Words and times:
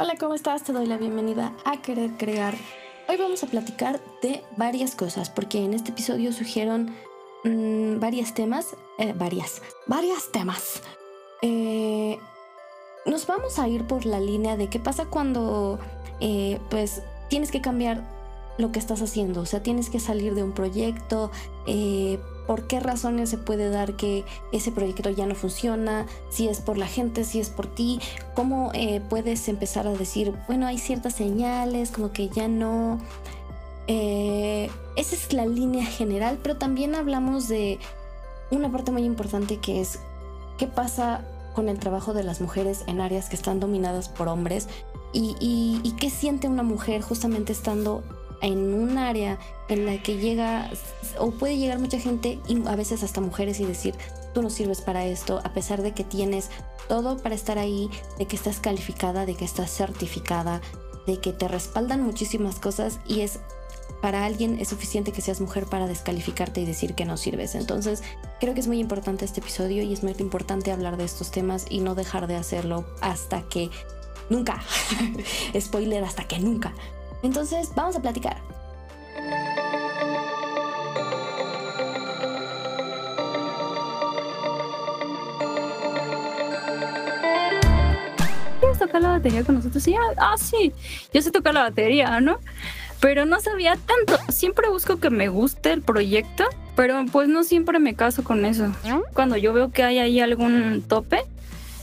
Hola, 0.00 0.14
¿cómo 0.16 0.34
estás? 0.34 0.62
Te 0.62 0.72
doy 0.72 0.86
la 0.86 0.96
bienvenida 0.96 1.52
a 1.64 1.82
Querer 1.82 2.12
Crear. 2.12 2.54
Hoy 3.08 3.16
vamos 3.16 3.42
a 3.42 3.48
platicar 3.48 4.00
de 4.22 4.44
varias 4.56 4.94
cosas, 4.94 5.28
porque 5.28 5.64
en 5.64 5.74
este 5.74 5.90
episodio 5.90 6.32
surgieron 6.32 6.94
mm, 7.42 7.98
varios 7.98 8.32
temas, 8.32 8.76
eh, 9.00 9.12
varias, 9.12 9.60
varias 9.88 10.30
temas. 10.30 10.82
Eh, 11.42 12.16
nos 13.06 13.26
vamos 13.26 13.58
a 13.58 13.66
ir 13.66 13.88
por 13.88 14.06
la 14.06 14.20
línea 14.20 14.56
de 14.56 14.70
qué 14.70 14.78
pasa 14.78 15.06
cuando, 15.06 15.80
eh, 16.20 16.60
pues, 16.70 17.02
tienes 17.28 17.50
que 17.50 17.60
cambiar 17.60 18.04
lo 18.56 18.70
que 18.70 18.78
estás 18.78 19.02
haciendo, 19.02 19.40
o 19.40 19.46
sea, 19.46 19.64
tienes 19.64 19.90
que 19.90 19.98
salir 19.98 20.36
de 20.36 20.44
un 20.44 20.52
proyecto, 20.52 21.32
eh, 21.66 22.20
por 22.48 22.66
qué 22.66 22.80
razones 22.80 23.28
se 23.28 23.36
puede 23.36 23.68
dar 23.68 23.92
que 23.92 24.24
ese 24.52 24.72
proyecto 24.72 25.10
ya 25.10 25.26
no 25.26 25.34
funciona, 25.34 26.06
si 26.30 26.48
es 26.48 26.62
por 26.62 26.78
la 26.78 26.86
gente, 26.86 27.24
si 27.24 27.40
es 27.40 27.50
por 27.50 27.66
ti, 27.66 28.00
cómo 28.34 28.70
eh, 28.72 29.02
puedes 29.06 29.50
empezar 29.50 29.86
a 29.86 29.92
decir, 29.92 30.34
bueno, 30.46 30.66
hay 30.66 30.78
ciertas 30.78 31.14
señales, 31.14 31.90
como 31.90 32.10
que 32.10 32.30
ya 32.30 32.48
no... 32.48 33.00
Eh, 33.86 34.70
esa 34.96 35.14
es 35.14 35.34
la 35.34 35.44
línea 35.44 35.84
general, 35.84 36.38
pero 36.42 36.56
también 36.56 36.94
hablamos 36.94 37.48
de 37.48 37.78
una 38.50 38.72
parte 38.72 38.92
muy 38.92 39.04
importante 39.04 39.58
que 39.58 39.82
es 39.82 39.98
qué 40.56 40.66
pasa 40.66 41.26
con 41.54 41.68
el 41.68 41.78
trabajo 41.78 42.14
de 42.14 42.22
las 42.22 42.40
mujeres 42.40 42.82
en 42.86 43.02
áreas 43.02 43.28
que 43.28 43.36
están 43.36 43.60
dominadas 43.60 44.08
por 44.08 44.28
hombres 44.28 44.68
y, 45.12 45.36
y, 45.38 45.80
y 45.82 45.92
qué 45.96 46.08
siente 46.08 46.48
una 46.48 46.62
mujer 46.62 47.02
justamente 47.02 47.52
estando 47.52 48.02
en 48.40 48.74
un 48.74 48.98
área 48.98 49.38
en 49.68 49.86
la 49.86 50.02
que 50.02 50.18
llega 50.18 50.70
o 51.18 51.30
puede 51.30 51.56
llegar 51.56 51.78
mucha 51.78 51.98
gente 51.98 52.38
y 52.46 52.66
a 52.66 52.76
veces 52.76 53.02
hasta 53.02 53.20
mujeres 53.20 53.60
y 53.60 53.64
decir, 53.64 53.94
tú 54.34 54.42
no 54.42 54.50
sirves 54.50 54.80
para 54.80 55.06
esto, 55.06 55.40
a 55.44 55.52
pesar 55.52 55.82
de 55.82 55.92
que 55.92 56.04
tienes 56.04 56.50
todo 56.88 57.18
para 57.18 57.34
estar 57.34 57.58
ahí, 57.58 57.90
de 58.18 58.26
que 58.26 58.36
estás 58.36 58.60
calificada, 58.60 59.26
de 59.26 59.34
que 59.34 59.44
estás 59.44 59.70
certificada, 59.70 60.60
de 61.06 61.18
que 61.18 61.32
te 61.32 61.48
respaldan 61.48 62.02
muchísimas 62.02 62.58
cosas 62.58 63.00
y 63.06 63.20
es 63.20 63.40
para 64.00 64.24
alguien 64.24 64.58
es 64.60 64.68
suficiente 64.68 65.12
que 65.12 65.20
seas 65.20 65.40
mujer 65.40 65.66
para 65.66 65.86
descalificarte 65.86 66.60
y 66.60 66.66
decir 66.66 66.94
que 66.94 67.04
no 67.04 67.16
sirves. 67.16 67.54
Entonces, 67.54 68.02
creo 68.40 68.54
que 68.54 68.60
es 68.60 68.68
muy 68.68 68.78
importante 68.78 69.24
este 69.24 69.40
episodio 69.40 69.82
y 69.82 69.92
es 69.92 70.02
muy 70.02 70.14
importante 70.18 70.70
hablar 70.70 70.96
de 70.96 71.04
estos 71.04 71.30
temas 71.30 71.66
y 71.68 71.80
no 71.80 71.94
dejar 71.94 72.26
de 72.26 72.36
hacerlo 72.36 72.86
hasta 73.00 73.42
que 73.48 73.70
nunca. 74.30 74.62
Spoiler, 75.58 76.04
hasta 76.04 76.28
que 76.28 76.38
nunca. 76.38 76.74
Entonces, 77.22 77.72
vamos 77.74 77.96
a 77.96 78.00
platicar. 78.00 78.36
¿Quieres 88.60 88.78
tocar 88.78 89.02
la 89.02 89.08
batería 89.10 89.44
con 89.44 89.56
nosotros? 89.56 89.82
Sí, 89.82 89.94
ah, 90.16 90.34
sí, 90.38 90.72
yo 91.12 91.22
sé 91.22 91.30
tocar 91.30 91.54
la 91.54 91.62
batería, 91.62 92.20
¿no? 92.20 92.38
Pero 93.00 93.26
no 93.26 93.40
sabía 93.40 93.76
tanto. 93.76 94.18
Siempre 94.32 94.68
busco 94.68 94.98
que 94.98 95.10
me 95.10 95.28
guste 95.28 95.72
el 95.72 95.82
proyecto, 95.82 96.44
pero 96.74 97.04
pues 97.10 97.28
no 97.28 97.44
siempre 97.44 97.78
me 97.78 97.94
caso 97.94 98.24
con 98.24 98.44
eso. 98.44 98.72
Cuando 99.14 99.36
yo 99.36 99.52
veo 99.52 99.70
que 99.70 99.84
hay 99.84 99.98
ahí 99.98 100.20
algún 100.20 100.82
tope, 100.82 101.24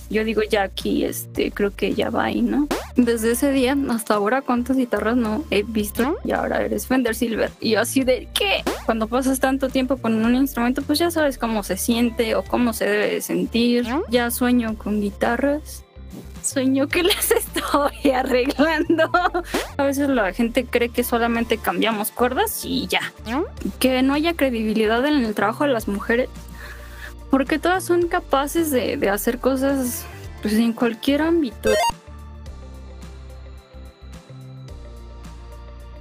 yo 0.10 0.24
digo, 0.24 0.42
ya 0.44 0.64
aquí, 0.64 1.04
este, 1.04 1.52
creo 1.52 1.76
que 1.76 1.94
ya 1.94 2.10
va 2.10 2.26
ahí, 2.26 2.42
¿no? 2.42 2.68
Desde 2.96 3.32
ese 3.32 3.52
día 3.52 3.76
hasta 3.90 4.16
ahora, 4.16 4.42
¿cuántas 4.42 4.78
guitarras 4.78 5.18
no 5.18 5.44
he 5.50 5.64
visto? 5.64 6.18
Y 6.24 6.32
ahora 6.32 6.62
eres 6.62 6.88
Fender 6.88 7.16
Silver. 7.16 7.52
Y 7.60 7.72
yo 7.72 7.82
así 7.82 8.04
de, 8.04 8.28
¿qué? 8.34 8.64
Cuando 8.86 9.08
pasas 9.08 9.40
tanto 9.40 9.70
tiempo 9.70 9.98
con 9.98 10.24
un 10.24 10.36
instrumento, 10.36 10.82
pues 10.82 11.00
ya 11.00 11.12
sabes 11.12 11.38
cómo 11.38 11.64
se 11.64 11.78
siente 11.78 12.36
o 12.36 12.44
cómo 12.44 12.74
se 12.74 12.86
debe 12.86 13.22
sentir. 13.22 13.88
Ya 14.10 14.32
sueño 14.32 14.78
con 14.78 15.02
guitarras. 15.02 15.84
Sueño 16.44 16.88
que 16.88 17.04
las 17.04 17.32
estoy 17.32 18.12
arreglando. 18.12 19.10
A 19.78 19.84
veces 19.84 20.10
la 20.10 20.32
gente 20.32 20.66
cree 20.66 20.90
que 20.90 21.04
solamente 21.04 21.58
cambiamos 21.58 22.12
cuerdas 22.12 22.64
y 22.64 22.88
ya. 22.88 23.12
Que 23.80 24.04
no 24.04 24.14
haya 24.14 24.36
credibilidad 24.36 25.06
en 25.06 25.26
el 25.26 25.34
trabajo 25.34 25.64
de 25.64 25.72
las 25.72 25.88
mujeres 25.88 26.30
porque 27.30 27.60
todas 27.60 27.84
son 27.84 28.08
capaces 28.08 28.72
de, 28.72 28.98
de 28.98 29.10
hacer 29.10 29.40
cosas 29.40 30.06
pues, 30.42 30.54
en 30.56 30.74
cualquier 30.74 31.22
ámbito. 31.22 31.72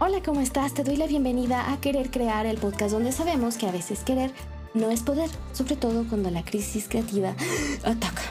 Hola, 0.00 0.22
¿cómo 0.22 0.40
estás? 0.40 0.74
Te 0.74 0.84
doy 0.84 0.96
la 0.96 1.06
bienvenida 1.06 1.72
a 1.72 1.80
Querer 1.80 2.10
Crear, 2.10 2.46
el 2.46 2.58
podcast 2.58 2.92
donde 2.92 3.10
sabemos 3.10 3.56
que 3.56 3.66
a 3.66 3.72
veces 3.72 4.00
querer 4.00 4.32
no 4.74 4.90
es 4.90 5.02
poder, 5.02 5.30
sobre 5.52 5.76
todo 5.76 6.04
cuando 6.08 6.30
la 6.30 6.44
crisis 6.44 6.88
creativa 6.88 7.34
ataca. 7.84 8.22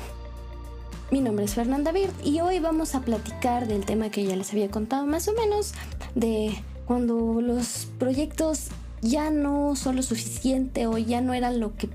Mi 1.10 1.22
nombre 1.22 1.46
es 1.46 1.56
Fernanda 1.56 1.92
Bird 1.92 2.14
y 2.24 2.42
hoy 2.42 2.60
vamos 2.60 2.96
a 2.96 3.02
platicar 3.02 3.68
del 3.68 3.86
tema 3.86 4.10
que 4.10 4.26
ya 4.26 4.36
les 4.36 4.52
había 4.52 4.70
contado 4.70 5.06
más 5.06 5.28
o 5.28 5.34
menos 5.34 5.74
de 6.16 6.54
cuando 6.86 7.40
los 7.40 7.88
proyectos 7.98 8.68
ya 9.02 9.30
no 9.30 9.76
son 9.76 9.96
lo 9.96 10.04
suficiente 10.04 10.88
o 10.88 10.98
ya 10.98 11.22
no 11.22 11.34
eran 11.34 11.60
lo 11.60 11.76
que 11.76 11.90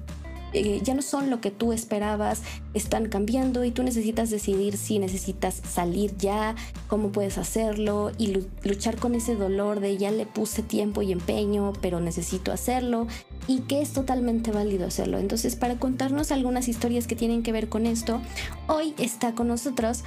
eh, 0.53 0.81
ya 0.83 0.95
no 0.95 1.03
son 1.03 1.31
lo 1.31 1.41
que 1.41 1.51
tú 1.51 1.73
esperabas, 1.73 2.43
están 2.75 3.09
cambiando 3.09 3.65
y 3.65 3.71
tú 3.71 3.83
necesitas 3.83 4.31
decidir 4.31 4.77
si 4.77 4.99
necesitas 4.99 5.61
salir 5.69 6.17
ya, 6.17 6.55
cómo 6.87 7.11
puedes 7.11 7.39
hacerlo 7.39 8.13
y 8.19 8.39
luchar 8.65 8.97
con 8.97 9.15
ese 9.15 9.35
dolor 9.35 9.81
de 9.81 9.97
ya 9.97 10.11
le 10.11 10.27
puse 10.27 10.63
tiempo 10.63 11.03
y 11.03 11.13
empeño, 11.13 11.73
pero 11.81 12.01
necesito 12.01 12.53
hacerlo 12.53 13.07
y 13.47 13.61
que 13.61 13.81
es 13.81 13.93
totalmente 13.93 14.51
válido 14.51 14.87
hacerlo. 14.87 15.19
Entonces, 15.19 15.57
para 15.57 15.79
contarnos 15.79 16.33
algunas 16.33 16.69
historias 16.69 17.07
que 17.07 17.17
tienen 17.17 17.43
que 17.43 17.53
ver 17.53 17.69
con 17.69 17.87
esto, 17.87 18.21
hoy 18.69 18.95
está 18.99 19.35
con 19.35 19.49
nosotros 19.49 20.05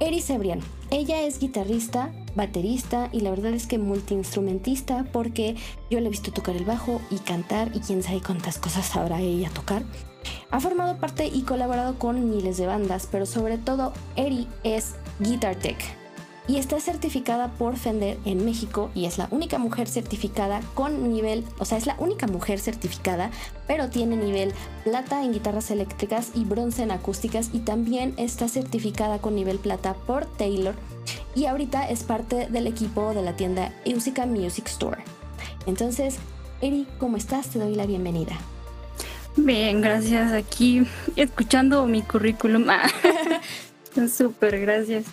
Eri 0.00 0.20
Sebrian. 0.20 0.60
Ella 0.90 1.22
es 1.22 1.38
guitarrista, 1.38 2.10
baterista 2.34 3.10
y 3.12 3.20
la 3.20 3.30
verdad 3.30 3.52
es 3.52 3.66
que 3.66 3.78
multiinstrumentista 3.78 5.06
porque 5.12 5.56
yo 5.90 6.00
le 6.00 6.06
he 6.06 6.10
visto 6.10 6.32
tocar 6.32 6.56
el 6.56 6.64
bajo 6.64 7.00
y 7.10 7.18
cantar 7.18 7.70
y 7.74 7.80
quién 7.80 8.02
sabe 8.02 8.20
cuántas 8.20 8.58
cosas 8.58 8.86
sabrá 8.86 9.20
ella 9.20 9.50
tocar. 9.50 9.82
Ha 10.50 10.58
formado 10.58 10.98
parte 10.98 11.26
y 11.26 11.42
colaborado 11.42 11.98
con 11.98 12.30
miles 12.30 12.56
de 12.56 12.66
bandas, 12.66 13.08
pero 13.10 13.26
sobre 13.26 13.58
todo 13.58 13.92
Eri 14.16 14.48
es 14.64 14.94
Guitar 15.20 15.56
Tech 15.56 15.99
y 16.50 16.56
está 16.56 16.80
certificada 16.80 17.46
por 17.52 17.76
Fender 17.76 18.18
en 18.24 18.44
México 18.44 18.90
y 18.92 19.04
es 19.04 19.18
la 19.18 19.28
única 19.30 19.58
mujer 19.58 19.86
certificada 19.86 20.60
con 20.74 21.12
nivel, 21.12 21.44
o 21.60 21.64
sea, 21.64 21.78
es 21.78 21.86
la 21.86 21.94
única 22.00 22.26
mujer 22.26 22.58
certificada, 22.58 23.30
pero 23.68 23.88
tiene 23.88 24.16
nivel 24.16 24.52
plata 24.82 25.22
en 25.22 25.32
guitarras 25.32 25.70
eléctricas 25.70 26.32
y 26.34 26.42
bronce 26.42 26.82
en 26.82 26.90
acústicas 26.90 27.50
y 27.52 27.60
también 27.60 28.14
está 28.16 28.48
certificada 28.48 29.20
con 29.20 29.36
nivel 29.36 29.60
plata 29.60 29.94
por 29.94 30.26
Taylor 30.26 30.74
y 31.36 31.44
ahorita 31.46 31.88
es 31.88 32.02
parte 32.02 32.48
del 32.48 32.66
equipo 32.66 33.14
de 33.14 33.22
la 33.22 33.36
tienda 33.36 33.72
Eusica 33.84 34.26
Music 34.26 34.66
Store. 34.66 35.04
Entonces, 35.66 36.16
Eri, 36.60 36.88
¿cómo 36.98 37.16
estás? 37.16 37.50
Te 37.50 37.60
doy 37.60 37.76
la 37.76 37.86
bienvenida. 37.86 38.32
Bien, 39.36 39.80
gracias. 39.80 40.32
Aquí 40.32 40.82
escuchando 41.14 41.86
mi 41.86 42.02
currículum. 42.02 42.66
Súper, 44.16 44.60
gracias. 44.60 45.04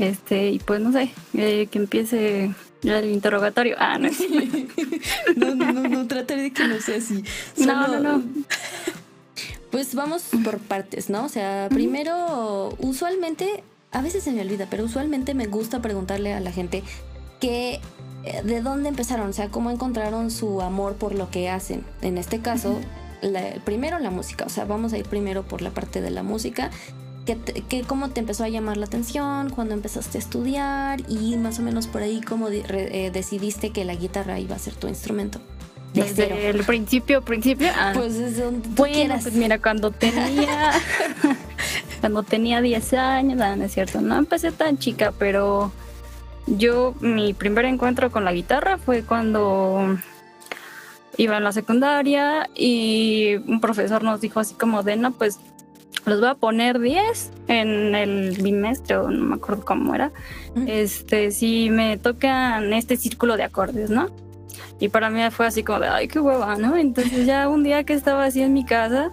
Este, 0.00 0.50
y 0.50 0.58
pues 0.58 0.80
no 0.80 0.92
sé, 0.92 1.10
eh, 1.34 1.68
que 1.70 1.78
empiece 1.78 2.50
el 2.82 3.10
interrogatorio. 3.10 3.76
Ah, 3.78 3.98
no. 3.98 4.10
no, 5.36 5.54
no, 5.54 5.72
no, 5.72 5.88
no, 5.88 6.06
trataré 6.06 6.42
de 6.42 6.52
que 6.52 6.66
no 6.66 6.80
sea 6.80 6.96
así. 6.98 7.22
No, 7.58 7.88
no, 7.88 8.00
no. 8.00 8.22
Pues 9.70 9.94
vamos 9.94 10.24
por 10.44 10.60
partes, 10.60 11.10
¿no? 11.10 11.26
O 11.26 11.28
sea, 11.28 11.68
primero, 11.68 12.74
usualmente, 12.78 13.62
a 13.92 14.00
veces 14.00 14.24
se 14.24 14.32
me 14.32 14.40
olvida, 14.40 14.66
pero 14.70 14.84
usualmente 14.84 15.34
me 15.34 15.46
gusta 15.46 15.82
preguntarle 15.82 16.32
a 16.32 16.40
la 16.40 16.52
gente 16.52 16.82
que 17.38 17.78
eh, 18.24 18.42
de 18.44 18.62
dónde 18.62 18.88
empezaron, 18.88 19.28
o 19.28 19.32
sea, 19.34 19.50
cómo 19.50 19.70
encontraron 19.70 20.30
su 20.30 20.62
amor 20.62 20.94
por 20.94 21.14
lo 21.14 21.30
que 21.30 21.50
hacen. 21.50 21.84
En 22.00 22.16
este 22.16 22.40
caso, 22.40 22.80
primero 23.66 23.98
la 23.98 24.10
música, 24.10 24.46
o 24.46 24.48
sea, 24.48 24.64
vamos 24.64 24.94
a 24.94 24.98
ir 24.98 25.04
primero 25.04 25.42
por 25.42 25.60
la 25.60 25.70
parte 25.70 26.00
de 26.00 26.10
la 26.10 26.22
música 26.22 26.70
que, 27.36 27.82
cómo 27.86 28.10
te 28.10 28.20
empezó 28.20 28.44
a 28.44 28.48
llamar 28.48 28.76
la 28.76 28.86
atención, 28.86 29.50
cuando 29.50 29.74
empezaste 29.74 30.18
a 30.18 30.20
estudiar 30.20 31.00
y 31.08 31.36
más 31.36 31.58
o 31.58 31.62
menos 31.62 31.86
por 31.86 32.02
ahí 32.02 32.20
cómo 32.20 32.48
eh, 32.48 33.10
decidiste 33.12 33.70
que 33.70 33.84
la 33.84 33.94
guitarra 33.94 34.38
iba 34.38 34.56
a 34.56 34.58
ser 34.58 34.74
tu 34.74 34.88
instrumento. 34.88 35.40
Desde 35.94 36.50
el 36.50 36.64
principio, 36.64 37.22
principio. 37.22 37.68
Ah, 37.74 37.92
pues 37.94 38.18
desde 38.18 38.44
donde 38.44 38.68
bueno, 38.70 39.16
pues 39.22 39.34
mira, 39.34 39.58
cuando 39.58 39.90
tenía 39.90 40.72
cuando 42.00 42.22
tenía 42.22 42.60
10 42.60 42.92
años, 42.94 43.38
no, 43.38 43.56
no 43.56 43.64
es 43.64 43.72
cierto, 43.72 44.00
no 44.00 44.16
empecé 44.16 44.52
tan 44.52 44.78
chica, 44.78 45.12
pero 45.18 45.72
yo 46.46 46.94
mi 47.00 47.34
primer 47.34 47.64
encuentro 47.64 48.10
con 48.10 48.24
la 48.24 48.32
guitarra 48.32 48.78
fue 48.78 49.02
cuando 49.02 49.98
iba 51.16 51.36
en 51.36 51.44
la 51.44 51.52
secundaria 51.52 52.48
y 52.54 53.36
un 53.46 53.60
profesor 53.60 54.04
nos 54.04 54.20
dijo 54.20 54.40
así 54.40 54.54
como 54.54 54.82
de, 54.82 54.96
no, 54.96 55.12
pues 55.12 55.40
los 56.08 56.20
voy 56.20 56.28
a 56.28 56.34
poner 56.34 56.78
10 56.78 57.30
en 57.48 57.94
el 57.94 58.36
bimestre 58.42 58.96
o 58.96 59.10
no 59.10 59.24
me 59.24 59.34
acuerdo 59.36 59.64
cómo 59.64 59.94
era. 59.94 60.12
Este, 60.66 61.30
si 61.30 61.70
me 61.70 61.98
tocan 61.98 62.72
este 62.72 62.96
círculo 62.96 63.36
de 63.36 63.44
acordes, 63.44 63.90
¿no? 63.90 64.08
Y 64.80 64.88
para 64.88 65.10
mí 65.10 65.20
fue 65.30 65.46
así 65.46 65.62
como 65.62 65.80
de, 65.80 65.88
ay, 65.88 66.08
qué 66.08 66.20
hueva, 66.20 66.56
¿no? 66.56 66.76
Entonces 66.76 67.26
ya 67.26 67.48
un 67.48 67.64
día 67.64 67.84
que 67.84 67.94
estaba 67.94 68.24
así 68.24 68.42
en 68.42 68.52
mi 68.52 68.64
casa, 68.64 69.10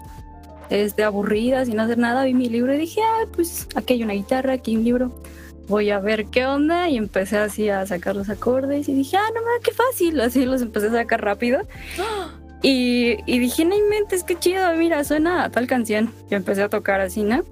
este, 0.70 1.04
aburrida, 1.04 1.66
sin 1.66 1.80
hacer 1.80 1.98
nada, 1.98 2.24
vi 2.24 2.34
mi 2.34 2.50
libro 2.50 2.74
y 2.74 2.78
dije, 2.78 3.02
ay, 3.02 3.26
pues 3.34 3.68
aquí 3.76 3.94
hay 3.94 4.04
una 4.04 4.14
guitarra, 4.14 4.54
aquí 4.54 4.72
hay 4.72 4.78
un 4.78 4.84
libro. 4.84 5.12
voy 5.68 5.90
a 5.90 6.00
ver 6.00 6.28
qué 6.28 6.46
onda 6.46 6.90
y 6.90 6.98
empecé 6.98 7.38
así 7.38 7.70
a 7.70 7.86
sacar 7.88 8.16
los 8.16 8.30
acordes 8.30 8.88
y 8.88 8.94
dije, 8.94 9.18
ah, 9.18 9.30
no 9.34 9.42
qué 9.64 9.72
fácil, 9.72 10.22
así 10.22 10.46
los 10.46 10.62
empecé 10.62 10.88
a 10.88 10.92
sacar 10.92 11.24
rápido. 11.24 11.62
Y, 12.68 13.18
y 13.28 13.38
dije, 13.38 13.64
no 13.64 13.78
inventes, 13.78 14.24
qué 14.24 14.40
chido, 14.40 14.76
mira, 14.76 15.04
suena 15.04 15.44
a 15.44 15.52
tal 15.52 15.68
canción. 15.68 16.12
Y 16.32 16.34
empecé 16.34 16.64
a 16.64 16.70
tocar 16.70 17.00
así, 17.00 17.22
¿no? 17.22 17.44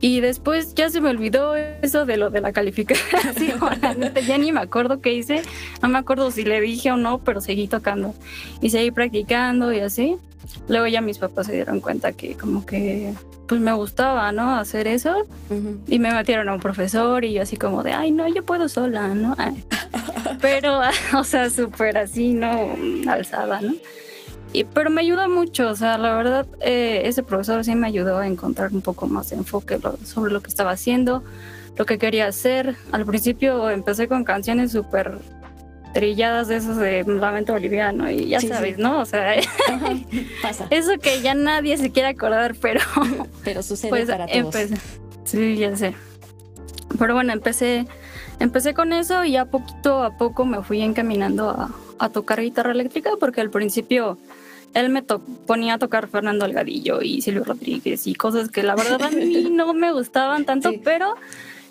Y 0.00 0.20
después 0.20 0.74
ya 0.74 0.88
se 0.88 1.02
me 1.02 1.10
olvidó 1.10 1.54
eso 1.54 2.06
de 2.06 2.16
lo 2.16 2.30
de 2.30 2.40
la 2.40 2.50
calificación. 2.50 3.60
ya 4.26 4.38
ni 4.38 4.50
me 4.50 4.60
acuerdo 4.60 5.02
qué 5.02 5.12
hice. 5.12 5.42
No 5.82 5.90
me 5.90 5.98
acuerdo 5.98 6.30
si 6.30 6.44
le 6.44 6.62
dije 6.62 6.90
o 6.90 6.96
no, 6.96 7.18
pero 7.18 7.42
seguí 7.42 7.68
tocando. 7.68 8.14
Y 8.62 8.70
seguí 8.70 8.90
practicando 8.90 9.70
y 9.70 9.80
así. 9.80 10.16
Luego 10.66 10.86
ya 10.86 11.02
mis 11.02 11.18
papás 11.18 11.48
se 11.48 11.52
dieron 11.52 11.80
cuenta 11.80 12.12
que 12.12 12.34
como 12.34 12.64
que 12.64 13.12
pues 13.46 13.60
me 13.60 13.74
gustaba, 13.74 14.32
¿no? 14.32 14.56
Hacer 14.56 14.86
eso. 14.86 15.26
Y 15.86 15.98
me 15.98 16.10
metieron 16.10 16.48
a 16.48 16.54
un 16.54 16.60
profesor 16.60 17.22
y 17.22 17.34
yo 17.34 17.42
así 17.42 17.58
como 17.58 17.82
de, 17.82 17.92
ay, 17.92 18.12
no, 18.12 18.26
yo 18.28 18.46
puedo 18.46 18.66
sola, 18.70 19.08
¿no? 19.08 19.36
Pero, 20.40 20.80
o 21.18 21.22
sea, 21.22 21.50
súper 21.50 21.98
así, 21.98 22.32
¿no? 22.32 22.74
Alzada, 23.06 23.60
¿no? 23.60 23.74
Pero 24.74 24.90
me 24.90 25.00
ayudó 25.00 25.28
mucho, 25.28 25.68
o 25.68 25.74
sea, 25.74 25.96
la 25.96 26.14
verdad, 26.14 26.46
eh, 26.60 27.02
ese 27.04 27.22
profesor 27.22 27.64
sí 27.64 27.74
me 27.74 27.86
ayudó 27.86 28.18
a 28.18 28.26
encontrar 28.26 28.72
un 28.72 28.82
poco 28.82 29.06
más 29.06 29.30
de 29.30 29.36
enfoque 29.36 29.78
sobre 30.04 30.32
lo 30.32 30.42
que 30.42 30.48
estaba 30.48 30.72
haciendo, 30.72 31.24
lo 31.76 31.86
que 31.86 31.98
quería 31.98 32.26
hacer. 32.26 32.76
Al 32.92 33.06
principio 33.06 33.70
empecé 33.70 34.08
con 34.08 34.24
canciones 34.24 34.72
súper 34.72 35.18
trilladas 35.94 36.48
de 36.48 36.56
esos 36.56 36.76
de 36.76 37.04
Lamento 37.04 37.52
Boliviano 37.54 38.10
y 38.10 38.28
ya 38.28 38.40
sabes, 38.40 38.78
¿no? 38.78 39.00
O 39.00 39.04
sea, 39.06 39.34
pasa. 40.42 40.66
eso 40.70 40.92
que 41.00 41.22
ya 41.22 41.34
nadie 41.34 41.76
se 41.78 41.90
quiere 41.90 42.10
acordar, 42.10 42.54
pero... 42.60 42.80
pero 43.44 43.62
sucede 43.62 43.90
pues, 43.90 44.10
para 44.10 44.26
todos. 44.26 44.54
sí, 45.24 45.56
ya 45.56 45.74
sé. 45.76 45.94
Pero 46.98 47.14
bueno, 47.14 47.32
empecé, 47.32 47.86
empecé 48.38 48.74
con 48.74 48.92
eso 48.92 49.24
y 49.24 49.32
ya 49.32 49.46
poquito 49.46 50.02
a 50.02 50.18
poco 50.18 50.44
me 50.44 50.62
fui 50.62 50.82
encaminando 50.82 51.48
a, 51.48 51.70
a 51.98 52.08
tocar 52.10 52.40
guitarra 52.42 52.72
eléctrica 52.72 53.12
porque 53.18 53.40
al 53.40 53.50
principio 53.50 54.18
él 54.74 54.88
me 54.88 55.02
ponía 55.02 55.74
a 55.74 55.78
tocar 55.78 56.08
Fernando 56.08 56.44
Algadillo 56.44 57.02
y 57.02 57.22
Silvio 57.22 57.44
Rodríguez 57.44 58.06
y 58.06 58.14
cosas 58.14 58.48
que 58.48 58.62
la 58.62 58.74
verdad 58.74 59.02
a 59.02 59.10
mí 59.10 59.48
no 59.52 59.74
me 59.74 59.92
gustaban 59.92 60.44
tanto, 60.44 60.72
pero 60.82 61.14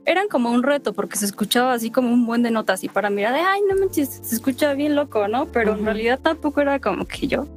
eran 0.05 0.27
como 0.27 0.51
un 0.51 0.63
reto 0.63 0.93
porque 0.93 1.17
se 1.17 1.25
escuchaba 1.25 1.73
así 1.73 1.91
como 1.91 2.11
un 2.11 2.25
buen 2.25 2.43
de 2.43 2.51
notas 2.51 2.83
y 2.83 2.89
para 2.89 3.09
mí 3.09 3.21
era 3.21 3.31
de, 3.31 3.39
ay, 3.39 3.61
no 3.69 3.75
manches, 3.75 4.21
se 4.23 4.35
escucha 4.35 4.73
bien 4.73 4.95
loco, 4.95 5.27
¿no? 5.27 5.47
Pero 5.47 5.73
en 5.73 5.85
realidad 5.85 6.19
tampoco 6.21 6.61
era 6.61 6.79
como 6.79 7.05
que 7.05 7.27
yo 7.27 7.47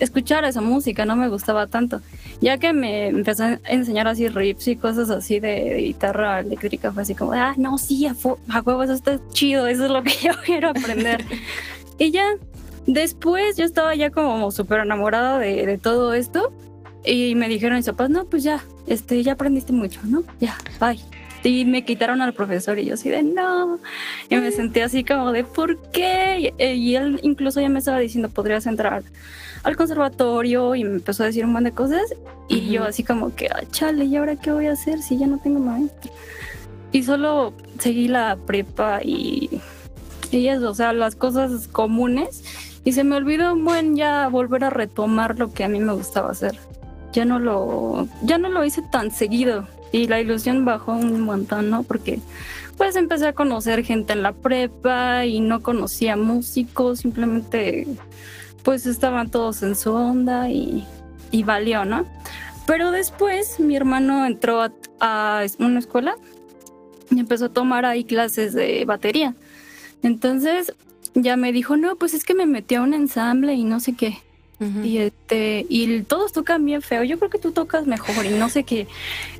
escuchar 0.00 0.44
esa 0.44 0.60
música, 0.60 1.04
no 1.04 1.14
me 1.14 1.28
gustaba 1.28 1.66
tanto. 1.66 2.00
Ya 2.40 2.58
que 2.58 2.72
me 2.72 3.08
empezó 3.08 3.44
a 3.44 3.60
enseñar 3.68 4.08
así 4.08 4.28
riffs 4.28 4.66
y 4.68 4.76
cosas 4.76 5.10
así 5.10 5.40
de, 5.40 5.76
guitarra 5.76 6.40
eléctrica, 6.40 6.90
fue 6.90 7.02
así 7.02 7.14
como, 7.14 7.32
ah, 7.34 7.54
no, 7.56 7.76
sí, 7.78 8.06
a, 8.06 8.16
a 8.48 8.60
huevo, 8.62 8.82
eso 8.82 8.94
está 8.94 9.20
chido, 9.30 9.66
eso 9.66 9.84
es 9.84 9.90
lo 9.90 10.02
que 10.02 10.12
yo 10.22 10.32
quiero 10.44 10.70
aprender. 10.70 11.24
y 11.98 12.10
ya, 12.10 12.24
Después 12.86 13.56
yo 13.56 13.64
estaba 13.64 13.94
ya 13.94 14.10
como 14.10 14.50
súper 14.50 14.80
enamorada 14.80 15.38
de, 15.38 15.78
todo 15.78 16.14
esto 16.14 16.52
y 17.04 17.34
me 17.34 17.48
dijeron 17.48 17.76
mis 17.76 17.86
papás, 17.86 18.10
no, 18.10 18.24
pues 18.24 18.42
ya, 18.42 18.62
este, 18.86 19.22
ya 19.22 19.32
aprendiste 19.32 19.72
mucho, 19.72 20.00
¿no? 20.04 20.22
Ya, 20.40 20.56
bye. 20.80 21.00
Y 21.42 21.64
me 21.64 21.84
quitaron 21.84 22.20
al 22.20 22.34
profesor 22.34 22.78
y 22.78 22.86
yo 22.86 22.94
así 22.94 23.08
de 23.08 23.22
no. 23.22 23.78
Y 24.28 24.36
me 24.36 24.50
sentí 24.52 24.80
así 24.80 25.04
como 25.04 25.32
de 25.32 25.44
¿por 25.44 25.78
qué? 25.90 26.52
Y, 26.58 26.94
él 26.94 27.18
incluso 27.22 27.60
ya 27.60 27.68
me 27.68 27.78
estaba 27.78 27.98
diciendo, 27.98 28.28
podrías 28.28 28.66
entrar 28.66 29.02
al 29.62 29.76
conservatorio 29.76 30.74
y 30.74 30.84
me 30.84 30.96
empezó 30.96 31.22
a 31.22 31.26
decir 31.26 31.44
un 31.44 31.52
montón 31.52 31.64
de 31.64 31.72
cosas. 31.72 32.14
Y 32.48 32.70
yo 32.70 32.84
así 32.84 33.04
como 33.04 33.34
que, 33.34 33.48
ah, 33.48 33.62
chale, 33.70 34.04
¿y 34.04 34.16
ahora 34.16 34.36
qué 34.36 34.52
voy 34.52 34.66
a 34.66 34.72
hacer 34.72 35.00
si 35.00 35.18
ya 35.18 35.26
no 35.26 35.38
tengo 35.38 35.60
maestro? 35.60 36.10
Y 36.92 37.04
solo 37.04 37.54
seguí 37.78 38.08
la 38.08 38.36
prepa 38.36 39.00
y, 39.02 39.60
eso, 40.32 40.70
o 40.70 40.74
sea, 40.74 40.92
las 40.92 41.16
cosas 41.16 41.68
comunes 41.68 42.42
y 42.84 42.92
se 42.92 43.04
me 43.04 43.16
olvidó 43.16 43.52
un 43.52 43.64
buen 43.64 43.96
ya 43.96 44.28
volver 44.28 44.64
a 44.64 44.70
retomar 44.70 45.38
lo 45.38 45.52
que 45.52 45.64
a 45.64 45.68
mí 45.68 45.78
me 45.80 45.92
gustaba 45.92 46.30
hacer. 46.30 46.58
Ya 47.12 47.24
no 47.24 47.38
lo, 47.38 48.08
ya 48.22 48.38
no 48.38 48.48
lo 48.48 48.64
hice 48.64 48.82
tan 48.90 49.10
seguido 49.10 49.66
y 49.92 50.06
la 50.06 50.20
ilusión 50.20 50.64
bajó 50.64 50.92
un 50.92 51.20
montón, 51.20 51.70
¿no? 51.70 51.82
Porque 51.82 52.20
pues 52.76 52.96
empecé 52.96 53.26
a 53.26 53.32
conocer 53.32 53.84
gente 53.84 54.12
en 54.12 54.22
la 54.22 54.32
prepa 54.32 55.26
y 55.26 55.40
no 55.40 55.62
conocía 55.62 56.16
músicos, 56.16 57.00
simplemente 57.00 57.86
pues 58.62 58.86
estaban 58.86 59.30
todos 59.30 59.62
en 59.62 59.74
su 59.74 59.92
onda 59.92 60.48
y, 60.48 60.86
y 61.30 61.42
valió, 61.42 61.84
¿no? 61.84 62.06
Pero 62.66 62.90
después 62.90 63.58
mi 63.58 63.76
hermano 63.76 64.24
entró 64.24 64.62
a, 64.62 64.72
a, 65.00 65.44
una 65.58 65.80
escuela 65.80 66.14
y 67.10 67.18
empezó 67.18 67.46
a 67.46 67.48
tomar 67.52 67.84
ahí 67.84 68.04
clases 68.04 68.52
de 68.52 68.84
batería. 68.84 69.34
Entonces 70.02 70.74
ya 71.14 71.36
me 71.36 71.52
dijo, 71.52 71.76
no, 71.76 71.96
pues 71.96 72.14
es 72.14 72.24
que 72.24 72.34
me 72.34 72.46
metió 72.46 72.80
a 72.80 72.82
un 72.82 72.94
ensamble 72.94 73.54
y 73.54 73.64
no 73.64 73.80
sé 73.80 73.94
qué. 73.94 74.18
Y 74.84 74.98
este, 74.98 75.64
y 75.70 76.02
todos 76.02 76.32
tocan 76.32 76.66
bien 76.66 76.82
feo. 76.82 77.02
Yo 77.02 77.18
creo 77.18 77.30
que 77.30 77.38
tú 77.38 77.50
tocas 77.50 77.86
mejor 77.86 78.26
y 78.26 78.28
no 78.28 78.50
sé 78.50 78.64
qué. 78.64 78.86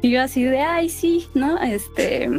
Y 0.01 0.11
yo 0.11 0.23
así 0.23 0.43
de, 0.43 0.61
ay, 0.61 0.89
sí, 0.89 1.29
¿no? 1.35 1.61
Este, 1.61 2.31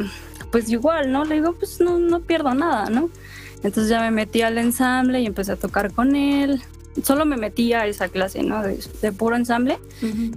pues 0.52 0.68
igual, 0.68 1.12
¿no? 1.12 1.24
Le 1.24 1.36
digo, 1.36 1.54
pues 1.54 1.80
no, 1.80 2.00
no 2.00 2.22
pierdo 2.22 2.56
nada, 2.56 2.90
¿no? 2.90 3.12
Entonces 3.58 3.88
ya 3.88 4.02
me 4.02 4.10
metí 4.10 4.42
al 4.42 4.58
ensamble 4.58 5.22
y 5.22 5.28
empecé 5.28 5.52
a 5.52 5.58
tocar 5.58 5.92
con 5.92 6.16
él. 6.16 6.60
Solo 7.04 7.24
me 7.24 7.38
metí 7.38 7.72
a 7.74 7.86
esa 7.86 8.10
clase, 8.10 8.42
¿no? 8.42 8.64
De, 8.64 9.12
puro 9.12 9.36
ensamble. 9.36 9.78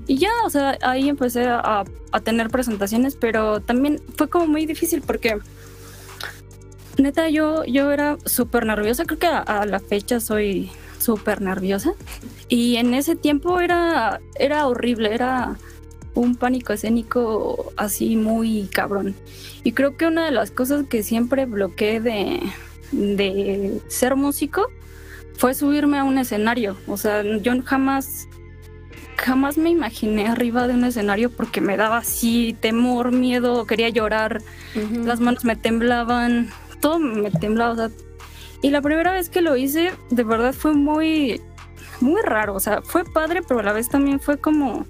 Y 0.06 0.18
ya, 0.18 0.30
o 0.44 0.50
sea, 0.50 0.76
ahí 0.82 1.08
empecé 1.08 1.46
a, 1.46 1.84
a 2.12 2.20
tener 2.20 2.50
presentaciones, 2.50 3.16
pero 3.16 3.60
también 3.60 4.02
fue 4.18 4.28
como 4.28 4.46
muy 4.48 4.66
difícil 4.66 5.00
porque 5.00 5.38
neta, 7.02 7.28
yo, 7.28 7.64
yo 7.64 7.90
era 7.90 8.16
súper 8.24 8.66
nerviosa. 8.66 9.04
Creo 9.04 9.18
que 9.18 9.26
a, 9.26 9.64
la 9.66 9.80
fecha 9.80 10.20
soy 10.20 10.70
súper 10.98 11.40
nerviosa. 11.40 11.92
Y 12.48 12.76
en 12.76 12.94
ese 12.94 13.16
tiempo 13.16 13.60
era, 13.60 14.20
era 14.36 14.66
horrible, 14.66 15.14
era 15.14 15.56
un 16.14 16.36
pánico 16.36 16.72
escénico 16.72 17.72
así 17.76 18.16
muy 18.16 18.68
cabrón. 18.72 19.14
Y 19.64 19.72
creo 19.72 19.96
que 19.96 20.06
una 20.06 20.24
de 20.26 20.30
las 20.30 20.50
cosas 20.50 20.86
que 20.88 21.02
siempre 21.02 21.46
bloqueé 21.46 22.00
de, 22.00 22.40
de 22.92 23.80
ser 23.88 24.16
músico 24.16 24.68
fue 25.36 25.54
subirme 25.54 25.98
a 25.98 26.04
un 26.04 26.18
escenario. 26.18 26.76
O 26.86 26.96
sea, 26.96 27.22
yo 27.22 27.52
jamás, 27.64 28.28
jamás 29.16 29.58
me 29.58 29.70
imaginé 29.70 30.28
arriba 30.28 30.68
de 30.68 30.74
un 30.74 30.84
escenario 30.84 31.30
porque 31.30 31.60
me 31.60 31.76
daba 31.76 31.98
así 31.98 32.56
temor, 32.60 33.12
miedo, 33.12 33.66
quería 33.66 33.88
llorar, 33.88 34.42
las 35.04 35.20
manos 35.20 35.44
me 35.44 35.56
temblaban, 35.56 36.50
todo 36.84 36.98
me 36.98 37.30
temblaba. 37.30 37.88
y 38.60 38.68
la 38.68 38.82
primera 38.82 39.12
vez 39.12 39.30
que 39.30 39.40
lo 39.40 39.56
hice, 39.56 39.92
de 40.10 40.22
verdad 40.22 40.52
fue 40.52 40.74
muy, 40.74 41.40
muy 42.02 42.20
raro. 42.20 42.54
O 42.54 42.60
sea, 42.60 42.82
fue 42.82 43.04
padre, 43.04 43.40
pero 43.42 43.60
a 43.60 43.62
la 43.62 43.72
vez 43.72 43.88
también 43.88 44.20
fue 44.20 44.36
como, 44.36 44.84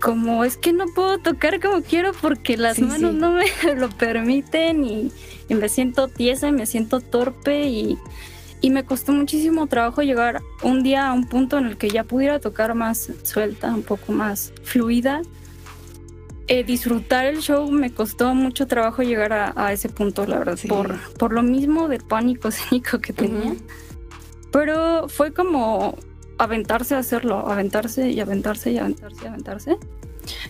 como 0.00 0.42
es 0.42 0.56
que 0.56 0.72
no 0.72 0.86
puedo 0.86 1.18
tocar 1.18 1.60
como 1.60 1.82
quiero 1.82 2.12
porque 2.14 2.56
las 2.56 2.78
manos 2.78 3.12
no 3.12 3.32
me 3.32 3.44
lo 3.76 3.90
permiten 3.90 4.84
y, 4.84 5.12
me 5.50 5.68
siento 5.68 6.08
tiesa 6.08 6.48
y 6.48 6.52
me 6.52 6.64
siento 6.64 7.02
torpe 7.02 7.68
y, 7.68 7.98
y 8.62 8.70
me 8.70 8.86
costó 8.86 9.12
muchísimo 9.12 9.66
trabajo 9.66 10.00
llegar 10.00 10.40
un 10.62 10.82
día 10.82 11.08
a 11.08 11.12
un 11.12 11.28
punto 11.28 11.58
en 11.58 11.66
el 11.66 11.76
que 11.76 11.90
ya 11.90 12.04
pudiera 12.04 12.40
tocar 12.40 12.74
más 12.74 13.12
suelta, 13.22 13.74
un 13.74 13.82
poco 13.82 14.12
más 14.12 14.54
fluida 14.62 15.20
eh, 16.46 16.64
disfrutar 16.64 17.26
el 17.26 17.40
show 17.40 17.70
me 17.70 17.92
costó 17.92 18.34
mucho 18.34 18.66
trabajo 18.66 19.02
llegar 19.02 19.32
a, 19.32 19.72
ese 19.72 19.88
punto, 19.88 20.26
la 20.26 20.38
verdad, 20.38 20.58
por, 20.68 20.98
por 21.14 21.32
lo 21.32 21.42
mismo 21.42 21.88
del 21.88 22.02
pánico 22.02 22.48
escénico 22.48 22.98
que 23.00 23.12
tenía. 23.12 23.54
Pero 24.52 25.08
fue 25.08 25.32
como 25.32 25.96
aventarse 26.38 26.94
a 26.94 26.98
hacerlo, 26.98 27.48
aventarse 27.48 28.10
y 28.10 28.20
aventarse 28.20 28.72
y 28.72 28.78
aventarse 28.78 29.24
y 29.24 29.26
aventarse. 29.26 29.76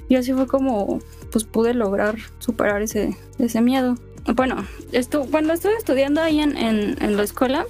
Y 0.08 0.16
así 0.16 0.32
fue 0.32 0.46
como 0.46 1.00
pues 1.30 1.44
pude 1.44 1.74
lograr 1.74 2.16
superar 2.38 2.82
ese, 2.82 3.16
ese 3.38 3.60
miedo. 3.60 3.96
Bueno, 4.34 4.66
esto, 4.92 5.26
cuando 5.30 5.52
estuve 5.52 5.76
estudiando 5.76 6.22
ahí 6.22 6.40
en, 6.40 6.56
en, 6.56 7.02
en 7.02 7.16
la 7.16 7.22
escuela, 7.22 7.66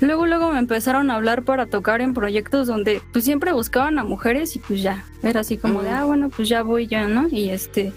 Luego, 0.00 0.26
luego 0.26 0.52
me 0.52 0.58
empezaron 0.58 1.10
a 1.10 1.16
hablar 1.16 1.42
para 1.44 1.66
tocar 1.66 2.00
en 2.00 2.14
proyectos 2.14 2.66
donde 2.66 3.02
pues 3.12 3.24
siempre 3.24 3.52
buscaban 3.52 3.98
a 3.98 4.04
mujeres 4.04 4.54
y 4.54 4.60
pues 4.60 4.82
ya, 4.82 5.04
era 5.22 5.40
así 5.40 5.56
como 5.56 5.82
de, 5.82 5.90
ah, 5.90 6.04
bueno, 6.04 6.30
pues 6.30 6.48
ya 6.48 6.62
voy 6.62 6.86
ya, 6.86 7.08
¿no? 7.08 7.26
Y 7.30 7.50
este, 7.50 7.92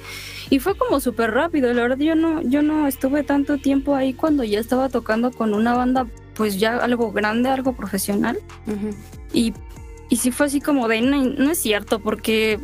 y 0.50 0.60
fue 0.60 0.75
como 0.75 1.00
súper 1.00 1.31
rápido, 1.31 1.72
la 1.74 1.84
verdad 1.84 1.98
yo 1.98 2.15
no, 2.15 2.41
yo 2.41 2.62
no 2.62 2.88
estuve 2.88 3.24
tanto 3.24 3.58
tiempo 3.58 3.96
ahí 3.96 4.13
cuando 4.13 4.43
ya 4.43 4.60
estaba 4.60 4.89
tocando 4.89 5.31
con 5.31 5.53
una 5.53 5.75
banda 5.75 6.08
pues 6.34 6.60
ya 6.60 6.77
algo 6.77 7.12
grande, 7.12 7.50
algo 7.50 7.74
profesional. 7.74 8.39
Y 9.31 9.53
y 10.12 10.17
sí 10.17 10.29
fue 10.29 10.48
así 10.48 10.60
como 10.60 10.89
de, 10.89 11.00
no, 11.00 11.24
no, 11.24 11.51
es 11.51 11.58
cierto, 11.58 12.00
porque 12.00 12.60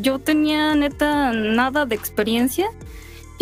yo 0.00 0.18
tenía 0.18 0.74
neta 0.74 1.32
nada 1.32 1.86
de 1.86 1.94
experiencia 1.94 2.66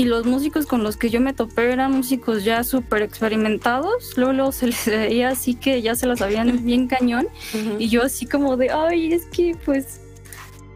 y 0.00 0.06
los 0.06 0.24
músicos 0.24 0.64
con 0.64 0.82
los 0.82 0.96
que 0.96 1.10
yo 1.10 1.20
me 1.20 1.34
topé 1.34 1.70
eran 1.70 1.92
músicos 1.92 2.42
ya 2.42 2.64
súper 2.64 3.02
experimentados. 3.02 4.16
Luego, 4.16 4.50
se 4.50 4.68
les 4.68 4.86
veía 4.86 5.28
así 5.28 5.54
que 5.54 5.82
ya 5.82 5.94
se 5.94 6.06
las 6.06 6.20
sabían 6.20 6.64
bien 6.64 6.88
cañón. 6.88 7.28
Y 7.78 7.88
yo 7.90 8.02
así 8.02 8.24
como 8.24 8.56
de, 8.56 8.70
ay, 8.70 9.12
es 9.12 9.26
que 9.26 9.54
pues 9.62 10.00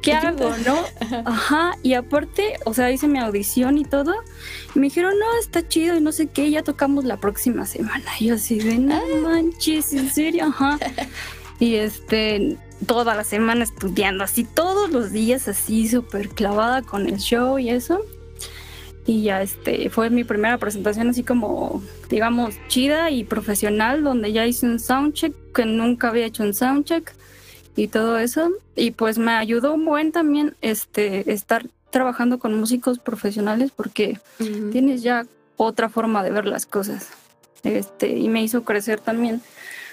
¿qué 0.03 0.13
hago, 0.13 0.51
no? 0.67 0.77
Ajá, 1.25 1.73
y 1.83 1.95
aparte, 1.95 2.57
o 2.67 2.75
sea, 2.75 2.91
hice 2.91 3.09
mi 3.09 3.19
audición 3.19 3.79
y 3.79 3.87
todo. 3.87 4.13
Y 4.75 4.79
me 4.79 4.89
dijeron, 4.89 5.15
no, 5.19 5.41
está 5.41 5.67
chido 5.67 5.97
y 5.97 6.03
no 6.03 6.13
sé 6.13 6.27
qué, 6.27 6.51
ya 6.51 6.63
tocamos 6.63 7.05
la 7.05 7.17
próxima 7.17 7.65
semana. 7.65 8.05
Y 8.21 8.27
yo 8.27 8.35
así 8.35 8.59
de, 8.59 8.77
no 8.77 8.95
ah. 8.95 9.21
manches, 9.23 9.95
en 9.95 10.13
serio, 10.13 10.45
ajá. 10.49 10.79
Y 11.61 11.77
este, 11.77 12.59
toda 12.85 13.15
la 13.15 13.23
semana 13.23 13.63
estudiando, 13.63 14.25
así 14.25 14.43
todos 14.43 14.91
los 14.91 15.13
días, 15.13 15.47
así 15.47 15.89
súper 15.89 16.29
clavada 16.29 16.83
con 16.83 17.07
el 17.07 17.19
show 17.19 17.61
y 17.61 17.71
eso. 17.71 18.03
Y 19.07 19.23
ya 19.23 19.43
este, 19.43 19.91
fue 19.91 20.09
mi 20.09 20.25
primera 20.25 20.57
presentación 20.57 21.09
así 21.09 21.23
como, 21.23 21.83
digamos, 22.09 22.55
chida 22.69 23.11
y 23.11 23.25
profesional, 23.25 24.03
donde 24.03 24.33
ya 24.33 24.47
hice 24.47 24.67
un 24.67 24.81
soundcheck, 24.81 25.35
que 25.53 25.67
nunca 25.67 26.09
había 26.09 26.27
hecho 26.27 26.43
un 26.43 26.55
soundcheck 26.55 27.15
y 27.77 27.89
todo 27.89 28.19
eso. 28.19 28.51
Y 28.77 28.93
pues 28.93 29.19
me 29.19 29.33
ayudó 29.33 29.75
un 29.75 29.85
buen 29.85 30.11
también 30.11 30.57
este, 30.63 31.31
estar 31.33 31.67
trabajando 31.91 32.39
con 32.39 32.59
músicos 32.59 32.99
profesionales 32.99 33.71
porque 33.75 34.19
tienes 34.73 35.03
ya 35.03 35.27
otra 35.57 35.89
forma 35.89 36.25
de 36.25 36.31
ver 36.31 36.47
las 36.47 36.67
cosas. 36.67 37.11
Este, 37.63 38.09
y 38.09 38.29
me 38.29 38.43
hizo 38.43 38.65
crecer 38.65 39.01
también 39.01 39.43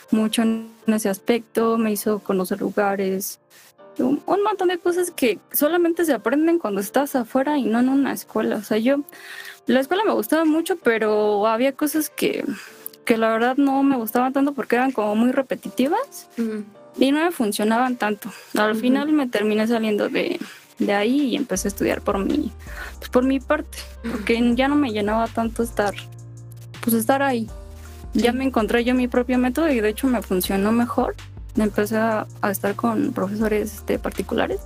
mucho 0.09 0.41
en 0.41 0.71
ese 0.87 1.09
aspecto, 1.09 1.77
me 1.77 1.91
hizo 1.91 2.19
conocer 2.19 2.59
lugares, 2.59 3.39
un, 3.99 4.21
montón 4.25 4.69
de 4.69 4.77
cosas 4.77 5.11
que 5.11 5.39
solamente 5.51 6.05
se 6.05 6.13
aprenden 6.13 6.59
cuando 6.59 6.81
estás 6.81 7.15
afuera 7.15 7.57
y 7.57 7.63
no 7.63 7.79
en 7.79 7.89
una 7.89 8.13
escuela. 8.13 8.57
O 8.57 8.63
sea, 8.63 8.77
yo, 8.77 8.97
la 9.67 9.79
escuela 9.79 10.03
me 10.03 10.13
gustaba 10.13 10.45
mucho, 10.45 10.77
pero 10.77 11.47
había 11.47 11.73
cosas 11.73 12.09
que, 12.09 12.45
que 13.05 13.17
la 13.17 13.29
verdad 13.29 13.57
no 13.57 13.83
me 13.83 13.97
gustaban 13.97 14.33
tanto 14.33 14.53
porque 14.53 14.75
eran 14.75 14.91
como 14.91 15.15
muy 15.15 15.31
repetitivas 15.31 16.29
y 16.97 17.11
no 17.11 17.19
me 17.19 17.31
funcionaban 17.31 17.97
tanto. 17.97 18.31
Al 18.57 18.75
final 18.75 19.11
me 19.11 19.27
terminé 19.27 19.67
saliendo 19.67 20.09
de, 20.09 20.39
de, 20.79 20.93
ahí 20.93 21.21
y 21.21 21.35
empecé 21.35 21.67
a 21.67 21.69
estudiar 21.69 22.01
por 22.01 22.17
mi, 22.19 22.51
pues 22.99 23.09
por 23.09 23.23
mi 23.23 23.39
parte, 23.39 23.77
porque 24.09 24.39
ya 24.55 24.67
no 24.67 24.75
me 24.75 24.91
llenaba 24.91 25.27
tanto 25.27 25.63
estar, 25.63 25.93
pues 26.81 26.95
estar 26.95 27.21
ahí. 27.21 27.49
Ya 28.13 28.33
me 28.33 28.43
encontré 28.43 28.83
yo 28.83 28.93
mi 28.93 29.07
propio 29.07 29.37
método 29.37 29.71
y 29.71 29.79
de 29.79 29.89
hecho 29.89 30.07
me 30.07 30.21
funcionó 30.21 30.71
mejor. 30.73 31.15
Empecé 31.55 31.97
a, 31.97 32.27
estar 32.49 32.75
con 32.75 33.11
profesores 33.13 33.75
este, 33.75 33.99
particulares 33.99 34.61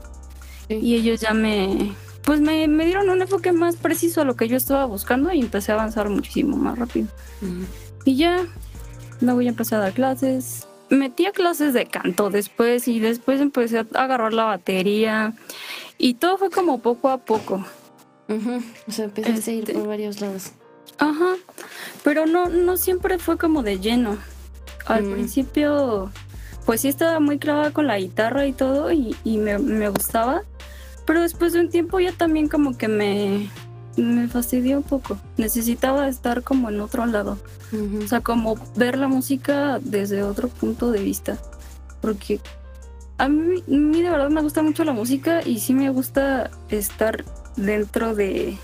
y 0.69 0.95
ellos 0.95 1.21
ya 1.21 1.33
me, 1.33 1.93
pues 2.23 2.41
me, 2.41 2.67
me, 2.67 2.85
dieron 2.85 3.09
un 3.09 3.21
enfoque 3.21 3.51
más 3.51 3.75
preciso 3.75 4.21
a 4.21 4.25
lo 4.25 4.35
que 4.35 4.47
yo 4.47 4.57
estaba 4.57 4.85
buscando 4.85 5.31
y 5.31 5.41
empecé 5.41 5.71
a 5.71 5.75
avanzar 5.75 6.09
muchísimo 6.09 6.57
más 6.57 6.77
rápido. 6.77 7.07
Y 8.03 8.17
ya, 8.17 8.45
luego 9.21 9.41
ya 9.41 9.49
empecé 9.49 9.75
a 9.75 9.79
dar 9.79 9.93
clases. 9.93 10.67
Metí 10.89 11.25
a 11.25 11.31
clases 11.31 11.73
de 11.73 11.87
canto 11.87 12.29
después 12.29 12.87
y 12.87 12.99
después 12.99 13.41
empecé 13.41 13.79
a 13.79 13.87
agarrar 13.95 14.33
la 14.33 14.45
batería 14.45 15.33
y 15.97 16.15
todo 16.15 16.37
fue 16.37 16.49
como 16.49 16.79
poco 16.79 17.09
a 17.09 17.17
poco. 17.17 17.65
O 18.27 18.91
sea, 18.91 19.05
empecé 19.05 19.51
a 19.51 19.53
ir 19.53 19.65
por 19.65 19.75
este, 19.75 19.87
varios 19.87 20.21
lados. 20.21 20.51
Ajá, 20.97 21.35
pero 22.03 22.25
no, 22.25 22.47
no 22.49 22.77
siempre 22.77 23.17
fue 23.19 23.37
como 23.37 23.63
de 23.63 23.79
lleno. 23.79 24.17
Al 24.85 25.03
principio, 25.03 26.11
pues 26.65 26.81
sí 26.81 26.87
estaba 26.87 27.19
muy 27.19 27.37
clavada 27.37 27.71
con 27.71 27.87
la 27.87 27.99
guitarra 27.99 28.47
y 28.47 28.53
todo 28.53 28.91
y, 28.91 29.15
me, 29.23 29.89
gustaba, 29.89 30.43
pero 31.05 31.21
después 31.21 31.53
de 31.53 31.61
un 31.61 31.69
tiempo 31.69 31.99
ya 31.99 32.11
también 32.11 32.49
como 32.49 32.77
que 32.77 32.87
me, 32.87 33.49
me 33.97 34.27
fastidió 34.27 34.77
un 34.77 34.83
poco. 34.83 35.17
Necesitaba 35.37 36.07
estar 36.07 36.43
como 36.43 36.69
en 36.69 36.81
otro 36.81 37.05
lado. 37.05 37.37
O 38.03 38.07
sea, 38.07 38.21
como 38.21 38.55
ver 38.75 38.97
la 38.97 39.07
música 39.07 39.79
desde 39.81 40.23
otro 40.23 40.47
punto 40.47 40.91
de 40.91 41.01
vista. 41.01 41.37
Porque 42.01 42.39
a 43.17 43.27
mí, 43.27 43.63
a 43.67 43.71
mí, 43.71 44.01
de 44.01 44.09
verdad 44.09 44.29
me 44.29 44.41
gusta 44.41 44.61
mucho 44.61 44.83
la 44.83 44.93
música 44.93 45.41
y 45.45 45.59
sí 45.59 45.73
me 45.73 45.89
gusta 45.89 46.49
estar 46.69 47.25
dentro 47.57 48.15
de 48.15 48.57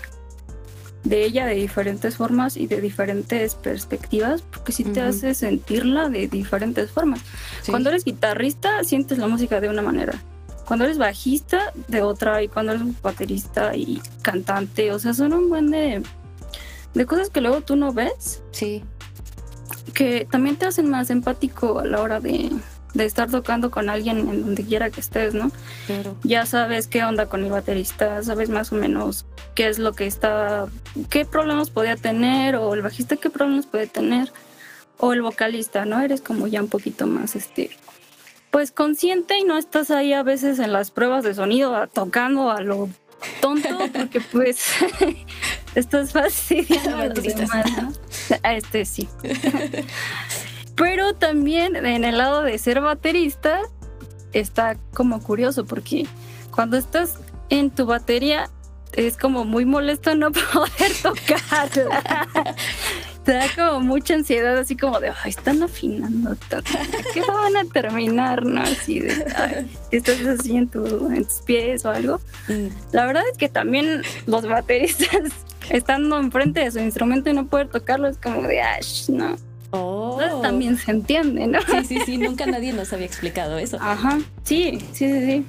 de 1.04 1.24
ella 1.24 1.46
de 1.46 1.54
diferentes 1.54 2.16
formas 2.16 2.56
y 2.56 2.66
de 2.66 2.80
diferentes 2.80 3.54
perspectivas, 3.54 4.42
porque 4.42 4.72
sí 4.72 4.84
te 4.84 5.00
hace 5.00 5.34
sentirla 5.34 6.08
de 6.08 6.28
diferentes 6.28 6.90
formas. 6.90 7.20
Cuando 7.68 7.90
eres 7.90 8.04
guitarrista, 8.04 8.84
sientes 8.84 9.18
la 9.18 9.26
música 9.26 9.60
de 9.60 9.68
una 9.68 9.82
manera. 9.82 10.14
Cuando 10.64 10.84
eres 10.84 10.98
bajista, 10.98 11.72
de 11.88 12.02
otra. 12.02 12.42
Y 12.42 12.48
cuando 12.48 12.72
eres 12.72 13.02
baterista 13.02 13.74
y 13.74 14.00
cantante, 14.22 14.92
o 14.92 14.98
sea, 14.98 15.12
son 15.12 15.32
un 15.32 15.48
buen 15.48 15.70
de, 15.70 16.02
de 16.94 17.06
cosas 17.06 17.30
que 17.30 17.40
luego 17.40 17.62
tú 17.62 17.76
no 17.76 17.92
ves. 17.92 18.42
Sí. 18.52 18.84
Que 19.92 20.26
también 20.30 20.56
te 20.56 20.66
hacen 20.66 20.88
más 20.88 21.10
empático 21.10 21.80
a 21.80 21.84
la 21.84 22.00
hora 22.00 22.20
de, 22.20 22.50
de 22.94 23.04
estar 23.04 23.30
tocando 23.30 23.70
con 23.70 23.88
alguien 23.88 24.18
en 24.18 24.42
donde 24.42 24.64
quiera 24.64 24.90
que 24.90 25.00
estés, 25.00 25.34
¿no? 25.34 25.50
Claro. 25.86 26.16
Ya 26.22 26.46
sabes 26.46 26.86
qué 26.86 27.04
onda 27.04 27.26
con 27.26 27.44
el 27.44 27.50
baterista, 27.50 28.22
sabes 28.22 28.50
más 28.50 28.72
o 28.72 28.76
menos 28.76 29.24
qué 29.54 29.68
es 29.68 29.78
lo 29.78 29.92
que 29.92 30.06
está, 30.06 30.66
qué 31.10 31.24
problemas 31.24 31.70
podía 31.70 31.96
tener, 31.96 32.56
o 32.56 32.74
el 32.74 32.82
bajista 32.82 33.16
qué 33.16 33.30
problemas 33.30 33.66
puede 33.66 33.86
tener, 33.86 34.32
o 34.98 35.12
el 35.12 35.22
vocalista, 35.22 35.84
¿no? 35.84 36.00
Eres 36.00 36.20
como 36.20 36.46
ya 36.46 36.62
un 36.62 36.68
poquito 36.68 37.06
más, 37.06 37.34
este, 37.34 37.70
pues 38.50 38.70
consciente 38.70 39.38
y 39.38 39.44
no 39.44 39.56
estás 39.56 39.90
ahí 39.90 40.12
a 40.12 40.22
veces 40.22 40.58
en 40.58 40.72
las 40.72 40.90
pruebas 40.90 41.24
de 41.24 41.34
sonido 41.34 41.86
tocando 41.88 42.50
a 42.50 42.60
lo 42.60 42.88
tonto, 43.40 43.68
porque 43.92 44.20
pues 44.32 44.64
estás 45.74 46.12
fastidiando 46.12 46.96
a 46.96 47.06
los 47.06 47.22
demás, 47.22 47.64
¿no? 47.80 47.92
Este 48.44 48.84
sí. 48.84 49.08
Pero 50.82 51.14
también 51.14 51.76
en 51.76 52.04
el 52.04 52.18
lado 52.18 52.42
de 52.42 52.58
ser 52.58 52.80
baterista 52.80 53.60
está 54.32 54.76
como 54.92 55.22
curioso 55.22 55.64
porque 55.64 56.08
cuando 56.50 56.76
estás 56.76 57.18
en 57.50 57.70
tu 57.70 57.86
batería 57.86 58.50
es 58.92 59.16
como 59.16 59.44
muy 59.44 59.64
molesto 59.64 60.16
no 60.16 60.32
poder 60.52 60.92
tocarla. 61.00 62.56
Te 63.24 63.32
da 63.32 63.46
como 63.54 63.78
mucha 63.78 64.14
ansiedad, 64.14 64.58
así 64.58 64.76
como 64.76 64.98
de, 64.98 65.10
ay, 65.10 65.30
están 65.30 65.62
afinando 65.62 66.36
¿Qué 67.14 67.20
van 67.20 67.56
a 67.56 67.64
terminar? 67.72 68.44
¿No? 68.44 68.62
Así 68.62 68.98
de, 68.98 69.24
ay, 69.36 69.70
estás 69.92 70.20
así 70.26 70.56
en, 70.56 70.68
en 70.74 71.24
tus 71.24 71.42
pies 71.46 71.84
o 71.84 71.90
algo. 71.90 72.20
Mm. 72.48 72.66
La 72.90 73.06
verdad 73.06 73.22
es 73.30 73.38
que 73.38 73.48
también 73.48 74.02
los 74.26 74.44
bateristas, 74.48 75.30
estando 75.70 76.18
enfrente 76.18 76.58
de 76.58 76.72
su 76.72 76.80
instrumento 76.80 77.30
y 77.30 77.34
no 77.34 77.46
poder 77.46 77.68
tocarlo, 77.68 78.08
es 78.08 78.18
como 78.18 78.42
de, 78.42 78.60
ay, 78.60 78.84
no 79.06 79.36
Oh. 79.74 80.20
también 80.42 80.76
se 80.76 80.90
entiende, 80.90 81.46
¿no? 81.46 81.58
Sí, 81.62 81.84
sí, 81.86 81.98
sí, 82.04 82.18
nunca 82.18 82.44
nadie 82.44 82.74
nos 82.74 82.92
había 82.92 83.06
explicado 83.06 83.58
eso. 83.58 83.78
Ajá, 83.80 84.18
sí, 84.44 84.78
sí, 84.92 85.08
sí, 85.08 85.26
sí. 85.26 85.46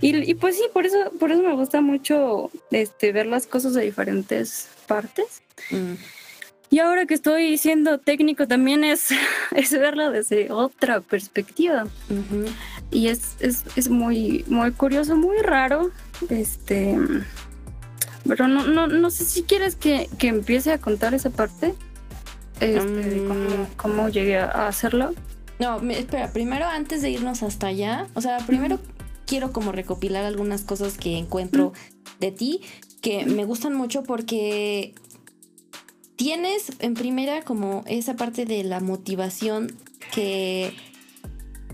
Y, 0.00 0.34
pues 0.34 0.56
sí, 0.56 0.64
por 0.72 0.86
eso, 0.86 0.96
por 1.18 1.32
eso 1.32 1.42
me 1.42 1.54
gusta 1.54 1.80
mucho 1.80 2.50
este, 2.70 3.12
ver 3.12 3.26
las 3.26 3.46
cosas 3.46 3.74
de 3.74 3.82
diferentes 3.82 4.68
partes. 4.86 5.42
Mm. 5.70 5.94
Y 6.70 6.78
ahora 6.78 7.06
que 7.06 7.14
estoy 7.14 7.58
siendo 7.58 7.98
técnico 7.98 8.46
también 8.46 8.84
es, 8.84 9.08
es 9.56 9.72
verla 9.72 10.10
desde 10.10 10.52
otra 10.52 11.00
perspectiva. 11.00 11.86
Y 12.92 13.08
es, 13.08 13.36
es, 13.40 13.64
es, 13.74 13.88
muy, 13.88 14.44
muy 14.46 14.70
curioso, 14.70 15.16
muy 15.16 15.38
raro. 15.38 15.90
Este, 16.30 16.96
pero 18.28 18.46
no, 18.46 18.66
no, 18.66 18.86
no 18.86 19.10
sé 19.10 19.24
si 19.24 19.42
quieres 19.42 19.74
que, 19.74 20.08
que 20.18 20.28
empiece 20.28 20.72
a 20.72 20.78
contar 20.78 21.12
esa 21.14 21.30
parte 21.30 21.74
este, 22.60 23.20
mm. 23.20 23.76
cómo, 23.76 24.08
llegué 24.08 24.38
a 24.38 24.68
hacerlo. 24.68 25.14
No, 25.58 25.80
espera, 25.90 26.32
primero 26.32 26.66
antes 26.66 27.02
de 27.02 27.10
irnos 27.10 27.42
hasta 27.42 27.68
allá, 27.68 28.06
o 28.14 28.20
sea, 28.20 28.38
primero 28.38 28.80
quiero 29.26 29.52
como 29.52 29.72
recopilar 29.72 30.24
algunas 30.24 30.62
cosas 30.62 30.98
que 30.98 31.16
encuentro 31.16 31.72
de 32.20 32.32
ti 32.32 32.60
que 33.00 33.24
me 33.26 33.44
gustan 33.44 33.74
mucho 33.74 34.02
porque 34.02 34.94
tienes 36.16 36.72
en 36.78 36.94
primera 36.94 37.42
como 37.42 37.84
esa 37.86 38.16
parte 38.16 38.46
de 38.46 38.64
la 38.64 38.80
motivación 38.80 39.76
que, 40.12 40.72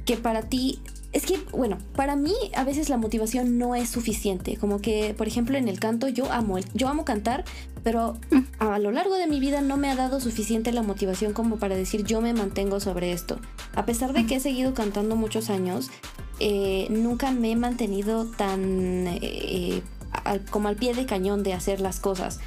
que 0.05 0.17
para 0.17 0.43
ti 0.43 0.81
es 1.13 1.27
que, 1.27 1.41
bueno, 1.51 1.79
para 1.97 2.15
mí 2.15 2.35
a 2.55 2.63
veces 2.63 2.89
la 2.89 2.97
motivación 2.97 3.59
no 3.59 3.75
es 3.75 3.89
suficiente. 3.89 4.57
Como 4.57 4.81
que, 4.81 5.15
por 5.17 5.27
ejemplo, 5.27 5.59
en 5.59 5.67
el 5.67 5.81
canto 5.81 6.09
yo 6.09 6.31
amo, 6.31 6.59
yo 6.73 6.89
amo 6.89 7.05
cantar, 7.05 7.45
pero 7.83 8.17
a 8.61 8.79
lo 8.79 8.93
largo 8.93 9.17
de 9.17 9.27
mi 9.27 9.41
vida 9.41 9.61
no 9.61 9.77
me 9.77 9.91
ha 9.91 9.97
dado 9.97 10.21
suficiente 10.21 10.73
la 10.73 10.83
motivación 10.83 11.33
como 11.33 11.57
para 11.57 11.75
decir 11.75 12.05
yo 12.05 12.21
me 12.21 12.33
mantengo 12.33 12.79
sobre 12.79 13.13
esto. 13.13 13.41
A 13.75 13.87
pesar 13.87 14.13
de 14.13 14.25
que 14.27 14.37
he 14.37 14.41
seguido 14.41 14.73
cantando 14.73 15.17
muchos 15.17 15.51
años, 15.51 15.91
eh, 16.39 16.87
nunca 16.91 17.33
me 17.33 17.51
he 17.51 17.57
mantenido 17.57 18.27
tan 18.27 19.09
eh, 19.09 19.83
como 20.51 20.69
al 20.69 20.77
pie 20.77 20.95
de 20.95 21.07
cañón 21.07 21.43
de 21.43 21.55
hacer 21.55 21.81
las 21.81 21.99
cosas. 21.99 22.39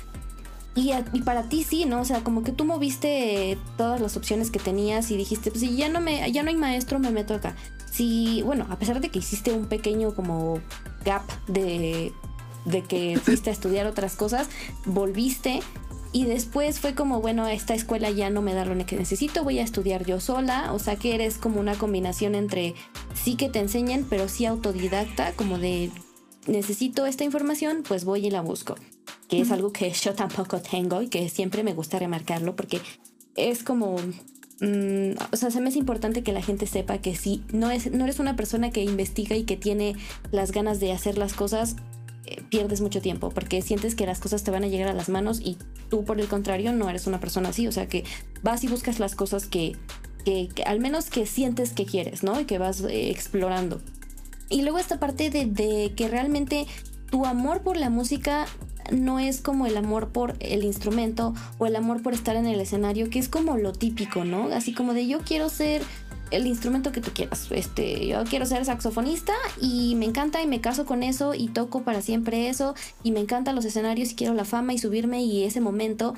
Y, 0.75 0.91
y, 1.13 1.21
para 1.21 1.49
ti 1.49 1.63
sí, 1.63 1.85
¿no? 1.85 2.01
O 2.01 2.05
sea, 2.05 2.23
como 2.23 2.43
que 2.43 2.51
tú 2.51 2.65
moviste 2.65 3.59
todas 3.77 4.01
las 4.01 4.17
opciones 4.17 4.49
que 4.49 4.57
tenías 4.57 5.11
y 5.11 5.17
dijiste, 5.17 5.51
pues 5.51 5.61
si 5.61 5.75
ya 5.75 5.87
no 5.87 5.99
me, 5.99 6.31
ya 6.31 6.41
no 6.41 6.49
hay 6.49 6.55
maestro, 6.55 6.97
me 6.97 7.11
meto 7.11 7.35
acá 7.35 7.55
si, 7.93 8.41
bueno, 8.41 8.65
a 8.69 8.79
pesar 8.79 8.99
de 9.01 9.09
que 9.09 9.19
hiciste 9.19 9.53
un 9.53 9.67
pequeño 9.67 10.15
como 10.15 10.59
gap 11.05 11.23
de, 11.47 12.11
de 12.65 12.81
que 12.81 13.17
fuiste 13.23 13.49
a 13.51 13.53
estudiar 13.53 13.85
otras 13.85 14.15
cosas, 14.15 14.49
volviste 14.85 15.61
y 16.11 16.25
después 16.25 16.79
fue 16.79 16.93
como, 16.93 17.21
bueno, 17.21 17.47
esta 17.47 17.73
escuela 17.73 18.09
ya 18.11 18.29
no 18.29 18.43
me 18.43 18.53
da 18.53 18.65
lo 18.65 18.85
que 18.85 18.95
necesito, 18.95 19.43
voy 19.43 19.57
a 19.57 19.63
estudiar 19.63 20.05
yo 20.05 20.19
sola. 20.19 20.71
O 20.71 20.77
sea 20.77 20.95
que 20.95 21.15
eres 21.15 21.37
como 21.37 21.59
una 21.59 21.73
combinación 21.73 22.35
entre 22.35 22.75
sí 23.15 23.35
que 23.35 23.49
te 23.49 23.59
enseñen, 23.59 24.05
pero 24.07 24.29
sí 24.29 24.45
autodidacta, 24.45 25.33
como 25.33 25.57
de 25.57 25.89
necesito 26.45 27.07
esta 27.07 27.23
información, 27.23 27.83
pues 27.87 28.05
voy 28.05 28.27
y 28.27 28.29
la 28.29 28.41
busco. 28.41 28.75
Que 29.27 29.41
es 29.41 29.51
algo 29.51 29.71
que 29.71 29.89
yo 29.89 30.13
tampoco 30.13 30.61
tengo 30.61 31.01
y 31.01 31.07
que 31.07 31.27
siempre 31.29 31.63
me 31.63 31.73
gusta 31.73 31.97
remarcarlo 31.97 32.55
porque 32.55 32.79
es 33.35 33.63
como 33.63 33.95
Mm, 34.59 35.13
o 35.31 35.35
sea, 35.35 35.51
se 35.51 35.61
me 35.61 35.69
es 35.69 35.75
importante 35.75 36.23
que 36.23 36.31
la 36.31 36.41
gente 36.41 36.67
sepa 36.67 36.99
que 36.99 37.15
si 37.15 37.43
no, 37.51 37.71
es, 37.71 37.91
no 37.91 38.03
eres 38.03 38.19
una 38.19 38.35
persona 38.35 38.71
que 38.71 38.83
investiga 38.83 39.35
y 39.35 39.43
que 39.43 39.57
tiene 39.57 39.95
las 40.31 40.51
ganas 40.51 40.79
de 40.79 40.91
hacer 40.91 41.17
las 41.17 41.33
cosas, 41.33 41.75
eh, 42.25 42.41
pierdes 42.49 42.79
mucho 42.79 43.01
tiempo 43.01 43.29
porque 43.31 43.61
sientes 43.61 43.95
que 43.95 44.05
las 44.05 44.19
cosas 44.19 44.43
te 44.43 44.51
van 44.51 44.63
a 44.63 44.67
llegar 44.67 44.87
a 44.87 44.93
las 44.93 45.09
manos 45.09 45.41
y 45.41 45.57
tú 45.89 46.05
por 46.05 46.21
el 46.21 46.27
contrario 46.27 46.71
no 46.71 46.89
eres 46.89 47.07
una 47.07 47.19
persona 47.19 47.49
así, 47.49 47.67
o 47.67 47.71
sea 47.71 47.87
que 47.87 48.05
vas 48.41 48.63
y 48.63 48.67
buscas 48.67 48.99
las 48.99 49.15
cosas 49.15 49.47
que, 49.47 49.75
que, 50.23 50.49
al 50.65 50.79
menos 50.79 51.09
que 51.09 51.25
sientes 51.25 51.73
que 51.73 51.85
quieres, 51.85 52.23
¿no? 52.23 52.39
Y 52.39 52.45
que 52.45 52.59
vas 52.59 52.81
eh, 52.81 53.09
explorando. 53.09 53.81
Y 54.49 54.61
luego 54.61 54.77
esta 54.77 54.99
parte 54.99 55.29
de, 55.29 55.45
de 55.45 55.93
que 55.95 56.07
realmente 56.07 56.67
tu 57.09 57.25
amor 57.25 57.61
por 57.61 57.75
la 57.75 57.89
música 57.89 58.45
no 58.93 59.19
es 59.19 59.41
como 59.41 59.65
el 59.65 59.77
amor 59.77 60.09
por 60.09 60.35
el 60.39 60.63
instrumento 60.63 61.33
o 61.57 61.65
el 61.65 61.75
amor 61.75 62.01
por 62.01 62.13
estar 62.13 62.35
en 62.35 62.45
el 62.45 62.59
escenario, 62.61 63.09
que 63.09 63.19
es 63.19 63.29
como 63.29 63.57
lo 63.57 63.73
típico, 63.73 64.23
¿no? 64.23 64.47
Así 64.53 64.73
como 64.73 64.93
de 64.93 65.07
yo 65.07 65.19
quiero 65.19 65.49
ser 65.49 65.81
el 66.31 66.47
instrumento 66.47 66.91
que 66.91 67.01
tú 67.01 67.11
quieras. 67.13 67.47
Este, 67.51 68.07
yo 68.07 68.23
quiero 68.23 68.45
ser 68.45 68.65
saxofonista 68.65 69.33
y 69.61 69.95
me 69.95 70.05
encanta 70.05 70.41
y 70.41 70.47
me 70.47 70.61
caso 70.61 70.85
con 70.85 71.03
eso 71.03 71.33
y 71.33 71.49
toco 71.49 71.83
para 71.83 72.01
siempre 72.01 72.49
eso 72.49 72.73
y 73.03 73.11
me 73.11 73.19
encantan 73.19 73.55
los 73.55 73.65
escenarios 73.65 74.11
y 74.11 74.15
quiero 74.15 74.33
la 74.33 74.45
fama 74.45 74.73
y 74.73 74.79
subirme 74.79 75.23
y 75.23 75.43
ese 75.43 75.61
momento. 75.61 76.15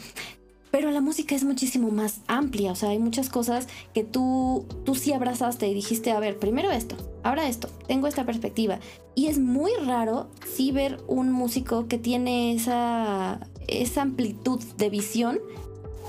Pero 0.75 0.91
la 0.91 0.99
música 0.99 1.35
es 1.35 1.45
muchísimo 1.45 1.89
más 1.89 2.19
amplia, 2.27 2.73
o 2.73 2.75
sea, 2.75 2.89
hay 2.89 2.99
muchas 2.99 3.29
cosas 3.29 3.69
que 3.93 4.03
tú, 4.03 4.65
tú 4.83 4.93
sí 4.93 5.13
abrazaste 5.13 5.69
y 5.69 5.73
dijiste, 5.73 6.11
a 6.11 6.19
ver, 6.19 6.37
primero 6.37 6.69
esto, 6.69 6.97
ahora 7.23 7.47
esto, 7.47 7.69
tengo 7.87 8.07
esta 8.07 8.25
perspectiva. 8.25 8.81
Y 9.15 9.27
es 9.27 9.39
muy 9.39 9.71
raro 9.85 10.27
sí 10.45 10.73
ver 10.73 10.97
un 11.07 11.31
músico 11.31 11.87
que 11.87 11.97
tiene 11.97 12.53
esa, 12.53 13.39
esa 13.69 14.01
amplitud 14.01 14.61
de 14.75 14.89
visión 14.89 15.39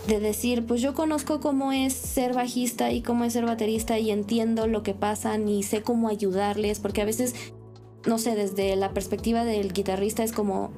de 0.08 0.18
decir, 0.18 0.66
pues 0.66 0.82
yo 0.82 0.94
conozco 0.94 1.38
cómo 1.38 1.70
es 1.70 1.92
ser 1.92 2.34
bajista 2.34 2.90
y 2.90 3.02
cómo 3.02 3.22
es 3.22 3.34
ser 3.34 3.46
baterista 3.46 4.00
y 4.00 4.10
entiendo 4.10 4.66
lo 4.66 4.82
que 4.82 4.94
pasa 4.94 5.38
y 5.38 5.62
sé 5.62 5.82
cómo 5.82 6.08
ayudarles, 6.08 6.80
porque 6.80 7.02
a 7.02 7.04
veces, 7.04 7.36
no 8.04 8.18
sé, 8.18 8.34
desde 8.34 8.74
la 8.74 8.92
perspectiva 8.92 9.44
del 9.44 9.72
guitarrista 9.72 10.24
es 10.24 10.32
como, 10.32 10.72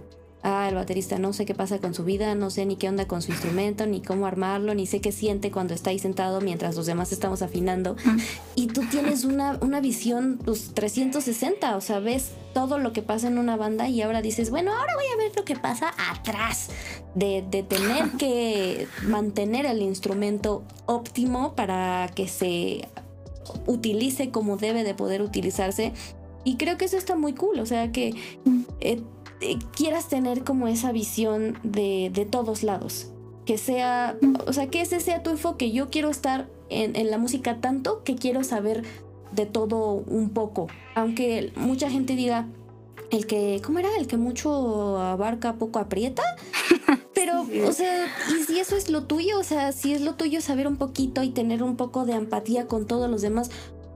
Ah, 0.45 0.69
el 0.69 0.77
baterista 0.77 1.19
no 1.19 1.33
sé 1.33 1.45
qué 1.47 1.55
pasa 1.55 1.81
con 1.81 1.95
su 1.95 2.05
vida, 2.05 2.37
no 2.37 2.51
sé 2.51 2.65
ni 2.65 2.77
qué 2.77 2.89
onda 2.89 3.09
con 3.09 3.23
su 3.23 3.33
instrumento, 3.33 3.87
ni 3.87 4.01
cómo 4.01 4.25
armarlo, 4.25 4.73
ni 4.75 4.87
sé 4.87 5.01
qué 5.01 5.11
siente 5.11 5.51
cuando 5.51 5.75
está 5.75 5.91
ahí 5.91 5.99
sentado 5.99 6.41
mientras 6.41 6.77
los 6.77 6.87
demás 6.87 7.11
estamos 7.11 7.43
afinando. 7.43 7.97
Y 8.55 8.69
tú 8.69 8.83
tienes 8.89 9.25
una, 9.25 9.59
una 9.61 9.81
visión 9.81 10.39
pues, 10.45 10.75
360, 10.75 11.77
o 11.77 11.81
sea, 11.81 11.99
ves 11.99 12.31
todo 12.55 12.79
lo 12.79 12.93
que 12.93 13.03
pasa 13.03 13.27
en 13.27 13.39
una 13.39 13.57
banda 13.57 13.89
y 13.89 14.01
ahora 14.01 14.23
dices, 14.23 14.51
bueno, 14.51 14.73
ahora 14.73 14.95
voy 14.95 15.07
a 15.13 15.17
ver 15.17 15.33
lo 15.37 15.45
que 15.45 15.57
pasa 15.57 15.93
atrás, 16.11 16.69
de, 17.17 17.45
de 17.51 17.65
tener 17.65 18.11
que 18.19 18.87
mantener 19.03 19.67
el 19.67 19.83
instrumento 19.83 20.63
óptimo 20.87 21.57
para 21.57 22.11
que 22.15 22.29
se 22.29 22.89
utilice 23.67 24.31
como 24.31 24.57
debe 24.57 24.85
de 24.85 24.95
poder 24.95 25.21
utilizarse. 25.21 25.93
Y 26.45 26.57
creo 26.57 26.79
que 26.79 26.85
eso 26.85 26.97
está 26.97 27.17
muy 27.17 27.35
cool, 27.35 27.59
o 27.59 27.67
sea 27.67 27.91
que... 27.91 28.15
Eh, 28.81 29.03
eh, 29.41 29.59
quieras 29.75 30.09
tener 30.09 30.45
como 30.45 30.69
esa 30.69 30.93
visión 30.93 31.59
de, 31.63 32.11
de, 32.13 32.25
todos 32.25 32.63
lados. 32.63 33.13
Que 33.45 33.59
sea, 33.59 34.17
o 34.47 34.53
sea, 34.53 34.69
que 34.69 34.81
ese 34.81 35.01
sea 35.01 35.23
tu 35.23 35.31
enfoque. 35.31 35.71
Yo 35.73 35.89
quiero 35.91 36.11
estar 36.11 36.49
en, 36.69 36.97
en, 36.97 37.11
la 37.11 37.19
música 37.19 37.61
tanto 37.61 38.03
que 38.05 38.15
quiero 38.15 38.45
saber 38.45 38.85
de 39.33 39.47
todo 39.47 39.93
un 40.07 40.31
poco. 40.31 40.67
Aunque 40.95 41.53
mucha 41.57 41.89
gente 41.91 42.15
diga, 42.15 42.49
el 43.11 43.27
que, 43.27 43.61
¿cómo 43.65 43.79
era? 43.79 43.89
El 43.99 44.07
que 44.07 44.17
mucho 44.17 44.99
abarca, 44.99 45.55
poco 45.55 45.79
aprieta. 45.79 46.23
Pero, 47.15 47.47
o 47.67 47.73
sea, 47.73 48.07
y 48.31 48.45
si 48.45 48.61
eso 48.61 48.77
es 48.77 48.91
lo 48.91 49.05
tuyo, 49.05 49.41
o 49.41 49.45
sea, 49.45 49.73
si 49.73 49.93
es 49.93 50.01
lo 50.01 50.15
tuyo 50.15 50.41
saber 50.41 50.69
un 50.69 50.77
poquito 50.77 51.23
y 51.23 51.31
tener 51.31 51.63
un 51.63 51.77
poco 51.77 52.05
de 52.05 52.13
empatía 52.13 52.67
con 52.67 52.87
todos 52.87 53.11
los 53.11 53.23
demás, 53.23 53.51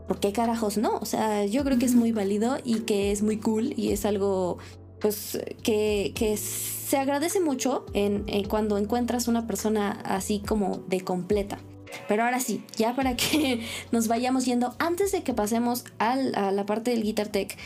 ¿por 0.08 0.18
qué 0.18 0.32
carajos 0.32 0.76
no? 0.76 0.96
O 0.98 1.04
sea, 1.04 1.46
yo 1.46 1.62
creo 1.64 1.78
que 1.78 1.86
es 1.86 1.94
muy 1.94 2.12
válido 2.12 2.56
y 2.64 2.80
que 2.80 3.12
es 3.12 3.22
muy 3.22 3.38
cool 3.38 3.74
y 3.76 3.92
es 3.92 4.04
algo 4.04 4.58
pues 5.02 5.38
que, 5.62 6.12
que 6.14 6.36
se 6.36 6.96
agradece 6.96 7.40
mucho 7.40 7.84
en, 7.92 8.24
cuando 8.48 8.78
encuentras 8.78 9.26
una 9.26 9.46
persona 9.46 9.98
así 10.04 10.40
como 10.46 10.78
de 10.88 11.00
completa. 11.00 11.58
Pero 12.06 12.24
ahora 12.24 12.38
sí, 12.38 12.64
ya 12.76 12.94
para 12.94 13.16
que 13.16 13.66
nos 13.92 14.08
vayamos 14.08 14.44
yendo, 14.44 14.74
antes 14.78 15.10
de 15.12 15.22
que 15.22 15.34
pasemos 15.34 15.84
a 15.98 16.16
la 16.16 16.64
parte 16.64 16.92
del 16.92 17.02
Guitar 17.02 17.28
Tech, 17.28 17.56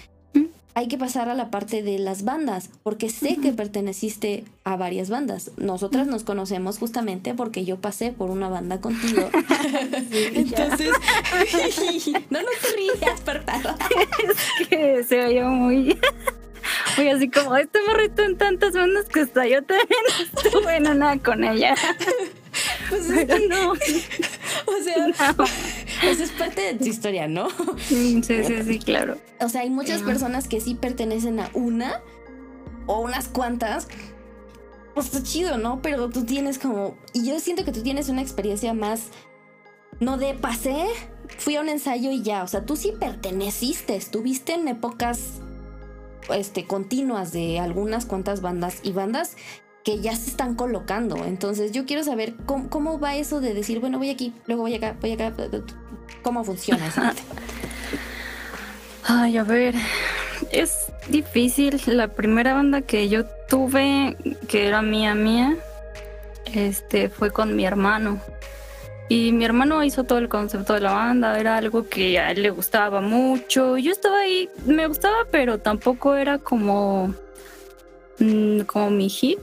hay 0.74 0.88
que 0.88 0.98
pasar 0.98 1.30
a 1.30 1.34
la 1.34 1.50
parte 1.50 1.82
de 1.82 1.98
las 1.98 2.22
bandas, 2.22 2.68
porque 2.82 3.08
sé 3.08 3.38
que 3.38 3.50
perteneciste 3.52 4.44
a 4.62 4.76
varias 4.76 5.08
bandas. 5.08 5.50
Nosotras 5.56 6.06
nos 6.06 6.22
conocemos 6.22 6.78
justamente 6.78 7.32
porque 7.34 7.64
yo 7.64 7.78
pasé 7.80 8.12
por 8.12 8.30
una 8.30 8.50
banda 8.50 8.80
contigo. 8.80 9.30
Entonces, 10.12 10.90
no 12.30 12.40
nos 12.42 12.76
rías, 12.76 13.20
por 13.22 13.36
Es 13.36 14.68
que 14.68 15.02
se 15.04 15.16
veía 15.16 15.48
muy 15.48 15.98
Fui 16.96 17.10
así 17.10 17.28
como, 17.30 17.54
este 17.56 17.78
morrito 17.86 18.22
en 18.22 18.38
tantas 18.38 18.72
bandas 18.72 19.04
que 19.04 19.20
está, 19.20 19.46
yo 19.46 19.62
también 19.62 20.00
estuve 20.44 20.76
en 20.76 20.86
una 20.88 21.18
con 21.22 21.44
ella. 21.44 21.74
Pues 22.88 23.10
es 23.10 23.26
que 23.26 23.48
no. 23.48 23.72
O 24.66 24.82
sea, 24.82 25.36
eso 26.10 26.24
es 26.24 26.30
parte 26.30 26.62
de 26.62 26.74
tu 26.74 26.86
historia, 26.86 27.28
¿no? 27.28 27.48
Sí, 27.76 28.22
sí, 28.22 28.62
sí, 28.64 28.78
claro. 28.78 29.18
O 29.40 29.50
sea, 29.50 29.60
hay 29.60 29.68
muchas 29.68 30.00
personas 30.00 30.48
que 30.48 30.62
sí 30.62 30.74
pertenecen 30.74 31.38
a 31.38 31.50
una 31.52 32.00
o 32.86 33.00
unas 33.00 33.28
cuantas. 33.28 33.88
Pues 34.94 35.06
está 35.06 35.22
chido, 35.22 35.58
¿no? 35.58 35.82
Pero 35.82 36.08
tú 36.08 36.24
tienes 36.24 36.58
como. 36.58 36.96
Y 37.12 37.28
yo 37.28 37.38
siento 37.40 37.66
que 37.66 37.72
tú 37.72 37.82
tienes 37.82 38.08
una 38.08 38.22
experiencia 38.22 38.72
más. 38.72 39.08
No 40.00 40.16
de 40.16 40.32
pasé, 40.32 40.86
fui 41.36 41.56
a 41.56 41.60
un 41.60 41.68
ensayo 41.68 42.10
y 42.10 42.22
ya. 42.22 42.42
O 42.42 42.48
sea, 42.48 42.64
tú 42.64 42.76
sí 42.76 42.94
perteneciste, 42.98 43.96
estuviste 43.96 44.54
en 44.54 44.68
épocas 44.68 45.42
este, 46.34 46.64
continuas 46.64 47.32
de 47.32 47.58
algunas 47.58 48.06
cuantas 48.06 48.40
bandas 48.40 48.80
y 48.82 48.92
bandas 48.92 49.36
que 49.84 50.00
ya 50.00 50.16
se 50.16 50.30
están 50.30 50.56
colocando. 50.56 51.24
Entonces 51.24 51.72
yo 51.72 51.86
quiero 51.86 52.02
saber 52.02 52.34
cómo, 52.44 52.98
va 52.98 53.16
eso 53.16 53.40
de 53.40 53.54
decir, 53.54 53.78
bueno, 53.78 53.98
voy 53.98 54.10
aquí, 54.10 54.32
luego 54.46 54.62
voy 54.62 54.74
acá, 54.74 54.96
voy 55.00 55.12
acá, 55.12 55.32
cómo 56.22 56.42
funciona 56.42 56.88
eso. 56.88 57.02
Ay, 59.04 59.36
a 59.36 59.44
ver, 59.44 59.76
es 60.50 60.86
difícil. 61.08 61.80
La 61.86 62.08
primera 62.08 62.54
banda 62.54 62.82
que 62.82 63.08
yo 63.08 63.24
tuve, 63.48 64.16
que 64.48 64.66
era 64.66 64.82
mía 64.82 65.14
mía, 65.14 65.56
este, 66.52 67.08
fue 67.08 67.30
con 67.30 67.54
mi 67.54 67.64
hermano. 67.64 68.20
Y 69.08 69.32
mi 69.32 69.44
hermano 69.44 69.84
hizo 69.84 70.04
todo 70.04 70.18
el 70.18 70.28
concepto 70.28 70.74
de 70.74 70.80
la 70.80 70.92
banda, 70.92 71.38
era 71.38 71.56
algo 71.56 71.88
que 71.88 72.18
a 72.18 72.32
él 72.32 72.42
le 72.42 72.50
gustaba 72.50 73.00
mucho. 73.00 73.78
Yo 73.78 73.92
estaba 73.92 74.18
ahí, 74.18 74.48
me 74.66 74.86
gustaba, 74.88 75.18
pero 75.30 75.58
tampoco 75.58 76.16
era 76.16 76.38
como, 76.38 77.14
mm, 78.18 78.60
como 78.62 78.90
mi 78.90 79.08
hit. 79.08 79.38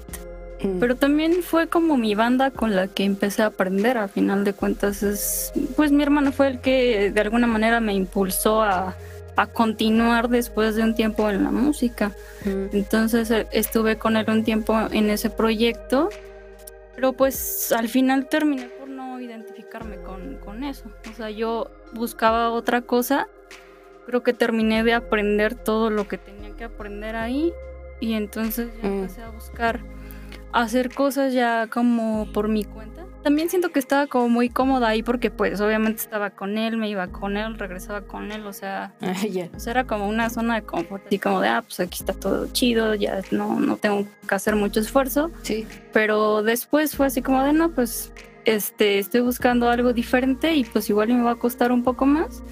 Mm. 0.61 0.79
Pero 0.79 0.95
también 0.95 1.43
fue 1.43 1.67
como 1.67 1.95
mi 1.95 2.13
banda 2.13 2.51
con 2.51 2.75
la 2.75 2.87
que 2.87 3.05
empecé 3.05 3.41
a 3.41 3.47
aprender, 3.47 3.97
a 3.97 4.09
final 4.09 4.43
de 4.43 4.53
cuentas. 4.53 5.01
Es, 5.01 5.53
pues 5.77 5.93
mi 5.93 6.03
hermano 6.03 6.33
fue 6.33 6.47
el 6.47 6.59
que 6.59 7.11
de 7.11 7.21
alguna 7.21 7.47
manera 7.47 7.79
me 7.79 7.93
impulsó 7.93 8.61
a, 8.61 8.97
a 9.37 9.47
continuar 9.47 10.27
después 10.27 10.75
de 10.75 10.83
un 10.83 10.93
tiempo 10.93 11.29
en 11.29 11.43
la 11.43 11.51
música. 11.51 12.11
Mm. 12.43 12.75
Entonces 12.75 13.31
eh, 13.31 13.47
estuve 13.51 13.97
con 13.97 14.17
él 14.17 14.25
un 14.27 14.43
tiempo 14.43 14.77
en 14.91 15.09
ese 15.09 15.29
proyecto, 15.29 16.09
pero 16.95 17.13
pues 17.13 17.71
al 17.71 17.87
final 17.87 18.27
terminé 18.27 18.69
identificarme 19.19 19.97
con, 19.97 20.37
con 20.37 20.63
eso. 20.63 20.85
O 21.09 21.13
sea, 21.13 21.29
yo 21.29 21.69
buscaba 21.93 22.51
otra 22.51 22.81
cosa, 22.81 23.27
creo 24.05 24.23
que 24.23 24.33
terminé 24.33 24.83
de 24.83 24.93
aprender 24.93 25.55
todo 25.55 25.89
lo 25.89 26.07
que 26.07 26.17
tenía 26.17 26.55
que 26.55 26.63
aprender 26.63 27.15
ahí 27.15 27.53
y 27.99 28.13
entonces 28.13 28.69
ya 28.81 28.89
mm. 28.89 28.93
empecé 28.93 29.21
a 29.21 29.29
buscar 29.29 29.79
hacer 30.51 30.93
cosas 30.93 31.33
ya 31.33 31.67
como 31.67 32.31
por 32.31 32.47
mi 32.47 32.63
cuenta. 32.63 33.05
También 33.23 33.49
siento 33.49 33.71
que 33.71 33.79
estaba 33.79 34.05
como 34.07 34.27
muy 34.27 34.49
cómoda 34.49 34.89
ahí 34.89 35.01
porque 35.01 35.31
pues 35.31 35.61
obviamente 35.61 36.01
estaba 36.01 36.31
con 36.31 36.57
él, 36.57 36.75
me 36.75 36.89
iba 36.89 37.07
con 37.07 37.37
él, 37.37 37.57
regresaba 37.57 38.01
con 38.01 38.33
él, 38.33 38.45
o 38.45 38.51
sea, 38.51 38.93
ah, 39.01 39.13
era 39.65 39.85
como 39.85 40.09
una 40.09 40.29
zona 40.29 40.55
de 40.55 40.63
confort, 40.63 41.03
y 41.11 41.19
como 41.19 41.39
de, 41.39 41.47
ah, 41.47 41.61
pues 41.61 41.79
aquí 41.79 41.99
está 41.99 42.13
todo 42.13 42.47
chido, 42.51 42.95
ya 42.95 43.21
no, 43.31 43.59
no 43.59 43.77
tengo 43.77 44.05
que 44.27 44.35
hacer 44.35 44.57
mucho 44.57 44.81
esfuerzo. 44.81 45.31
Sí. 45.41 45.65
Pero 45.93 46.43
después 46.43 46.97
fue 46.97 47.07
así 47.07 47.21
como 47.21 47.41
de, 47.43 47.53
no, 47.53 47.71
pues 47.71 48.11
este, 48.45 48.99
estoy 48.99 49.21
buscando 49.21 49.69
algo 49.69 49.93
diferente 49.93 50.53
y 50.53 50.63
pues 50.63 50.89
igual 50.89 51.09
me 51.09 51.23
va 51.23 51.31
a 51.31 51.35
costar 51.35 51.71
un 51.71 51.83
poco 51.83 52.05
más, 52.05 52.43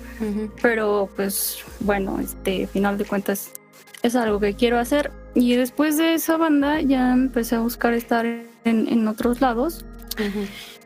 pero 0.61 1.09
pues 1.15 1.63
bueno, 1.79 2.19
este, 2.19 2.67
final 2.67 2.97
de 2.97 3.05
cuentas 3.05 3.51
es 4.03 4.15
algo 4.15 4.39
que 4.39 4.55
quiero 4.55 4.79
hacer. 4.79 5.11
Y 5.33 5.55
después 5.55 5.97
de 5.97 6.13
esa 6.13 6.37
banda 6.37 6.81
ya 6.81 7.13
empecé 7.13 7.55
a 7.55 7.59
buscar 7.59 7.93
estar 7.93 8.25
en, 8.25 9.07
otros 9.07 9.41
lados. 9.41 9.85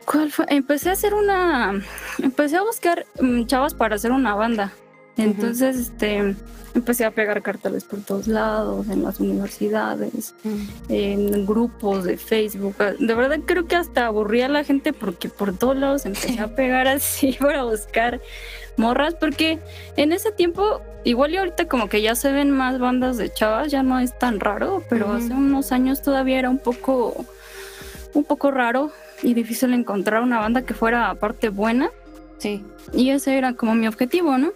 ¿Cuál 0.04 0.30
fue? 0.30 0.46
Empecé 0.48 0.90
a 0.90 0.92
hacer 0.92 1.14
una, 1.14 1.82
empecé 2.22 2.56
a 2.56 2.62
buscar 2.62 3.06
mm, 3.20 3.46
chavas 3.46 3.74
para 3.74 3.96
hacer 3.96 4.12
una 4.12 4.34
banda. 4.34 4.72
Entonces, 5.16 5.76
este, 5.76 6.34
empecé 6.76 7.04
a 7.04 7.10
pegar 7.10 7.42
carteles 7.42 7.84
por 7.84 8.00
todos 8.00 8.28
lados, 8.28 8.88
en 8.88 9.02
las 9.02 9.18
universidades, 9.18 10.34
en 10.88 11.46
grupos 11.46 12.04
de 12.04 12.16
Facebook. 12.16 12.76
De 12.98 13.14
verdad 13.14 13.40
creo 13.44 13.66
que 13.66 13.76
hasta 13.76 14.06
aburría 14.06 14.46
a 14.46 14.50
la 14.50 14.62
gente 14.62 14.92
porque 14.92 15.28
por 15.28 15.56
todos 15.56 15.76
lados 15.76 16.06
empecé 16.06 16.38
a 16.38 16.48
pegar 16.54 16.86
así 16.86 17.32
para 17.40 17.64
buscar 17.64 18.20
morras, 18.76 19.14
porque 19.14 19.58
en 19.96 20.12
ese 20.12 20.32
tiempo, 20.32 20.82
igual 21.04 21.32
y 21.32 21.38
ahorita 21.38 21.66
como 21.66 21.88
que 21.88 22.02
ya 22.02 22.14
se 22.14 22.30
ven 22.30 22.50
más 22.50 22.78
bandas 22.78 23.16
de 23.16 23.32
chavas, 23.32 23.70
ya 23.70 23.82
no 23.82 23.98
es 23.98 24.16
tan 24.18 24.38
raro, 24.38 24.82
pero 24.90 25.12
hace 25.12 25.32
unos 25.32 25.72
años 25.72 26.02
todavía 26.02 26.38
era 26.38 26.50
un 26.50 26.58
poco, 26.58 27.24
un 28.12 28.24
poco 28.24 28.50
raro 28.50 28.92
y 29.22 29.32
difícil 29.32 29.72
encontrar 29.72 30.22
una 30.22 30.40
banda 30.40 30.62
que 30.62 30.74
fuera 30.74 31.08
aparte 31.08 31.48
buena. 31.48 31.90
Sí. 32.36 32.62
Y 32.92 33.10
ese 33.10 33.38
era 33.38 33.54
como 33.54 33.74
mi 33.74 33.88
objetivo, 33.88 34.36
¿no? 34.36 34.52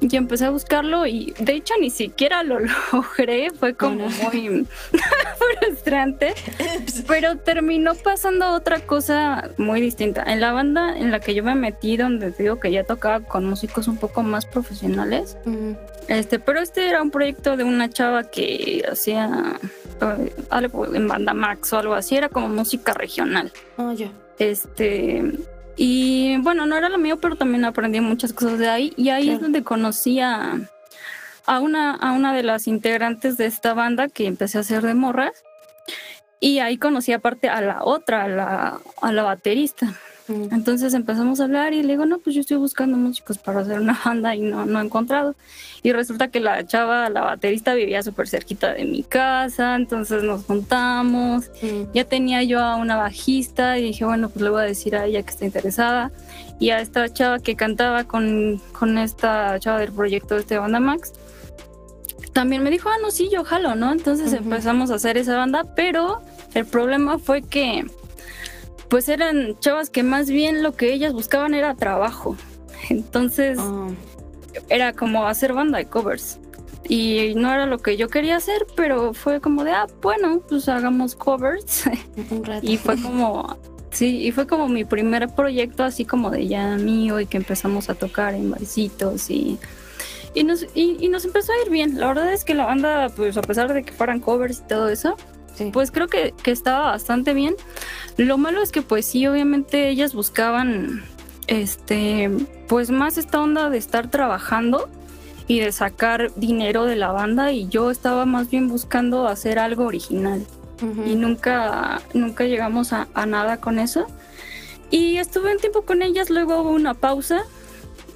Y 0.00 0.16
empecé 0.16 0.46
a 0.46 0.50
buscarlo 0.50 1.06
y 1.06 1.34
de 1.38 1.54
hecho 1.54 1.74
ni 1.80 1.90
siquiera 1.90 2.42
lo 2.42 2.58
logré, 2.92 3.50
fue 3.50 3.74
como 3.74 4.08
muy 4.08 4.66
frustrante, 5.60 6.34
pero 7.06 7.36
terminó 7.36 7.94
pasando 7.94 8.52
otra 8.52 8.80
cosa 8.80 9.50
muy 9.56 9.80
distinta. 9.80 10.24
En 10.26 10.40
la 10.40 10.52
banda 10.52 10.96
en 10.98 11.10
la 11.10 11.20
que 11.20 11.34
yo 11.34 11.44
me 11.44 11.54
metí, 11.54 11.96
donde 11.96 12.32
digo 12.32 12.58
que 12.58 12.72
ya 12.72 12.84
tocaba 12.84 13.20
con 13.20 13.44
músicos 13.44 13.88
un 13.88 13.96
poco 13.96 14.22
más 14.22 14.46
profesionales, 14.46 15.36
este, 16.08 16.38
pero 16.38 16.60
este 16.60 16.88
era 16.88 17.00
un 17.02 17.10
proyecto 17.10 17.56
de 17.56 17.64
una 17.64 17.88
chava 17.88 18.24
que 18.24 18.84
hacía 18.90 19.58
eh, 20.00 20.34
algo 20.50 20.92
en 20.94 21.08
banda 21.08 21.34
Max 21.34 21.72
o 21.72 21.78
algo 21.78 21.94
así, 21.94 22.16
era 22.16 22.28
como 22.28 22.48
música 22.48 22.94
regional. 22.94 23.52
Oh, 23.76 23.92
ya. 23.92 24.10
Este, 24.38 25.22
y 25.76 26.36
bueno, 26.38 26.66
no 26.66 26.76
era 26.76 26.88
lo 26.88 26.98
mío, 26.98 27.18
pero 27.18 27.36
también 27.36 27.64
aprendí 27.64 28.00
muchas 28.00 28.32
cosas 28.32 28.58
de 28.58 28.68
ahí. 28.68 28.92
Y 28.96 29.10
ahí 29.10 29.30
es 29.30 29.40
donde 29.40 29.64
conocí 29.64 30.20
a, 30.20 30.60
una, 31.60 31.94
a 31.94 32.12
una 32.12 32.34
de 32.34 32.42
las 32.42 32.66
integrantes 32.68 33.36
de 33.36 33.46
esta 33.46 33.74
banda 33.74 34.08
que 34.08 34.26
empecé 34.26 34.58
a 34.58 34.62
hacer 34.62 34.82
de 34.82 34.94
morras. 34.94 35.32
Y 36.40 36.58
ahí 36.58 36.76
conocí 36.76 37.12
aparte 37.12 37.48
a 37.48 37.60
la 37.60 37.84
otra, 37.84 38.24
a 38.24 38.28
la, 38.28 38.80
a 39.00 39.12
la 39.12 39.22
baterista. 39.22 39.94
Entonces 40.26 40.94
empezamos 40.94 41.40
a 41.40 41.44
hablar 41.44 41.74
y 41.74 41.82
le 41.82 41.92
digo, 41.92 42.06
no, 42.06 42.18
pues 42.18 42.34
yo 42.34 42.40
estoy 42.40 42.56
buscando 42.56 42.96
músicos 42.96 43.36
para 43.36 43.60
hacer 43.60 43.78
una 43.78 44.00
banda 44.04 44.34
y 44.34 44.40
no, 44.40 44.64
no 44.64 44.80
he 44.80 44.84
encontrado. 44.84 45.34
Y 45.82 45.92
resulta 45.92 46.28
que 46.28 46.40
la 46.40 46.66
chava, 46.66 47.10
la 47.10 47.20
baterista, 47.20 47.74
vivía 47.74 48.02
súper 48.02 48.26
cerquita 48.26 48.72
de 48.72 48.86
mi 48.86 49.02
casa, 49.02 49.76
entonces 49.76 50.22
nos 50.22 50.44
juntamos. 50.44 51.50
Ya 51.92 52.04
tenía 52.04 52.42
yo 52.42 52.60
a 52.60 52.76
una 52.76 52.96
bajista 52.96 53.78
y 53.78 53.82
dije, 53.82 54.06
bueno, 54.06 54.30
pues 54.30 54.42
le 54.42 54.48
voy 54.48 54.62
a 54.62 54.64
decir 54.64 54.96
a 54.96 55.04
ella 55.04 55.22
que 55.22 55.30
está 55.30 55.44
interesada. 55.44 56.10
Y 56.58 56.70
a 56.70 56.80
esta 56.80 57.12
chava 57.12 57.38
que 57.38 57.54
cantaba 57.54 58.04
con, 58.04 58.62
con 58.72 58.96
esta 58.96 59.58
chava 59.60 59.80
del 59.80 59.92
proyecto 59.92 60.36
de 60.36 60.40
este 60.40 60.56
banda 60.56 60.80
Max, 60.80 61.12
también 62.32 62.62
me 62.62 62.70
dijo, 62.70 62.88
ah, 62.88 62.96
no, 63.02 63.10
sí, 63.10 63.28
yo 63.30 63.44
jalo, 63.44 63.74
¿no? 63.74 63.92
Entonces 63.92 64.32
empezamos 64.32 64.90
a 64.90 64.94
hacer 64.94 65.18
esa 65.18 65.36
banda, 65.36 65.64
pero 65.76 66.22
el 66.54 66.64
problema 66.64 67.18
fue 67.18 67.42
que 67.42 67.84
pues 68.88 69.08
eran 69.08 69.58
chavas 69.58 69.90
que 69.90 70.02
más 70.02 70.30
bien 70.30 70.62
lo 70.62 70.72
que 70.72 70.92
ellas 70.92 71.12
buscaban 71.12 71.54
era 71.54 71.74
trabajo. 71.74 72.36
Entonces 72.90 73.58
ah. 73.60 73.88
era 74.68 74.92
como 74.92 75.26
hacer 75.26 75.52
banda 75.52 75.78
de 75.78 75.86
covers. 75.86 76.38
Y 76.86 77.32
no 77.34 77.52
era 77.52 77.64
lo 77.64 77.78
que 77.78 77.96
yo 77.96 78.08
quería 78.08 78.36
hacer, 78.36 78.66
pero 78.76 79.14
fue 79.14 79.40
como 79.40 79.64
de, 79.64 79.70
ah, 79.70 79.86
bueno, 80.02 80.40
pues 80.46 80.68
hagamos 80.68 81.14
covers. 81.14 81.84
y 82.62 82.76
fue 82.76 83.00
como, 83.00 83.56
sí, 83.90 84.26
y 84.26 84.32
fue 84.32 84.46
como 84.46 84.68
mi 84.68 84.84
primer 84.84 85.30
proyecto 85.30 85.82
así 85.82 86.04
como 86.04 86.30
de 86.30 86.46
ya 86.46 86.76
mío 86.76 87.20
y 87.20 87.26
que 87.26 87.38
empezamos 87.38 87.88
a 87.88 87.94
tocar 87.94 88.34
en 88.34 88.50
barcitos 88.50 89.30
y... 89.30 89.58
Y 90.36 90.42
nos, 90.42 90.66
y 90.74 91.08
nos 91.10 91.24
empezó 91.24 91.52
a 91.52 91.62
ir 91.64 91.70
bien. 91.70 92.00
La 92.00 92.08
verdad 92.08 92.32
es 92.32 92.42
que 92.42 92.54
la 92.54 92.66
banda, 92.66 93.08
pues 93.14 93.36
a 93.36 93.40
pesar 93.40 93.72
de 93.72 93.84
que 93.84 93.92
fueran 93.92 94.18
covers 94.18 94.58
y 94.58 94.68
todo 94.68 94.88
eso, 94.88 95.16
pues 95.72 95.90
creo 95.90 96.08
que, 96.08 96.34
estaba 96.44 96.90
bastante 96.90 97.34
bien. 97.34 97.54
Lo 98.16 98.38
malo 98.38 98.62
es 98.62 98.72
que 98.72 98.82
pues 98.82 99.06
sí, 99.06 99.26
obviamente 99.26 99.88
ellas 99.88 100.14
buscaban 100.14 101.04
este 101.46 102.30
pues 102.68 102.90
más 102.90 103.18
esta 103.18 103.40
onda 103.40 103.68
de 103.68 103.76
estar 103.76 104.10
trabajando 104.10 104.88
y 105.46 105.60
de 105.60 105.72
sacar 105.72 106.32
dinero 106.36 106.84
de 106.84 106.96
la 106.96 107.12
banda 107.12 107.52
y 107.52 107.68
yo 107.68 107.90
estaba 107.90 108.24
más 108.24 108.48
bien 108.48 108.68
buscando 108.68 109.28
hacer 109.28 109.58
algo 109.58 109.84
original. 109.84 110.44
Y 111.06 111.14
nunca 111.14 112.02
nunca 112.12 112.44
llegamos 112.44 112.92
a, 112.92 113.08
a, 113.14 113.24
nada 113.24 113.58
con 113.58 113.78
eso. 113.78 114.06
Y 114.90 115.16
estuve 115.16 115.52
un 115.52 115.58
tiempo 115.58 115.82
con 115.82 116.02
ellas 116.02 116.28
luego 116.28 116.60
hubo 116.60 116.70
una 116.70 116.92
pausa 116.94 117.44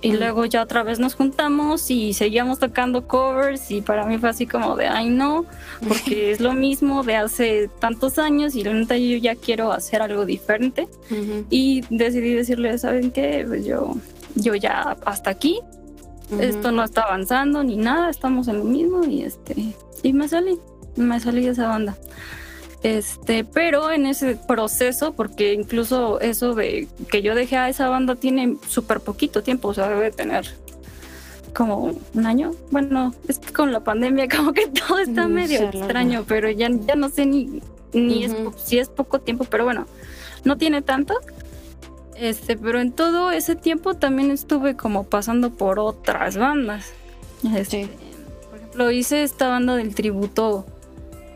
y 0.00 0.12
luego 0.12 0.44
ya 0.44 0.62
otra 0.62 0.82
vez 0.82 1.00
nos 1.00 1.14
juntamos 1.14 1.90
y 1.90 2.12
seguíamos 2.12 2.58
tocando 2.58 3.06
covers 3.06 3.70
y 3.70 3.80
para 3.80 4.06
mí 4.06 4.18
fue 4.18 4.28
así 4.28 4.46
como 4.46 4.76
de, 4.76 4.86
ay 4.86 5.10
no, 5.10 5.44
porque 5.86 6.30
es 6.30 6.40
lo 6.40 6.52
mismo 6.52 7.02
de 7.02 7.16
hace 7.16 7.68
tantos 7.80 8.18
años 8.18 8.54
y 8.54 8.62
la 8.62 8.74
neta 8.74 8.96
yo 8.96 9.16
ya 9.16 9.34
quiero 9.34 9.72
hacer 9.72 10.02
algo 10.02 10.24
diferente. 10.24 10.88
Y 11.50 11.82
decidí 11.90 12.34
decirle, 12.34 12.78
¿saben 12.78 13.10
qué? 13.10 13.44
Pues 13.46 13.64
yo, 13.64 13.96
yo 14.34 14.54
ya 14.54 14.96
hasta 15.04 15.30
aquí, 15.30 15.60
esto 16.38 16.70
no 16.70 16.84
está 16.84 17.02
avanzando 17.02 17.64
ni 17.64 17.76
nada, 17.76 18.10
estamos 18.10 18.48
en 18.48 18.58
lo 18.58 18.64
mismo 18.64 19.04
y 19.04 19.22
este, 19.22 19.74
y 20.02 20.12
me 20.12 20.28
salí, 20.28 20.58
me 20.96 21.18
salí 21.18 21.44
de 21.44 21.50
esa 21.50 21.68
banda. 21.68 21.96
Este, 22.82 23.44
pero 23.44 23.90
en 23.90 24.06
ese 24.06 24.36
proceso, 24.36 25.12
porque 25.12 25.52
incluso 25.52 26.20
eso 26.20 26.54
de 26.54 26.86
que 27.10 27.22
yo 27.22 27.34
dejé 27.34 27.56
a 27.56 27.68
esa 27.68 27.88
banda 27.88 28.14
tiene 28.14 28.56
súper 28.68 29.00
poquito 29.00 29.42
tiempo, 29.42 29.68
o 29.68 29.74
sea, 29.74 29.88
debe 29.88 30.12
tener 30.12 30.54
como 31.52 31.96
un 32.14 32.26
año. 32.26 32.52
Bueno, 32.70 33.14
es 33.26 33.40
que 33.40 33.52
con 33.52 33.72
la 33.72 33.80
pandemia 33.80 34.28
como 34.36 34.52
que 34.52 34.68
todo 34.68 35.00
está 35.00 35.26
mm, 35.26 35.32
medio 35.32 35.62
extraño, 35.62 36.24
pero 36.26 36.50
ya, 36.50 36.68
ya 36.70 36.94
no 36.94 37.08
sé 37.08 37.26
ni, 37.26 37.60
ni 37.92 38.28
si 38.56 38.78
es 38.78 38.88
poco 38.88 39.20
tiempo, 39.20 39.44
pero 39.44 39.64
bueno, 39.64 39.86
no 40.44 40.56
tiene 40.56 40.82
tanto. 40.82 41.14
Este, 42.14 42.56
pero 42.56 42.80
en 42.80 42.92
todo 42.92 43.30
ese 43.30 43.54
tiempo 43.54 43.94
también 43.94 44.30
estuve 44.30 44.76
como 44.76 45.04
pasando 45.04 45.50
por 45.50 45.78
otras 45.80 46.36
bandas. 46.36 46.92
Este, 47.54 47.88
por 48.48 48.58
ejemplo, 48.58 48.90
hice 48.90 49.22
esta 49.22 49.48
banda 49.48 49.76
del 49.76 49.94
tributo 49.94 50.66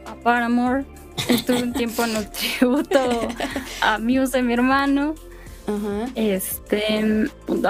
a 0.06 0.14
Paramore 0.16 0.84
Estuve 1.28 1.62
un 1.62 1.72
tiempo 1.72 2.04
en 2.04 2.16
el 2.16 2.30
tributo 2.30 3.28
a 3.80 3.98
Muse, 3.98 4.42
mi 4.42 4.54
hermano. 4.54 5.14
Este, 6.14 7.28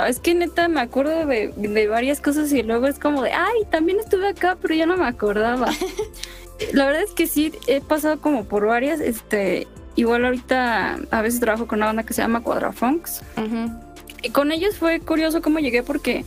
es 0.09 0.19
que 0.19 0.35
neta 0.35 0.67
me 0.69 0.81
acuerdo 0.81 1.27
de, 1.27 1.89
varias 1.89 2.21
cosas 2.21 2.53
y 2.53 2.63
luego 2.63 2.87
es 2.87 2.99
como 2.99 3.23
de, 3.23 3.33
ay, 3.33 3.61
también 3.71 4.01
estuve 4.01 4.29
acá, 4.29 4.57
pero 4.61 4.75
ya 4.75 4.87
no 4.87 4.97
me 4.97 5.07
acordaba. 5.07 5.69
La 6.73 6.87
verdad 6.87 7.03
es 7.03 7.11
que 7.11 7.27
sí, 7.27 7.53
he 7.67 7.81
pasado 7.81 8.21
como 8.21 8.45
por 8.45 8.67
varias, 8.67 9.01
este, 9.01 9.67
igual 9.97 10.25
ahorita 10.25 11.01
a 11.11 11.23
veces 11.23 11.41
trabajo 11.41 11.67
con 11.67 11.81
una 11.81 11.87
banda 11.87 12.03
que 12.05 12.15
se 12.15 12.23
llama 12.23 12.43
Quadrafunks. 12.43 13.23
Y 13.37 13.92
con 14.31 14.53
ellos 14.53 14.77
fue 14.77 15.01
curioso 15.01 15.43
cómo 15.43 15.59
llegué 15.59 15.83
porque 15.83 16.25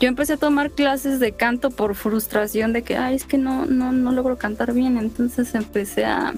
yo 0.00 0.08
empecé 0.08 0.34
a 0.34 0.36
tomar 0.36 0.70
clases 0.70 1.20
de 1.20 1.32
canto 1.32 1.70
por 1.70 1.94
frustración 1.94 2.72
de 2.72 2.82
que, 2.82 2.96
ay, 2.96 3.16
es 3.16 3.24
que 3.24 3.38
no, 3.38 3.66
no, 3.66 3.92
no 3.92 4.12
logro 4.12 4.36
cantar 4.38 4.72
bien. 4.72 4.98
Entonces 4.98 5.54
empecé 5.54 6.04
a, 6.04 6.34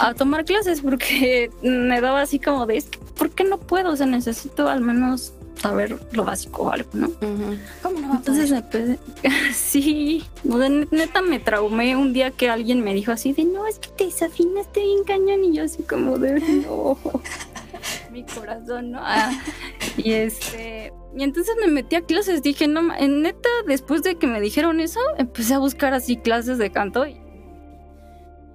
a 0.00 0.14
tomar 0.14 0.44
clases 0.44 0.80
porque 0.80 1.50
me 1.62 2.00
daba 2.00 2.22
así 2.22 2.38
como 2.38 2.66
de, 2.66 2.82
¿por 3.16 3.30
qué 3.30 3.44
no 3.44 3.58
puedo? 3.58 3.90
O 3.90 3.96
sea, 3.96 4.06
necesito 4.06 4.68
al 4.68 4.80
menos 4.80 5.32
saber 5.62 5.98
lo 6.12 6.24
básico 6.24 6.62
o 6.62 6.70
algo, 6.70 6.88
¿no? 6.92 7.10
¿Cómo 7.82 8.00
no? 8.00 8.14
Entonces 8.14 8.50
empecé, 8.50 8.98
sí, 9.54 10.24
neta 10.90 11.22
me 11.22 11.38
traumé 11.38 11.96
un 11.96 12.12
día 12.12 12.30
que 12.32 12.48
alguien 12.48 12.82
me 12.82 12.94
dijo 12.94 13.12
así 13.12 13.32
de, 13.32 13.44
no, 13.44 13.66
es 13.66 13.78
que 13.78 13.88
te 13.90 14.04
desafinaste 14.06 14.80
bien 14.80 15.04
cañón 15.04 15.44
y 15.44 15.56
yo 15.56 15.64
así 15.64 15.82
como 15.82 16.18
de, 16.18 16.40
no, 16.40 16.98
mi 18.10 18.24
corazón, 18.24 18.92
¿no? 18.92 19.00
Ah, 19.02 19.32
y 19.96 20.12
este, 20.12 20.92
y 21.16 21.22
entonces 21.22 21.54
me 21.60 21.68
metí 21.68 21.96
a 21.96 22.02
clases, 22.02 22.42
dije, 22.42 22.68
no, 22.68 22.94
en 22.94 23.22
neta, 23.22 23.48
después 23.66 24.02
de 24.02 24.16
que 24.16 24.26
me 24.26 24.40
dijeron 24.40 24.80
eso, 24.80 25.00
empecé 25.18 25.54
a 25.54 25.58
buscar 25.58 25.94
así 25.94 26.16
clases 26.16 26.58
de 26.58 26.70
canto 26.70 27.06
y 27.06 27.20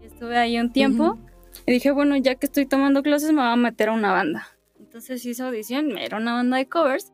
Estuve 0.02 0.36
ahí 0.36 0.60
un 0.60 0.71
tiempo 0.71 1.19
y 1.67 1.73
dije, 1.73 1.91
bueno, 1.91 2.17
ya 2.17 2.34
que 2.34 2.47
estoy 2.47 2.65
tomando 2.65 3.04
clases 3.04 3.30
me 3.32 3.41
voy 3.41 3.52
a 3.52 3.56
meter 3.56 3.89
a 3.89 3.93
una 3.93 4.12
banda. 4.12 4.47
Entonces 4.80 5.23
hice 5.23 5.43
audición, 5.43 5.95
era 5.95 6.17
una 6.17 6.34
banda 6.34 6.58
de 6.58 6.67
covers. 6.67 7.13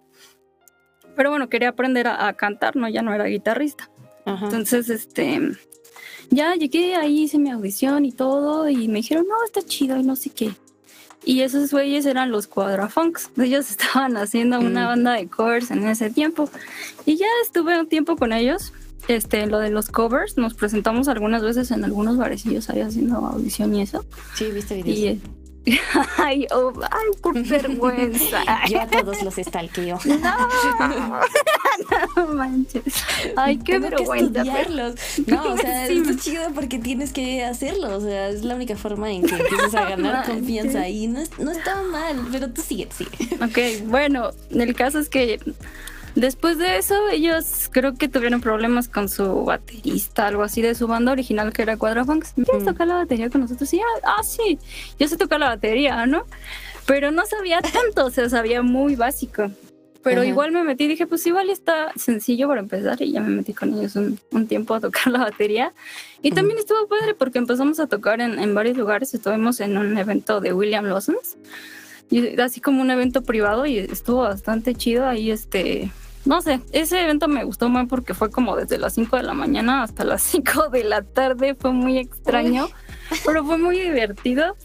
Pero 1.14 1.30
bueno, 1.30 1.50
quería 1.50 1.68
aprender 1.68 2.08
a, 2.08 2.32
cantar, 2.34 2.78
¿no? 2.78 2.88
Ya 2.88 3.02
no 3.02 3.14
era 3.14 3.26
guitarrista. 3.26 3.90
Entonces, 4.26 4.90
este, 4.90 5.52
ya 6.30 6.56
llegué 6.56 6.96
ahí, 6.96 7.24
hice 7.24 7.38
mi 7.40 7.52
audición 7.52 8.06
y 8.06 8.14
todo, 8.14 8.70
y 8.70 8.88
me 8.88 9.00
dijeron, 9.00 9.26
no, 9.28 9.44
está 9.44 9.62
chido 9.62 9.98
y 9.98 10.04
no 10.04 10.16
sé 10.16 10.30
qué. 10.30 10.52
Y 11.26 11.42
esos 11.42 11.72
güeyes 11.72 12.06
eran 12.06 12.32
los 12.32 12.48
Quadrafunks. 12.48 13.32
Ellos 13.38 13.70
estaban 13.72 14.18
haciendo 14.18 14.60
una 14.60 14.88
banda 14.88 15.14
de 15.14 15.28
covers 15.28 15.72
en 15.72 15.88
ese 15.88 16.10
tiempo. 16.10 16.50
Y 17.06 17.18
ya 17.18 17.28
estuve 17.44 17.80
un 17.80 17.88
tiempo 17.88 18.16
con 18.16 18.34
ellos 18.34 18.74
este, 19.08 19.46
lo 19.48 19.60
de 19.60 19.70
los 19.70 19.90
covers, 19.90 20.38
nos 20.38 20.54
presentamos 20.54 21.08
algunas 21.08 21.44
veces 21.44 21.72
en 21.72 21.84
algunos 21.84 22.18
barecillos 22.18 22.70
ahí 22.70 22.82
haciendo 22.82 23.18
audición 23.18 23.76
y 23.76 23.82
eso. 23.82 24.06
Sí, 24.36 24.46
viste 24.52 24.82
videos. 24.82 25.18
ay, 26.17 26.45
oh, 26.52 26.73
ay, 26.91 27.08
por 27.21 27.41
vergüenza. 27.41 28.43
Yo 28.69 28.82
a 28.82 28.88
todos 28.88 29.21
los 29.23 29.36
stalkeo. 29.36 29.97
No. 32.15 32.26
no 32.28 32.34
manches. 32.34 32.84
Ay, 33.36 33.58
qué 33.58 33.73
Tengo 33.73 33.89
que 33.89 33.95
vergüenza. 33.95 34.41
estudiarlos. 34.41 34.95
No, 35.28 35.54
o 35.54 35.58
sea, 35.58 35.88
Sí. 35.88 36.04
es 36.08 36.17
chido 36.17 36.43
porque 36.54 36.80
tienes 36.80 37.12
que 37.13 37.43
hacerlo. 37.43 37.97
O 37.97 38.02
sea, 38.02 38.30
es 38.30 38.43
la 38.43 38.56
única 38.56 38.76
forma 38.76 39.12
en 39.12 39.23
que 39.23 39.36
empiezas 39.36 39.73
a 39.76 39.89
ganar 39.89 40.26
confianza. 40.26 40.88
Y 40.88 41.08
no, 41.08 41.21
no 41.39 41.52
está 41.52 41.82
mal, 41.84 42.28
pero 42.32 42.49
tú 42.49 42.62
sigue, 42.62 42.88
sigue. 42.95 43.36
Ok, 43.43 43.88
bueno, 43.88 44.32
el 44.52 44.76
caso 44.76 44.99
es 44.99 45.10
que 45.10 45.39
después 46.15 46.58
de 46.58 46.78
eso 46.78 47.10
ellos 47.10 47.69
creo 47.71 47.95
que 47.95 48.08
tuvieron 48.08 48.41
problemas 48.41 48.88
con 48.88 49.10
su 49.10 49.43
baterista, 49.45 50.28
algo 50.28 50.43
así 50.43 50.62
de 50.62 50.76
su 50.76 50.88
banda 50.88 51.12
original 51.12 51.52
que 51.54 51.62
era 51.63 51.78
Quadrafunks. 51.78 52.34
¿Quieres 52.34 52.63
Mm. 52.63 52.65
tocar 52.65 52.88
la 52.88 52.95
batería 52.95 53.30
con 53.30 53.41
nosotros? 53.41 53.73
Y 53.73 53.80
ah, 53.80 54.15
ah, 54.19 54.23
sí, 54.23 54.60
yo 54.99 55.08
sé 55.08 55.17
tocar 55.17 55.39
la 55.39 55.49
batería, 55.49 56.06
¿no? 56.06 56.23
Pero 56.86 57.12
no 57.12 57.26
sabía 57.26 57.62
tanto, 57.62 58.06
o 58.06 58.10
sea, 58.12 58.30
sabía 58.30 58.62
muy 58.62 58.95
básico. 58.95 59.49
Pero 60.04 60.19
Ajá. 60.19 60.28
igual 60.30 60.52
me 60.52 60.65
metí 60.65 60.84
y 60.84 60.88
dije, 60.89 61.08
pues 61.08 61.26
igual 61.28 61.49
está 61.49 61.93
sencillo 61.95 62.49
para 62.49 62.60
empezar 62.60 63.02
y 63.02 63.13
ya 63.13 63.21
me 63.21 63.30
metí 63.30 63.54
con 63.54 63.73
ellos 63.73 63.95
un, 63.95 64.19
un 64.32 64.47
tiempo 64.47 64.73
a 64.73 64.82
tocar 64.82 65.08
la 65.08 65.19
batería. 65.19 65.73
Y 66.21 66.32
también 66.32 66.60
estuvo 66.60 66.88
padre 66.88 67.13
porque 67.15 67.38
empezamos 67.38 67.80
a 67.80 67.88
tocar 67.88 68.19
en, 68.19 68.38
en 68.38 68.54
varios 68.54 68.76
lugares. 68.76 69.13
Estuvimos 69.13 69.62
en 69.62 69.78
un 69.78 69.97
evento 69.97 70.41
de 70.41 70.52
William 70.52 70.84
Lawson's 70.86 71.38
y 72.12 72.38
así 72.41 72.60
como 72.60 72.82
un 72.82 72.91
evento 72.91 73.21
privado 73.23 73.65
y 73.65 73.78
estuvo 73.78 74.23
bastante 74.23 74.76
chido 74.76 75.08
ahí 75.08 75.32
este 75.32 75.89
no 76.26 76.42
sé, 76.42 76.62
ese 76.72 77.02
evento 77.02 77.28
me 77.28 77.44
gustó 77.44 77.70
más 77.70 77.88
porque 77.88 78.14
fue 78.14 78.30
como 78.32 78.56
desde 78.56 78.78
las 78.78 78.94
5 78.94 79.18
de 79.18 79.24
la 79.24 79.34
mañana 79.34 79.84
hasta 79.84 80.04
las 80.04 80.22
5 80.32 80.70
de 80.70 80.84
la 80.84 81.02
tarde, 81.02 81.56
fue 81.56 81.72
muy 81.74 81.98
extraño, 81.98 82.68
pero 83.26 83.44
fue 83.44 83.58
muy 83.58 83.80
divertido. 83.80 84.56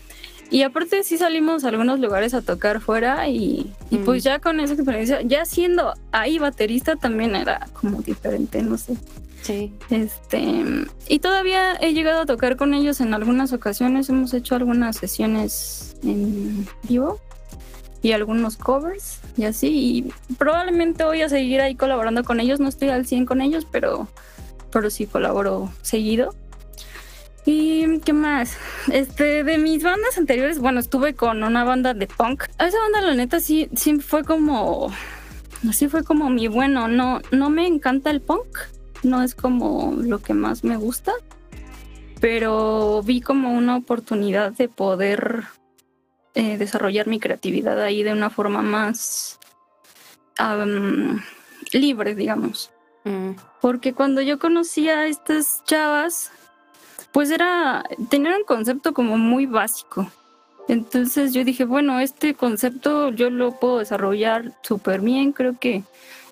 Y 0.51 0.63
aparte 0.63 1.03
sí 1.03 1.19
salimos 1.19 1.65
a 1.65 1.69
algunos 1.69 2.01
lugares 2.01 2.33
a 2.33 2.41
tocar 2.41 2.81
fuera 2.81 3.29
y, 3.29 3.71
y 3.91 3.99
Mm. 3.99 4.05
pues 4.07 4.25
ya 4.25 4.39
con 4.39 4.61
esa 4.61 4.73
experiencia, 4.73 5.21
ya 5.21 5.45
siendo 5.45 5.93
ahí 6.11 6.39
baterista 6.39 6.97
también 6.97 7.37
era 7.37 7.67
como 7.75 8.01
diferente, 8.01 8.63
no 8.63 8.79
sé. 8.79 8.95
Sí. 9.43 9.73
Este, 9.91 10.65
y 11.07 11.19
todavía 11.19 11.75
he 11.81 11.93
llegado 11.93 12.21
a 12.23 12.27
tocar 12.27 12.57
con 12.57 12.73
ellos 12.75 13.01
en 13.03 13.13
algunas 13.15 13.53
ocasiones. 13.53 14.09
Hemos 14.09 14.33
hecho 14.35 14.55
algunas 14.57 14.97
sesiones 14.97 15.97
en 16.03 16.67
vivo 16.83 17.21
y 18.03 18.13
algunos 18.13 18.57
covers 18.57 19.21
y 19.37 19.45
así. 19.45 19.69
Y 20.29 20.35
probablemente 20.35 21.05
voy 21.05 21.23
a 21.23 21.29
seguir 21.29 21.61
ahí 21.61 21.75
colaborando 21.75 22.25
con 22.25 22.41
ellos. 22.41 22.61
No 22.61 22.69
estoy 22.69 22.89
al 22.89 23.07
100 23.07 23.27
con 23.27 23.41
ellos, 23.41 23.67
pero, 23.71 24.09
pero 24.71 24.91
sí 24.91 25.07
colaboro 25.07 25.71
seguido. 25.83 26.35
¿Y 27.45 28.01
qué 28.01 28.13
más? 28.13 28.57
Este, 28.93 29.43
de 29.43 29.59
mis 29.59 29.83
bandas 29.83 30.19
anteriores, 30.19 30.59
bueno, 30.59 30.81
estuve 30.81 31.15
con 31.15 31.43
una 31.43 31.65
banda 31.65 31.95
de 31.95 32.07
punk. 32.07 32.45
Esa 32.59 32.79
banda, 32.79 33.01
la 33.01 33.15
neta, 33.15 33.41
sí, 33.41 33.69
sí 33.75 33.99
fue 34.01 34.25
como. 34.25 34.93
Así 35.69 35.89
fue 35.89 36.05
como 36.05 36.29
mi 36.29 36.47
bueno. 36.49 36.89
No, 36.89 37.21
no 37.31 37.51
me 37.51 37.67
encanta 37.67 38.11
el 38.11 38.21
punk 38.21 38.59
no 39.03 39.23
es 39.23 39.35
como 39.35 39.95
lo 39.99 40.19
que 40.21 40.35
más 40.35 40.65
me 40.65 40.77
gusta, 40.77 41.13
pero 42.21 43.03
vi 43.03 43.21
como 43.21 43.53
una 43.53 43.77
oportunidad 43.77 44.53
de 44.53 44.69
poder 44.69 45.45
eh, 46.39 46.57
desarrollar 46.57 47.09
mi 47.09 47.19
creatividad 47.19 47.83
ahí 47.83 48.05
de 48.05 48.13
una 48.13 48.31
forma 48.31 48.63
más 48.63 49.41
libre, 51.73 52.15
digamos. 52.15 52.71
Mm, 53.03 53.31
Porque 53.61 53.93
cuando 53.93 54.23
yo 54.23 54.39
conocí 54.39 54.89
a 54.89 55.09
estas 55.09 55.65
chavas, 55.65 56.31
pues 57.11 57.33
era, 57.33 57.83
tenían 58.09 58.35
un 58.35 58.45
concepto 58.45 58.95
como 58.95 59.19
muy 59.19 59.47
básico. 59.47 60.09
Entonces 60.69 61.35
yo 61.35 61.43
dije, 61.43 61.65
bueno, 61.65 61.99
este 61.99 62.35
concepto 62.35 63.11
yo 63.11 63.31
lo 63.31 63.59
puedo 63.59 63.79
desarrollar 63.79 64.53
súper 64.63 65.01
bien, 65.01 65.33
creo 65.33 65.59
que 65.59 65.83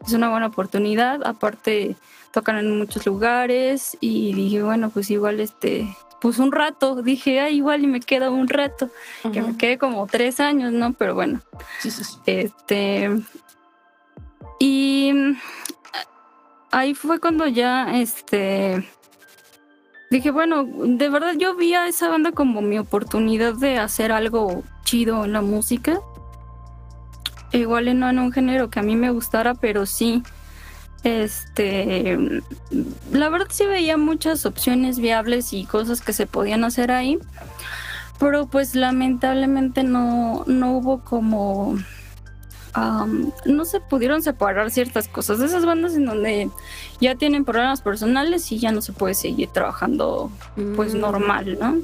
es 0.06 0.12
una 0.12 0.30
buena 0.30 0.46
oportunidad. 0.46 1.26
Aparte, 1.26 1.96
tocan 2.30 2.58
en 2.58 2.78
muchos 2.78 3.04
lugares 3.06 3.98
y 4.00 4.32
dije, 4.34 4.62
bueno, 4.62 4.90
pues 4.90 5.10
igual 5.10 5.40
este, 5.40 5.88
pues 6.20 6.38
un 6.38 6.52
rato, 6.52 7.02
dije, 7.02 7.40
ah, 7.40 7.50
igual 7.50 7.84
y 7.84 7.86
me 7.86 8.00
queda 8.00 8.30
un 8.30 8.48
rato, 8.48 8.90
que 9.32 9.42
me 9.42 9.56
quede 9.56 9.78
como 9.78 10.06
tres 10.06 10.40
años, 10.40 10.72
¿no? 10.72 10.92
Pero 10.92 11.14
bueno, 11.14 11.40
Sí, 11.80 11.90
sí, 11.90 12.04
sí. 12.04 12.18
este. 12.26 13.10
Y 14.58 15.12
ahí 16.70 16.94
fue 16.94 17.20
cuando 17.20 17.46
ya, 17.46 17.98
este. 17.98 18.88
Dije, 20.10 20.30
bueno, 20.30 20.64
de 20.64 21.08
verdad 21.08 21.34
yo 21.36 21.56
vi 21.56 21.74
a 21.74 21.88
esa 21.88 22.08
banda 22.08 22.32
como 22.32 22.62
mi 22.62 22.78
oportunidad 22.78 23.54
de 23.54 23.78
hacer 23.78 24.12
algo 24.12 24.62
chido 24.84 25.24
en 25.24 25.32
la 25.32 25.42
música. 25.42 26.00
Igual 27.52 27.98
no 27.98 28.08
en 28.08 28.18
un 28.18 28.32
género 28.32 28.70
que 28.70 28.78
a 28.78 28.82
mí 28.82 28.96
me 28.96 29.10
gustara, 29.10 29.54
pero 29.54 29.84
sí. 29.84 30.22
Este. 31.06 32.18
La 33.12 33.28
verdad 33.28 33.46
sí 33.50 33.64
veía 33.64 33.96
muchas 33.96 34.44
opciones 34.44 34.98
viables 34.98 35.52
y 35.52 35.64
cosas 35.64 36.00
que 36.00 36.12
se 36.12 36.26
podían 36.26 36.64
hacer 36.64 36.90
ahí. 36.90 37.20
Pero 38.18 38.48
pues 38.48 38.74
lamentablemente 38.74 39.84
no, 39.84 40.42
no 40.48 40.72
hubo 40.72 41.04
como 41.04 41.78
no 43.46 43.64
se 43.64 43.80
pudieron 43.80 44.20
separar 44.20 44.70
ciertas 44.70 45.08
cosas 45.08 45.38
de 45.38 45.46
esas 45.46 45.64
bandas 45.64 45.94
en 45.94 46.04
donde 46.04 46.50
ya 47.00 47.14
tienen 47.14 47.44
problemas 47.44 47.80
personales 47.80 48.50
y 48.52 48.58
ya 48.58 48.70
no 48.70 48.82
se 48.82 48.92
puede 48.92 49.14
seguir 49.14 49.48
trabajando 49.48 50.30
pues 50.74 50.94
Mm, 50.94 51.00
normal, 51.00 51.58
¿no? 51.58 51.76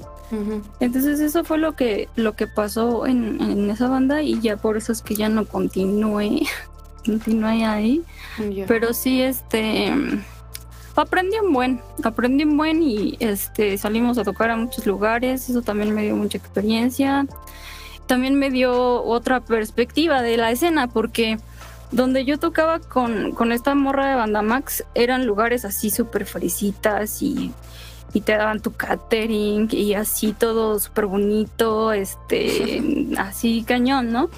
Entonces 0.81 1.21
eso 1.21 1.45
fue 1.45 1.59
lo 1.59 1.77
que 1.77 2.09
lo 2.17 2.35
que 2.35 2.47
pasó 2.47 3.07
en, 3.07 3.41
en 3.41 3.71
esa 3.71 3.89
banda 3.89 4.23
y 4.23 4.41
ya 4.41 4.57
por 4.57 4.77
eso 4.77 4.91
es 4.91 5.01
que 5.01 5.15
ya 5.15 5.29
no 5.29 5.45
continué 5.47 6.43
continué 7.05 7.65
ahí, 7.65 8.03
pero 8.67 8.93
sí 8.93 9.23
este 9.23 9.93
aprendí 10.97 11.37
un 11.39 11.53
buen, 11.53 11.81
aprendí 12.03 12.45
un 12.45 12.57
buen 12.57 12.83
y 12.83 13.17
este 13.21 13.79
salimos 13.79 14.19
a 14.19 14.25
tocar 14.25 14.51
a 14.51 14.57
muchos 14.57 14.87
lugares, 14.87 15.49
eso 15.49 15.63
también 15.63 15.95
me 15.95 16.03
dio 16.03 16.17
mucha 16.17 16.39
experiencia. 16.39 17.27
También 18.07 18.35
me 18.35 18.51
dio 18.51 19.03
otra 19.05 19.41
perspectiva 19.41 20.23
de 20.23 20.37
la 20.37 20.51
escena 20.51 20.89
porque 20.89 21.39
donde 21.93 22.25
yo 22.25 22.39
tocaba 22.39 22.81
con, 22.81 23.33
con 23.33 23.53
esta 23.53 23.75
morra 23.75 24.09
de 24.09 24.17
Banda 24.17 24.43
Max 24.43 24.85
eran 24.95 25.25
lugares 25.25 25.65
así 25.65 25.91
súper 25.91 26.27
fresitas 26.27 27.23
y, 27.23 27.53
y 28.13 28.21
te 28.23 28.33
daban 28.33 28.61
tu 28.61 28.73
catering 28.73 29.69
y 29.71 29.95
así 29.95 30.33
todo 30.33 30.79
súper 30.79 31.07
bonito, 31.07 31.93
este, 31.93 32.83
así 33.19 33.63
cañón, 33.63 34.11
¿no? 34.11 34.31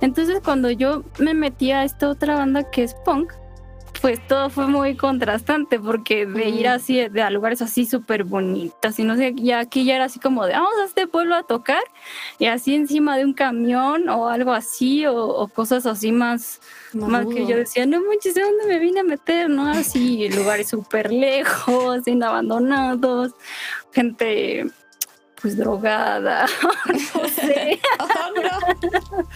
Entonces 0.00 0.40
cuando 0.44 0.70
yo 0.70 1.04
me 1.18 1.34
metí 1.34 1.72
a 1.72 1.84
esta 1.84 2.08
otra 2.08 2.34
banda 2.36 2.70
que 2.70 2.82
es 2.82 2.94
punk, 3.04 3.32
pues 4.00 4.24
todo 4.26 4.50
fue 4.50 4.66
muy 4.66 4.94
contrastante 4.94 5.78
porque 5.78 6.26
de 6.26 6.48
ir 6.48 6.68
así 6.68 7.08
de, 7.08 7.22
a 7.22 7.30
lugares 7.30 7.62
así 7.62 7.86
súper 7.86 8.24
bonitas 8.24 8.98
y 8.98 9.04
no 9.04 9.16
sé, 9.16 9.34
ya 9.36 9.60
aquí 9.60 9.84
ya 9.84 9.96
era 9.96 10.04
así 10.04 10.20
como 10.20 10.46
de 10.46 10.52
vamos 10.52 10.74
a 10.82 10.84
este 10.84 11.06
pueblo 11.06 11.34
a 11.34 11.42
tocar 11.42 11.82
y 12.38 12.46
así 12.46 12.74
encima 12.74 13.16
de 13.16 13.24
un 13.24 13.32
camión 13.32 14.08
o 14.08 14.28
algo 14.28 14.52
así 14.52 15.06
o, 15.06 15.16
o 15.16 15.48
cosas 15.48 15.86
así 15.86 16.12
más, 16.12 16.60
más 16.92 17.26
que 17.26 17.46
yo 17.46 17.56
decía, 17.56 17.86
no 17.86 18.00
manches, 18.02 18.34
¿de 18.34 18.42
dónde 18.42 18.66
me 18.66 18.78
vine 18.78 19.00
a 19.00 19.04
meter? 19.04 19.48
¿No? 19.48 19.68
Así, 19.68 20.28
lugares 20.28 20.68
súper 20.68 21.12
lejos, 21.12 22.02
bien 22.06 22.22
abandonados, 22.22 23.32
gente 23.92 24.66
pues 25.40 25.56
drogada, 25.56 26.46
no 27.14 27.28
sé. 27.28 27.80
Oh, 28.00 28.06
no. 29.20 29.26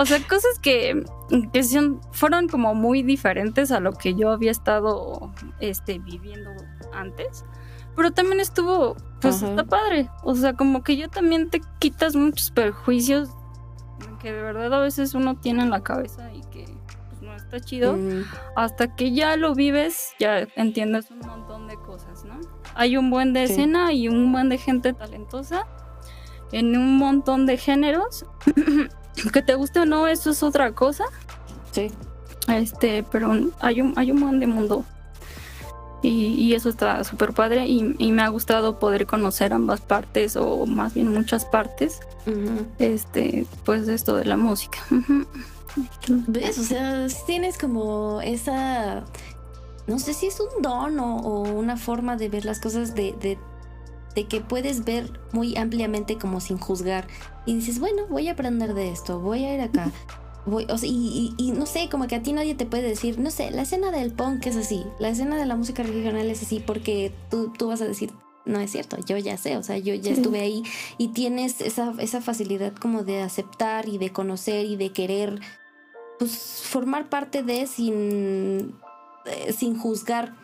O 0.00 0.06
sea, 0.06 0.18
cosas 0.26 0.58
que, 0.62 1.04
que 1.52 1.62
son- 1.64 2.00
fueron 2.12 2.48
como 2.48 2.74
muy 2.74 3.02
diferentes 3.02 3.72
a 3.72 3.80
lo 3.80 3.92
que 3.92 4.14
yo 4.14 4.30
había 4.30 4.50
estado 4.50 5.32
este, 5.60 5.98
viviendo 5.98 6.50
antes. 6.92 7.44
Pero 7.94 8.10
también 8.12 8.40
estuvo, 8.40 8.96
pues 9.20 9.42
Ajá. 9.42 9.50
está 9.50 9.64
padre. 9.64 10.08
O 10.22 10.34
sea, 10.34 10.54
como 10.54 10.82
que 10.82 10.96
ya 10.96 11.08
también 11.08 11.50
te 11.50 11.60
quitas 11.78 12.16
muchos 12.16 12.50
perjuicios 12.50 13.28
que 14.20 14.32
de 14.32 14.40
verdad 14.40 14.72
a 14.72 14.78
veces 14.78 15.14
uno 15.14 15.34
tiene 15.36 15.62
en 15.64 15.70
la 15.70 15.82
cabeza 15.82 16.32
y 16.32 16.40
que 16.50 16.64
pues, 17.10 17.20
no 17.22 17.34
está 17.34 17.60
chido. 17.60 17.96
Mm, 17.96 18.22
Hasta 18.56 18.94
que 18.94 19.12
ya 19.12 19.36
lo 19.36 19.54
vives, 19.54 20.12
ya 20.20 20.46
entiendes 20.56 21.10
un 21.10 21.18
montón 21.18 21.66
de 21.66 21.74
cosas. 21.76 22.11
Hay 22.74 22.96
un 22.96 23.10
buen 23.10 23.32
de 23.32 23.46
Sí. 23.46 23.52
escena 23.54 23.92
y 23.92 24.08
un 24.08 24.32
buen 24.32 24.48
de 24.48 24.58
gente 24.58 24.92
talentosa 24.92 25.66
en 26.52 26.76
un 26.76 26.96
montón 26.98 27.46
de 27.46 27.56
géneros. 27.58 28.24
que 29.32 29.42
te 29.42 29.54
guste 29.54 29.80
o 29.80 29.84
no, 29.86 30.06
eso 30.06 30.30
es 30.30 30.42
otra 30.42 30.72
cosa. 30.72 31.04
sí. 31.72 31.90
Este, 32.48 33.04
pero 33.04 33.32
hay 33.60 33.80
un, 33.80 33.92
hay 33.96 34.10
un 34.10 34.20
buen 34.20 34.40
de 34.40 34.48
mundo. 34.48 34.84
Y, 36.02 36.34
y 36.34 36.54
eso 36.54 36.68
está 36.68 37.04
súper 37.04 37.32
padre 37.32 37.66
y, 37.68 37.94
y 37.98 38.10
me 38.10 38.22
ha 38.22 38.28
gustado 38.28 38.80
poder 38.80 39.06
conocer 39.06 39.52
ambas 39.52 39.80
partes 39.80 40.34
o 40.34 40.66
más 40.66 40.94
bien 40.94 41.12
muchas 41.12 41.44
partes, 41.44 42.00
este, 42.80 43.46
pues 43.64 43.86
de 43.86 43.94
esto 43.94 44.16
de 44.16 44.24
la 44.24 44.36
música. 44.36 44.78
¿Ves? 46.08 46.58
O 46.58 46.62
sea, 46.64 47.06
tienes 47.26 47.56
como 47.56 48.20
esa. 48.20 49.04
No 49.86 49.98
sé 49.98 50.14
si 50.14 50.26
es 50.26 50.38
un 50.40 50.62
don 50.62 50.98
o, 51.00 51.16
o 51.16 51.42
una 51.42 51.76
forma 51.76 52.16
de 52.16 52.28
ver 52.28 52.44
las 52.44 52.60
cosas 52.60 52.94
de, 52.94 53.12
de, 53.20 53.38
de 54.14 54.24
que 54.24 54.40
puedes 54.40 54.84
ver 54.84 55.20
muy 55.32 55.56
ampliamente 55.56 56.18
como 56.18 56.40
sin 56.40 56.58
juzgar. 56.58 57.06
Y 57.46 57.54
dices, 57.56 57.80
bueno, 57.80 58.06
voy 58.08 58.28
a 58.28 58.32
aprender 58.32 58.74
de 58.74 58.90
esto, 58.90 59.20
voy 59.20 59.44
a 59.44 59.54
ir 59.54 59.60
acá. 59.60 59.90
voy, 60.46 60.66
o 60.68 60.78
sea, 60.78 60.88
y, 60.88 61.34
y, 61.36 61.52
no 61.52 61.66
sé, 61.66 61.88
como 61.88 62.06
que 62.06 62.16
a 62.16 62.22
ti 62.22 62.32
nadie 62.32 62.54
te 62.54 62.66
puede 62.66 62.88
decir, 62.88 63.18
no 63.18 63.30
sé, 63.30 63.50
la 63.50 63.62
escena 63.62 63.90
del 63.90 64.12
punk 64.12 64.46
es 64.46 64.56
así, 64.56 64.84
la 64.98 65.08
escena 65.08 65.36
de 65.36 65.46
la 65.46 65.56
música 65.56 65.82
regional 65.82 66.28
es 66.30 66.42
así, 66.42 66.60
porque 66.60 67.12
tú, 67.30 67.52
tú 67.56 67.68
vas 67.68 67.80
a 67.80 67.86
decir, 67.86 68.12
no 68.44 68.58
es 68.60 68.72
cierto, 68.72 68.96
yo 69.06 69.16
ya 69.18 69.36
sé, 69.36 69.56
o 69.56 69.62
sea, 69.62 69.78
yo 69.78 69.94
ya 69.94 70.12
estuve 70.12 70.40
ahí 70.40 70.64
y 70.98 71.08
tienes 71.08 71.60
esa, 71.60 71.94
esa 71.98 72.20
facilidad 72.20 72.74
como 72.74 73.04
de 73.04 73.22
aceptar 73.22 73.88
y 73.88 73.98
de 73.98 74.10
conocer 74.10 74.66
y 74.66 74.76
de 74.76 74.92
querer, 74.92 75.40
pues, 76.18 76.62
formar 76.64 77.08
parte 77.08 77.42
de 77.42 77.66
sin, 77.66 78.74
eh, 79.26 79.52
sin 79.52 79.78
juzgar. 79.78 80.34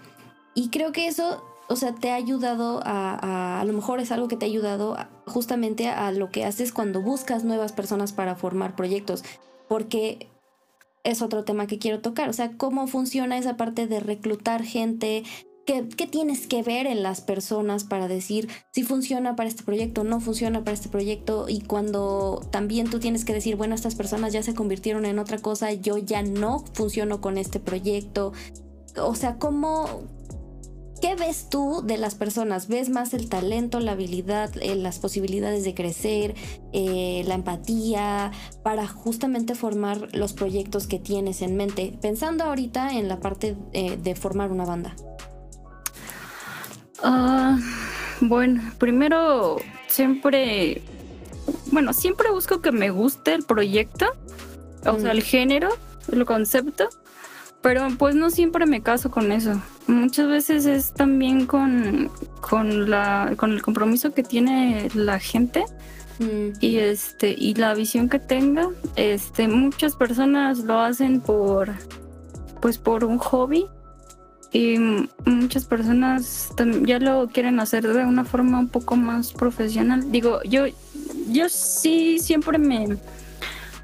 Y 0.55 0.71
creo 0.71 0.93
que 0.93 1.07
eso, 1.07 1.43
o 1.69 1.77
sea, 1.77 1.95
te 1.95 2.11
ha 2.11 2.14
ayudado 2.14 2.81
a, 2.85 3.61
a, 3.61 3.64
lo 3.64 3.73
mejor 3.73 4.01
es 4.01 4.11
algo 4.12 4.29
que 4.29 4.37
te 4.37 4.47
ha 4.47 4.49
ayudado 4.49 4.97
justamente 5.27 5.88
a 5.88 6.11
lo 6.12 6.31
que 6.31 6.45
haces 6.45 6.73
cuando 6.73 7.03
buscas 7.03 7.45
nuevas 7.45 7.73
personas 7.73 8.12
para 8.12 8.35
formar 8.35 8.75
proyectos, 8.75 9.25
porque 9.69 10.29
es 11.05 11.23
otro 11.23 11.45
tema 11.45 11.67
que 11.67 11.79
quiero 11.79 12.01
tocar, 12.01 12.29
o 12.29 12.33
sea, 12.33 12.57
cómo 12.57 12.87
funciona 12.87 13.38
esa 13.38 13.57
parte 13.57 13.87
de 13.87 14.01
reclutar 14.01 14.64
gente, 14.64 15.23
¿Qué, 15.69 15.83
tienes 16.07 16.47
que 16.47 16.62
ver 16.62 16.87
en 16.87 17.03
las 17.03 17.21
personas 17.21 17.85
para 17.85 18.09
decir 18.09 18.49
si 18.73 18.85
funciona 18.85 19.37
para 19.37 19.51
este 19.51 19.64
proyecto, 19.64 20.03
no 20.03 20.19
funciona 20.19 20.64
para 20.64 20.73
este 20.73 20.88
proyecto? 20.88 21.45
Y 21.47 21.61
cuando 21.61 22.41
también 22.51 22.88
tú 22.88 23.01
tienes 23.01 23.27
que 23.27 23.35
decir, 23.35 23.57
bueno, 23.57 23.75
estas 23.75 23.95
personas 23.95 24.33
ya 24.33 24.43
se 24.43 24.55
convirtieron 24.55 25.05
en 25.05 25.19
otra 25.19 25.37
cosa, 25.37 25.71
yo 25.75 25.99
ya 25.99 26.23
no 26.23 26.64
funciono 26.73 27.21
con 27.21 27.37
este 27.37 27.61
proyecto. 27.61 28.33
O 29.01 29.15
sea, 29.15 29.39
¿cómo, 29.39 30.05
¿Qué 31.01 31.15
ves 31.15 31.49
tú 31.49 31.83
de 31.85 31.97
las 31.97 32.15
personas? 32.15 32.67
¿Ves 32.67 32.91
más 32.91 33.15
el 33.15 33.29
talento, 33.29 33.79
la 33.79 33.93
habilidad, 33.93 34.51
eh, 34.61 34.75
las 34.75 34.99
posibilidades 34.99 35.65
de 35.65 35.75
crecer, 35.75 36.35
eh, 36.73 37.23
la 37.27 37.35
empatía, 37.35 38.33
para 38.65 38.89
justamente 38.89 39.55
formar 39.55 40.09
los 40.15 40.33
proyectos 40.33 40.89
que 40.89 40.99
tienes 40.99 41.41
en 41.43 41.57
mente? 41.57 41.97
Pensando 42.03 42.45
ahorita 42.45 42.95
en 42.95 43.09
la 43.09 43.21
parte 43.21 43.57
eh, 43.73 43.97
de 43.97 44.15
formar 44.17 44.51
una 44.51 44.65
banda. 44.65 44.97
Ah, 47.03 47.59
bueno, 48.21 48.61
primero 48.79 49.59
siempre, 49.87 50.83
bueno, 51.71 51.93
siempre 51.93 52.31
busco 52.33 52.61
que 52.61 52.73
me 52.73 52.91
guste 52.91 53.35
el 53.35 53.45
proyecto, 53.45 54.07
o 54.85 54.99
sea, 54.99 55.13
el 55.13 55.23
género, 55.23 55.69
el 56.11 56.25
concepto, 56.25 56.89
pero 57.68 57.87
pues 57.98 58.14
no 58.14 58.31
siempre 58.31 58.64
me 58.64 58.81
caso 58.81 59.11
con 59.11 59.31
eso. 59.31 59.61
Muchas 59.88 60.26
veces 60.26 60.64
es 60.64 60.94
también 60.94 61.44
con, 61.44 62.11
con, 62.40 62.88
la, 62.88 63.35
con 63.37 63.52
el 63.52 63.61
compromiso 63.61 64.14
que 64.14 64.22
tiene 64.22 64.88
la 64.94 65.18
gente. 65.18 65.66
Y 66.62 66.78
este, 66.78 67.35
y 67.37 67.52
la 67.57 67.74
visión 67.74 68.09
que 68.09 68.20
tenga, 68.20 68.70
este, 68.96 69.48
muchas 69.48 69.96
personas 69.96 70.61
lo 70.61 70.81
hacen 70.81 71.20
por 71.20 71.70
pues 72.62 72.78
por 72.78 73.04
un 73.04 73.18
hobby 73.18 73.66
y 74.50 74.78
muchas 75.26 75.66
personas 75.66 76.50
ya 76.87 76.98
lo 76.98 77.28
quieren 77.28 77.61
hacer 77.61 77.87
de 77.87 78.02
una 78.02 78.24
forma 78.24 78.61
un 78.61 78.68
poco 78.68 78.96
más 78.96 79.35
profesional. 79.35 80.11
Digo, 80.11 80.42
yo, 80.44 80.64
yo 81.28 81.50
sí 81.50 82.18
siempre 82.18 82.57
me, 82.57 82.96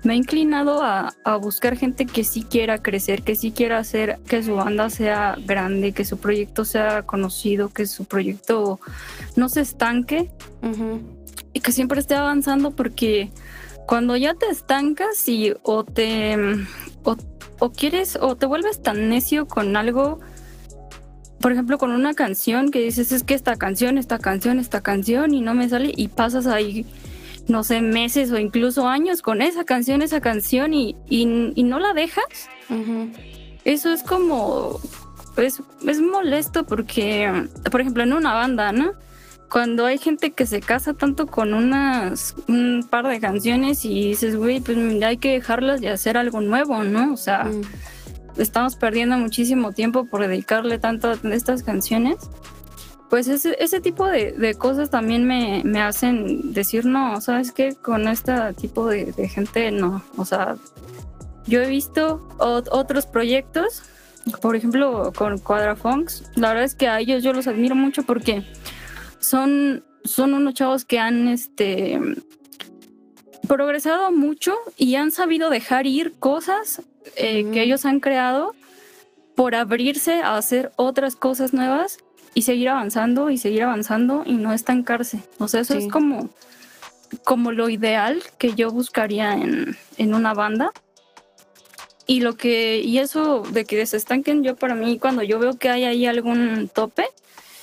me 0.05 0.15
he 0.15 0.17
inclinado 0.17 0.83
a, 0.83 1.15
buscar 1.41 1.77
gente 1.77 2.07
que 2.07 2.25
sí 2.25 2.43
quiera 2.43 2.83
crecer, 2.83 3.23
que 3.23 3.35
sí 3.35 3.51
quiera 3.51 3.79
hacer 3.79 4.19
que 4.29 4.43
su 4.43 4.55
banda 4.55 4.91
sea 4.91 5.37
grande, 5.45 5.93
que 5.93 6.05
su 6.05 6.19
proyecto 6.19 6.65
sea 6.65 7.03
conocido, 7.03 7.71
que 7.71 7.87
su 7.87 8.05
proyecto 8.05 8.79
no 9.37 9.49
se 9.49 9.63
estanque 9.63 10.31
y 11.53 11.61
que 11.61 11.73
siempre 11.73 12.01
esté 12.01 12.15
avanzando 12.15 12.71
porque 12.71 13.31
cuando 13.87 14.17
ya 14.17 14.35
te 14.35 14.47
estancas 14.47 15.29
y 15.29 15.55
o 15.63 15.85
te 15.85 16.37
o, 17.03 17.17
o 17.59 17.73
quieres 17.73 18.17
o 18.21 18.37
te 18.37 18.47
vuelves 18.47 18.83
tan 18.83 19.09
necio 19.09 19.47
con 19.47 19.77
algo 19.77 20.21
por 21.41 21.53
ejemplo, 21.53 21.77
con 21.77 21.91
una 21.91 22.15
canción 22.15 22.71
que 22.71 22.81
dices, 22.81 23.13
es 23.13 23.23
que 23.23 23.35
esta 23.35 23.57
canción, 23.57 23.99
esta 23.99 24.19
canción, 24.19 24.59
esta 24.59 24.81
canción 24.81 25.35
y 25.35 25.43
no 25.43 25.53
me 25.53 25.69
sale 25.69 25.93
y 25.95 26.09
pasas 26.09 26.47
ahí, 26.47 26.87
no 27.49 27.65
sé, 27.65 27.81
meses 27.81 28.31
o 28.33 28.39
incluso 28.39 28.89
años 28.89 29.23
con 29.23 29.43
esa 29.43 29.65
canción, 29.65 30.03
esa 30.03 30.21
canción 30.21 30.75
y, 30.75 30.97
y, 31.09 31.25
no 31.27 31.79
la 31.79 31.93
dejas. 31.93 32.49
Eso 33.65 33.93
es 33.93 34.03
como, 34.03 34.81
es, 35.37 35.63
es 35.87 36.01
molesto 36.01 36.65
porque, 36.65 37.49
por 37.71 37.81
ejemplo, 37.81 38.03
en 38.03 38.13
una 38.13 38.35
banda, 38.35 38.73
¿no? 38.73 38.93
Cuando 39.51 39.87
hay 39.87 39.99
gente 39.99 40.33
que 40.33 40.47
se 40.47 40.61
casa 40.61 40.95
tanto 40.95 41.27
con 41.27 41.55
unas, 41.55 42.35
un 42.49 42.87
par 42.91 43.07
de 43.07 43.21
canciones 43.21 43.85
y 43.85 44.09
dices, 44.09 44.37
güey, 44.37 44.61
pues 44.61 44.77
hay 45.03 45.17
que 45.19 45.33
dejarlas 45.33 45.81
y 45.83 45.87
hacer 45.87 46.17
algo 46.17 46.41
nuevo, 46.41 46.83
¿no? 46.85 47.13
O 47.13 47.17
sea... 47.17 47.45
Mm 47.45 47.63
estamos 48.37 48.77
perdiendo 48.77 49.17
muchísimo 49.19 49.73
tiempo 49.73 50.05
por 50.05 50.27
dedicarle 50.27 50.79
tanto 50.79 51.11
a 51.11 51.19
estas 51.31 51.63
canciones, 51.63 52.17
pues 53.15 53.29
ese, 53.29 53.57
ese 53.61 53.81
tipo 53.81 54.09
de, 54.09 54.57
cosas 54.59 54.91
también 54.91 55.25
me, 55.25 55.63
me, 55.65 55.81
hacen 55.81 56.53
decir, 56.53 56.85
no, 56.85 57.21
¿sabes 57.21 57.53
qué? 57.53 57.77
Con 57.77 58.09
este 58.09 58.33
tipo 58.61 58.89
de, 58.89 59.13
gente 59.29 59.71
no, 59.71 60.03
o 60.17 60.25
sea, 60.25 60.57
yo 61.47 61.63
he 61.63 61.69
visto 61.69 62.27
otros 62.41 63.07
proyectos, 63.07 63.85
por 64.43 64.57
ejemplo, 64.57 65.13
con 65.17 65.39
Quadrafunks, 65.39 66.25
la 66.35 66.49
verdad 66.49 66.65
es 66.65 66.75
que 66.75 66.89
a 66.89 66.99
ellos 66.99 67.23
yo 67.23 67.33
los 67.33 67.47
admiro 67.47 67.77
mucho 67.77 68.03
porque 68.03 68.43
son, 69.21 69.85
son 70.03 70.35
unos 70.35 70.55
chavos 70.55 70.85
que 70.85 70.99
han, 70.99 71.29
este, 71.29 72.01
progresado 73.47 74.11
mucho 74.11 74.57
y 74.77 74.97
han 74.97 75.13
sabido 75.13 75.51
dejar 75.51 75.87
ir 75.87 76.15
cosas 76.19 76.83
eh, 77.15 77.49
que 77.53 77.63
ellos 77.63 77.85
han 77.85 78.01
creado 78.01 78.57
por 79.37 79.55
abrirse 79.55 80.21
a 80.21 80.37
hacer 80.37 80.73
otras 80.75 81.15
cosas 81.15 81.55
nuevas 81.55 81.99
y 82.35 82.43
seguir 82.43 82.69
avanzando 82.69 83.31
y 83.31 83.39
seguir 83.39 83.63
avanzando 83.63 84.23
y 84.27 84.35
no 84.35 84.53
estancarse. 84.53 85.21
O 85.39 85.49
sea, 85.49 85.61
eso 85.61 85.75
es 85.75 85.89
como, 85.89 86.31
como 87.23 87.53
lo 87.53 87.69
ideal 87.69 88.23
que 88.39 88.55
yo 88.55 88.71
buscaría 88.71 89.35
en, 89.35 89.77
en, 89.97 90.15
una 90.15 90.35
banda. 90.35 90.73
Y 92.07 92.21
lo 92.21 92.37
que, 92.37 92.81
y 92.81 92.99
eso 92.99 93.43
de 93.51 93.65
que 93.65 93.87
se 93.87 93.97
estanquen, 93.97 94.43
yo 94.43 94.57
para 94.57 94.75
mí, 94.75 94.99
cuando 94.99 95.23
yo 95.23 95.39
veo 95.39 95.57
que 95.57 95.71
hay 95.71 95.85
ahí 95.85 96.07
algún 96.07 96.69
tope, 96.73 97.07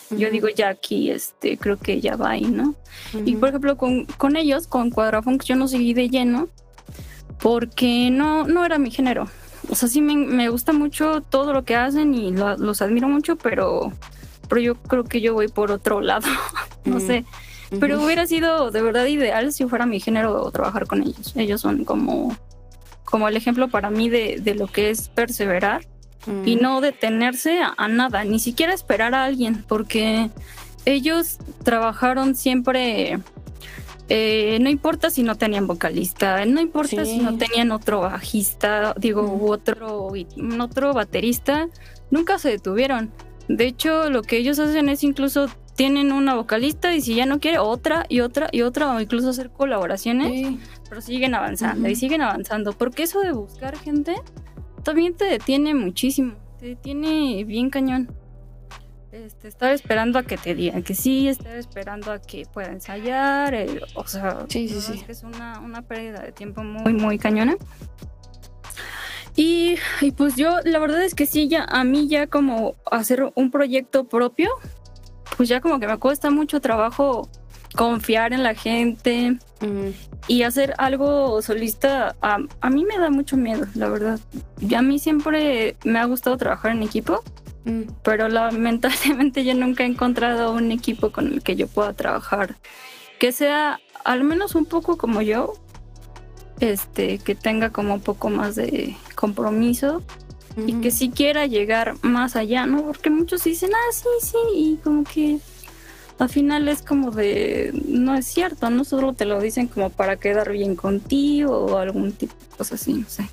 yo 0.10 0.30
digo, 0.30 0.50
ya 0.50 0.70
aquí, 0.70 1.12
este, 1.12 1.58
creo 1.58 1.78
que 1.78 2.02
ya 2.02 2.16
va 2.16 2.32
ahí, 2.32 2.46
¿no? 2.46 2.76
Y 3.26 3.36
por 3.36 3.50
ejemplo, 3.50 3.78
con, 3.78 4.06
con 4.06 4.36
ellos, 4.36 4.68
con 4.68 4.90
Cuadrafunk, 4.90 5.44
yo 5.44 5.56
no 5.56 5.68
seguí 5.68 5.94
de 5.94 6.10
lleno 6.10 6.50
porque 7.40 8.10
no, 8.12 8.46
no 8.46 8.66
era 8.66 8.78
mi 8.78 8.92
género. 8.92 9.28
O 9.70 9.76
sea, 9.76 9.88
sí 9.88 10.02
me, 10.02 10.50
gusta 10.50 10.74
mucho 10.74 11.22
todo 11.22 11.54
lo 11.54 11.64
que 11.64 11.76
hacen 11.76 12.14
y 12.14 12.32
los 12.32 12.82
admiro 12.82 13.08
mucho, 13.08 13.36
pero, 13.36 13.94
pero 14.52 14.60
yo 14.60 14.76
creo 14.76 15.06
que 15.06 15.22
yo 15.22 15.34
voy 15.34 15.48
por 15.48 15.72
otro 15.72 16.02
lado, 16.02 16.28
no 16.84 17.00
sé. 17.00 17.24
Pero 17.80 18.04
hubiera 18.04 18.28
sido 18.28 18.70
de 18.70 18.82
verdad 18.82 19.06
ideal 19.06 19.54
si 19.54 19.66
fuera 19.66 19.86
mi 19.86 20.02
género 20.02 20.52
trabajar 20.52 20.88
con 20.88 21.02
ellos. 21.02 21.32
Ellos 21.38 21.62
son 21.62 21.86
como, 21.86 22.36
como 23.06 23.30
el 23.30 23.38
ejemplo 23.38 23.70
para 23.70 23.90
mí 23.90 24.10
de, 24.10 24.42
de 24.42 24.56
lo 24.56 24.68
que 24.68 24.90
es 24.90 25.08
perseverar 25.08 25.88
y 26.46 26.58
no 26.58 26.82
detenerse 26.82 27.62
a, 27.62 27.88
nada, 27.88 28.26
ni 28.26 28.40
siquiera 28.40 28.74
esperar 28.74 29.16
a 29.16 29.24
alguien, 29.24 29.64
porque 29.70 30.30
ellos 30.84 31.38
trabajaron 31.64 32.36
siempre, 32.36 33.20
eh, 34.10 34.58
no 34.60 34.70
importa 34.70 35.10
si 35.12 35.24
no 35.24 35.36
tenían 35.36 35.66
vocalista, 35.66 36.46
no 36.46 36.60
importa 36.60 37.06
si 37.06 37.20
no 37.20 37.38
tenían 37.38 37.72
otro 37.72 38.02
bajista, 38.02 38.96
digo, 38.98 39.40
otro, 39.48 40.12
otro 40.60 40.94
baterista, 40.94 41.70
nunca 42.10 42.38
se 42.38 42.50
detuvieron. 42.50 43.12
De 43.58 43.66
hecho, 43.66 44.10
lo 44.10 44.22
que 44.22 44.38
ellos 44.38 44.60
hacen 44.60 44.90
es 44.90 45.04
incluso 45.04 45.48
tienen 45.76 46.12
una 46.12 46.36
vocalista 46.36 46.94
y 46.94 47.02
si 47.02 47.16
ya 47.16 47.26
no 47.26 47.40
quiere 47.40 47.60
otra 47.60 48.06
y 48.10 48.20
otra 48.20 48.50
y 48.52 48.62
otra 48.62 48.94
o 48.94 49.00
incluso 49.00 49.30
hacer 49.30 49.50
colaboraciones, 49.50 50.60
pero 50.88 51.02
siguen 51.02 51.34
avanzando 51.34 51.88
y 51.90 51.96
siguen 51.96 52.22
avanzando, 52.22 52.74
porque 52.74 53.04
eso 53.04 53.22
de 53.22 53.32
buscar 53.32 53.78
gente 53.78 54.16
también 54.84 55.16
te 55.16 55.26
detiene 55.26 55.74
muchísimo, 55.74 56.36
te 56.60 56.68
detiene 56.68 57.44
bien 57.46 57.70
cañón. 57.70 58.10
Este, 59.12 59.50
estar 59.50 59.74
esperando 59.74 60.20
a 60.20 60.24
que 60.24 60.38
te 60.38 60.56
digan 60.56 60.84
que 60.84 60.96
sí, 60.96 61.28
estar 61.28 61.58
esperando 61.58 62.14
a 62.14 62.22
que 62.22 62.46
pueda 62.46 62.72
ensayar, 62.72 63.54
o 63.96 64.08
sea, 64.08 64.46
sí, 64.48 64.70
sí, 64.70 64.80
sí. 64.80 65.04
Es, 65.08 65.24
una, 65.24 65.60
una, 65.60 65.82
pérdida 65.82 66.22
de 66.22 66.32
tiempo 66.32 66.64
muy, 66.64 66.94
muy 66.94 67.18
cañona. 67.18 67.58
Y, 69.36 69.78
y, 70.02 70.12
pues 70.12 70.36
yo, 70.36 70.58
la 70.66 70.80
verdad 70.80 71.04
es 71.04 71.16
que 71.16 71.26
sí, 71.26 71.48
ya 71.48 71.64
a 71.64 71.84
mí 71.84 72.08
ya 72.08 72.28
como 72.28 72.76
hacer 72.90 73.32
un 73.36 73.52
proyecto 73.52 74.06
propio, 74.06 74.50
pues 75.38 75.48
ya 75.48 75.62
como 75.62 75.80
que 75.80 75.88
me 75.88 75.98
cuesta 75.98 76.30
mucho 76.30 76.60
trabajo 76.60 77.30
confiar 77.76 78.34
en 78.34 78.44
la 78.44 78.54
gente 78.54 79.38
y 80.28 80.44
hacer 80.44 80.74
algo 80.78 81.42
solista, 81.42 82.16
a, 82.22 82.40
a, 82.60 82.70
mí 82.70 82.84
me 82.84 82.98
da 82.98 83.10
mucho 83.10 83.38
miedo, 83.38 83.66
la 83.76 83.88
verdad. 83.88 84.20
Y 84.60 84.76
a 84.76 84.82
mí 84.82 85.00
siempre 85.00 85.78
me 85.86 86.00
ha 86.00 86.06
gustado 86.06 86.36
trabajar 86.36 86.72
en 86.72 86.84
equipo, 86.84 87.24
mm. 87.64 87.84
pero 88.04 88.28
lamentablemente 88.28 89.46
yo 89.46 89.54
nunca 89.54 89.84
he 89.84 89.88
encontrado 89.88 90.52
un 90.52 90.72
equipo 90.72 91.12
con 91.12 91.28
el 91.28 91.42
que 91.42 91.56
yo 91.56 91.68
pueda 91.68 91.94
trabajar 91.94 92.56
que 93.22 93.32
sea 93.32 93.80
al 94.04 94.24
menos 94.24 94.56
un 94.56 94.66
poco 94.66 94.98
como 94.98 95.22
yo, 95.22 95.54
este, 96.62 97.18
que 97.18 97.36
tenga 97.36 97.72
como 97.72 97.96
un 97.96 98.02
poco 98.02 98.30
más 98.30 98.56
de 98.56 98.96
compromiso 99.16 100.02
y 100.68 100.74
que 100.82 100.92
sí 100.92 101.10
quiera 101.10 101.46
llegar 101.46 101.96
más 102.02 102.36
allá, 102.36 102.66
¿no? 102.66 102.84
Porque 102.84 103.10
muchos 103.10 103.44
dicen, 103.44 103.72
ah, 103.74 103.94
sí, 103.94 104.08
sí, 104.22 104.38
y 104.54 104.80
como 104.84 105.04
que 105.04 105.40
al 106.20 106.30
final 106.30 106.68
es 106.68 106.82
como 106.82 107.12
de, 107.12 107.72
no 107.88 108.16
es 108.16 108.28
cierto, 108.28 108.70
no 108.70 108.84
solo 108.84 109.14
te 109.14 109.26
lo 109.26 109.42
dicen 109.42 109.68
como 109.68 109.90
para 109.90 110.18
quedar 110.18 110.52
bien 110.52 110.76
contigo 110.76 111.58
o 111.58 111.78
algún 111.78 112.12
tipo 112.12 112.34
de 112.34 112.58
cosas 112.58 112.82
así, 112.82 112.94
no 112.94 113.10
sé. 113.10 113.28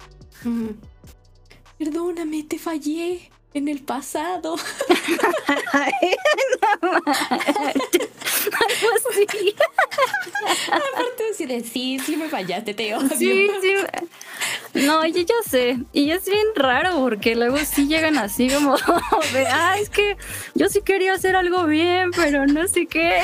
Perdóname, 1.76 2.44
te 2.44 2.58
fallé 2.58 3.30
en 3.54 3.68
el 3.68 3.80
pasado. 3.80 4.56
Aparte 10.68 11.22
de 11.22 11.28
decir, 11.28 11.66
sí, 11.66 11.98
sí 11.98 12.16
me 12.16 12.28
fallaste, 12.28 12.74
te 12.74 12.94
odio. 12.94 13.08
Sí, 13.16 13.50
sí. 13.60 13.74
No, 14.86 15.04
yo 15.06 15.22
ya 15.22 15.34
sé. 15.48 15.78
Y 15.92 16.10
es 16.10 16.26
bien 16.26 16.46
raro 16.54 17.00
porque 17.00 17.34
luego 17.34 17.56
sí 17.58 17.86
llegan 17.88 18.18
así 18.18 18.48
como 18.48 18.76
de, 19.32 19.46
ah, 19.46 19.76
es 19.80 19.90
que 19.90 20.16
yo 20.54 20.68
sí 20.68 20.82
quería 20.82 21.14
hacer 21.14 21.36
algo 21.36 21.64
bien, 21.64 22.10
pero 22.12 22.46
no 22.46 22.66
sé 22.68 22.86
qué. 22.86 23.20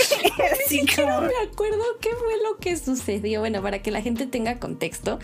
Sí, 0.69 0.85
que 0.85 1.07
no 1.07 1.21
me 1.21 1.35
acuerdo 1.51 1.83
qué 2.01 2.11
fue 2.11 2.43
lo 2.43 2.57
que 2.59 2.77
sucedió. 2.77 3.41
Bueno, 3.41 3.63
para 3.63 3.83
que 3.83 3.91
la 3.91 4.03
gente 4.03 4.27
tenga 4.27 4.59
contexto, 4.59 5.19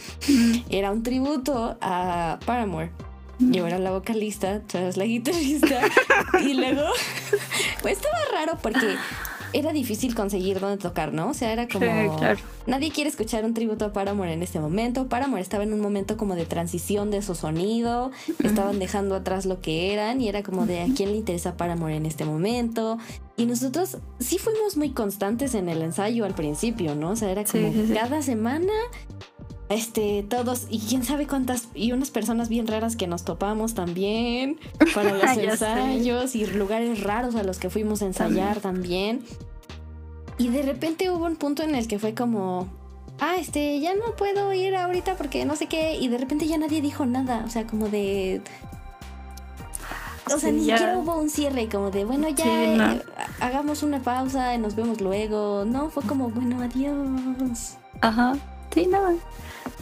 era 0.68 0.90
un 0.90 1.02
tributo 1.02 1.76
a 1.80 2.38
Paramore. 2.44 2.90
Yo 3.40 3.66
era 3.66 3.78
la 3.78 3.90
vocalista, 3.90 4.60
tras 4.66 4.96
la 4.96 5.04
guitarrista. 5.04 5.80
y 6.40 6.54
luego, 6.54 6.82
pues 7.82 7.96
estaba 7.96 8.18
raro 8.32 8.58
porque 8.62 8.96
era 9.52 9.72
difícil 9.72 10.14
conseguir 10.14 10.60
dónde 10.60 10.76
tocar, 10.76 11.12
¿no? 11.12 11.30
O 11.30 11.34
sea, 11.34 11.52
era 11.52 11.66
como... 11.68 11.86
Nadie 12.66 12.90
quiere 12.90 13.10
escuchar 13.10 13.44
un 13.44 13.54
tributo 13.54 13.86
a 13.86 13.92
Paramore 13.92 14.32
en 14.32 14.42
este 14.42 14.60
momento. 14.60 15.08
Paramore 15.08 15.42
estaba 15.42 15.64
en 15.64 15.72
un 15.72 15.80
momento 15.80 16.16
como 16.16 16.34
de 16.36 16.46
transición 16.46 17.10
de 17.10 17.22
su 17.22 17.34
sonido. 17.34 18.10
Estaban 18.42 18.78
dejando 18.78 19.14
atrás 19.14 19.46
lo 19.46 19.60
que 19.60 19.92
eran 19.92 20.20
y 20.20 20.28
era 20.28 20.42
como 20.42 20.66
de 20.66 20.82
a 20.82 20.86
quién 20.94 21.10
le 21.10 21.16
interesa 21.16 21.56
Paramore 21.56 21.96
en 21.96 22.06
este 22.06 22.24
momento. 22.24 22.98
Y 23.36 23.46
nosotros 23.46 23.98
sí 24.18 24.38
fuimos 24.38 24.76
muy 24.76 24.90
constantes 24.90 25.54
en 25.54 25.68
el 25.68 25.82
ensayo 25.82 26.24
al 26.24 26.34
principio, 26.34 26.94
¿no? 26.94 27.10
O 27.10 27.16
sea, 27.16 27.30
era 27.30 27.44
como 27.44 27.72
cada 27.94 28.22
semana 28.22 28.72
este, 29.70 30.24
todos, 30.28 30.66
y 30.68 30.80
quién 30.80 31.04
sabe 31.04 31.28
cuántas, 31.28 31.68
y 31.74 31.92
unas 31.92 32.10
personas 32.10 32.48
bien 32.48 32.66
raras 32.66 32.96
que 32.96 33.06
nos 33.06 33.24
topamos 33.24 33.74
también 33.74 34.58
para 34.94 35.12
los 35.16 35.36
ensayos 35.36 36.34
y 36.34 36.44
lugares 36.44 37.04
raros 37.04 37.36
a 37.36 37.44
los 37.44 37.58
que 37.58 37.70
fuimos 37.70 38.02
a 38.02 38.06
ensayar 38.06 38.58
también. 38.58 39.24
Y 40.38 40.48
de 40.48 40.62
repente 40.62 41.08
hubo 41.10 41.24
un 41.24 41.36
punto 41.36 41.62
en 41.62 41.76
el 41.76 41.86
que 41.86 42.00
fue 42.00 42.14
como, 42.14 42.66
ah, 43.20 43.36
este, 43.38 43.78
ya 43.78 43.94
no 43.94 44.16
puedo 44.16 44.52
ir 44.52 44.74
ahorita 44.74 45.16
porque 45.16 45.44
no 45.44 45.54
sé 45.54 45.66
qué, 45.66 45.96
y 45.96 46.08
de 46.08 46.18
repente 46.18 46.48
ya 46.48 46.58
nadie 46.58 46.82
dijo 46.82 47.06
nada, 47.06 47.44
o 47.46 47.48
sea, 47.48 47.64
como 47.64 47.88
de... 47.88 48.42
O 50.34 50.38
sea, 50.38 50.50
ni 50.50 50.60
siquiera 50.60 50.98
hubo 50.98 51.16
un 51.16 51.30
cierre, 51.30 51.68
como 51.68 51.92
de, 51.92 52.04
bueno, 52.04 52.28
ya 52.28 52.46
eh, 52.46 53.02
hagamos 53.40 53.84
una 53.84 54.00
pausa 54.00 54.54
y 54.54 54.58
nos 54.58 54.76
vemos 54.76 55.00
luego. 55.00 55.64
No, 55.64 55.90
fue 55.90 56.04
como, 56.04 56.28
bueno, 56.28 56.62
adiós. 56.62 57.76
Ajá, 58.00 58.36
sí, 58.72 58.86
nada. 58.86 59.14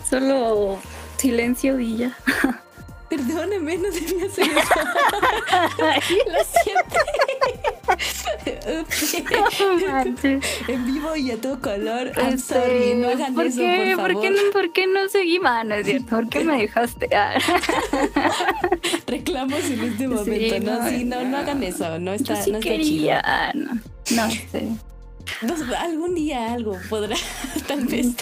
Solo 0.09 0.79
silencio 1.17 1.79
y 1.79 1.97
ya. 1.99 2.17
Perdóneme, 3.09 3.79
no 3.79 3.91
debía 3.91 4.27
hacer 4.27 4.47
eso. 4.49 4.75
Lo 6.27 6.45
siento. 6.63 6.97
en 10.69 10.85
vivo 10.85 11.17
y 11.17 11.31
a 11.31 11.41
todo 11.41 11.59
color. 11.59 12.13
I'm 12.19 12.35
este, 12.35 12.55
sorry, 12.55 12.95
no 12.97 13.09
hagan 13.09 13.35
¿por 13.35 13.47
eso, 13.47 13.61
qué? 13.61 13.95
por 13.97 13.97
favor. 13.97 14.13
¿Por 14.13 14.23
qué, 14.23 14.31
no, 14.31 14.37
¿Por 14.53 14.73
qué 14.73 14.87
no 14.87 15.09
seguí 15.09 15.39
mano? 15.39 15.77
¿Por 16.11 16.29
qué 16.29 16.45
me 16.45 16.59
dejaste? 16.59 17.09
Reclamos 19.07 19.65
en 19.65 19.85
este 19.85 20.07
momento, 20.07 20.55
sí, 20.57 20.61
¿no? 20.61 20.89
Sí, 20.89 21.05
no, 21.05 21.25
no 21.25 21.39
hagan 21.39 21.63
eso. 21.63 21.99
No 21.99 22.13
está, 22.13 22.37
sí 22.37 22.51
no 22.53 22.59
está 22.59 22.69
quería, 22.69 23.53
chido. 23.53 23.65
No, 23.65 24.25
no 24.25 24.31
sé 24.31 24.69
algún 25.79 26.15
día 26.15 26.53
algo 26.53 26.77
podrá 26.89 27.17
tal 27.67 27.87
vez 27.87 28.15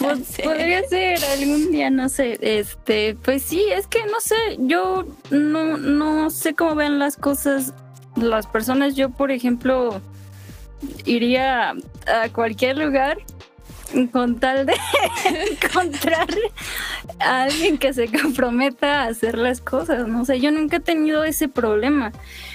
podría 0.43 0.87
ser 0.89 1.25
algún 1.25 1.71
día 1.71 1.91
no 1.91 2.09
sé 2.09 2.39
este 2.41 3.17
pues 3.23 3.43
sí 3.43 3.65
es 3.73 3.87
que 3.87 4.05
no 4.07 4.21
sé 4.21 4.37
yo 4.59 5.05
no 5.31 5.77
no 5.79 6.31
sé 6.31 6.55
cómo 6.55 6.75
ven 6.75 6.99
las 6.99 7.17
cosas 7.17 7.73
las 8.17 8.47
personas. 8.47 8.97
Yo 8.97 9.11
por 9.11 9.31
ejemplo 9.31 10.01
iría 11.05 11.71
a 11.71 12.29
cualquier 12.33 12.79
lugar 12.79 13.19
con 14.13 14.39
tal 14.39 14.67
de 14.67 14.75
encontrar 15.53 16.29
a 17.21 17.43
alguien 17.45 17.79
que 17.79 17.93
se 17.93 18.09
comprometa 18.09 19.03
a 19.03 19.07
hacer 19.09 19.39
las 19.39 19.61
cosas, 19.61 20.09
no 20.09 20.25
sé, 20.25 20.41
yo 20.41 20.51
nunca 20.51 20.77
he 20.77 20.81
tenido 20.81 21.25
ese 21.25 21.49
problema. 21.49 22.13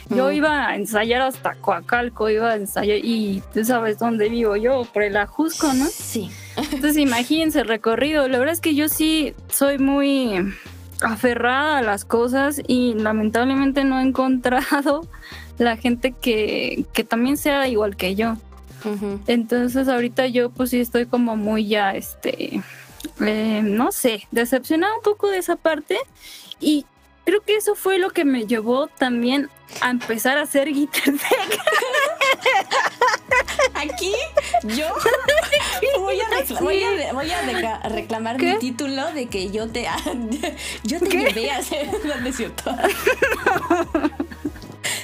Yo 0.09 0.27
mm. 0.27 0.33
iba 0.33 0.67
a 0.67 0.75
ensayar 0.75 1.21
hasta 1.21 1.55
Coacalco, 1.55 2.29
iba 2.29 2.51
a 2.51 2.55
ensayar 2.55 2.97
y 2.97 3.41
tú 3.53 3.63
sabes 3.63 3.97
dónde 3.97 4.29
vivo 4.29 4.55
yo, 4.55 4.83
por 4.85 5.03
el 5.03 5.15
Ajusco, 5.17 5.73
¿no? 5.73 5.85
Sí. 5.85 6.29
Entonces 6.57 6.97
imagínense 6.97 7.61
el 7.61 7.67
recorrido. 7.67 8.27
La 8.27 8.37
verdad 8.37 8.53
es 8.53 8.61
que 8.61 8.75
yo 8.75 8.89
sí 8.89 9.33
soy 9.49 9.77
muy 9.77 10.53
aferrada 11.01 11.77
a 11.77 11.81
las 11.81 12.05
cosas 12.05 12.61
y 12.67 12.93
lamentablemente 12.93 13.83
no 13.83 13.99
he 13.99 14.03
encontrado 14.03 15.07
la 15.57 15.77
gente 15.77 16.11
que, 16.11 16.85
que 16.93 17.03
también 17.03 17.37
sea 17.37 17.67
igual 17.67 17.95
que 17.95 18.15
yo. 18.15 18.35
Entonces 19.27 19.87
ahorita 19.87 20.27
yo 20.27 20.49
pues 20.49 20.71
sí 20.71 20.79
estoy 20.79 21.05
como 21.05 21.35
muy 21.35 21.67
ya, 21.67 21.91
este, 21.91 22.61
eh, 23.19 23.61
no 23.63 23.91
sé, 23.91 24.27
decepcionada 24.31 24.95
un 24.95 25.01
poco 25.01 25.29
de 25.29 25.37
esa 25.37 25.55
parte. 25.55 25.97
Y 26.59 26.85
creo 27.25 27.41
que 27.41 27.55
eso 27.55 27.75
fue 27.75 27.97
lo 27.99 28.09
que 28.11 28.25
me 28.25 28.45
llevó 28.45 28.87
también 28.87 29.49
a 29.79 29.89
empezar 29.89 30.37
a 30.37 30.41
hacer 30.41 30.71
guitarra. 30.71 31.17
Aquí 33.75 34.13
yo 34.63 34.87
voy 35.99 36.19
a, 36.21 37.79
reclamar 37.89 38.39
mi 38.39 38.59
título 38.59 39.11
de 39.13 39.27
que 39.27 39.49
yo 39.49 39.67
te 39.69 39.87
yo 40.83 40.99
te 40.99 41.09
llevé 41.09 41.51
a 41.51 41.57
hacer 41.57 41.89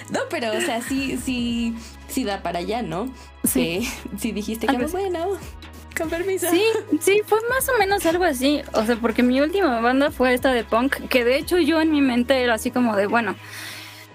No, 0.10 0.20
pero 0.30 0.56
o 0.56 0.62
sea, 0.62 0.82
sí, 0.82 1.18
sí, 1.24 1.76
sí 2.08 2.24
da 2.24 2.42
para 2.42 2.60
allá, 2.60 2.82
¿no? 2.82 3.10
Sí. 3.44 3.88
Sí, 4.18 4.32
dijiste 4.34 4.68
que 4.68 4.86
bueno, 4.86 5.38
con 5.98 6.10
permiso. 6.10 6.48
Sí, 6.50 6.64
sí, 7.00 7.22
fue 7.26 7.40
más 7.50 7.68
o 7.70 7.78
menos 7.80 8.06
algo 8.06 8.24
así. 8.24 8.62
O 8.74 8.86
sea, 8.86 8.96
porque 8.98 9.24
mi 9.24 9.42
última 9.42 9.82
banda 9.82 10.12
fue 10.12 10.34
esta 10.34 10.52
de 10.52 10.64
punk, 10.64 10.96
que 11.10 11.24
de 11.24 11.38
hecho 11.38 11.58
yo 11.58 11.82
en 11.82 11.92
mi 11.92 12.02
mente 12.02 12.42
era 12.42 12.54
así 12.54 12.72
como 12.72 12.96
de, 12.96 13.08
bueno, 13.08 13.36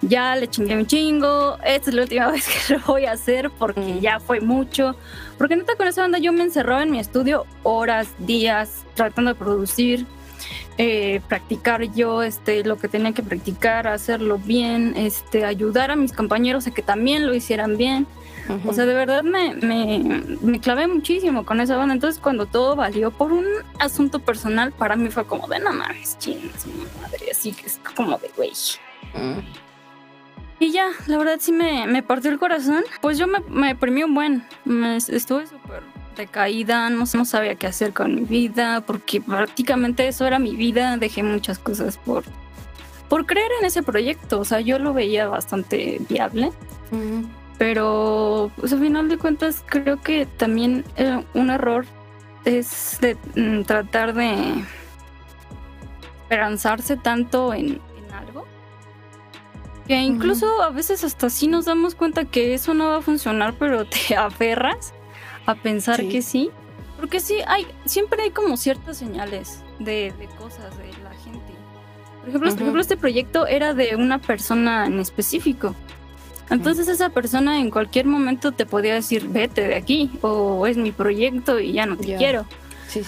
ya 0.00 0.36
le 0.36 0.48
chingué 0.48 0.76
un 0.76 0.86
chingo, 0.86 1.58
esta 1.64 1.90
es 1.90 1.96
la 1.96 2.02
última 2.02 2.26
vez 2.32 2.46
que 2.48 2.74
lo 2.74 2.80
voy 2.86 3.06
a 3.06 3.12
hacer 3.12 3.50
porque 3.50 3.80
mm. 3.80 4.00
ya 4.00 4.20
fue 4.20 4.40
mucho. 4.40 4.96
Porque 5.38 5.56
neta 5.56 5.74
con 5.76 5.86
esa 5.86 6.02
banda 6.02 6.18
yo 6.18 6.32
me 6.32 6.42
encerraba 6.42 6.82
en 6.82 6.90
mi 6.90 6.98
estudio 6.98 7.46
horas, 7.62 8.08
días, 8.18 8.84
tratando 8.94 9.32
de 9.32 9.38
producir, 9.38 10.06
eh, 10.78 11.20
practicar 11.28 11.82
yo 11.92 12.22
este, 12.22 12.64
lo 12.64 12.78
que 12.78 12.88
tenía 12.88 13.12
que 13.12 13.22
practicar, 13.22 13.86
hacerlo 13.86 14.38
bien, 14.38 14.94
este, 14.96 15.44
ayudar 15.44 15.90
a 15.90 15.96
mis 15.96 16.12
compañeros 16.12 16.66
a 16.66 16.70
que 16.70 16.82
también 16.82 17.26
lo 17.26 17.34
hicieran 17.34 17.76
bien. 17.76 18.06
O 18.66 18.72
sea, 18.72 18.86
de 18.86 18.94
verdad 18.94 19.22
me, 19.22 19.54
me, 19.54 20.24
me, 20.40 20.60
clavé 20.60 20.88
muchísimo 20.88 21.46
con 21.46 21.60
esa 21.60 21.76
banda. 21.76 21.94
Entonces, 21.94 22.20
cuando 22.20 22.46
todo 22.46 22.74
valió 22.74 23.12
por 23.12 23.32
un 23.32 23.46
asunto 23.78 24.18
personal, 24.18 24.72
para 24.72 24.96
mí 24.96 25.10
fue 25.10 25.24
como 25.26 25.46
de 25.46 25.60
no 25.60 25.72
mames, 25.72 26.18
chingas, 26.18 26.66
madre. 27.00 27.30
Así 27.30 27.52
que 27.52 27.66
es 27.66 27.78
como 27.94 28.18
de 28.18 28.30
güey. 28.36 28.50
Mm. 29.14 29.38
Y 30.58 30.72
ya, 30.72 30.90
la 31.06 31.18
verdad 31.18 31.36
sí 31.40 31.52
me, 31.52 31.86
me, 31.86 32.02
partió 32.02 32.32
el 32.32 32.38
corazón. 32.40 32.82
Pues 33.00 33.16
yo 33.16 33.28
me, 33.28 33.38
me 33.48 33.68
deprimí 33.68 34.02
un 34.02 34.14
buen. 34.14 34.44
Me, 34.64 34.96
estuve 34.96 35.46
súper 35.46 35.84
decaída, 36.16 36.90
no, 36.90 37.04
no 37.12 37.24
sabía 37.24 37.54
qué 37.54 37.66
hacer 37.66 37.92
con 37.92 38.14
mi 38.14 38.22
vida, 38.22 38.82
porque 38.82 39.20
prácticamente 39.20 40.06
eso 40.08 40.26
era 40.26 40.38
mi 40.38 40.56
vida. 40.56 40.96
Dejé 40.96 41.22
muchas 41.22 41.58
cosas 41.58 41.98
por, 41.98 42.24
por 43.08 43.26
creer 43.26 43.50
en 43.60 43.66
ese 43.66 43.82
proyecto. 43.82 44.40
O 44.40 44.44
sea, 44.44 44.60
yo 44.60 44.78
lo 44.78 44.92
veía 44.92 45.28
bastante 45.28 46.00
viable. 46.08 46.52
Pero 47.58 48.50
pues, 48.56 48.72
al 48.72 48.80
final 48.80 49.08
de 49.08 49.18
cuentas 49.18 49.64
creo 49.66 50.00
que 50.00 50.26
también 50.26 50.84
eh, 50.96 51.24
un 51.34 51.50
error 51.50 51.86
es 52.44 52.98
de 53.00 53.16
mm, 53.36 53.62
tratar 53.62 54.14
de 54.14 54.64
esperanzarse 56.22 56.96
tanto 56.96 57.54
en, 57.54 57.80
algo 58.12 58.46
que 59.86 59.94
incluso 59.94 60.62
a 60.62 60.70
veces 60.70 61.04
hasta 61.04 61.30
sí 61.30 61.46
nos 61.46 61.66
damos 61.66 61.94
cuenta 61.94 62.24
que 62.24 62.54
eso 62.54 62.74
no 62.74 62.88
va 62.88 62.96
a 62.98 63.02
funcionar, 63.02 63.54
pero 63.58 63.84
te 63.86 64.16
aferras 64.16 64.92
a 65.46 65.54
pensar 65.54 66.06
que 66.08 66.22
sí. 66.22 66.50
Porque 66.98 67.20
sí, 67.20 67.38
hay, 67.46 67.66
siempre 67.84 68.22
hay 68.22 68.30
como 68.30 68.56
ciertas 68.56 68.96
señales 68.96 69.62
de, 69.78 70.12
cosas 70.38 70.76
de 70.78 70.86
la 71.02 71.10
gente. 71.10 71.52
Por 72.20 72.28
ejemplo, 72.28 72.50
por 72.50 72.60
ejemplo, 72.60 72.80
este 72.80 72.96
proyecto 72.96 73.46
era 73.46 73.74
de 73.74 73.96
una 73.96 74.18
persona 74.18 74.86
en 74.86 75.00
específico. 75.00 75.74
Entonces 76.50 76.86
esa 76.88 77.08
persona 77.08 77.58
en 77.58 77.70
cualquier 77.70 78.06
momento 78.06 78.52
te 78.52 78.66
podía 78.66 78.94
decir, 78.94 79.26
vete 79.28 79.66
de 79.68 79.74
aquí, 79.74 80.10
o 80.20 80.66
es 80.66 80.76
mi 80.76 80.92
proyecto 80.92 81.58
y 81.58 81.72
ya 81.72 81.86
no 81.86 81.96
te 81.96 82.14
quiero. 82.16 82.44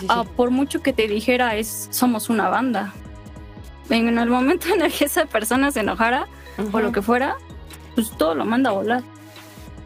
Ah, 0.08 0.24
por 0.24 0.50
mucho 0.50 0.82
que 0.82 0.92
te 0.92 1.06
dijera 1.06 1.56
es 1.56 1.88
somos 1.90 2.30
una 2.30 2.48
banda. 2.48 2.94
En 3.90 4.18
el 4.18 4.30
momento 4.30 4.72
en 4.72 4.80
el 4.80 4.92
que 4.92 5.04
esa 5.04 5.26
persona 5.26 5.70
se 5.70 5.80
enojara 5.80 6.26
o 6.72 6.80
lo 6.80 6.90
que 6.90 7.02
fuera, 7.02 7.36
pues 7.94 8.10
todo 8.16 8.34
lo 8.34 8.44
manda 8.46 8.70
a 8.70 8.72
volar. 8.72 9.02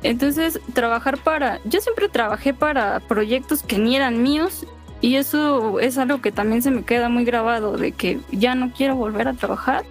Entonces, 0.02 0.60
trabajar 0.74 1.18
para, 1.18 1.60
yo 1.64 1.80
siempre 1.80 2.08
trabajé 2.08 2.54
para 2.54 3.00
proyectos 3.00 3.62
que 3.62 3.78
ni 3.78 3.96
eran 3.96 4.22
míos 4.22 4.66
y 5.00 5.16
eso 5.16 5.78
es 5.80 5.98
algo 5.98 6.20
que 6.20 6.32
también 6.32 6.62
se 6.62 6.70
me 6.70 6.84
queda 6.84 7.08
muy 7.08 7.24
grabado, 7.24 7.76
de 7.76 7.92
que 7.92 8.20
ya 8.32 8.54
no 8.54 8.72
quiero 8.72 8.96
volver 8.96 9.28
a 9.28 9.34
trabajar 9.34 9.84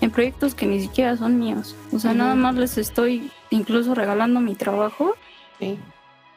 en 0.00 0.10
proyectos 0.10 0.54
que 0.54 0.66
ni 0.66 0.80
siquiera 0.80 1.16
son 1.16 1.38
míos. 1.38 1.76
O 1.92 1.98
sea, 1.98 2.14
nada 2.14 2.34
más 2.34 2.54
les 2.56 2.76
estoy 2.78 3.30
incluso 3.50 3.94
regalando 3.94 4.40
mi 4.40 4.54
trabajo. 4.54 5.14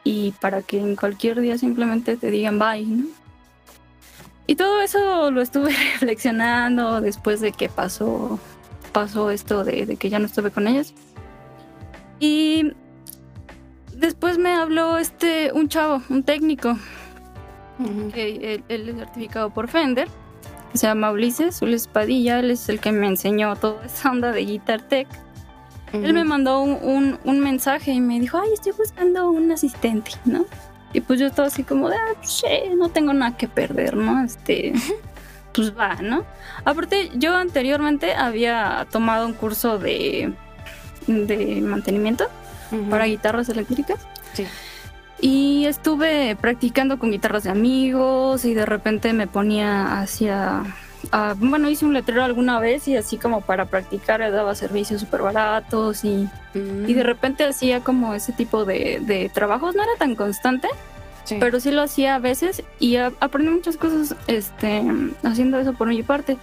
Y 0.04 0.32
para 0.40 0.62
que 0.62 0.78
en 0.78 0.96
cualquier 0.96 1.40
día 1.40 1.58
simplemente 1.58 2.16
te 2.16 2.30
digan 2.30 2.58
bye, 2.58 2.86
¿no? 2.86 3.04
Y 4.46 4.54
todo 4.54 4.80
eso 4.80 5.30
lo 5.30 5.42
estuve 5.42 5.70
reflexionando 5.92 7.00
después 7.00 7.40
de 7.40 7.52
que 7.52 7.68
pasó, 7.68 8.38
pasó 8.92 9.30
esto 9.30 9.64
de, 9.64 9.84
de 9.84 9.96
que 9.96 10.08
ya 10.08 10.18
no 10.18 10.26
estuve 10.26 10.50
con 10.50 10.66
ellos. 10.68 10.94
Y 12.20 12.72
después 13.98 14.38
me 14.38 14.54
habló 14.54 14.98
este 14.98 15.52
un 15.52 15.68
chavo, 15.68 16.02
un 16.08 16.22
técnico, 16.22 16.76
que 18.12 18.62
él, 18.68 18.88
es 18.88 18.96
certificado 18.96 19.50
por 19.50 19.68
Fender, 19.68 20.08
se 20.74 20.86
llama 20.86 21.10
Ulises, 21.10 21.60
Ulises 21.62 21.88
Padilla, 21.88 22.40
él 22.40 22.50
es 22.50 22.68
el 22.68 22.80
que 22.80 22.92
me 22.92 23.06
enseñó 23.06 23.54
toda 23.56 23.84
esa 23.84 24.10
onda 24.10 24.32
de 24.32 24.44
Guitar 24.44 24.82
Tech. 24.82 25.08
Él 25.92 26.12
me 26.12 26.22
mandó 26.22 26.60
un, 26.60 27.18
un, 27.24 27.40
mensaje 27.40 27.92
y 27.92 28.00
me 28.00 28.20
dijo, 28.20 28.38
ay, 28.38 28.50
estoy 28.52 28.72
buscando 28.72 29.30
un 29.30 29.50
asistente, 29.50 30.10
¿no? 30.26 30.44
Y 30.92 31.00
pues 31.00 31.18
yo 31.18 31.26
estaba 31.26 31.48
así 31.48 31.62
como 31.62 31.88
de, 31.88 31.96
ah, 31.96 32.14
pues, 32.20 32.42
no 32.76 32.90
tengo 32.90 33.14
nada 33.14 33.38
que 33.38 33.48
perder, 33.48 33.96
¿no? 33.96 34.22
Este, 34.22 34.74
pues 35.54 35.74
va, 35.74 35.94
¿no? 36.02 36.24
Aparte, 36.66 37.10
yo 37.14 37.34
anteriormente 37.34 38.12
había 38.12 38.86
tomado 38.90 39.26
un 39.26 39.32
curso 39.32 39.78
de, 39.78 40.34
de 41.06 41.62
mantenimiento 41.62 42.28
para 42.90 43.06
guitarras 43.06 43.48
eléctricas. 43.48 43.98
Sí. 44.34 44.46
Y 45.20 45.66
estuve 45.66 46.36
practicando 46.36 46.98
con 46.98 47.10
guitarras 47.10 47.44
de 47.44 47.50
amigos 47.50 48.44
y 48.44 48.54
de 48.54 48.64
repente 48.64 49.12
me 49.12 49.26
ponía 49.26 50.00
hacia... 50.00 50.62
bueno, 51.36 51.68
hice 51.68 51.84
un 51.84 51.94
letrero 51.94 52.22
alguna 52.22 52.60
vez 52.60 52.86
y 52.86 52.96
así 52.96 53.16
como 53.16 53.40
para 53.40 53.64
practicar 53.64 54.20
daba 54.30 54.54
servicios 54.54 55.00
súper 55.00 55.22
baratos 55.22 56.04
y, 56.04 56.28
y, 56.54 56.94
de 56.94 57.02
mm. 57.02 57.06
repente 57.06 57.44
hacía 57.44 57.80
como 57.80 58.14
ese 58.14 58.32
tipo 58.32 58.64
de, 58.64 59.00
de 59.02 59.28
trabajos. 59.28 59.74
No 59.74 59.82
era 59.82 59.92
tan 59.98 60.14
constante, 60.14 60.68
pero 61.40 61.58
sí 61.58 61.72
lo 61.72 61.82
hacía 61.82 62.14
a 62.14 62.18
veces 62.20 62.62
y 62.78 62.96
aprendí 62.96 63.50
muchas 63.50 63.76
cosas 63.76 64.14
este, 64.28 64.82
haciendo 65.24 65.58
eso 65.58 65.72
por 65.72 65.88
mi 65.88 66.02
parte. 66.04 66.36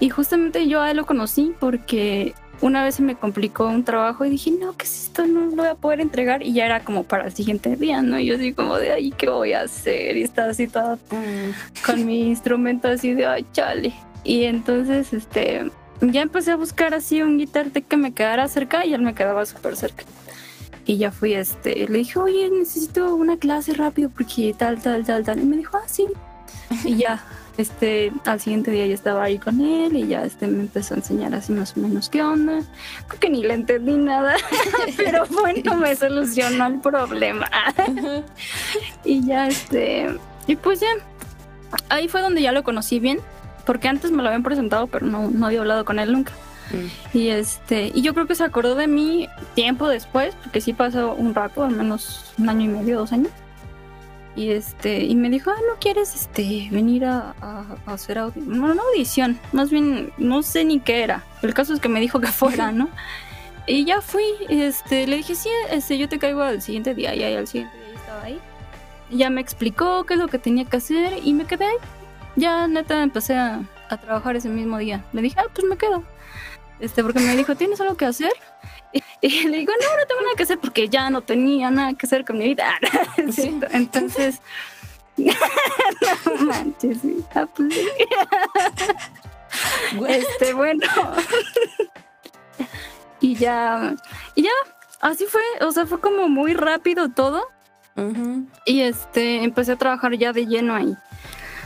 Y 0.00 0.10
justamente 0.10 0.66
yo 0.66 0.80
a 0.80 0.90
él 0.90 0.96
lo 0.96 1.06
conocí 1.06 1.54
porque 1.60 2.34
una 2.60 2.84
vez 2.84 2.96
se 2.96 3.02
me 3.02 3.14
complicó 3.14 3.66
un 3.66 3.84
trabajo 3.84 4.24
y 4.24 4.30
dije, 4.30 4.50
no, 4.50 4.76
¿qué 4.76 4.84
es 4.84 5.04
esto? 5.04 5.26
No 5.26 5.46
lo 5.46 5.50
voy 5.52 5.66
a 5.66 5.74
poder 5.74 6.00
entregar. 6.00 6.42
Y 6.42 6.52
ya 6.52 6.66
era 6.66 6.84
como 6.84 7.04
para 7.04 7.26
el 7.26 7.32
siguiente 7.32 7.76
día, 7.76 8.02
¿no? 8.02 8.18
Y 8.18 8.26
yo 8.26 8.36
así 8.36 8.52
como 8.52 8.76
de, 8.76 8.92
ay, 8.92 9.12
¿qué 9.16 9.28
voy 9.28 9.52
a 9.52 9.62
hacer? 9.62 10.16
Y 10.16 10.22
estaba 10.22 10.50
así 10.50 10.66
toda 10.66 10.96
mm. 10.96 11.84
con 11.84 12.04
mi 12.04 12.20
instrumento 12.28 12.88
así 12.88 13.14
de, 13.14 13.26
ay, 13.26 13.46
chale. 13.52 13.94
Y 14.24 14.44
entonces, 14.44 15.12
este, 15.12 15.70
ya 16.02 16.22
empecé 16.22 16.50
a 16.52 16.56
buscar 16.56 16.92
así 16.92 17.22
un 17.22 17.38
guitarte 17.38 17.82
que 17.82 17.96
me 17.96 18.12
quedara 18.12 18.46
cerca 18.48 18.84
y 18.84 18.92
él 18.92 19.02
me 19.02 19.14
quedaba 19.14 19.46
súper 19.46 19.76
cerca. 19.76 20.04
Y 20.84 20.98
ya 20.98 21.12
fui, 21.12 21.34
este, 21.34 21.88
le 21.88 21.98
dije, 21.98 22.18
oye, 22.18 22.50
necesito 22.50 23.14
una 23.14 23.36
clase 23.36 23.74
rápido 23.74 24.10
porque 24.10 24.54
tal, 24.56 24.80
tal, 24.80 25.04
tal, 25.04 25.24
tal. 25.24 25.40
Y 25.40 25.44
me 25.44 25.56
dijo, 25.56 25.76
ah, 25.76 25.86
sí. 25.86 26.06
Y 26.84 26.96
ya, 26.96 27.24
este, 27.60 28.12
al 28.24 28.40
siguiente 28.40 28.70
día 28.70 28.86
ya 28.86 28.94
estaba 28.94 29.24
ahí 29.24 29.38
con 29.38 29.60
él 29.60 29.96
y 29.96 30.06
ya 30.08 30.24
este, 30.24 30.46
me 30.46 30.60
empezó 30.60 30.94
a 30.94 30.98
enseñar 30.98 31.34
así 31.34 31.52
más 31.52 31.76
o 31.76 31.80
menos 31.80 32.08
qué 32.08 32.22
onda. 32.22 32.60
Creo 33.08 33.20
que 33.20 33.30
ni 33.30 33.42
le 33.42 33.54
entendí 33.54 33.96
nada, 33.96 34.36
pero 34.96 35.24
bueno, 35.26 35.76
me 35.76 35.94
solucionó 35.94 36.66
el 36.66 36.80
problema. 36.80 37.50
y 39.04 39.24
ya, 39.24 39.48
este, 39.48 40.08
y 40.46 40.56
pues 40.56 40.80
ya, 40.80 40.88
ahí 41.88 42.08
fue 42.08 42.20
donde 42.20 42.42
ya 42.42 42.52
lo 42.52 42.64
conocí 42.64 42.98
bien, 42.98 43.20
porque 43.66 43.88
antes 43.88 44.10
me 44.10 44.22
lo 44.22 44.28
habían 44.28 44.42
presentado, 44.42 44.86
pero 44.86 45.06
no, 45.06 45.30
no 45.30 45.46
había 45.46 45.60
hablado 45.60 45.84
con 45.84 45.98
él 45.98 46.12
nunca. 46.12 46.32
Mm. 46.70 47.16
Y 47.16 47.28
este, 47.28 47.90
y 47.94 48.02
yo 48.02 48.14
creo 48.14 48.26
que 48.26 48.34
se 48.34 48.44
acordó 48.44 48.74
de 48.74 48.86
mí 48.86 49.28
tiempo 49.54 49.88
después, 49.88 50.34
porque 50.42 50.60
sí 50.60 50.72
pasó 50.72 51.14
un 51.14 51.34
rato, 51.34 51.64
al 51.64 51.76
menos 51.76 52.32
un 52.38 52.48
año 52.48 52.64
y 52.64 52.68
medio, 52.68 52.98
dos 52.98 53.12
años. 53.12 53.32
Y 54.36 54.50
este, 54.50 55.04
y 55.04 55.16
me 55.16 55.28
dijo, 55.28 55.50
ah, 55.50 55.60
¿no 55.68 55.78
quieres 55.80 56.14
este 56.14 56.68
venir 56.70 57.04
a, 57.04 57.34
hacer 57.86 58.18
audio? 58.18 58.42
No, 58.44 58.74
no 58.74 58.82
audición, 58.82 59.38
más 59.52 59.70
bien 59.70 60.12
no 60.18 60.42
sé 60.42 60.64
ni 60.64 60.80
qué 60.80 61.02
era. 61.02 61.24
El 61.42 61.52
caso 61.52 61.74
es 61.74 61.80
que 61.80 61.88
me 61.88 62.00
dijo 62.00 62.20
que 62.20 62.28
fuera, 62.28 62.72
¿no? 62.72 62.88
y 63.66 63.84
ya 63.84 64.00
fui, 64.00 64.24
este, 64.48 65.06
le 65.06 65.16
dije, 65.16 65.34
sí, 65.34 65.48
este, 65.70 65.96
yo 65.98 66.08
te 66.08 66.18
caigo 66.18 66.42
al 66.42 66.60
siguiente 66.62 66.94
día, 66.94 67.14
y 67.14 67.22
al 67.22 67.46
siguiente 67.46 67.76
día 67.76 67.94
estaba 67.94 68.22
ahí. 68.24 68.40
Y 69.10 69.18
ya 69.18 69.30
me 69.30 69.40
explicó 69.40 70.04
qué 70.04 70.14
es 70.14 70.20
lo 70.20 70.28
que 70.28 70.38
tenía 70.38 70.64
que 70.64 70.76
hacer 70.76 71.18
y 71.22 71.32
me 71.34 71.44
quedé 71.44 71.66
ahí. 71.66 71.76
Ya 72.36 72.68
neta 72.68 73.02
empecé 73.02 73.36
a, 73.36 73.62
a 73.88 73.96
trabajar 73.96 74.36
ese 74.36 74.48
mismo 74.48 74.78
día. 74.78 75.04
Le 75.12 75.22
dije, 75.22 75.36
ah, 75.38 75.46
pues 75.52 75.66
me 75.66 75.76
quedo. 75.76 76.04
Este, 76.78 77.02
porque 77.02 77.20
me 77.20 77.36
dijo, 77.36 77.54
¿tienes 77.56 77.80
algo 77.80 77.96
que 77.96 78.06
hacer? 78.06 78.32
Y 79.22 79.48
le 79.48 79.58
digo, 79.58 79.72
no, 79.80 79.96
no 79.98 80.06
tengo 80.06 80.22
nada 80.22 80.34
que 80.36 80.44
hacer 80.44 80.58
porque 80.58 80.88
ya 80.88 81.10
no 81.10 81.20
tenía 81.20 81.70
nada 81.70 81.92
que 81.94 82.06
hacer 82.06 82.24
con 82.24 82.38
mi 82.38 82.44
vida. 82.48 82.72
Entonces, 83.72 84.40
no 85.16 86.36
manches, 86.46 86.98
pues 87.54 87.74
Este, 90.08 90.54
bueno. 90.54 90.86
y 93.20 93.34
ya, 93.34 93.94
y 94.34 94.42
ya, 94.42 94.50
así 95.00 95.26
fue, 95.26 95.42
o 95.60 95.70
sea, 95.72 95.86
fue 95.86 96.00
como 96.00 96.28
muy 96.28 96.54
rápido 96.54 97.10
todo. 97.10 97.46
Y 98.64 98.80
este, 98.80 99.44
empecé 99.44 99.72
a 99.72 99.76
trabajar 99.76 100.14
ya 100.16 100.32
de 100.32 100.46
lleno 100.46 100.74
ahí. 100.74 100.96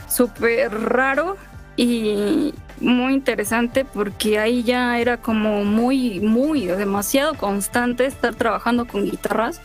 Súper 0.09 0.69
raro 0.73 1.37
y, 1.75 2.53
muy 2.79 3.13
interesante 3.13 3.85
porque 3.85 4.39
ahí 4.39 4.63
ya 4.63 4.99
era 4.99 5.17
como 5.17 5.63
muy, 5.63 6.19
muy, 6.19 6.65
demasiado 6.65 7.35
constante 7.35 8.05
estar 8.05 8.35
trabajando 8.35 8.85
con 8.85 9.05
guitarras, 9.05 9.61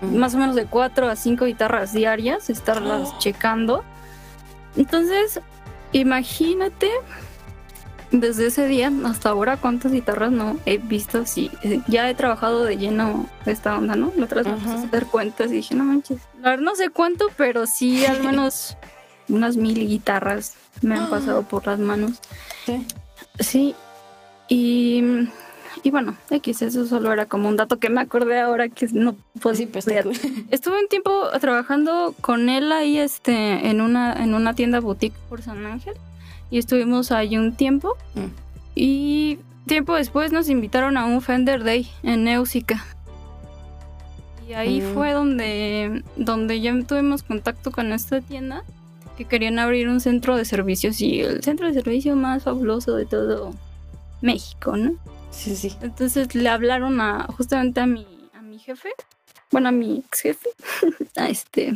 más 0.00 0.34
o 0.34 0.38
menos 0.38 0.54
de 0.54 0.66
cuatro 0.66 1.08
a 1.08 1.16
cinco 1.16 1.44
guitarras 1.44 1.92
diarias, 1.92 2.48
estarlas 2.50 3.10
oh. 3.12 3.18
checando. 3.18 3.84
Entonces, 4.76 5.40
imagínate 5.92 6.90
desde 8.10 8.46
ese 8.46 8.66
día 8.66 8.90
hasta 9.04 9.30
ahora 9.30 9.56
cuántas 9.56 9.92
guitarras 9.92 10.32
no 10.32 10.58
he 10.64 10.78
visto. 10.78 11.26
Sí, 11.26 11.50
eh, 11.62 11.80
ya 11.88 12.08
he 12.08 12.14
trabajado 12.14 12.64
de 12.64 12.76
lleno 12.76 13.26
esta 13.44 13.76
onda, 13.76 13.96
¿no? 13.96 14.12
La 14.16 14.24
otra 14.24 14.42
vez 14.42 14.62
me 14.62 14.70
a 14.70 14.74
hacer 14.74 15.06
cuentas 15.06 15.50
y 15.50 15.56
dije, 15.56 15.74
no 15.74 15.84
manches. 15.84 16.20
La 16.40 16.50
verdad 16.50 16.64
no 16.64 16.74
sé 16.74 16.90
cuánto, 16.90 17.26
pero 17.36 17.66
sí 17.66 18.04
al 18.06 18.22
menos 18.24 18.76
unas 19.28 19.56
mil 19.56 19.86
guitarras 19.86 20.54
me 20.82 20.96
han 20.96 21.10
pasado 21.10 21.42
por 21.48 21.66
las 21.66 21.78
manos. 21.78 22.20
Sí. 22.64 22.86
Sí. 23.38 23.74
Y, 24.48 25.02
y 25.82 25.90
bueno, 25.90 26.16
X, 26.30 26.62
eso 26.62 26.86
solo 26.86 27.12
era 27.12 27.26
como 27.26 27.48
un 27.48 27.56
dato 27.56 27.78
que 27.78 27.90
me 27.90 28.00
acordé 28.00 28.40
ahora 28.40 28.68
que 28.68 28.86
no 28.92 29.16
pues, 29.40 29.58
sí, 29.58 29.66
pues, 29.66 29.86
Estuve 30.50 30.80
un 30.80 30.88
tiempo 30.88 31.28
trabajando 31.40 32.14
con 32.20 32.48
él 32.48 32.70
ahí 32.72 32.98
este, 32.98 33.68
en, 33.68 33.80
una, 33.80 34.12
en 34.12 34.34
una 34.34 34.54
tienda 34.54 34.80
boutique 34.80 35.16
por 35.28 35.42
San 35.42 35.66
Ángel 35.66 35.94
y 36.50 36.58
estuvimos 36.58 37.12
ahí 37.12 37.36
un 37.36 37.54
tiempo. 37.54 37.96
Mm. 38.14 38.26
Y 38.74 39.38
tiempo 39.66 39.94
después 39.94 40.32
nos 40.32 40.48
invitaron 40.48 40.96
a 40.96 41.06
un 41.06 41.20
Fender 41.20 41.64
Day 41.64 41.90
en 42.02 42.24
Neusica. 42.24 42.84
Y 44.48 44.52
ahí 44.52 44.80
mm. 44.80 44.94
fue 44.94 45.12
donde, 45.12 46.04
donde 46.16 46.60
ya 46.60 46.72
tuvimos 46.84 47.24
contacto 47.24 47.72
con 47.72 47.92
esta 47.92 48.20
tienda 48.20 48.62
que 49.16 49.24
querían 49.24 49.58
abrir 49.58 49.88
un 49.88 50.00
centro 50.00 50.36
de 50.36 50.44
servicios 50.44 51.00
y 51.00 51.20
el 51.20 51.42
centro 51.42 51.66
de 51.66 51.74
servicio 51.74 52.14
más 52.16 52.44
fabuloso 52.44 52.94
de 52.94 53.06
todo 53.06 53.54
México, 54.20 54.76
¿no? 54.76 54.94
Sí, 55.30 55.56
sí. 55.56 55.76
Entonces 55.82 56.34
le 56.34 56.48
hablaron 56.48 57.00
a 57.00 57.24
justamente 57.36 57.80
a 57.80 57.86
mi, 57.86 58.06
a 58.34 58.42
mi 58.42 58.58
jefe, 58.58 58.90
bueno, 59.50 59.68
a 59.68 59.72
mi 59.72 60.04
ex 60.06 60.20
jefe, 60.20 60.50
a 61.16 61.28
este. 61.28 61.74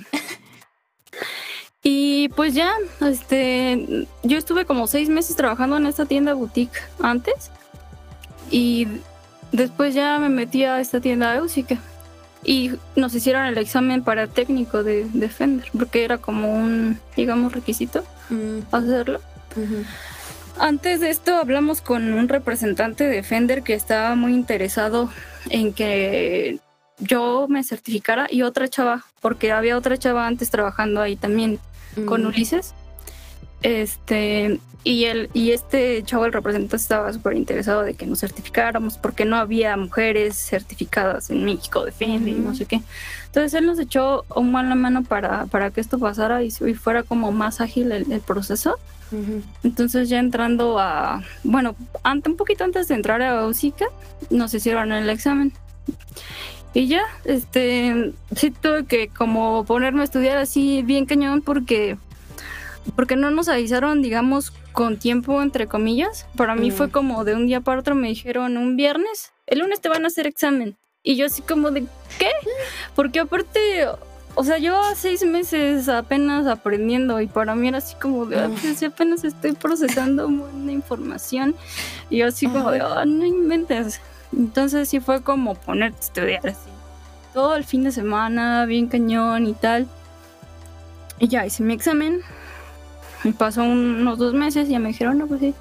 Y 1.82 2.28
pues 2.30 2.54
ya, 2.54 2.74
este, 3.00 4.06
yo 4.22 4.36
estuve 4.36 4.66
como 4.66 4.86
seis 4.86 5.08
meses 5.08 5.34
trabajando 5.34 5.78
en 5.78 5.86
esta 5.86 6.04
tienda 6.04 6.34
boutique 6.34 6.78
antes 7.00 7.50
y 8.50 8.86
después 9.50 9.94
ya 9.94 10.18
me 10.18 10.28
metí 10.28 10.64
a 10.64 10.80
esta 10.80 11.00
tienda 11.00 11.36
Eusica 11.36 11.78
y 12.44 12.72
nos 12.96 13.14
hicieron 13.14 13.44
el 13.46 13.58
examen 13.58 14.02
para 14.02 14.26
técnico 14.26 14.82
de, 14.82 15.06
Fender, 15.28 15.68
porque 15.76 16.04
era 16.04 16.18
como 16.18 16.52
un, 16.52 16.98
digamos, 17.16 17.52
requisito 17.52 18.04
mm. 18.30 18.74
hacerlo. 18.74 19.20
Antes 20.58 21.00
de 21.00 21.10
esto 21.10 21.36
hablamos 21.36 21.80
con 21.80 22.12
un 22.12 22.28
representante 22.28 23.04
de 23.04 23.22
Fender 23.22 23.62
que 23.62 23.74
estaba 23.74 24.14
muy 24.14 24.34
interesado 24.34 25.10
en 25.48 25.72
que 25.72 26.60
yo 26.98 27.46
me 27.48 27.64
certificara 27.64 28.26
y 28.30 28.42
otra 28.42 28.68
chava, 28.68 29.04
porque 29.20 29.52
había 29.52 29.76
otra 29.76 29.96
chava 29.96 30.26
antes 30.26 30.50
trabajando 30.50 31.00
ahí 31.00 31.16
también 31.16 31.58
con 32.06 32.26
Ulises. 32.26 32.74
Este, 33.62 34.58
y 34.82 35.04
el, 35.04 35.28
y 35.34 35.50
este 35.50 36.02
chavo, 36.04 36.24
el 36.24 36.32
representante, 36.32 36.76
estaba 36.76 37.12
súper 37.12 37.34
interesado 37.36 37.82
de 37.82 37.94
que 37.94 38.06
nos 38.06 38.20
certificáramos 38.20 38.96
porque 38.96 39.26
no 39.26 39.36
había 39.36 39.76
mujeres 39.76 40.36
certificadas 40.36 41.28
en 41.28 41.44
México 41.44 41.84
de 41.84 41.92
y 42.00 42.32
no 42.32 42.54
sé 42.54 42.64
qué. 42.64 42.80
Entonces 43.26 43.52
él 43.54 43.66
nos 43.66 43.78
echó 43.78 44.24
un 44.34 44.50
mano 44.52 44.74
mano 44.76 45.04
para, 45.04 45.46
para 45.46 45.70
que 45.70 45.82
esto 45.82 45.98
pasara 45.98 46.42
y, 46.42 46.50
fuera 46.50 47.02
como 47.02 47.30
más 47.30 47.60
ágil 47.60 47.92
el, 47.92 48.20
proceso. 48.20 48.78
Entonces 49.62 50.08
ya 50.08 50.18
entrando 50.18 50.78
a, 50.78 51.22
bueno, 51.42 51.74
ante, 52.02 52.30
un 52.30 52.36
poquito 52.36 52.64
antes 52.64 52.88
de 52.88 52.94
entrar 52.94 53.20
a 53.22 53.46
USICA, 53.46 53.86
nos 54.30 54.54
hicieron 54.54 54.92
el 54.92 55.10
examen. 55.10 55.52
Y 56.72 56.86
ya, 56.86 57.02
este, 57.24 58.12
sí 58.34 58.50
tuve 58.50 58.86
que 58.86 59.08
como 59.08 59.64
ponerme 59.64 60.02
a 60.02 60.04
estudiar 60.04 60.38
así 60.38 60.82
bien 60.82 61.04
cañón 61.04 61.42
porque 61.42 61.98
porque 62.96 63.16
no 63.16 63.30
nos 63.30 63.48
avisaron, 63.48 64.02
digamos, 64.02 64.52
con 64.72 64.98
tiempo, 64.98 65.42
entre 65.42 65.66
comillas. 65.66 66.26
Para 66.36 66.54
mí 66.54 66.70
fue 66.70 66.88
mm. 66.88 66.90
como 66.90 67.24
de 67.24 67.34
un 67.34 67.46
día 67.46 67.60
para 67.60 67.80
otro, 67.80 67.94
me 67.94 68.08
dijeron 68.08 68.56
un 68.56 68.76
viernes, 68.76 69.32
el 69.46 69.60
lunes 69.60 69.80
te 69.80 69.88
van 69.88 70.04
a 70.04 70.08
hacer 70.08 70.26
examen. 70.26 70.76
Y 71.02 71.16
yo 71.16 71.26
así 71.26 71.42
como 71.42 71.70
de, 71.70 71.86
¿qué? 72.18 72.30
Porque 72.94 73.20
aparte, 73.20 73.86
o 74.34 74.44
sea, 74.44 74.58
yo 74.58 74.78
seis 74.94 75.24
meses 75.24 75.88
apenas 75.88 76.46
aprendiendo 76.46 77.20
y 77.20 77.26
para 77.26 77.54
mí 77.54 77.68
era 77.68 77.78
así 77.78 77.94
como 77.96 78.26
de, 78.26 78.38
ah, 78.38 78.50
pues, 78.60 78.82
apenas 78.82 79.24
estoy 79.24 79.52
procesando 79.52 80.26
una 80.26 80.72
información. 80.72 81.54
Y 82.10 82.18
yo 82.18 82.26
así 82.26 82.46
como 82.46 82.70
de, 82.70 82.82
oh, 82.82 83.04
no 83.06 83.24
inventes. 83.24 84.00
Entonces 84.36 84.88
sí 84.88 85.00
fue 85.00 85.22
como 85.22 85.54
ponerte 85.54 85.98
a 85.98 86.00
estudiar 86.00 86.46
así. 86.46 86.68
Todo 87.32 87.56
el 87.56 87.64
fin 87.64 87.84
de 87.84 87.92
semana, 87.92 88.66
bien 88.66 88.88
cañón 88.88 89.46
y 89.46 89.54
tal. 89.54 89.88
Y 91.18 91.28
ya 91.28 91.46
hice 91.46 91.62
mi 91.62 91.74
examen, 91.74 92.22
y 93.24 93.32
pasó 93.32 93.62
unos 93.62 94.18
dos 94.18 94.34
meses 94.34 94.68
y 94.68 94.72
ya 94.72 94.78
me 94.78 94.88
dijeron, 94.88 95.18
no, 95.18 95.26
pues 95.26 95.40
sí, 95.40 95.54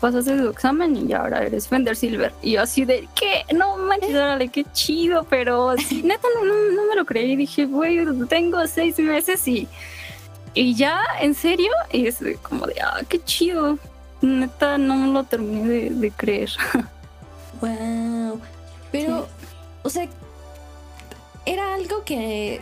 pasaste 0.00 0.36
tu 0.36 0.48
examen 0.48 0.96
y 0.96 1.06
ya 1.06 1.18
ahora 1.18 1.44
eres 1.44 1.68
Fender 1.68 1.94
Silver. 1.94 2.32
Y 2.42 2.52
yo 2.52 2.62
así 2.62 2.84
de, 2.84 3.08
¿qué? 3.14 3.44
No 3.54 3.76
manches, 3.76 4.10
órale, 4.10 4.48
qué 4.48 4.64
chido, 4.72 5.24
pero 5.30 5.76
sí, 5.78 6.02
neta 6.04 6.26
no, 6.34 6.44
no, 6.44 6.86
me 6.88 6.96
lo 6.96 7.04
creí. 7.04 7.36
Dije, 7.36 7.66
güey, 7.66 8.04
tengo 8.28 8.66
seis 8.66 8.98
meses 8.98 9.46
y, 9.46 9.68
y 10.54 10.74
ya, 10.74 11.00
en 11.20 11.34
serio, 11.34 11.70
y 11.92 12.08
es 12.08 12.18
como 12.42 12.66
de, 12.66 12.80
ah, 12.80 13.00
qué 13.08 13.22
chido. 13.22 13.78
Neta, 14.20 14.78
no 14.78 15.12
lo 15.12 15.24
terminé 15.24 15.90
de, 15.90 16.10
creer. 16.10 16.50
Wow. 17.60 18.40
Pero, 18.90 19.28
o 19.84 19.88
sea, 19.88 20.08
era 21.46 21.74
algo 21.74 22.02
que 22.02 22.60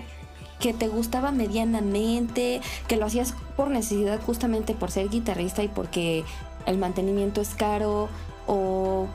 que 0.61 0.73
te 0.73 0.89
gustaba 0.89 1.33
medianamente, 1.33 2.61
que 2.87 2.97
lo 2.97 3.07
hacías 3.07 3.35
por 3.57 3.71
necesidad 3.71 4.21
justamente 4.25 4.75
por 4.75 4.91
ser 4.91 5.09
guitarrista 5.09 5.63
y 5.63 5.69
porque 5.69 6.25
el 6.67 6.79
mantenimiento 6.79 7.41
es 7.41 7.55
caro 7.55 8.09
o 8.47 9.09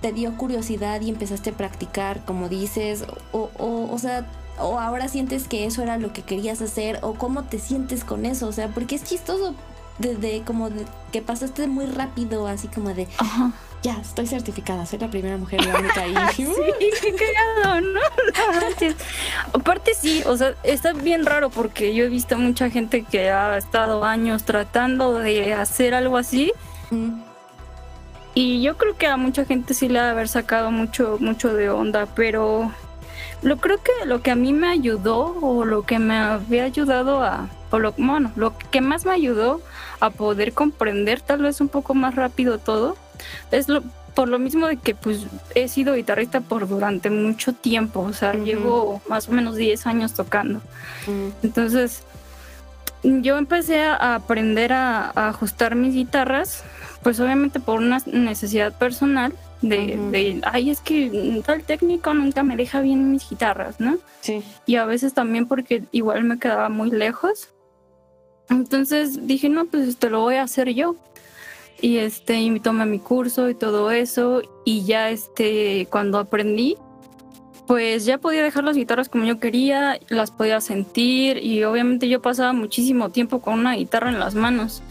te 0.00 0.12
dio 0.12 0.36
curiosidad 0.36 1.00
y 1.00 1.10
empezaste 1.10 1.50
a 1.50 1.52
practicar 1.52 2.24
como 2.24 2.48
dices 2.48 3.04
o, 3.32 3.50
o, 3.58 3.92
o 3.92 3.98
sea 3.98 4.26
o 4.58 4.78
ahora 4.78 5.08
sientes 5.08 5.48
que 5.48 5.66
eso 5.66 5.82
era 5.82 5.96
lo 5.96 6.12
que 6.12 6.22
querías 6.22 6.60
hacer 6.60 6.98
o 7.02 7.14
cómo 7.14 7.44
te 7.44 7.58
sientes 7.58 8.04
con 8.04 8.26
eso 8.26 8.48
o 8.48 8.52
sea 8.52 8.68
porque 8.68 8.96
es 8.96 9.04
chistoso 9.04 9.54
desde 9.98 10.42
como 10.42 10.68
que 11.12 11.22
pasaste 11.22 11.66
muy 11.68 11.86
rápido 11.86 12.46
así 12.46 12.68
como 12.68 12.94
de 12.94 13.06
ya, 13.82 13.98
estoy 14.00 14.26
certificada, 14.26 14.86
soy 14.86 15.00
la 15.00 15.08
primera 15.08 15.36
mujer 15.36 15.60
y 15.62 15.64
la 15.66 15.78
única 15.78 16.04
sí, 16.32 16.46
qué 17.00 17.14
cagado, 17.14 17.80
¿no? 17.80 18.00
Aparte 19.52 19.94
sí, 19.94 20.22
o 20.26 20.36
sea, 20.36 20.54
está 20.62 20.92
bien 20.92 21.26
raro 21.26 21.50
porque 21.50 21.94
yo 21.94 22.04
he 22.04 22.08
visto 22.08 22.38
mucha 22.38 22.70
gente 22.70 23.02
que 23.02 23.30
ha 23.30 23.56
estado 23.58 24.04
años 24.04 24.44
tratando 24.44 25.18
de 25.18 25.52
hacer 25.54 25.94
algo 25.94 26.16
así. 26.16 26.52
Y 28.34 28.62
yo 28.62 28.76
creo 28.76 28.96
que 28.96 29.06
a 29.06 29.16
mucha 29.16 29.44
gente 29.44 29.74
sí 29.74 29.88
le 29.88 29.98
ha 29.98 30.10
haber 30.10 30.28
sacado 30.28 30.70
mucho, 30.70 31.16
mucho 31.20 31.54
de 31.54 31.70
onda, 31.70 32.06
pero 32.06 32.70
lo 33.42 33.56
creo 33.56 33.78
que 33.82 34.06
lo 34.06 34.22
que 34.22 34.30
a 34.30 34.36
mí 34.36 34.52
me 34.52 34.68
ayudó 34.68 35.36
o 35.40 35.64
lo 35.64 35.82
que 35.82 35.98
me 35.98 36.16
había 36.16 36.64
ayudado 36.64 37.22
a, 37.22 37.48
o 37.70 37.78
lo, 37.78 37.92
bueno, 37.96 38.30
lo 38.36 38.56
que 38.70 38.80
más 38.80 39.04
me 39.04 39.12
ayudó 39.12 39.60
a 40.00 40.10
poder 40.10 40.52
comprender 40.52 41.20
tal 41.20 41.42
vez 41.42 41.60
un 41.60 41.68
poco 41.68 41.94
más 41.94 42.14
rápido 42.14 42.58
todo, 42.58 42.96
es 43.50 43.68
lo, 43.68 43.82
por 44.14 44.28
lo 44.28 44.38
mismo 44.38 44.66
de 44.66 44.76
que 44.76 44.94
pues 44.94 45.26
he 45.54 45.68
sido 45.68 45.94
guitarrista 45.94 46.40
por 46.40 46.68
durante 46.68 47.10
mucho 47.10 47.52
tiempo, 47.52 48.00
o 48.00 48.12
sea, 48.12 48.34
llevo 48.34 49.00
más 49.08 49.28
o 49.28 49.32
menos 49.32 49.56
10 49.56 49.86
años 49.86 50.14
tocando. 50.14 50.60
Entonces, 51.42 52.02
yo 53.02 53.38
empecé 53.38 53.82
a 53.82 54.14
aprender 54.14 54.72
a, 54.72 55.10
ajustar 55.28 55.74
mis 55.74 55.94
guitarras, 55.94 56.64
pues 57.02 57.20
obviamente 57.20 57.58
por 57.58 57.78
una 57.78 57.98
necesidad 58.06 58.76
personal 58.76 59.32
de, 59.62 59.98
de, 60.10 60.40
ay, 60.44 60.70
es 60.70 60.80
que 60.80 61.42
tal 61.46 61.62
técnico 61.62 62.12
nunca 62.14 62.42
me 62.42 62.56
deja 62.56 62.80
bien 62.80 63.10
mis 63.10 63.28
guitarras, 63.28 63.80
¿no? 63.80 63.98
Sí. 64.20 64.42
Y 64.66 64.76
a 64.76 64.84
veces 64.84 65.14
también 65.14 65.46
porque 65.46 65.84
igual 65.92 66.24
me 66.24 66.38
quedaba 66.38 66.68
muy 66.68 66.90
lejos. 66.90 67.48
Entonces 68.50 69.26
dije, 69.26 69.48
no, 69.48 69.66
pues 69.66 69.96
te 69.96 70.10
lo 70.10 70.20
voy 70.20 70.34
a 70.34 70.42
hacer 70.42 70.74
yo 70.74 70.96
y 71.82 71.98
este 71.98 72.40
y 72.40 72.60
tomé 72.60 72.86
mi 72.86 72.98
curso 72.98 73.50
y 73.50 73.54
todo 73.54 73.90
eso 73.90 74.40
y 74.64 74.84
ya 74.84 75.10
este 75.10 75.86
cuando 75.90 76.18
aprendí 76.18 76.78
pues 77.66 78.04
ya 78.04 78.18
podía 78.18 78.42
dejar 78.42 78.64
las 78.64 78.76
guitarras 78.76 79.08
como 79.08 79.24
yo 79.24 79.38
quería, 79.38 79.98
las 80.08 80.30
podía 80.30 80.60
sentir 80.60 81.38
y 81.38 81.64
obviamente 81.64 82.08
yo 82.08 82.20
pasaba 82.20 82.52
muchísimo 82.52 83.10
tiempo 83.10 83.40
con 83.40 83.54
una 83.54 83.74
guitarra 83.74 84.10
en 84.10 84.18
las 84.18 84.34
manos. 84.34 84.82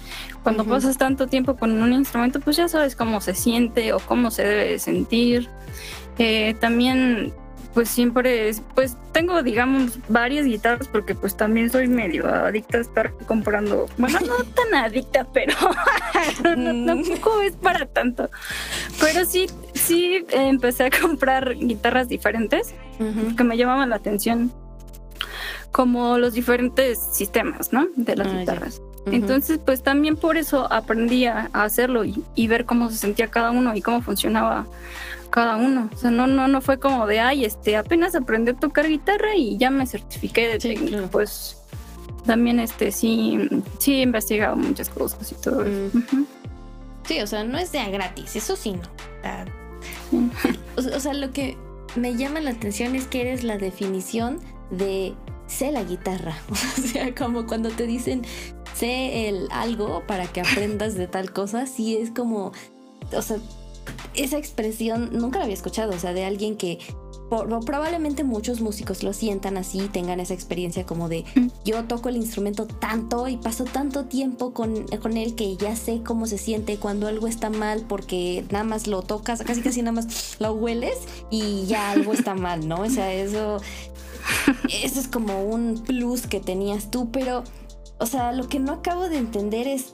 Cuando 0.42 0.66
pasas 0.66 0.98
tanto 0.98 1.28
tiempo 1.28 1.58
con 1.58 1.80
un 1.80 1.94
instrumento, 1.94 2.40
pues 2.40 2.58
ya 2.58 2.68
sabes 2.68 2.96
cómo 2.96 3.22
se 3.22 3.36
siente 3.36 3.94
o 3.94 4.00
cómo 4.00 4.32
se 4.32 4.44
debe 4.44 4.80
sentir. 4.80 5.50
Eh, 6.18 6.56
también 6.60 7.34
pues 7.74 7.90
siempre, 7.90 8.52
pues 8.76 8.98
tengo, 9.12 9.44
digamos, 9.44 10.00
varias 10.10 10.46
guitarras 10.46 10.88
porque 10.88 11.16
pues 11.16 11.36
también 11.36 11.70
soy 11.70 11.88
medio 11.88 12.28
adicta 12.28 12.78
a 12.78 12.82
estar 12.82 13.14
comprando, 13.28 13.88
bueno, 13.98 14.20
no 14.22 14.44
tan 14.56 14.74
adicta, 14.76 15.26
pero 15.34 15.54
no, 16.58 16.86
tampoco 16.86 17.42
es 17.42 17.54
para 17.54 17.86
tanto. 17.86 18.30
Pero 19.00 19.26
sí, 19.26 19.48
sí 19.74 20.26
empecé 20.32 20.86
a 20.86 20.90
comprar 20.90 21.56
guitarras 21.56 22.08
diferentes 22.10 22.74
que 23.36 23.44
me 23.44 23.58
llamaban 23.58 23.90
la 23.90 23.96
atención, 23.96 24.52
como 25.72 26.20
los 26.20 26.34
diferentes 26.34 27.00
sistemas, 27.14 27.74
¿no? 27.74 27.88
De 27.96 28.16
las 28.16 28.28
ah, 28.28 28.38
guitarras. 28.38 28.82
Entonces, 29.08 29.60
pues 29.66 29.82
también 29.82 30.16
por 30.16 30.38
eso 30.38 30.72
aprendí 30.72 31.26
a 31.26 31.50
hacerlo 31.54 32.04
y 32.04 32.48
ver 32.48 32.66
cómo 32.66 32.90
se 32.90 32.98
sentía 32.98 33.28
cada 33.28 33.52
uno 33.52 33.76
y 33.76 33.82
cómo 33.82 34.02
funcionaba 34.02 34.68
cada 35.32 35.56
uno. 35.58 35.90
O 35.92 35.98
sea, 35.98 36.12
no, 36.12 36.28
no, 36.28 36.48
no 36.48 36.62
fue 36.62 36.78
como 36.78 37.08
de, 37.08 37.20
ay, 37.20 37.46
este, 37.46 37.78
apenas 37.78 38.14
aprendí 38.14 38.52
a 38.52 38.54
tocar 38.54 38.88
guitarra 38.88 39.36
y 39.36 39.58
ya 39.58 39.72
me 39.72 39.88
certifiqué 39.88 40.48
de 40.48 40.60
técnico. 40.60 41.08
Pues 41.12 41.58
también, 42.26 42.60
este, 42.60 42.92
sí, 42.92 43.50
sí 43.80 43.96
he 43.96 44.02
investigado 44.04 44.56
muchas 44.56 44.90
cosas 44.90 45.32
y 45.32 45.36
todo 45.36 45.66
mm. 45.66 46.26
Sí, 47.06 47.20
o 47.20 47.26
sea, 47.26 47.44
no 47.44 47.58
es 47.58 47.72
de 47.72 47.84
gratis, 47.90 48.36
eso 48.36 48.56
sí 48.56 48.74
no. 48.74 48.82
o, 50.78 51.00
sea, 51.00 51.14
lo 51.14 51.32
que 51.32 51.58
me 51.96 52.16
llama 52.16 52.42
la 52.42 52.52
atención 52.52 52.96
es 52.96 53.08
que 53.08 53.22
eres 53.22 53.44
la 53.44 53.58
definición 53.58 54.40
de 54.70 55.16
sé 55.48 55.72
la 55.72 55.84
guitarra. 55.84 56.38
O 56.52 56.82
sea, 56.82 57.16
como 57.16 57.48
cuando 57.48 57.70
te 57.70 57.88
dicen 57.88 58.24
sé 58.76 59.30
el 59.30 59.48
algo 59.52 60.04
para 60.08 60.28
que 60.28 60.42
aprendas 60.42 60.96
de 60.96 61.08
tal 61.08 61.32
cosa, 61.32 61.66
sí 61.66 61.98
es 61.98 62.12
como, 62.12 62.52
o 63.16 63.22
sea, 63.22 63.38
esa 64.14 64.38
expresión 64.38 65.10
nunca 65.14 65.40
la 65.40 65.46
había 65.46 65.56
escuchado, 65.56 65.94
o 65.94 66.00
sea, 66.00 66.14
de 66.14 66.26
alguien 66.26 66.58
que 66.58 66.80
probablemente 67.66 68.26
muchos 68.26 68.60
músicos 68.60 69.04
lo 69.04 69.14
sientan 69.14 69.58
así, 69.58 69.88
tengan 69.92 70.20
esa 70.20 70.34
experiencia 70.34 70.86
como 70.86 71.08
de 71.08 71.24
yo 71.64 71.86
toco 71.86 72.10
el 72.10 72.18
instrumento 72.18 72.68
tanto 72.68 73.30
y 73.30 73.38
paso 73.38 73.64
tanto 73.64 74.06
tiempo 74.06 74.54
con, 74.54 74.86
con 75.02 75.16
él 75.16 75.36
que 75.36 75.56
ya 75.56 75.78
sé 75.78 76.02
cómo 76.06 76.28
se 76.28 76.38
siente 76.38 76.76
cuando 76.76 77.08
algo 77.08 77.28
está 77.28 77.50
mal 77.50 77.86
porque 77.88 78.44
nada 78.52 78.66
más 78.66 78.88
lo 78.88 79.02
tocas, 79.02 79.44
casi 79.44 79.62
casi 79.62 79.82
nada 79.82 79.94
más 79.94 80.36
lo 80.40 80.54
hueles 80.54 80.98
y 81.30 81.66
ya 81.68 81.92
algo 81.92 82.12
está 82.12 82.36
mal, 82.36 82.68
¿no? 82.68 82.82
O 82.82 82.90
sea, 82.90 83.14
eso, 83.14 83.62
eso 84.70 85.00
es 85.00 85.08
como 85.08 85.42
un 85.46 85.82
plus 85.86 86.28
que 86.28 86.42
tenías 86.42 86.92
tú, 86.92 87.12
pero, 87.12 87.46
o 88.02 88.06
sea, 88.08 88.32
lo 88.32 88.50
que 88.50 88.60
no 88.60 88.74
acabo 88.74 89.08
de 89.10 89.18
entender 89.18 89.68
es 89.68 89.94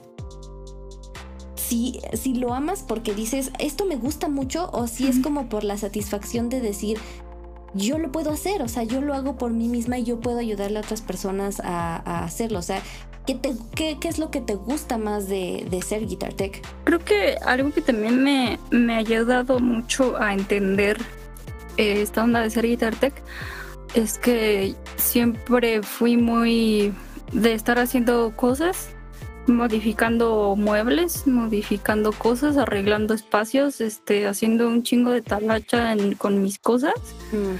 si, 1.54 2.00
lo 2.34 2.54
amas 2.54 2.82
porque 2.82 3.14
dices, 3.14 3.52
esto 3.58 3.84
me 3.84 3.96
gusta 3.96 4.28
mucho, 4.28 4.70
o 4.72 4.86
si 4.86 5.06
es 5.06 5.18
como 5.18 5.50
por 5.50 5.62
la 5.62 5.76
satisfacción 5.76 6.48
de 6.48 6.62
decir, 6.62 6.98
yo 7.74 7.98
lo 7.98 8.10
puedo 8.10 8.30
hacer, 8.30 8.62
o 8.62 8.68
sea, 8.68 8.84
yo 8.84 9.02
lo 9.02 9.12
hago 9.12 9.36
por 9.36 9.50
mí 9.50 9.68
misma 9.68 9.98
y 9.98 10.04
yo 10.04 10.20
puedo 10.20 10.38
ayudarle 10.38 10.78
a 10.78 10.80
otras 10.80 11.02
personas 11.02 11.60
a, 11.62 12.24
hacerlo, 12.24 12.60
o 12.60 12.62
sea, 12.62 12.80
¿qué, 13.26 13.34
te, 13.34 13.52
qué, 13.74 13.98
es 14.02 14.18
lo 14.18 14.30
que 14.30 14.40
te 14.40 14.54
gusta 14.54 14.96
más 14.96 15.28
de, 15.28 15.68
ser 15.86 16.06
Guitar 16.06 16.32
Tech? 16.32 16.66
Creo 16.84 17.00
que 17.00 17.36
algo 17.44 17.70
que 17.70 17.82
también 17.82 18.24
me, 18.24 18.58
me 18.70 18.94
ha 18.94 18.98
ayudado 18.98 19.60
mucho 19.60 20.16
a 20.18 20.32
entender 20.32 20.96
eh, 21.76 22.00
esta 22.00 22.24
onda 22.24 22.40
de 22.40 22.48
ser 22.48 22.66
Guitar 22.66 22.96
Tech 22.96 23.22
es 23.94 24.18
que 24.18 24.74
siempre 24.96 25.82
fui 25.82 26.16
muy 26.16 26.94
de 27.32 27.54
estar 27.54 27.78
haciendo 27.78 28.32
cosas, 28.36 28.90
modificando 29.46 30.54
muebles, 30.56 31.26
modificando 31.26 32.12
cosas, 32.12 32.56
arreglando 32.56 33.14
espacios, 33.14 33.80
este, 33.80 34.26
haciendo 34.26 34.68
un 34.68 34.82
chingo 34.82 35.10
de 35.10 35.22
talacha 35.22 35.94
con 36.18 36.42
mis 36.42 36.58
cosas. 36.58 36.94
Mm. 37.32 37.56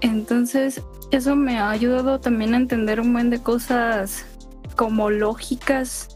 Entonces, 0.00 0.82
eso 1.10 1.36
me 1.36 1.58
ha 1.58 1.70
ayudado 1.70 2.20
también 2.20 2.54
a 2.54 2.56
entender 2.56 3.00
un 3.00 3.12
buen 3.12 3.30
de 3.30 3.42
cosas 3.42 4.26
como 4.76 5.10
lógicas, 5.10 6.08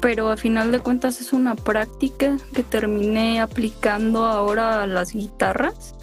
pero 0.00 0.28
a 0.28 0.36
final 0.36 0.72
de 0.72 0.80
cuentas 0.80 1.20
es 1.20 1.32
una 1.32 1.54
práctica 1.54 2.36
que 2.52 2.62
terminé 2.62 3.40
aplicando 3.40 4.24
ahora 4.26 4.82
a 4.82 4.86
las 4.86 5.12
guitarras. 5.12 5.94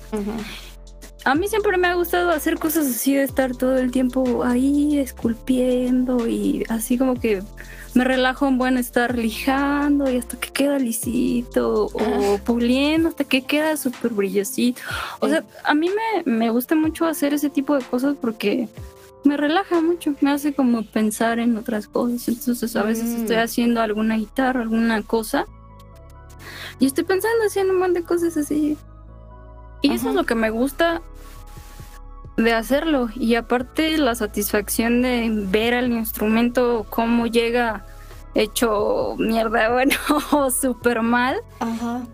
A 1.25 1.35
mí 1.35 1.47
siempre 1.47 1.77
me 1.77 1.87
ha 1.87 1.95
gustado 1.95 2.29
hacer 2.29 2.57
cosas 2.57 2.87
así 2.87 3.15
de 3.15 3.23
estar 3.23 3.55
todo 3.55 3.77
el 3.77 3.91
tiempo 3.91 4.43
ahí 4.43 4.97
esculpiendo 4.97 6.27
y 6.27 6.63
así 6.69 6.97
como 6.97 7.15
que 7.15 7.43
me 7.93 8.03
relajo 8.05 8.47
un 8.47 8.57
buen 8.57 8.77
estar 8.77 9.17
lijando 9.17 10.09
y 10.09 10.17
hasta 10.17 10.39
que 10.39 10.49
queda 10.49 10.79
lisito 10.79 11.87
o 11.87 12.37
puliendo 12.45 13.09
hasta 13.09 13.25
que 13.25 13.41
queda 13.41 13.75
súper 13.75 14.11
brillosito. 14.11 14.81
O 15.19 15.27
sea, 15.27 15.43
a 15.65 15.73
mí 15.73 15.89
me, 15.89 16.31
me 16.31 16.49
gusta 16.51 16.75
mucho 16.75 17.05
hacer 17.05 17.33
ese 17.33 17.49
tipo 17.49 17.75
de 17.75 17.83
cosas 17.83 18.15
porque 18.19 18.69
me 19.25 19.35
relaja 19.35 19.81
mucho, 19.81 20.15
me 20.21 20.31
hace 20.31 20.53
como 20.53 20.85
pensar 20.85 21.39
en 21.39 21.57
otras 21.57 21.87
cosas. 21.87 22.29
Entonces 22.29 22.75
a 22.75 22.83
veces 22.83 23.09
estoy 23.09 23.35
mm. 23.35 23.39
haciendo 23.39 23.81
alguna 23.81 24.15
guitarra, 24.15 24.61
alguna 24.61 25.01
cosa 25.01 25.45
y 26.79 26.85
estoy 26.85 27.03
pensando 27.03 27.45
haciendo 27.45 27.73
un 27.73 27.79
montón 27.79 28.01
de 28.01 28.03
cosas 28.03 28.37
así. 28.37 28.77
Y 29.81 29.93
eso 29.93 30.09
es 30.09 30.15
lo 30.15 30.25
que 30.25 30.35
me 30.35 30.49
gusta 30.49 31.01
de 32.43 32.53
hacerlo. 32.53 33.09
Y 33.15 33.35
aparte 33.35 33.97
la 33.97 34.15
satisfacción 34.15 35.01
de 35.01 35.29
ver 35.31 35.73
al 35.73 35.91
instrumento 35.91 36.85
cómo 36.89 37.27
llega 37.27 37.85
hecho 38.35 39.15
mierda, 39.17 39.69
bueno, 39.71 39.95
súper 40.51 41.01
mal. 41.01 41.37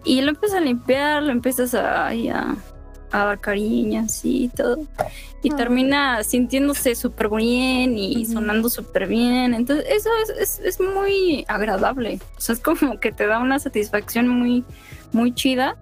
Y 0.04 0.22
lo 0.22 0.30
empiezas 0.30 0.58
a 0.58 0.62
limpiar, 0.62 1.24
lo 1.24 1.32
empiezas 1.32 1.74
a, 1.74 2.08
a, 2.08 2.56
dar 3.12 3.40
cariños 3.40 4.22
y 4.24 4.50
todo. 4.50 4.80
Y 5.42 5.52
termina 5.52 6.24
sintiéndose 6.24 6.96
súper 6.96 7.30
bien 7.30 7.98
y 7.98 8.26
sonando 8.26 8.68
súper 8.70 9.08
bien. 9.08 9.54
Entonces 9.54 9.86
eso 9.90 10.10
es, 10.24 10.60
es, 10.60 10.60
es, 10.60 10.80
muy 10.80 11.46
agradable. 11.48 12.20
O 12.36 12.42
sea, 12.42 12.54
es 12.54 12.62
como 12.62 13.00
que 13.00 13.12
te 13.12 13.28
da 13.28 13.40
una 13.40 13.60
satisfacción 13.60 14.28
muy, 14.28 14.64
muy 15.14 15.34
chida. 15.34 15.78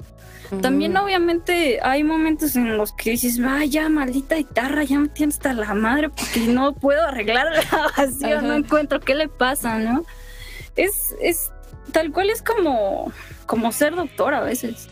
También 0.62 0.96
obviamente 0.98 1.80
hay 1.82 2.04
momentos 2.04 2.56
en 2.56 2.78
los 2.78 2.94
que 2.94 3.12
dices, 3.12 3.42
vaya, 3.42 3.90
maldita 3.90 4.36
guitarra, 4.36 4.84
ya 4.84 5.00
me 5.00 5.08
tienes 5.08 5.36
hasta 5.36 5.54
la 5.54 5.74
madre 5.74 6.10
porque 6.10 6.42
no 6.42 6.74
puedo 6.74 7.04
arreglar 7.04 7.48
la 7.52 7.62
grabación, 7.72 8.48
no 8.48 8.54
encuentro 8.56 9.00
qué 9.00 9.16
le 9.16 9.28
pasa, 9.28 9.80
¿no? 9.80 10.06
Es, 10.76 11.16
es, 11.22 11.52
tal 11.92 12.12
cual 12.12 12.30
es 12.30 12.42
como, 12.42 13.12
como 13.46 13.72
ser 13.72 13.96
doctor 13.96 14.34
a 14.34 14.42
veces. 14.42 14.90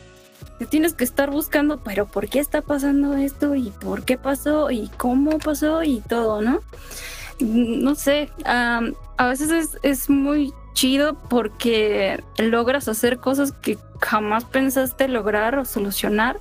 Te 0.58 0.66
tienes 0.66 0.94
que 0.94 1.04
estar 1.04 1.32
buscando, 1.32 1.84
pero 1.84 2.06
¿por 2.08 2.28
qué 2.28 2.40
está 2.40 2.62
pasando 2.62 3.16
esto? 3.16 3.56
¿Y 3.56 3.72
por 3.72 4.06
qué 4.06 4.18
pasó? 4.18 4.70
¿Y 4.70 4.90
cómo 4.98 5.40
pasó? 5.40 5.84
Y 5.84 6.02
todo, 6.02 6.42
¿no? 6.42 6.62
No 7.40 7.96
sé, 7.96 8.30
a 8.46 9.28
veces 9.28 9.50
es, 9.50 9.78
es 9.82 10.10
muy 10.10 10.54
chido 10.74 11.16
porque 11.30 12.24
logras 12.38 12.88
hacer 12.88 13.20
cosas 13.20 13.52
que 13.52 13.78
jamás 14.00 14.46
pensaste 14.46 15.08
lograr 15.08 15.58
o 15.58 15.66
solucionar. 15.66 16.40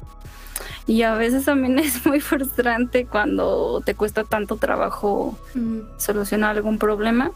Y 0.86 1.02
a 1.02 1.14
veces 1.14 1.44
también 1.44 1.78
es 1.78 2.04
muy 2.06 2.20
frustrante 2.20 3.06
cuando 3.06 3.82
te 3.84 3.94
cuesta 3.94 4.24
tanto 4.24 4.56
trabajo 4.56 5.38
solucionar 5.98 6.56
algún 6.56 6.78
problema. 6.78 7.32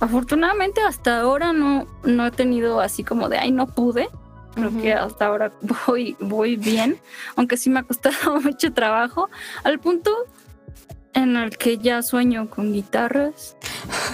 Afortunadamente 0.00 0.82
hasta 0.82 1.20
ahora 1.20 1.52
no, 1.52 1.86
no 2.04 2.26
he 2.26 2.30
tenido 2.30 2.80
así 2.80 3.04
como 3.04 3.28
de, 3.28 3.38
ay, 3.38 3.52
no 3.52 3.66
pude. 3.66 4.08
Creo 4.54 4.70
que 4.80 4.94
hasta 4.94 5.26
ahora 5.26 5.52
voy, 5.86 6.16
voy 6.18 6.56
bien, 6.56 6.98
aunque 7.36 7.58
sí 7.58 7.68
me 7.68 7.80
ha 7.80 7.82
costado 7.82 8.40
mucho 8.40 8.72
trabajo, 8.72 9.28
al 9.64 9.78
punto 9.78 10.10
en 11.16 11.34
el 11.36 11.56
que 11.56 11.78
ya 11.78 12.02
sueño 12.02 12.48
con 12.50 12.72
guitarras, 12.74 13.56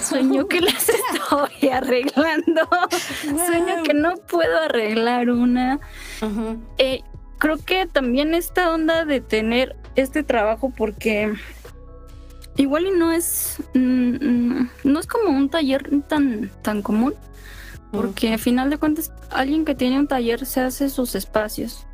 sueño 0.00 0.46
que 0.46 0.61
las 0.61 0.88
estoy 0.88 1.68
arreglando, 1.68 2.68
sueño 3.20 3.82
que 3.82 3.92
no 3.92 4.14
puedo 4.28 4.57
arreglar 4.62 5.28
una. 5.28 5.80
Eh, 6.78 7.03
creo 7.38 7.59
que 7.59 7.86
también 7.86 8.34
esta 8.34 8.72
onda 8.72 9.05
de 9.05 9.20
tener 9.20 9.74
este 9.96 10.22
trabajo 10.22 10.72
porque 10.74 11.34
igual 12.57 12.86
y 12.86 12.92
no 12.92 13.11
es 13.11 13.57
mm, 13.74 14.66
no 14.84 15.00
es 15.00 15.07
como 15.07 15.36
un 15.36 15.50
taller 15.50 15.90
tan 16.09 16.50
tan 16.62 16.82
común 16.82 17.14
porque 17.90 18.32
al 18.32 18.38
final 18.38 18.70
de 18.70 18.78
cuentas 18.78 19.12
alguien 19.30 19.64
que 19.64 19.74
tiene 19.74 19.98
un 19.98 20.07
taller 20.07 20.46
se 20.46 20.61
hace 20.61 20.88
sus 20.88 21.14
espacios 21.14 21.86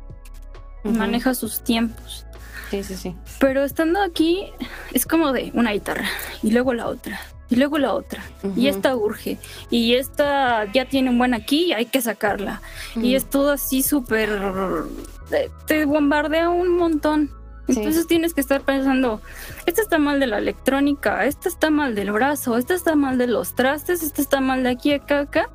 maneja 0.83 1.33
sus 1.33 1.61
tiempos 1.61 2.25
Sí, 2.69 2.83
sí, 2.83 2.95
sí. 2.95 3.15
Pero 3.39 3.63
estando 3.63 4.01
aquí 4.01 4.51
es 4.93 5.05
como 5.05 5.31
de 5.31 5.51
una 5.53 5.71
guitarra 5.71 6.07
y 6.43 6.51
luego 6.51 6.73
la 6.73 6.87
otra 6.87 7.19
y 7.49 7.55
luego 7.55 7.79
la 7.79 7.93
otra 7.93 8.23
y 8.55 8.67
esta 8.67 8.95
urge 8.95 9.39
y 9.71 9.95
esta 9.95 10.71
ya 10.71 10.85
tiene 10.85 11.09
un 11.09 11.17
buen 11.17 11.33
aquí 11.33 11.65
y 11.65 11.73
hay 11.73 11.87
que 11.87 11.99
sacarla 11.99 12.61
y 12.95 13.15
es 13.15 13.27
todo 13.27 13.51
así 13.51 13.81
súper 13.81 14.29
te 15.65 15.85
bombardea 15.85 16.49
un 16.49 16.69
montón. 16.75 17.31
Entonces 17.67 18.07
tienes 18.07 18.33
que 18.33 18.41
estar 18.41 18.61
pensando, 18.61 19.21
esta 19.67 19.83
está 19.83 19.99
mal 19.99 20.19
de 20.19 20.25
la 20.25 20.39
electrónica, 20.39 21.25
esta 21.25 21.49
está 21.49 21.69
mal 21.69 21.93
del 21.93 22.11
brazo, 22.11 22.57
esta 22.57 22.73
está 22.73 22.95
mal 22.95 23.19
de 23.19 23.27
los 23.27 23.53
trastes, 23.53 24.01
esta 24.01 24.23
está 24.23 24.41
mal 24.41 24.63
de 24.63 24.69
aquí, 24.69 24.91
acá, 24.91 25.19
acá. 25.19 25.49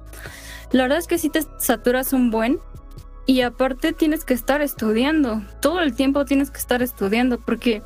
La 0.71 0.85
verdad 0.85 0.99
es 0.99 1.09
que 1.09 1.19
si 1.19 1.29
te 1.29 1.43
saturas 1.59 2.13
un 2.13 2.31
buen 2.31 2.61
y 3.27 3.41
aparte 3.41 3.93
tienes 3.93 4.25
que 4.25 4.35
estar 4.35 4.61
estudiando, 4.61 5.43
todo 5.61 5.81
el 5.81 5.95
tiempo 5.95 6.25
tienes 6.25 6.51
que 6.51 6.59
estar 6.59 6.83
estudiando, 6.83 7.41
porque 7.41 7.83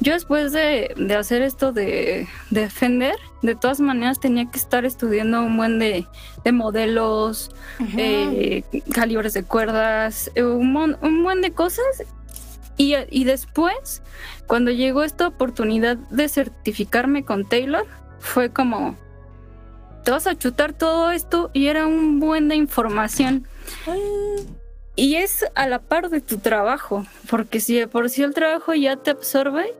yo 0.00 0.12
después 0.12 0.52
de, 0.52 0.94
hacer 1.18 1.40
esto 1.42 1.72
de, 1.72 2.28
defender, 2.50 3.14
de 3.42 3.54
todas 3.54 3.80
maneras 3.80 4.20
tenía 4.20 4.50
que 4.50 4.58
estar 4.58 4.84
estudiando 4.84 5.42
un 5.42 5.56
buen 5.56 5.78
de, 5.78 6.06
modelos, 6.52 7.50
eh, 7.96 8.64
calibres 8.92 9.32
de 9.32 9.44
cuerdas, 9.44 10.30
eh, 10.34 10.42
un, 10.42 10.96
un, 11.00 11.22
buen 11.22 11.40
de 11.40 11.52
cosas. 11.52 11.84
Y, 12.76 12.94
y 13.10 13.24
después, 13.24 14.02
cuando 14.46 14.70
llegó 14.70 15.04
esta 15.04 15.28
oportunidad 15.28 15.96
de 15.96 16.28
certificarme 16.28 17.24
con 17.24 17.48
Taylor, 17.48 17.86
fue 18.18 18.50
como, 18.50 18.96
te 20.04 20.10
vas 20.10 20.26
a 20.26 20.36
chutar 20.36 20.72
todo 20.72 21.10
esto 21.10 21.50
y 21.54 21.68
era 21.68 21.86
un 21.86 22.20
buen 22.20 22.48
de 22.48 22.56
información. 22.56 23.46
Y 24.94 25.16
es 25.16 25.46
a 25.54 25.66
la 25.66 25.78
par 25.78 26.10
de 26.10 26.20
tu 26.20 26.38
trabajo, 26.38 27.06
porque 27.30 27.60
si 27.60 27.86
por 27.86 28.10
si 28.10 28.22
el 28.22 28.34
trabajo 28.34 28.74
ya 28.74 28.96
te 28.96 29.10
absorbe 29.10 29.72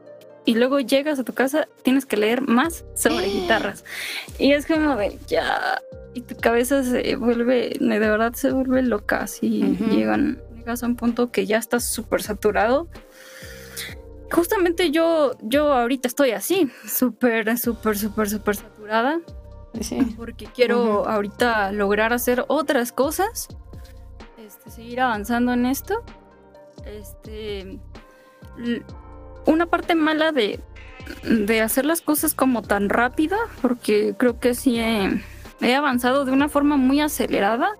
y 0.46 0.54
luego 0.54 0.80
llegas 0.80 1.18
a 1.18 1.24
tu 1.24 1.34
casa, 1.34 1.68
tienes 1.82 2.06
que 2.06 2.16
leer 2.16 2.40
más 2.40 2.84
sobre 2.94 3.26
guitarras. 3.26 3.84
Y 4.38 4.52
es 4.52 4.64
como 4.66 4.96
de 4.96 5.18
ya, 5.26 5.82
y 6.14 6.22
tu 6.22 6.36
cabeza 6.36 6.82
se 6.82 7.16
vuelve, 7.16 7.76
de 7.78 7.98
verdad 7.98 8.32
se 8.32 8.52
vuelve 8.52 8.82
loca, 8.82 9.26
si 9.26 9.76
llegan, 9.90 10.40
llegas 10.56 10.82
a 10.82 10.86
un 10.86 10.96
punto 10.96 11.30
que 11.30 11.44
ya 11.46 11.58
estás 11.58 11.84
súper 11.84 12.22
saturado. 12.22 12.88
Justamente 14.30 14.90
yo, 14.90 15.36
yo 15.42 15.74
ahorita 15.74 16.08
estoy 16.08 16.30
así, 16.30 16.70
súper, 16.86 17.58
súper, 17.58 17.98
súper, 17.98 18.30
súper 18.30 18.56
saturada. 18.56 19.20
Porque 20.16 20.46
quiero 20.46 21.08
ahorita 21.08 21.72
lograr 21.72 22.12
hacer 22.12 22.44
otras 22.48 22.92
cosas 22.92 23.48
este, 24.52 24.70
seguir 24.70 25.00
avanzando 25.00 25.54
en 25.54 25.64
esto. 25.64 26.02
Este, 26.84 27.78
una 29.46 29.66
parte 29.66 29.94
mala 29.94 30.30
de, 30.30 30.60
de 31.22 31.60
hacer 31.62 31.86
las 31.86 32.02
cosas 32.02 32.34
como 32.34 32.60
tan 32.60 32.90
rápida, 32.90 33.38
porque 33.62 34.14
creo 34.18 34.38
que 34.38 34.54
sí 34.54 34.78
he, 34.78 35.74
avanzado 35.74 36.24
de 36.26 36.32
una 36.32 36.48
forma 36.48 36.76
muy 36.76 37.00
acelerada, 37.00 37.70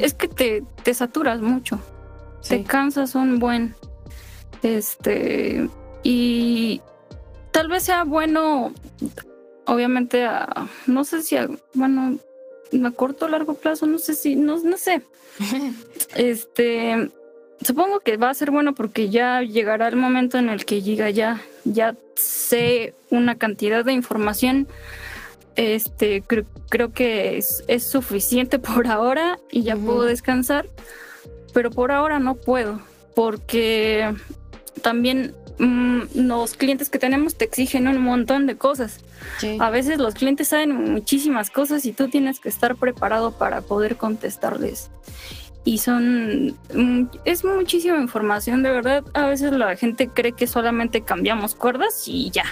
es 0.00 0.14
que 0.14 0.26
te, 0.26 0.64
te 0.82 0.94
saturas 0.94 1.40
mucho, 1.40 1.78
te 2.46 2.64
cansas 2.64 3.14
un 3.14 3.38
buen. 3.38 3.76
Este, 4.62 5.68
y 6.02 6.80
tal 7.52 7.68
vez 7.68 7.84
sea 7.84 8.02
bueno, 8.04 8.72
obviamente, 9.66 10.26
no 10.86 11.04
sé 11.04 11.22
si, 11.22 11.36
bueno, 11.74 12.18
a 12.84 12.90
corto 12.92 13.26
o 13.26 13.28
largo 13.28 13.54
plazo, 13.54 13.86
no 13.86 13.98
sé 13.98 14.14
si, 14.14 14.36
no, 14.36 14.58
no 14.58 14.76
sé. 14.76 15.02
este, 16.16 17.10
supongo 17.62 18.00
que 18.00 18.16
va 18.16 18.30
a 18.30 18.34
ser 18.34 18.50
bueno 18.50 18.74
porque 18.74 19.08
ya 19.10 19.42
llegará 19.42 19.88
el 19.88 19.96
momento 19.96 20.38
en 20.38 20.48
el 20.48 20.64
que 20.64 20.82
llega 20.82 21.10
ya, 21.10 21.42
ya 21.64 21.96
sé 22.14 22.94
una 23.10 23.36
cantidad 23.36 23.84
de 23.84 23.92
información. 23.92 24.68
Este, 25.56 26.22
creo, 26.22 26.92
que 26.92 27.36
es, 27.36 27.64
es, 27.66 27.84
suficiente 27.84 28.58
por 28.60 28.86
ahora 28.86 29.38
y 29.50 29.62
ya 29.62 29.76
puedo 29.76 30.04
descansar, 30.04 30.68
pero 31.52 31.70
por 31.70 31.92
ahora 31.92 32.18
no 32.18 32.36
puedo 32.36 32.80
porque 33.14 34.14
también 34.82 35.34
mm, 35.60 36.02
los 36.14 36.54
clientes 36.54 36.90
que 36.90 36.98
tenemos 36.98 37.36
te 37.36 37.44
exigen 37.44 37.86
un 37.86 38.00
montón 38.00 38.46
de 38.46 38.56
cosas. 38.56 39.00
A 39.58 39.70
veces 39.70 39.98
los 39.98 40.14
clientes 40.14 40.48
saben 40.48 40.92
muchísimas 40.92 41.50
cosas 41.50 41.84
y 41.84 41.92
tú 41.92 42.08
tienes 42.08 42.40
que 42.40 42.48
estar 42.48 42.76
preparado 42.76 43.32
para 43.32 43.60
poder 43.60 43.96
contestarles. 43.96 44.90
Y 45.64 45.78
son, 45.78 46.56
mm, 46.74 47.10
es 47.24 47.44
muchísima 47.44 47.98
información, 47.98 48.62
de 48.62 48.70
verdad. 48.70 49.04
A 49.14 49.26
veces 49.26 49.52
la 49.52 49.76
gente 49.76 50.08
cree 50.08 50.32
que 50.32 50.46
solamente 50.46 51.02
cambiamos 51.02 51.54
cuerdas 51.54 52.04
y 52.06 52.30
ya. 52.30 52.44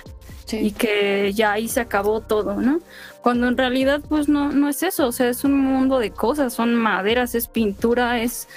Y 0.50 0.70
que 0.72 1.32
ya 1.34 1.52
ahí 1.52 1.68
se 1.68 1.80
acabó 1.80 2.20
todo, 2.20 2.54
¿no? 2.54 2.80
Cuando 3.20 3.48
en 3.48 3.58
realidad 3.58 4.00
pues 4.08 4.28
no, 4.28 4.50
no 4.50 4.70
es 4.70 4.82
eso, 4.82 5.08
o 5.08 5.12
sea, 5.12 5.28
es 5.28 5.44
un 5.44 5.58
mundo 5.58 5.98
de 5.98 6.10
cosas, 6.10 6.54
son 6.54 6.74
maderas, 6.74 7.34
es 7.34 7.48
pintura, 7.48 8.22
es 8.22 8.48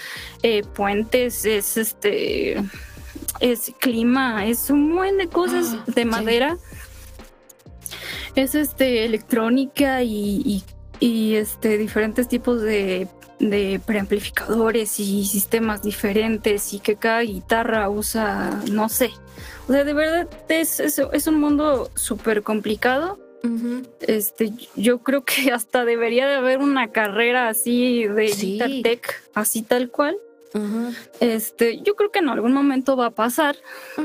eh, 0.42 0.64
puentes, 0.64 1.44
es 1.44 1.76
este 1.76 2.64
es 3.42 3.74
clima, 3.80 4.46
es 4.46 4.70
un 4.70 4.96
buen 4.96 5.18
de 5.18 5.28
cosas 5.28 5.76
ah, 5.76 5.84
de 5.88 6.06
madera. 6.06 6.58
Es 8.36 8.56
este 8.56 9.04
electrónica 9.04 10.04
y, 10.04 10.64
este 11.02 11.78
diferentes 11.78 12.28
tipos 12.28 12.62
de, 12.62 13.08
de 13.40 13.82
preamplificadores 13.86 15.00
y 15.00 15.26
sistemas 15.26 15.82
diferentes 15.82 16.74
y 16.74 16.80
que 16.80 16.96
cada 16.96 17.22
guitarra 17.22 17.90
usa, 17.90 18.62
no 18.72 18.88
sé. 18.88 19.10
O 19.68 19.74
sea, 19.74 19.84
de 19.84 19.94
verdad 19.94 20.30
es, 20.50 20.80
es, 20.80 21.28
un 21.28 21.40
mundo 21.40 21.90
súper 21.96 22.44
complicado. 22.44 23.20
Este, 24.02 24.54
yo 24.76 25.00
creo 25.00 25.24
que 25.26 25.52
hasta 25.52 25.84
debería 25.84 26.28
de 26.28 26.36
haber 26.36 26.60
una 26.60 26.92
carrera 26.92 27.50
así 27.50 28.06
de 28.06 28.28
Guitar 28.28 28.70
Tech, 28.84 29.24
así 29.34 29.64
tal 29.64 29.90
cual. 29.90 30.18
Este, 31.20 31.82
yo 31.82 31.96
creo 31.96 32.12
que 32.12 32.20
en 32.20 32.30
algún 32.30 32.54
momento 32.54 32.96
va 32.96 33.08
a 33.08 33.12
pasar, 33.12 33.56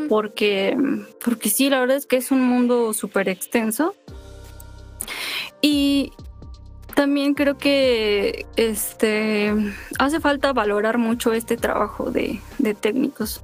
porque, 0.08 0.76
porque 1.24 1.50
sí, 1.50 1.70
la 1.70 1.80
verdad 1.80 1.96
es 1.96 2.06
que 2.06 2.16
es 2.16 2.30
un 2.30 2.42
mundo 2.42 2.92
súper 2.92 3.28
extenso. 3.28 3.94
Y 5.60 6.12
también 6.94 7.34
creo 7.34 7.58
que 7.58 8.46
este 8.56 9.54
hace 9.98 10.20
falta 10.20 10.52
valorar 10.52 10.96
mucho 10.98 11.32
este 11.32 11.56
trabajo 11.56 12.10
de, 12.10 12.40
de 12.68 12.74
técnicos 12.74 13.42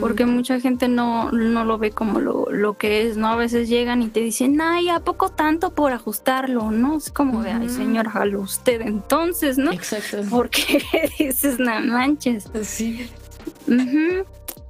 porque 0.00 0.26
mucha 0.26 0.60
gente 0.60 0.88
no, 0.88 1.30
no 1.32 1.64
lo 1.64 1.78
ve 1.78 1.90
como 1.90 2.20
lo, 2.20 2.46
lo, 2.50 2.76
que 2.76 3.06
es, 3.06 3.16
¿no? 3.16 3.28
A 3.28 3.36
veces 3.36 3.68
llegan 3.68 4.02
y 4.02 4.08
te 4.08 4.20
dicen, 4.20 4.60
ay, 4.60 4.88
¿a 4.88 5.00
poco 5.00 5.30
tanto 5.30 5.74
por 5.74 5.92
ajustarlo? 5.92 6.70
¿No? 6.70 6.96
Es 6.96 7.10
como 7.10 7.42
de, 7.42 7.50
ay, 7.50 7.68
señor, 7.68 8.08
hágalo 8.08 8.40
usted 8.40 8.80
entonces, 8.82 9.58
¿no? 9.58 9.72
Exacto. 9.72 10.18
Porque 10.30 10.82
dices, 11.18 11.58
no 11.58 11.80
manches. 11.80 12.48
Sí. 12.62 13.08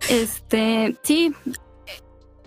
Este, 0.09 0.97
sí. 1.03 1.35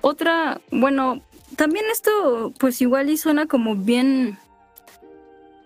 Otra, 0.01 0.61
bueno, 0.71 1.21
también 1.55 1.85
esto, 1.91 2.53
pues 2.59 2.81
igual 2.81 3.09
y 3.09 3.17
suena 3.17 3.47
como 3.47 3.75
bien. 3.75 4.37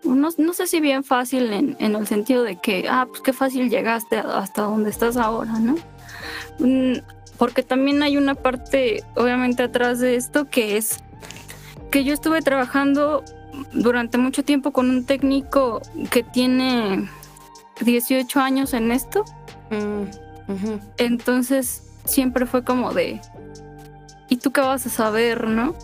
No, 0.04 0.30
no, 0.38 0.54
sé 0.54 0.68
si 0.68 0.80
bien 0.80 1.04
fácil 1.04 1.54
en, 1.54 1.76
en, 1.80 1.96
el 1.96 2.08
sentido 2.08 2.44
de 2.44 2.58
que, 2.58 2.88
ah, 2.90 3.06
pues 3.08 3.22
qué 3.22 3.34
fácil 3.34 3.70
llegaste 3.70 4.18
hasta 4.18 4.64
donde 4.64 4.90
estás 4.90 5.16
ahora, 5.16 5.60
¿no? 5.60 5.76
Mm, 6.60 7.00
porque 7.38 7.64
también 7.64 8.04
hay 8.04 8.18
una 8.18 8.36
parte, 8.36 9.04
obviamente, 9.16 9.64
atrás 9.64 10.00
de 10.00 10.16
esto 10.16 10.50
que 10.50 10.78
es 10.78 11.00
que 11.92 12.04
yo 12.04 12.14
estuve 12.14 12.42
trabajando 12.42 13.24
durante 13.74 14.18
mucho 14.18 14.44
tiempo 14.44 14.72
con 14.72 14.90
un 14.90 15.06
técnico 15.06 15.82
que 16.10 16.24
tiene 16.24 17.10
18 17.82 18.40
años 18.40 18.74
en 18.74 18.92
esto. 18.92 19.26
Mm, 19.70 20.04
Entonces 20.98 21.84
siempre 22.06 22.46
fue 22.46 22.64
como 22.64 22.94
de, 22.94 23.22
¿y 24.30 24.38
tú 24.38 24.52
qué 24.52 24.62
vas 24.62 24.86
a 24.86 24.90
saber, 24.90 25.48
no? 25.48 25.76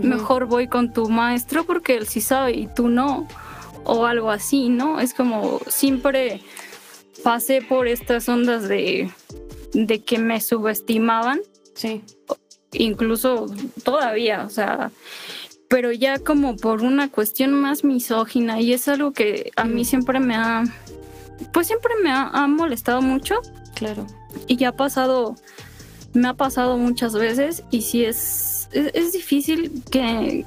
Mejor 0.00 0.46
voy 0.46 0.68
con 0.68 0.92
tu 0.92 1.08
maestro 1.08 1.64
porque 1.64 1.96
él 1.96 2.06
sí 2.06 2.20
sabe 2.20 2.52
y 2.52 2.66
tú 2.68 2.88
no. 2.88 3.26
O 3.84 4.06
algo 4.06 4.30
así, 4.30 4.68
¿no? 4.68 5.00
Es 5.00 5.14
como 5.14 5.60
siempre 5.66 6.42
pasé 7.22 7.62
por 7.62 7.86
estas 7.86 8.28
ondas 8.28 8.68
de 8.68 9.10
de 9.74 10.02
que 10.02 10.18
me 10.18 10.40
subestimaban. 10.40 11.40
Sí. 11.74 12.02
Incluso 12.72 13.46
todavía, 13.84 14.44
o 14.44 14.50
sea, 14.50 14.90
pero 15.68 15.92
ya 15.92 16.18
como 16.18 16.56
por 16.56 16.82
una 16.82 17.10
cuestión 17.10 17.52
más 17.52 17.84
misógina 17.84 18.60
y 18.60 18.72
es 18.72 18.88
algo 18.88 19.12
que 19.12 19.50
a 19.56 19.64
mí 19.64 19.82
mm. 19.82 19.84
siempre 19.84 20.20
me 20.20 20.36
ha, 20.36 20.64
pues 21.52 21.66
siempre 21.66 21.92
me 22.02 22.10
ha, 22.10 22.46
molestado 22.46 23.02
mucho. 23.02 23.36
Claro. 23.74 24.06
Y 24.46 24.56
ya 24.56 24.70
ha 24.70 24.76
pasado, 24.76 25.36
me 26.12 26.28
ha 26.28 26.34
pasado 26.34 26.78
muchas 26.78 27.14
veces 27.14 27.64
y 27.70 27.82
sí 27.82 28.04
es, 28.04 28.68
es, 28.72 29.12
difícil 29.12 29.82
que, 29.90 30.46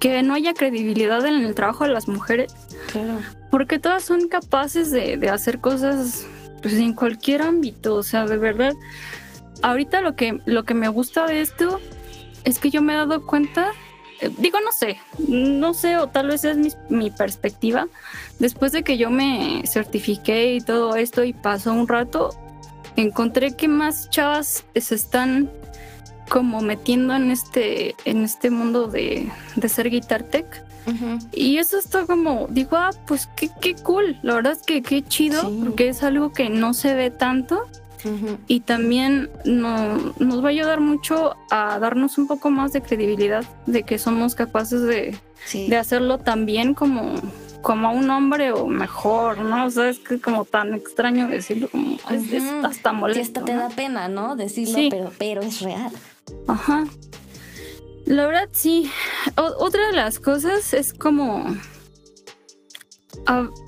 que 0.00 0.22
no 0.22 0.34
haya 0.34 0.54
credibilidad 0.54 1.24
en 1.26 1.44
el 1.44 1.54
trabajo 1.54 1.84
de 1.84 1.90
las 1.90 2.08
mujeres. 2.08 2.54
Claro. 2.92 3.20
Porque 3.50 3.78
todas 3.78 4.04
son 4.04 4.28
capaces 4.28 4.90
de, 4.90 5.16
de 5.16 5.28
hacer 5.30 5.60
cosas 5.60 6.26
pues 6.62 6.74
en 6.74 6.94
cualquier 6.94 7.42
ámbito, 7.42 7.94
o 7.94 8.02
sea, 8.02 8.26
de 8.26 8.38
verdad, 8.38 8.74
ahorita 9.62 10.00
lo 10.00 10.16
que, 10.16 10.40
lo 10.46 10.64
que 10.64 10.74
me 10.74 10.88
gusta 10.88 11.26
de 11.26 11.40
esto 11.40 11.80
es 12.44 12.58
que 12.58 12.70
yo 12.70 12.82
me 12.82 12.92
he 12.92 12.96
dado 12.96 13.24
cuenta, 13.24 13.72
eh, 14.20 14.30
digo, 14.38 14.58
no 14.60 14.72
sé, 14.72 14.98
no 15.28 15.74
sé, 15.74 15.96
o 15.96 16.08
tal 16.08 16.28
vez 16.28 16.44
es 16.44 16.56
mi, 16.56 16.70
mi, 16.88 17.10
perspectiva, 17.10 17.86
después 18.38 18.72
de 18.72 18.82
que 18.82 18.98
yo 18.98 19.10
me 19.10 19.62
certifiqué 19.66 20.54
y 20.54 20.60
todo 20.60 20.96
esto 20.96 21.24
y 21.24 21.32
pasó 21.32 21.72
un 21.72 21.88
rato, 21.88 22.30
encontré 22.96 23.54
que 23.54 23.68
más 23.68 24.10
chavas 24.10 24.64
se 24.74 24.94
están 24.94 25.50
como 26.28 26.60
metiendo 26.60 27.14
en 27.14 27.30
este, 27.30 27.94
en 28.04 28.24
este 28.24 28.50
mundo 28.50 28.86
de, 28.86 29.30
de 29.56 29.68
ser 29.68 29.90
guitar 29.90 30.22
tech 30.22 30.66
y 31.32 31.58
eso 31.58 31.78
está 31.78 32.06
como, 32.06 32.46
digo, 32.48 32.76
ah, 32.76 32.90
pues 33.06 33.28
qué, 33.36 33.50
qué 33.60 33.74
cool, 33.74 34.18
la 34.22 34.34
verdad 34.34 34.52
es 34.52 34.62
que 34.62 34.82
qué 34.82 35.02
chido, 35.02 35.50
porque 35.64 35.88
es 35.88 36.02
algo 36.02 36.32
que 36.32 36.48
no 36.48 36.74
se 36.74 36.94
ve 36.94 37.10
tanto. 37.10 37.62
Y 38.46 38.60
también 38.60 39.30
no, 39.44 39.96
nos 40.20 40.40
va 40.40 40.46
a 40.46 40.50
ayudar 40.50 40.78
mucho 40.78 41.34
a 41.50 41.80
darnos 41.80 42.18
un 42.18 42.28
poco 42.28 42.50
más 42.50 42.72
de 42.72 42.80
credibilidad 42.80 43.44
de 43.66 43.82
que 43.82 43.98
somos 43.98 44.36
capaces 44.36 44.82
de, 44.82 45.18
de 45.52 45.76
hacerlo 45.76 46.18
tan 46.18 46.46
bien 46.46 46.72
como, 46.72 47.14
como 47.62 47.88
a 47.88 47.90
un 47.90 48.08
hombre 48.08 48.52
o 48.52 48.68
mejor, 48.68 49.38
¿no? 49.38 49.66
O 49.66 49.70
sea, 49.70 49.88
es 49.88 49.98
que 49.98 50.20
como 50.20 50.44
tan 50.44 50.72
extraño 50.72 51.26
decirlo, 51.26 51.68
como 51.68 51.96
es, 52.10 52.44
hasta 52.62 52.92
molesto. 52.92 53.40
hasta 53.40 53.44
te 53.44 53.58
da 53.58 53.70
pena, 53.70 54.06
¿no? 54.06 54.36
Decirlo, 54.36 54.78
pero, 54.88 55.12
pero 55.18 55.40
es 55.40 55.60
real. 55.62 55.90
Ajá. 56.46 56.84
La 58.04 58.26
verdad 58.26 58.48
sí. 58.52 58.90
otra 59.36 59.88
de 59.88 59.92
las 59.94 60.18
cosas 60.18 60.72
es 60.74 60.92
como... 60.92 61.44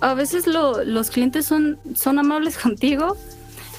A, 0.00 0.14
veces 0.14 0.46
los 0.46 1.10
clientes 1.10 1.44
son, 1.46 1.80
son 1.94 2.18
amables 2.20 2.56
contigo 2.62 3.16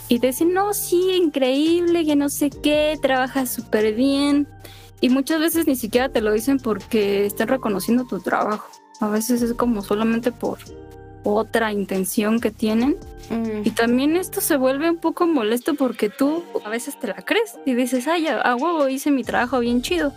y 0.10 0.20
te 0.20 0.28
dicen, 0.28 0.54
no, 0.54 0.74
sí, 0.74 1.12
increíble, 1.12 2.04
que 2.04 2.16
no 2.16 2.30
sé 2.30 2.50
qué, 2.50 2.98
trabajas 3.00 3.54
súper 3.54 3.94
bien. 3.94 4.48
Y 5.02 5.10
muchas 5.10 5.40
veces 5.40 5.68
ni 5.68 5.76
siquiera 5.76 6.10
te 6.10 6.20
lo 6.20 6.34
dicen 6.34 6.58
porque 6.58 7.26
están 7.26 7.48
reconociendo 7.48 8.06
tu 8.06 8.20
trabajo. 8.20 8.68
A 9.00 9.08
veces 9.08 9.44
es 9.44 9.54
como 9.54 9.82
solamente 9.84 10.32
por, 10.32 10.58
otra 11.24 11.72
intención 11.72 12.40
que 12.40 12.52
tienen. 12.52 12.98
Mm. 13.30 13.62
Y 13.64 13.72
también 13.72 14.16
esto 14.16 14.42
se 14.42 14.58
vuelve 14.58 14.90
un 14.90 14.98
poco 14.98 15.28
molesto 15.28 15.76
porque 15.76 16.10
tú 16.10 16.44
a 16.66 16.70
veces 16.70 17.00
te 17.00 17.08
la 17.08 17.22
crees 17.24 17.60
y 17.66 17.76
dices, 17.76 18.08
ay, 18.08 18.28
a, 18.28 18.56
huevo 18.56 18.88
hice 18.90 19.12
mi 19.12 19.24
trabajo 19.24 19.60
bien 19.60 19.82
chido. 19.82 20.14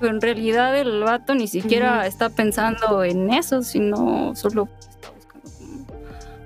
Pero 0.00 0.12
en 0.12 0.20
realidad 0.20 0.76
el 0.76 1.00
vato 1.02 1.34
ni 1.34 1.46
siquiera 1.46 2.06
está 2.06 2.28
pensando 2.28 3.04
en 3.04 3.30
eso, 3.32 3.62
sino 3.62 4.34
solo 4.34 4.68
está 4.80 5.10
buscando 5.12 5.86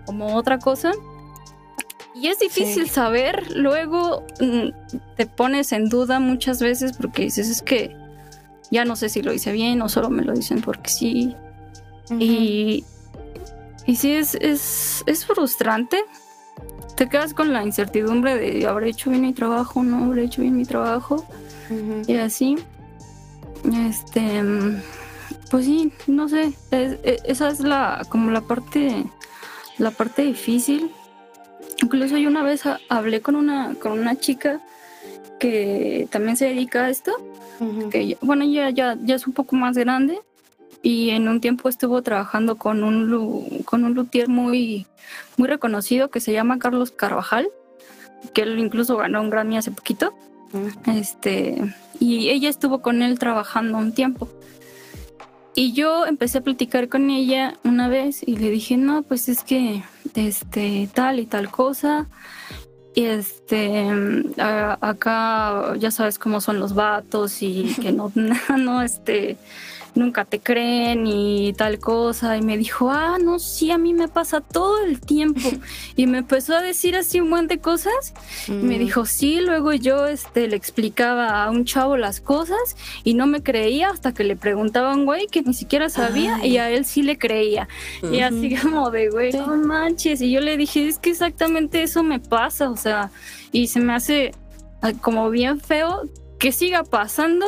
como, 0.06 0.36
otra 0.36 0.58
cosa. 0.58 0.92
Y 2.14 2.26
es 2.26 2.38
difícil 2.38 2.90
saber, 2.90 3.56
luego 3.56 4.26
mm, 4.40 4.68
te 5.16 5.26
pones 5.26 5.72
en 5.72 5.88
duda 5.88 6.20
muchas 6.20 6.60
veces 6.60 6.92
porque 6.92 7.22
dices, 7.22 7.48
es 7.48 7.62
que 7.62 7.96
ya 8.70 8.84
no 8.84 8.94
sé 8.94 9.08
si 9.08 9.22
lo 9.22 9.32
hice 9.32 9.52
bien 9.52 9.80
o 9.80 9.88
solo 9.88 10.10
me 10.10 10.22
lo 10.22 10.32
dicen 10.32 10.60
porque 10.60 10.90
sí. 10.90 11.34
Y 12.18 12.84
y 13.90 13.96
sí, 13.96 14.12
es, 14.12 14.36
es, 14.36 15.02
es 15.06 15.26
frustrante. 15.26 16.04
Te 16.94 17.08
quedas 17.08 17.34
con 17.34 17.52
la 17.52 17.64
incertidumbre 17.64 18.38
de 18.38 18.64
habré 18.64 18.90
hecho 18.90 19.10
bien 19.10 19.22
mi 19.22 19.32
trabajo, 19.32 19.82
no 19.82 20.04
habré 20.04 20.26
hecho 20.26 20.42
bien 20.42 20.56
mi 20.56 20.64
trabajo. 20.64 21.26
Y 22.06 22.14
así. 22.14 22.56
Este. 23.88 24.44
Pues 25.50 25.64
sí, 25.64 25.92
no 26.06 26.28
sé. 26.28 26.52
E, 26.70 27.18
esa 27.24 27.48
es 27.48 27.58
la 27.58 28.06
como 28.08 28.30
la 28.30 28.42
parte. 28.42 29.06
La 29.78 29.90
parte 29.90 30.22
difícil. 30.22 30.92
Incluso 31.82 32.16
yo 32.16 32.28
una 32.28 32.44
vez 32.44 32.62
hablé 32.88 33.22
con 33.22 33.34
una, 33.34 33.74
con 33.74 33.98
una 33.98 34.14
chica 34.20 34.60
que 35.40 36.06
también 36.12 36.36
se 36.36 36.44
dedica 36.44 36.84
a 36.84 36.90
esto. 36.90 37.10
que, 37.90 38.16
bueno, 38.20 38.44
ya, 38.44 38.70
ya, 38.70 38.96
ya 39.02 39.16
es 39.16 39.26
un 39.26 39.32
poco 39.32 39.56
más 39.56 39.76
grande 39.76 40.20
y 40.82 41.10
en 41.10 41.28
un 41.28 41.40
tiempo 41.40 41.68
estuvo 41.68 42.02
trabajando 42.02 42.56
con 42.56 42.84
un, 42.84 43.62
con 43.64 43.84
un 43.84 43.94
luthier 43.94 44.28
muy, 44.28 44.86
muy 45.36 45.48
reconocido 45.48 46.10
que 46.10 46.20
se 46.20 46.32
llama 46.32 46.58
Carlos 46.58 46.90
Carvajal, 46.90 47.48
que 48.34 48.42
él 48.42 48.58
incluso 48.58 48.96
ganó 48.96 49.20
un 49.20 49.30
Grammy 49.30 49.58
hace 49.58 49.70
poquito. 49.70 50.14
Este, 50.86 51.62
y 51.98 52.30
ella 52.30 52.48
estuvo 52.48 52.80
con 52.80 53.02
él 53.02 53.18
trabajando 53.18 53.78
un 53.78 53.92
tiempo. 53.92 54.28
Y 55.54 55.72
yo 55.72 56.06
empecé 56.06 56.38
a 56.38 56.42
platicar 56.42 56.88
con 56.88 57.10
ella 57.10 57.54
una 57.64 57.88
vez 57.88 58.22
y 58.26 58.36
le 58.36 58.50
dije, 58.50 58.76
no, 58.76 59.02
pues 59.02 59.28
es 59.28 59.42
que, 59.42 59.82
este, 60.14 60.88
tal 60.94 61.20
y 61.20 61.26
tal 61.26 61.50
cosa. 61.50 62.08
Y 62.94 63.04
este, 63.04 63.88
acá 64.38 65.74
ya 65.78 65.90
sabes 65.90 66.18
cómo 66.18 66.40
son 66.40 66.58
los 66.58 66.74
vatos 66.74 67.42
y 67.42 67.74
que 67.80 67.92
no, 67.92 68.12
no, 68.58 68.82
este, 68.82 69.36
nunca 69.94 70.24
te 70.24 70.40
creen 70.40 71.06
y 71.06 71.52
tal 71.54 71.78
cosa. 71.78 72.36
Y 72.36 72.42
me 72.42 72.56
dijo, 72.56 72.90
ah, 72.90 73.18
no, 73.22 73.38
sí, 73.38 73.70
a 73.70 73.78
mí 73.78 73.94
me 73.94 74.08
pasa 74.08 74.40
todo 74.40 74.84
el 74.84 75.00
tiempo. 75.00 75.50
y 75.96 76.06
me 76.06 76.18
empezó 76.18 76.56
a 76.56 76.62
decir 76.62 76.96
así 76.96 77.20
un 77.20 77.30
buen 77.30 77.46
de 77.46 77.58
cosas. 77.58 78.14
me 78.48 78.76
mm. 78.76 78.78
dijo, 78.78 79.06
sí, 79.06 79.40
luego 79.40 79.72
yo 79.72 80.06
este, 80.06 80.48
le 80.48 80.56
explicaba 80.56 81.44
a 81.44 81.50
un 81.50 81.64
chavo 81.64 81.96
las 81.96 82.20
cosas 82.20 82.76
y 83.04 83.14
no 83.14 83.26
me 83.26 83.42
creía 83.42 83.90
hasta 83.90 84.12
que 84.12 84.24
le 84.24 84.36
preguntaba 84.36 84.92
a 84.92 84.96
un 84.96 85.04
güey 85.04 85.26
que 85.26 85.42
ni 85.42 85.54
siquiera 85.54 85.88
sabía 85.88 86.44
y 86.44 86.58
a 86.58 86.70
él 86.70 86.84
sí 86.84 87.02
le 87.02 87.18
creía. 87.18 87.68
Y 88.10 88.20
así 88.20 88.56
como 88.62 88.90
de, 88.90 89.10
güey, 89.10 89.32
no 89.32 89.56
manches. 89.56 90.20
Y 90.20 90.30
yo 90.30 90.40
le 90.40 90.56
dije, 90.56 90.88
es 90.88 90.98
que 90.98 91.10
exactamente 91.10 91.82
eso 91.82 92.02
me 92.02 92.20
pasa, 92.20 92.70
o 92.70 92.76
sea, 92.80 93.10
y 93.52 93.68
se 93.68 93.80
me 93.80 93.94
hace 93.94 94.32
ah, 94.82 94.92
como 95.00 95.30
bien 95.30 95.60
feo 95.60 96.02
que 96.38 96.52
siga 96.52 96.82
pasando 96.82 97.46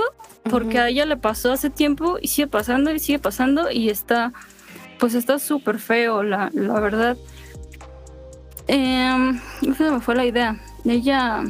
porque 0.51 0.79
a 0.79 0.89
ella 0.89 1.07
le 1.07 1.17
pasó 1.17 1.53
hace 1.53 1.71
tiempo 1.71 2.19
y 2.21 2.29
sigue 2.29 2.49
pasando 2.49 2.93
y 2.93 2.99
sigue 2.99 3.19
pasando 3.19 3.71
y 3.71 3.91
está, 3.91 4.33
pues 4.99 5.15
está 5.15 5.39
súper 5.39 5.79
feo, 5.79 6.23
la, 6.23 6.51
la 6.53 6.81
verdad. 6.81 7.17
Eh, 8.69 9.41
se 9.77 9.91
me 9.91 10.01
fue 10.01 10.15
la 10.15 10.25
idea. 10.25 10.61
Ella, 10.85 11.43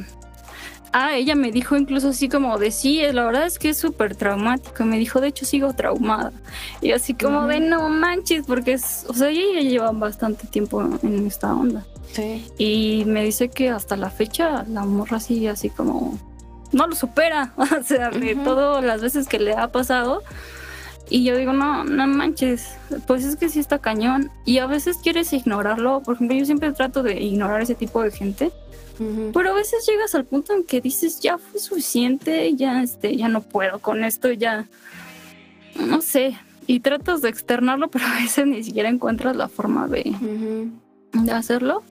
ah, 0.92 1.16
ella 1.16 1.34
me 1.34 1.50
dijo 1.50 1.76
incluso 1.76 2.08
así 2.08 2.28
como 2.28 2.58
de 2.58 2.70
sí, 2.70 3.00
la 3.12 3.24
verdad 3.24 3.46
es 3.46 3.58
que 3.58 3.70
es 3.70 3.78
súper 3.78 4.14
traumático. 4.14 4.84
Me 4.84 4.98
dijo, 4.98 5.20
de 5.20 5.28
hecho, 5.28 5.46
sigo 5.46 5.72
traumada. 5.72 6.32
Y 6.80 6.92
así 6.92 7.14
como 7.14 7.46
de 7.46 7.60
no 7.60 7.88
manches, 7.88 8.44
porque 8.46 8.74
es, 8.74 9.06
o 9.08 9.14
sea, 9.14 9.28
ella 9.28 9.42
ya 9.54 9.68
lleva 9.68 9.92
bastante 9.92 10.46
tiempo 10.46 10.82
en 11.02 11.26
esta 11.26 11.54
onda. 11.54 11.84
Sí. 12.12 12.44
Y 12.58 13.04
me 13.06 13.24
dice 13.24 13.48
que 13.48 13.70
hasta 13.70 13.96
la 13.96 14.10
fecha 14.10 14.64
la 14.68 14.84
morra 14.84 15.18
sigue 15.18 15.48
así 15.48 15.70
como 15.70 16.18
no 16.72 16.86
lo 16.86 16.94
supera, 16.94 17.52
o 17.56 17.82
sea, 17.82 18.10
de 18.10 18.34
todas 18.34 18.84
las 18.84 19.00
veces 19.00 19.28
que 19.28 19.38
le 19.38 19.52
ha 19.52 19.70
pasado. 19.70 20.22
Y 21.08 21.24
yo 21.24 21.36
digo, 21.36 21.52
no, 21.52 21.84
no 21.84 22.06
manches, 22.06 22.76
pues 23.06 23.24
es 23.24 23.36
que 23.36 23.50
sí 23.50 23.60
está 23.60 23.78
cañón. 23.78 24.30
Y 24.46 24.58
a 24.58 24.66
veces 24.66 24.98
quieres 25.02 25.32
ignorarlo, 25.32 26.00
por 26.00 26.14
ejemplo, 26.14 26.36
yo 26.36 26.46
siempre 26.46 26.72
trato 26.72 27.02
de 27.02 27.20
ignorar 27.20 27.60
ese 27.60 27.74
tipo 27.74 28.02
de 28.02 28.10
gente. 28.10 28.50
Pero 29.34 29.50
a 29.50 29.54
veces 29.54 29.84
llegas 29.84 30.14
al 30.14 30.24
punto 30.24 30.54
en 30.54 30.62
que 30.62 30.80
dices, 30.80 31.18
ya 31.18 31.36
fue 31.36 31.58
suficiente, 31.58 32.54
ya, 32.54 32.82
este, 32.84 33.16
ya 33.16 33.26
no 33.26 33.40
puedo 33.40 33.80
con 33.80 34.04
esto, 34.04 34.30
ya, 34.30 34.68
no 35.74 36.00
sé. 36.02 36.38
Y 36.68 36.80
tratas 36.80 37.20
de 37.20 37.28
externarlo, 37.28 37.88
pero 37.90 38.06
a 38.06 38.20
veces 38.20 38.46
ni 38.46 38.62
siquiera 38.62 38.88
encuentras 38.88 39.34
la 39.34 39.48
forma 39.48 39.88
de, 39.88 40.14
de 41.14 41.32
hacerlo 41.32 41.82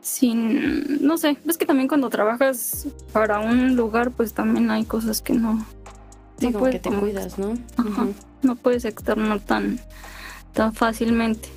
sin, 0.00 1.04
no 1.04 1.18
sé, 1.18 1.36
es 1.46 1.58
que 1.58 1.66
también 1.66 1.88
cuando 1.88 2.10
trabajas 2.10 2.86
para 3.12 3.40
un 3.40 3.76
lugar, 3.76 4.10
pues 4.10 4.32
también 4.32 4.70
hay 4.70 4.84
cosas 4.84 5.20
que 5.20 5.34
no... 5.34 5.64
no 6.40 6.52
puedes, 6.52 6.80
que 6.80 6.90
te 6.90 6.96
cuidas, 6.96 7.38
¿no? 7.38 7.54
No 8.42 8.56
puedes 8.56 8.84
externar 8.84 9.40
tan, 9.40 9.78
tan 10.52 10.72
fácilmente. 10.72 11.48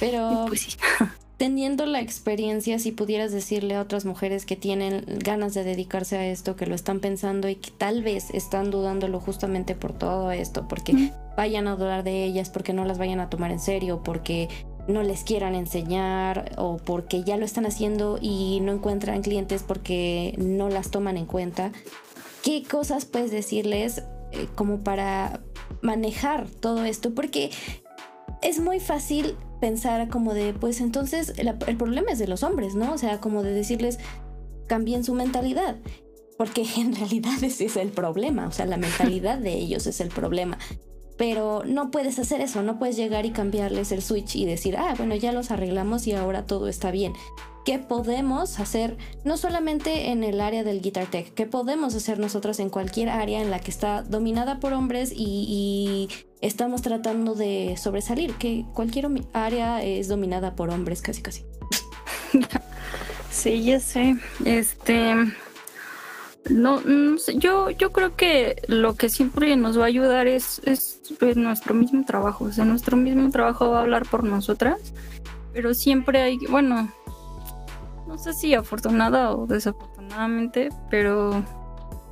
Pero... 0.00 0.46
pues 0.48 0.60
sí. 0.60 0.76
teniendo 1.36 1.84
la 1.86 2.00
experiencia, 2.00 2.78
si 2.78 2.92
pudieras 2.92 3.32
decirle 3.32 3.74
a 3.74 3.80
otras 3.80 4.04
mujeres 4.04 4.46
que 4.46 4.56
tienen 4.56 5.04
ganas 5.06 5.52
de 5.54 5.64
dedicarse 5.64 6.16
a 6.16 6.26
esto, 6.26 6.56
que 6.56 6.66
lo 6.66 6.74
están 6.74 7.00
pensando 7.00 7.48
y 7.48 7.56
que 7.56 7.70
tal 7.70 8.02
vez 8.02 8.30
están 8.32 8.70
dudándolo 8.70 9.20
justamente 9.20 9.74
por 9.74 9.92
todo 9.92 10.30
esto, 10.30 10.68
porque 10.68 11.12
vayan 11.36 11.66
a 11.66 11.76
dudar 11.76 12.04
de 12.04 12.24
ellas, 12.24 12.50
porque 12.50 12.72
no 12.72 12.84
las 12.84 12.98
vayan 12.98 13.20
a 13.20 13.30
tomar 13.30 13.50
en 13.50 13.60
serio, 13.60 14.02
porque 14.04 14.48
no 14.88 15.02
les 15.02 15.24
quieran 15.24 15.54
enseñar 15.54 16.54
o 16.58 16.76
porque 16.76 17.24
ya 17.24 17.36
lo 17.36 17.44
están 17.44 17.66
haciendo 17.66 18.18
y 18.20 18.60
no 18.60 18.72
encuentran 18.72 19.22
clientes 19.22 19.62
porque 19.62 20.34
no 20.38 20.68
las 20.68 20.90
toman 20.90 21.16
en 21.16 21.26
cuenta. 21.26 21.72
¿Qué 22.42 22.62
cosas 22.62 23.04
puedes 23.04 23.30
decirles 23.30 24.02
eh, 24.32 24.46
como 24.54 24.80
para 24.80 25.40
manejar 25.80 26.48
todo 26.48 26.84
esto? 26.84 27.14
Porque 27.14 27.50
es 28.42 28.60
muy 28.60 28.80
fácil 28.80 29.36
pensar 29.60 30.08
como 30.08 30.34
de, 30.34 30.52
pues 30.52 30.80
entonces 30.80 31.32
el, 31.38 31.54
el 31.66 31.76
problema 31.76 32.12
es 32.12 32.18
de 32.18 32.26
los 32.26 32.42
hombres, 32.42 32.74
¿no? 32.74 32.92
O 32.92 32.98
sea, 32.98 33.20
como 33.20 33.42
de 33.42 33.52
decirles, 33.52 33.98
cambien 34.66 35.04
su 35.04 35.14
mentalidad 35.14 35.76
porque 36.36 36.64
en 36.76 36.94
realidad 36.94 37.42
ese 37.42 37.66
es 37.66 37.76
el 37.76 37.88
problema, 37.88 38.46
o 38.46 38.52
sea, 38.52 38.66
la 38.66 38.76
mentalidad 38.76 39.38
de 39.38 39.54
ellos 39.54 39.86
es 39.86 40.00
el 40.00 40.08
problema. 40.08 40.58
Pero 41.16 41.62
no 41.64 41.90
puedes 41.90 42.18
hacer 42.18 42.40
eso, 42.40 42.62
no 42.62 42.78
puedes 42.78 42.96
llegar 42.96 43.24
y 43.24 43.30
cambiarles 43.30 43.92
el 43.92 44.02
switch 44.02 44.36
y 44.36 44.46
decir, 44.46 44.76
ah, 44.76 44.94
bueno, 44.96 45.14
ya 45.14 45.32
los 45.32 45.50
arreglamos 45.50 46.06
y 46.06 46.12
ahora 46.12 46.46
todo 46.46 46.68
está 46.68 46.90
bien. 46.90 47.12
¿Qué 47.64 47.78
podemos 47.78 48.60
hacer 48.60 48.98
no 49.24 49.38
solamente 49.38 50.10
en 50.10 50.22
el 50.22 50.40
área 50.42 50.64
del 50.64 50.82
Guitar 50.82 51.06
Tech? 51.06 51.32
¿Qué 51.32 51.46
podemos 51.46 51.94
hacer 51.94 52.18
nosotros 52.18 52.60
en 52.60 52.68
cualquier 52.68 53.08
área 53.08 53.40
en 53.40 53.50
la 53.50 53.58
que 53.58 53.70
está 53.70 54.02
dominada 54.02 54.60
por 54.60 54.74
hombres 54.74 55.12
y, 55.16 56.08
estamos 56.42 56.82
tratando 56.82 57.34
de 57.34 57.76
sobresalir? 57.78 58.34
Que 58.34 58.66
cualquier 58.74 59.08
área 59.32 59.82
es 59.82 60.08
dominada 60.08 60.54
por 60.56 60.68
hombres, 60.68 61.00
casi 61.00 61.22
casi. 61.22 61.44
Sí, 63.30 63.64
ya 63.64 63.80
sé. 63.80 64.16
Este, 64.44 65.12
no, 66.50 66.80
yo, 67.36 67.70
yo 67.70 67.92
creo 67.92 68.16
que 68.16 68.62
lo 68.68 68.96
que 68.96 69.08
siempre 69.08 69.56
nos 69.56 69.78
va 69.78 69.84
a 69.84 69.86
ayudar 69.86 70.26
es, 70.26 70.60
es, 70.64 71.00
nuestro 71.36 71.74
mismo 71.74 72.04
trabajo. 72.04 72.44
O 72.44 72.52
sea, 72.52 72.64
nuestro 72.64 72.96
mismo 72.96 73.30
trabajo 73.30 73.70
va 73.70 73.78
a 73.78 73.82
hablar 73.82 74.06
por 74.06 74.24
nosotras. 74.24 74.92
Pero 75.52 75.72
siempre 75.72 76.20
hay, 76.20 76.38
bueno, 76.50 76.92
no 78.06 78.18
sé 78.18 78.34
si 78.34 78.54
afortunada 78.54 79.32
o 79.32 79.46
desafortunadamente, 79.46 80.68
pero 80.90 81.42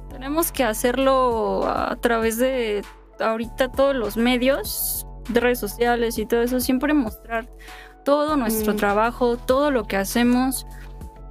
tenemos 0.08 0.52
que 0.52 0.64
hacerlo 0.64 1.66
a 1.66 1.96
través 1.96 2.38
de 2.38 2.82
ahorita 3.18 3.70
todos 3.72 3.94
los 3.94 4.16
medios, 4.16 5.06
de 5.28 5.40
redes 5.40 5.58
sociales 5.58 6.18
y 6.18 6.26
todo 6.26 6.42
eso. 6.42 6.60
Siempre 6.60 6.94
mostrar 6.94 7.48
todo 8.04 8.36
nuestro 8.36 8.74
mm. 8.74 8.76
trabajo, 8.76 9.36
todo 9.36 9.70
lo 9.70 9.84
que 9.84 9.96
hacemos 9.96 10.66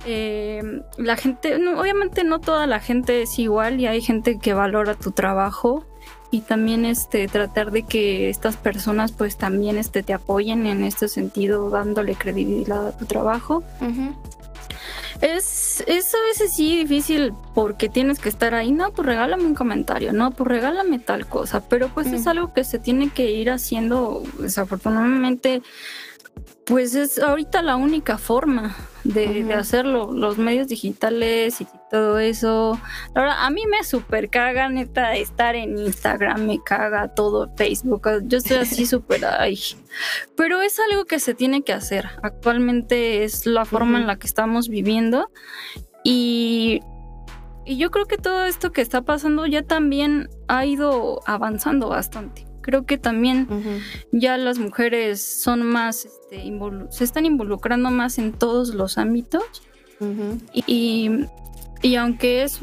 eh, 0.06 0.82
la 0.98 1.16
gente, 1.16 1.56
obviamente 1.56 2.24
no 2.24 2.40
toda 2.40 2.68
la 2.68 2.80
gente 2.80 3.22
es 3.22 3.38
igual 3.40 3.80
y 3.80 3.88
hay 3.88 4.02
gente 4.02 4.40
que 4.40 4.54
valora 4.54 4.96
tu 4.96 5.12
trabajo 5.12 5.86
y 6.32 6.42
también 6.42 6.86
este 6.86 7.28
tratar 7.28 7.72
de 7.72 7.84
que 7.84 8.30
estas 8.30 8.56
personas 8.56 9.12
pues 9.12 9.38
también 9.38 9.78
este 9.78 10.02
te 10.02 10.14
apoyen 10.14 10.66
en 10.66 10.84
este 10.84 11.10
sentido 11.10 11.70
dándole 11.70 12.16
credibilidad 12.16 12.88
a 12.88 12.98
tu 12.98 13.06
trabajo. 13.06 13.64
Es, 15.20 15.84
es 15.86 16.16
a 16.16 16.22
veces 16.30 16.54
sí 16.56 16.78
difícil 16.78 17.34
porque 17.54 17.90
tienes 17.90 18.18
que 18.18 18.30
estar 18.30 18.56
ahí, 18.56 18.72
no, 18.72 18.92
pues 18.92 19.06
regálame 19.06 19.44
un 19.44 19.54
comentario, 19.54 20.14
no, 20.14 20.32
pues 20.32 20.48
regálame 20.48 20.98
tal 20.98 21.28
cosa, 21.28 21.62
pero 21.68 21.90
pues 21.90 22.08
es 22.08 22.26
algo 22.26 22.54
que 22.54 22.64
se 22.64 22.80
tiene 22.80 23.10
que 23.10 23.30
ir 23.30 23.52
haciendo, 23.52 24.24
desafortunadamente, 24.40 25.62
pues 25.62 26.11
es 26.78 27.20
ahorita 27.20 27.62
la 27.62 27.76
única 27.76 28.18
forma 28.18 28.76
de, 29.04 29.54
hacerlo, 29.54 30.12
los 30.12 30.38
medios 30.38 30.68
digitales 30.68 31.60
y 31.62 31.68
todo 31.90 32.20
eso. 32.20 32.80
Ahora, 33.16 33.46
a 33.46 33.50
mí 33.50 33.64
me 33.68 33.84
super 33.84 34.30
caga, 34.30 34.70
neta, 34.70 35.16
estar 35.16 35.56
en 35.56 35.78
Instagram, 35.78 36.46
me 36.46 36.64
caga 36.64 37.14
todo 37.14 37.52
Facebook. 37.56 38.08
Yo 38.24 38.38
estoy 38.38 38.58
así 38.58 38.86
súper 38.88 39.26
ay. 39.26 39.60
Pero 40.36 40.62
es 40.62 40.80
algo 40.80 41.06
que 41.06 41.20
se 41.20 41.34
tiene 41.34 41.64
que 41.64 41.74
hacer. 41.74 42.10
Actualmente 42.22 43.24
es 43.24 43.46
la 43.46 43.66
forma 43.66 44.00
en 44.00 44.08
la 44.08 44.18
que 44.18 44.28
estamos 44.28 44.70
viviendo. 44.70 45.30
Y, 46.04 46.80
y 47.66 47.78
yo 47.78 47.92
creo 47.92 48.06
que 48.06 48.18
todo 48.18 48.46
esto 48.46 48.72
que 48.72 48.82
está 48.82 49.02
pasando 49.02 49.46
ya 49.46 49.64
también 49.64 50.30
ha 50.48 50.66
ido 50.66 51.22
avanzando 51.26 51.90
bastante. 51.90 52.51
Creo 52.62 52.86
que 52.86 52.98
también 52.98 53.48
ya 54.12 54.38
las 54.38 54.60
mujeres 54.60 55.22
son 55.22 55.64
más, 55.64 56.06
este, 56.06 56.52
se 56.90 57.04
están 57.04 57.26
involucrando 57.26 57.92
más 57.92 58.18
en 58.18 58.34
todos 58.34 58.74
los 58.74 58.98
ámbitos. 58.98 59.44
y, 60.54 61.12
y, 61.82 61.96
aunque 61.96 62.44
es 62.44 62.60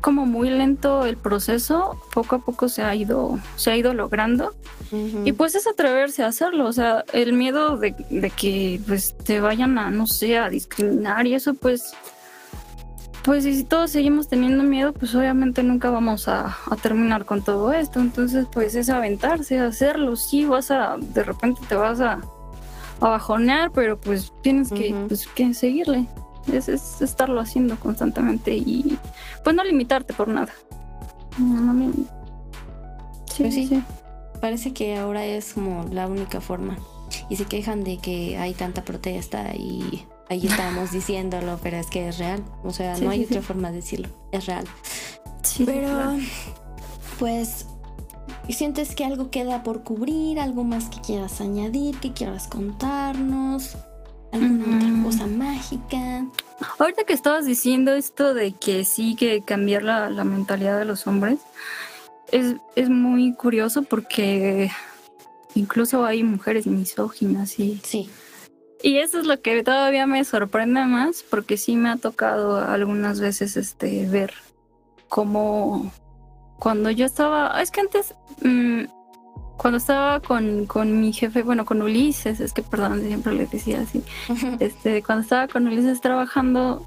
como 0.00 0.26
muy 0.26 0.48
lento 0.50 1.06
el 1.06 1.16
proceso, 1.16 2.00
poco 2.12 2.36
a 2.36 2.38
poco 2.38 2.68
se 2.68 2.82
ha 2.82 2.94
ido, 2.94 3.38
se 3.56 3.70
ha 3.70 3.76
ido 3.76 3.94
logrando. 3.94 4.54
Y 5.24 5.32
pues 5.32 5.54
es 5.54 5.66
atreverse 5.66 6.22
a 6.22 6.28
hacerlo. 6.28 6.66
O 6.66 6.72
sea, 6.72 7.04
el 7.12 7.32
miedo 7.34 7.76
de, 7.76 7.94
de 8.08 8.30
que 8.30 8.80
pues 8.86 9.14
te 9.18 9.40
vayan 9.40 9.76
a, 9.76 9.90
no 9.90 10.06
sé, 10.06 10.38
a 10.38 10.48
discriminar 10.48 11.26
y 11.26 11.34
eso, 11.34 11.54
pues 11.54 11.92
pues 13.28 13.44
si 13.44 13.62
todos 13.62 13.90
seguimos 13.90 14.26
teniendo 14.26 14.64
miedo, 14.64 14.94
pues 14.94 15.14
obviamente 15.14 15.62
nunca 15.62 15.90
vamos 15.90 16.28
a, 16.28 16.56
terminar 16.80 17.26
con 17.26 17.42
todo 17.42 17.74
esto. 17.74 18.00
Entonces, 18.00 18.46
pues 18.50 18.74
es 18.74 18.88
aventarse, 18.88 19.60
hacerlo. 19.60 20.16
Sí, 20.16 20.46
vas 20.46 20.70
a, 20.70 20.96
de 20.96 21.24
repente 21.24 21.60
te 21.68 21.74
vas 21.74 22.00
a, 22.00 22.22
bajonear, 23.00 23.70
pero 23.70 24.00
pues 24.00 24.32
tienes 24.40 24.70
que, 24.70 24.94
pues, 25.06 25.26
que 25.26 25.52
seguirle. 25.52 26.06
es, 26.50 26.70
es 26.70 27.02
estarlo 27.02 27.38
haciendo 27.38 27.76
constantemente 27.76 28.56
y 28.56 28.98
pues 29.44 29.54
no 29.54 29.62
limitarte 29.62 30.14
por 30.14 30.28
nada. 30.28 30.52
Sí, 33.26 33.42
pues 33.42 33.54
sí, 33.54 33.66
sí. 33.66 33.82
Parece 34.40 34.72
que 34.72 34.96
ahora 34.96 35.26
es 35.26 35.52
como 35.52 35.84
la 35.92 36.06
única 36.06 36.40
forma. 36.40 36.78
Y 37.28 37.36
se 37.36 37.44
quejan 37.44 37.84
de 37.84 37.98
que 37.98 38.38
hay 38.38 38.54
tanta 38.54 38.84
protesta 38.84 39.54
y 39.54 40.06
ahí 40.28 40.46
estamos 40.46 40.92
diciéndolo, 40.92 41.58
pero 41.62 41.76
es 41.76 41.86
que 41.86 42.08
es 42.08 42.18
real. 42.18 42.44
O 42.62 42.72
sea, 42.72 42.96
no 42.98 43.10
hay 43.10 43.24
otra 43.24 43.42
forma 43.42 43.70
de 43.70 43.76
decirlo. 43.76 44.08
Es 44.32 44.46
real. 44.46 44.64
Sí, 45.42 45.64
pero, 45.64 46.16
pues, 47.18 47.66
¿sientes 48.48 48.94
que 48.94 49.04
algo 49.04 49.30
queda 49.30 49.62
por 49.62 49.82
cubrir? 49.82 50.40
¿Algo 50.40 50.64
más 50.64 50.88
que 50.88 51.00
quieras 51.00 51.40
añadir? 51.40 51.98
¿Que 51.98 52.12
quieras 52.12 52.48
contarnos? 52.48 53.76
¿Alguna 54.32 54.76
otra 54.76 55.02
cosa 55.04 55.26
mágica? 55.26 56.26
Ahorita 56.78 57.04
que 57.04 57.14
estabas 57.14 57.46
diciendo 57.46 57.94
esto 57.94 58.34
de 58.34 58.52
que 58.52 58.84
sí 58.84 59.14
que 59.14 59.42
cambiar 59.42 59.82
la, 59.82 60.10
la 60.10 60.24
mentalidad 60.24 60.78
de 60.78 60.84
los 60.84 61.06
hombres, 61.06 61.38
es, 62.30 62.56
es, 62.76 62.90
muy 62.90 63.32
curioso 63.34 63.84
porque 63.84 64.70
incluso 65.54 66.04
hay 66.04 66.22
mujeres 66.22 66.66
misóginas 66.66 67.58
y... 67.58 67.80
Sí. 67.82 68.10
Y 68.82 68.98
eso 68.98 69.18
es 69.18 69.26
lo 69.26 69.40
que 69.40 69.62
todavía 69.62 70.06
me 70.06 70.24
sorprende 70.24 70.84
más 70.84 71.24
porque 71.28 71.56
sí 71.56 71.76
me 71.76 71.90
ha 71.90 71.96
tocado 71.96 72.58
algunas 72.58 73.20
veces 73.20 73.56
este 73.56 74.06
ver 74.06 74.32
cómo 75.08 75.90
cuando 76.58 76.90
yo 76.90 77.06
estaba, 77.06 77.60
es 77.60 77.70
que 77.70 77.80
antes 77.80 78.14
mmm, 78.42 78.84
cuando 79.56 79.78
estaba 79.78 80.20
con, 80.20 80.66
con, 80.66 81.00
mi 81.00 81.12
jefe, 81.12 81.42
bueno, 81.42 81.64
con 81.64 81.82
Ulises, 81.82 82.40
es 82.40 82.52
que 82.52 82.62
perdón, 82.62 83.02
siempre 83.02 83.34
le 83.34 83.46
decía 83.46 83.80
así, 83.80 84.02
este, 84.60 85.02
cuando 85.02 85.22
estaba 85.22 85.48
con 85.48 85.66
Ulises 85.66 86.00
trabajando, 86.00 86.86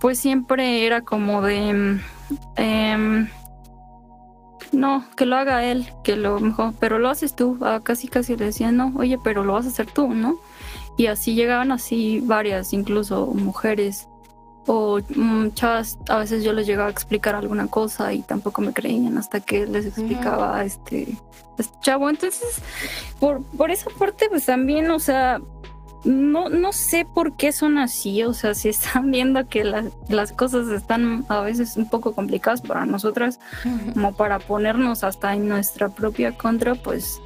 pues 0.00 0.18
siempre 0.18 0.84
era 0.86 1.02
como 1.02 1.42
de, 1.42 2.00
eh, 2.56 3.28
no, 4.72 5.04
que 5.16 5.26
lo 5.26 5.36
haga 5.36 5.64
él, 5.64 5.88
que 6.02 6.16
lo 6.16 6.40
mejor, 6.40 6.74
pero 6.80 6.98
lo 6.98 7.08
haces 7.08 7.34
tú, 7.36 7.58
ah, 7.60 7.80
casi 7.82 8.08
casi 8.08 8.36
le 8.36 8.46
decía, 8.46 8.72
no, 8.72 8.92
oye, 8.96 9.18
pero 9.22 9.44
lo 9.44 9.52
vas 9.52 9.66
a 9.66 9.70
hacer 9.70 9.86
tú, 9.86 10.08
¿no? 10.08 10.38
Y 11.00 11.06
así 11.06 11.34
llegaban 11.34 11.72
así 11.72 12.20
varias, 12.20 12.74
incluso 12.74 13.28
mujeres 13.28 14.06
o 14.66 15.00
mm, 15.16 15.52
chavas, 15.54 15.98
a 16.10 16.18
veces 16.18 16.44
yo 16.44 16.52
les 16.52 16.66
llegaba 16.66 16.88
a 16.88 16.92
explicar 16.92 17.34
alguna 17.34 17.68
cosa 17.68 18.12
y 18.12 18.20
tampoco 18.20 18.60
me 18.60 18.74
creían 18.74 19.16
hasta 19.16 19.40
que 19.40 19.64
les 19.66 19.86
explicaba 19.86 20.62
este, 20.62 21.16
este, 21.56 21.74
chavo. 21.80 22.10
Entonces, 22.10 22.60
por, 23.18 23.42
por 23.42 23.70
esa 23.70 23.88
parte, 23.98 24.26
pues 24.28 24.44
también, 24.44 24.90
o 24.90 24.98
sea, 24.98 25.40
no, 26.04 26.50
no 26.50 26.70
sé 26.74 27.06
por 27.06 27.34
qué 27.34 27.52
son 27.52 27.78
así, 27.78 28.22
o 28.22 28.34
sea, 28.34 28.52
si 28.52 28.68
están 28.68 29.10
viendo 29.10 29.48
que 29.48 29.64
las 29.64 30.32
cosas 30.32 30.68
están 30.68 31.24
a 31.30 31.40
veces 31.40 31.78
un 31.78 31.88
poco 31.88 32.12
complicadas 32.12 32.60
para 32.60 32.84
nosotras, 32.84 33.40
como 33.94 34.12
para 34.12 34.38
ponernos 34.38 35.02
hasta 35.02 35.34
en 35.34 35.48
nuestra 35.48 35.88
propia 35.88 36.36
contra, 36.36 36.74
pues, 36.74 37.22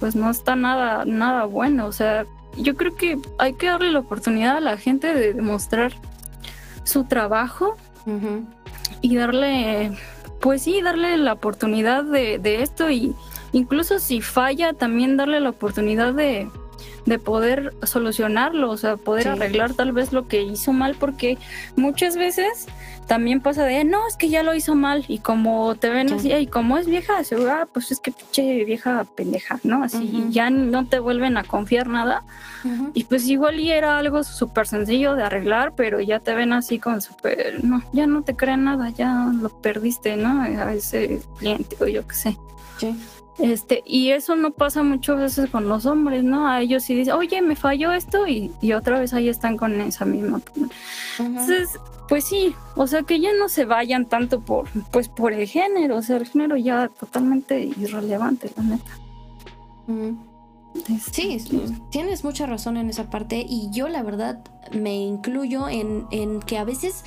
pues 0.00 0.14
no 0.14 0.28
está 0.28 0.54
nada, 0.54 1.06
nada 1.06 1.46
bueno, 1.46 1.86
o 1.86 1.92
sea, 1.92 2.26
yo 2.56 2.76
creo 2.76 2.94
que 2.94 3.18
hay 3.38 3.54
que 3.54 3.66
darle 3.66 3.90
la 3.90 4.00
oportunidad 4.00 4.56
a 4.56 4.60
la 4.60 4.76
gente 4.76 5.14
de 5.14 5.32
demostrar 5.32 5.92
su 6.84 7.04
trabajo 7.04 7.76
y 9.00 9.16
darle, 9.16 9.92
pues 10.40 10.62
sí, 10.62 10.80
darle 10.82 11.16
la 11.16 11.34
oportunidad 11.34 12.04
de, 12.04 12.38
de 12.38 12.62
esto 12.62 12.90
y 12.90 13.14
incluso 13.52 13.98
si 13.98 14.20
falla, 14.20 14.72
también 14.72 15.16
darle 15.16 15.40
la 15.40 15.50
oportunidad 15.50 16.12
de, 16.14 16.48
de 17.06 17.18
poder 17.18 17.74
solucionarlo, 17.82 18.70
o 18.70 18.76
sea, 18.76 18.96
poder 18.96 19.28
arreglar 19.28 19.74
tal 19.74 19.92
vez 19.92 20.12
lo 20.12 20.26
que 20.28 20.42
hizo 20.42 20.72
mal, 20.72 20.96
porque 20.98 21.38
muchas 21.76 22.16
veces 22.16 22.66
también 23.10 23.40
pasa 23.40 23.64
de, 23.64 23.82
no, 23.82 24.06
es 24.06 24.16
que 24.16 24.28
ya 24.28 24.44
lo 24.44 24.54
hizo 24.54 24.76
mal, 24.76 25.04
y 25.08 25.18
como 25.18 25.74
te 25.74 25.90
ven 25.90 26.12
así, 26.12 26.32
y 26.32 26.46
como 26.46 26.78
es 26.78 26.86
vieja, 26.86 27.24
se 27.24 27.34
ah, 27.50 27.66
pues 27.72 27.90
es 27.90 27.98
que 27.98 28.12
pinche 28.12 28.64
vieja 28.64 29.04
pendeja, 29.16 29.58
¿no? 29.64 29.82
Así, 29.82 30.26
ya 30.30 30.48
no 30.48 30.86
te 30.86 31.00
vuelven 31.00 31.36
a 31.36 31.42
confiar 31.42 31.88
nada, 31.88 32.22
y 32.94 33.02
pues 33.02 33.26
igual 33.26 33.58
y 33.58 33.72
era 33.72 33.98
algo 33.98 34.22
súper 34.22 34.68
sencillo 34.68 35.16
de 35.16 35.24
arreglar, 35.24 35.72
pero 35.74 35.98
ya 35.98 36.20
te 36.20 36.36
ven 36.36 36.52
así 36.52 36.78
con 36.78 37.02
súper, 37.02 37.64
no, 37.64 37.82
ya 37.92 38.06
no 38.06 38.22
te 38.22 38.36
creen 38.36 38.62
nada, 38.62 38.90
ya 38.90 39.26
lo 39.34 39.48
perdiste, 39.48 40.16
¿no? 40.16 40.42
A 40.42 40.72
ese 40.72 41.20
cliente 41.36 41.76
o 41.80 41.88
yo 41.88 42.06
qué 42.06 42.14
sé. 42.14 42.36
Sí. 42.78 42.96
Este, 43.42 43.82
y 43.86 44.10
eso 44.10 44.36
no 44.36 44.50
pasa 44.50 44.82
muchas 44.82 45.16
veces 45.16 45.50
con 45.50 45.68
los 45.68 45.86
hombres, 45.86 46.22
¿no? 46.22 46.46
A 46.46 46.60
ellos 46.60 46.84
sí 46.84 46.94
dicen, 46.94 47.14
oye, 47.14 47.40
me 47.40 47.56
falló 47.56 47.92
esto 47.92 48.26
y, 48.26 48.50
otra 48.72 49.00
vez 49.00 49.14
ahí 49.14 49.28
están 49.28 49.56
con 49.56 49.80
esa 49.80 50.04
misma. 50.04 50.40
Entonces, 51.18 51.78
pues 52.08 52.24
sí, 52.24 52.54
o 52.76 52.86
sea 52.86 53.02
que 53.02 53.20
ya 53.20 53.30
no 53.32 53.48
se 53.48 53.64
vayan 53.64 54.06
tanto 54.06 54.40
por, 54.40 54.68
pues 54.90 55.08
por 55.08 55.32
el 55.32 55.46
género, 55.46 55.96
o 55.96 56.02
sea, 56.02 56.16
el 56.16 56.26
género 56.26 56.56
ya 56.56 56.88
totalmente 56.88 57.60
irrelevante, 57.60 58.50
la 58.56 58.62
neta. 58.62 58.90
Sí, 61.12 61.42
tienes 61.90 62.22
mucha 62.22 62.46
razón 62.46 62.76
en 62.76 62.90
esa 62.90 63.10
parte 63.10 63.44
y 63.48 63.70
yo 63.72 63.88
la 63.88 64.02
verdad 64.02 64.40
me 64.72 64.94
incluyo 64.94 65.68
en, 65.68 66.06
en 66.10 66.40
que 66.40 66.58
a 66.58 66.64
veces 66.64 67.04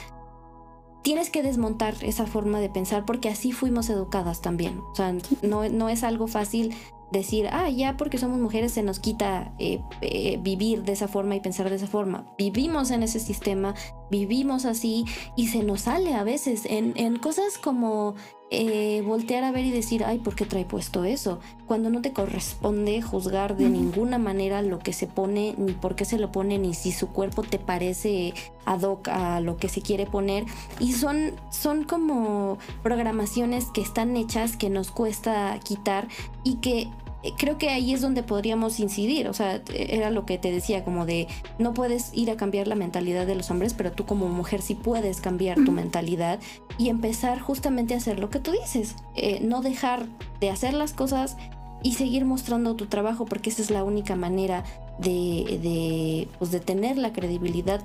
tienes 1.04 1.30
que 1.30 1.44
desmontar 1.44 1.96
esa 2.02 2.26
forma 2.26 2.60
de 2.60 2.70
pensar 2.70 3.06
porque 3.06 3.30
así 3.30 3.52
fuimos 3.52 3.90
educadas 3.90 4.42
también. 4.42 4.80
O 4.80 4.96
sea, 4.96 5.14
no, 5.42 5.70
no 5.70 5.90
es 5.90 6.04
algo 6.04 6.28
fácil 6.28 6.74
decir, 7.14 7.48
ah, 7.52 7.70
ya 7.70 7.96
porque 7.96 8.18
somos 8.18 8.40
mujeres 8.40 8.74
se 8.74 8.84
nos 8.84 9.00
quita 9.00 9.54
eh, 9.60 9.82
eh, 10.02 10.40
vivir 10.42 10.84
de 10.84 10.94
esa 10.94 11.08
forma 11.08 11.36
y 11.36 11.40
pensar 11.40 11.70
de 11.70 11.76
esa 11.78 11.88
forma. 11.88 12.26
Vivimos 12.38 12.92
en 12.92 13.04
ese 13.04 13.20
sistema, 13.20 13.76
vivimos 14.10 14.66
así 14.66 15.06
y 15.36 15.48
se 15.48 15.64
nos 15.64 15.82
sale 15.82 16.14
a 16.14 16.24
veces 16.24 16.66
en, 16.66 16.94
en 16.96 17.18
cosas 17.18 17.58
como 17.58 18.16
eh, 18.56 19.02
voltear 19.04 19.44
a 19.44 19.52
ver 19.52 19.66
y 19.66 19.72
decir, 19.72 20.04
ay, 20.06 20.20
¿por 20.20 20.36
qué 20.36 20.46
trae 20.46 20.64
puesto 20.64 21.06
eso? 21.06 21.40
Cuando 21.66 21.90
no 21.90 22.04
te 22.04 22.14
corresponde 22.14 23.02
juzgar 23.02 23.58
de 23.58 23.68
ninguna 23.68 24.20
manera 24.20 24.62
lo 24.62 24.78
que 24.78 24.94
se 24.94 25.08
pone, 25.08 25.56
ni 25.58 25.72
por 25.72 25.96
qué 25.96 26.06
se 26.06 26.20
lo 26.20 26.32
pone, 26.32 26.60
ni 26.60 26.76
si 26.76 26.92
su 26.92 27.08
cuerpo 27.08 27.42
te 27.42 27.58
parece 27.58 28.36
ad 28.66 28.84
hoc 28.84 29.08
a 29.08 29.40
lo 29.40 29.58
que 29.58 29.70
se 29.70 29.82
quiere 29.82 30.06
poner. 30.06 30.46
Y 30.80 30.94
son, 30.94 31.32
son 31.50 31.84
como 31.84 32.60
programaciones 32.84 33.72
que 33.74 33.82
están 33.82 34.16
hechas, 34.16 34.56
que 34.56 34.70
nos 34.70 34.92
cuesta 34.92 35.60
quitar 35.64 36.08
y 36.44 36.58
que 36.58 36.92
creo 37.38 37.58
que 37.58 37.70
ahí 37.70 37.94
es 37.94 38.02
donde 38.02 38.24
podríamos 38.24 38.80
incidir. 38.80 39.28
O 39.28 39.34
sea, 39.34 39.62
era 39.74 40.12
lo 40.12 40.26
que 40.26 40.38
te 40.38 40.52
decía, 40.52 40.84
como 40.84 41.06
de 41.06 41.28
no 41.60 41.74
puedes 41.74 42.14
ir 42.14 42.30
a 42.32 42.38
cambiar 42.38 42.68
la 42.68 42.76
mentalidad 42.76 43.26
de 43.26 43.36
los 43.36 43.50
hombres, 43.52 43.74
pero 43.74 43.92
tú 43.92 44.06
como 44.06 44.28
mujer 44.30 44.62
sí 44.62 44.76
puedes 44.76 45.22
cambiar 45.22 45.64
tu 45.64 45.72
mentalidad 45.72 46.40
y 46.78 46.90
empezar 46.90 47.40
justamente 47.40 47.94
a 47.94 47.98
hacer 47.98 48.20
lo 48.20 48.30
que 48.30 48.40
tú 48.40 48.52
dices. 48.52 48.96
Eh, 49.16 49.40
no 49.42 49.62
dejar 49.62 50.06
de 50.40 50.50
hacer 50.50 50.74
las 50.74 50.94
cosas 50.94 51.38
y 51.82 51.94
seguir 51.94 52.26
mostrando 52.26 52.76
tu 52.76 52.86
trabajo, 52.88 53.26
porque 53.26 53.50
esa 53.50 53.62
es 53.62 53.70
la 53.70 53.84
única 53.84 54.16
manera 54.16 54.64
de, 55.00 55.60
de, 55.62 56.28
pues 56.40 56.52
de 56.52 56.60
tener 56.60 56.98
la 56.98 57.12
credibilidad 57.12 57.82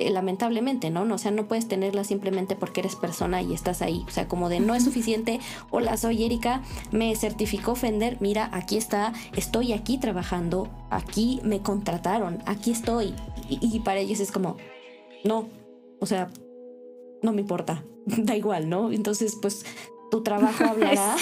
eh, 0.00 0.10
lamentablemente, 0.10 0.90
¿no? 0.90 1.02
O 1.02 1.18
sea, 1.18 1.30
no 1.30 1.46
puedes 1.46 1.68
tenerla 1.68 2.02
simplemente 2.02 2.56
porque 2.56 2.80
eres 2.80 2.96
persona 2.96 3.42
y 3.42 3.54
estás 3.54 3.80
ahí. 3.80 4.04
O 4.08 4.10
sea, 4.10 4.26
como 4.26 4.48
de 4.48 4.58
no 4.58 4.74
es 4.74 4.82
suficiente, 4.82 5.38
hola, 5.70 5.96
soy 5.96 6.24
Erika, 6.24 6.62
me 6.90 7.14
certificó 7.14 7.76
Fender, 7.76 8.16
mira, 8.20 8.50
aquí 8.52 8.76
está, 8.76 9.12
estoy 9.36 9.72
aquí 9.72 9.98
trabajando, 9.98 10.68
aquí 10.90 11.40
me 11.44 11.60
contrataron, 11.60 12.42
aquí 12.44 12.72
estoy. 12.72 13.14
Y, 13.48 13.80
para 13.80 14.00
ellos 14.00 14.18
es 14.18 14.32
como, 14.32 14.56
no, 15.22 15.48
o 16.00 16.06
sea, 16.06 16.28
no 17.22 17.32
me 17.32 17.42
importa, 17.42 17.84
da 18.06 18.34
igual, 18.34 18.68
¿no? 18.68 18.90
Entonces, 18.90 19.36
pues 19.40 19.64
tu 20.10 20.24
trabajo 20.24 20.64
hablará 20.68 21.14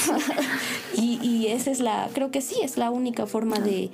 y, 0.96 1.18
y, 1.22 1.48
esa 1.48 1.70
es 1.70 1.80
la, 1.80 2.08
creo 2.14 2.30
que 2.30 2.40
sí, 2.40 2.56
es 2.62 2.78
la 2.78 2.90
única 2.90 3.26
forma 3.26 3.58
de, 3.58 3.90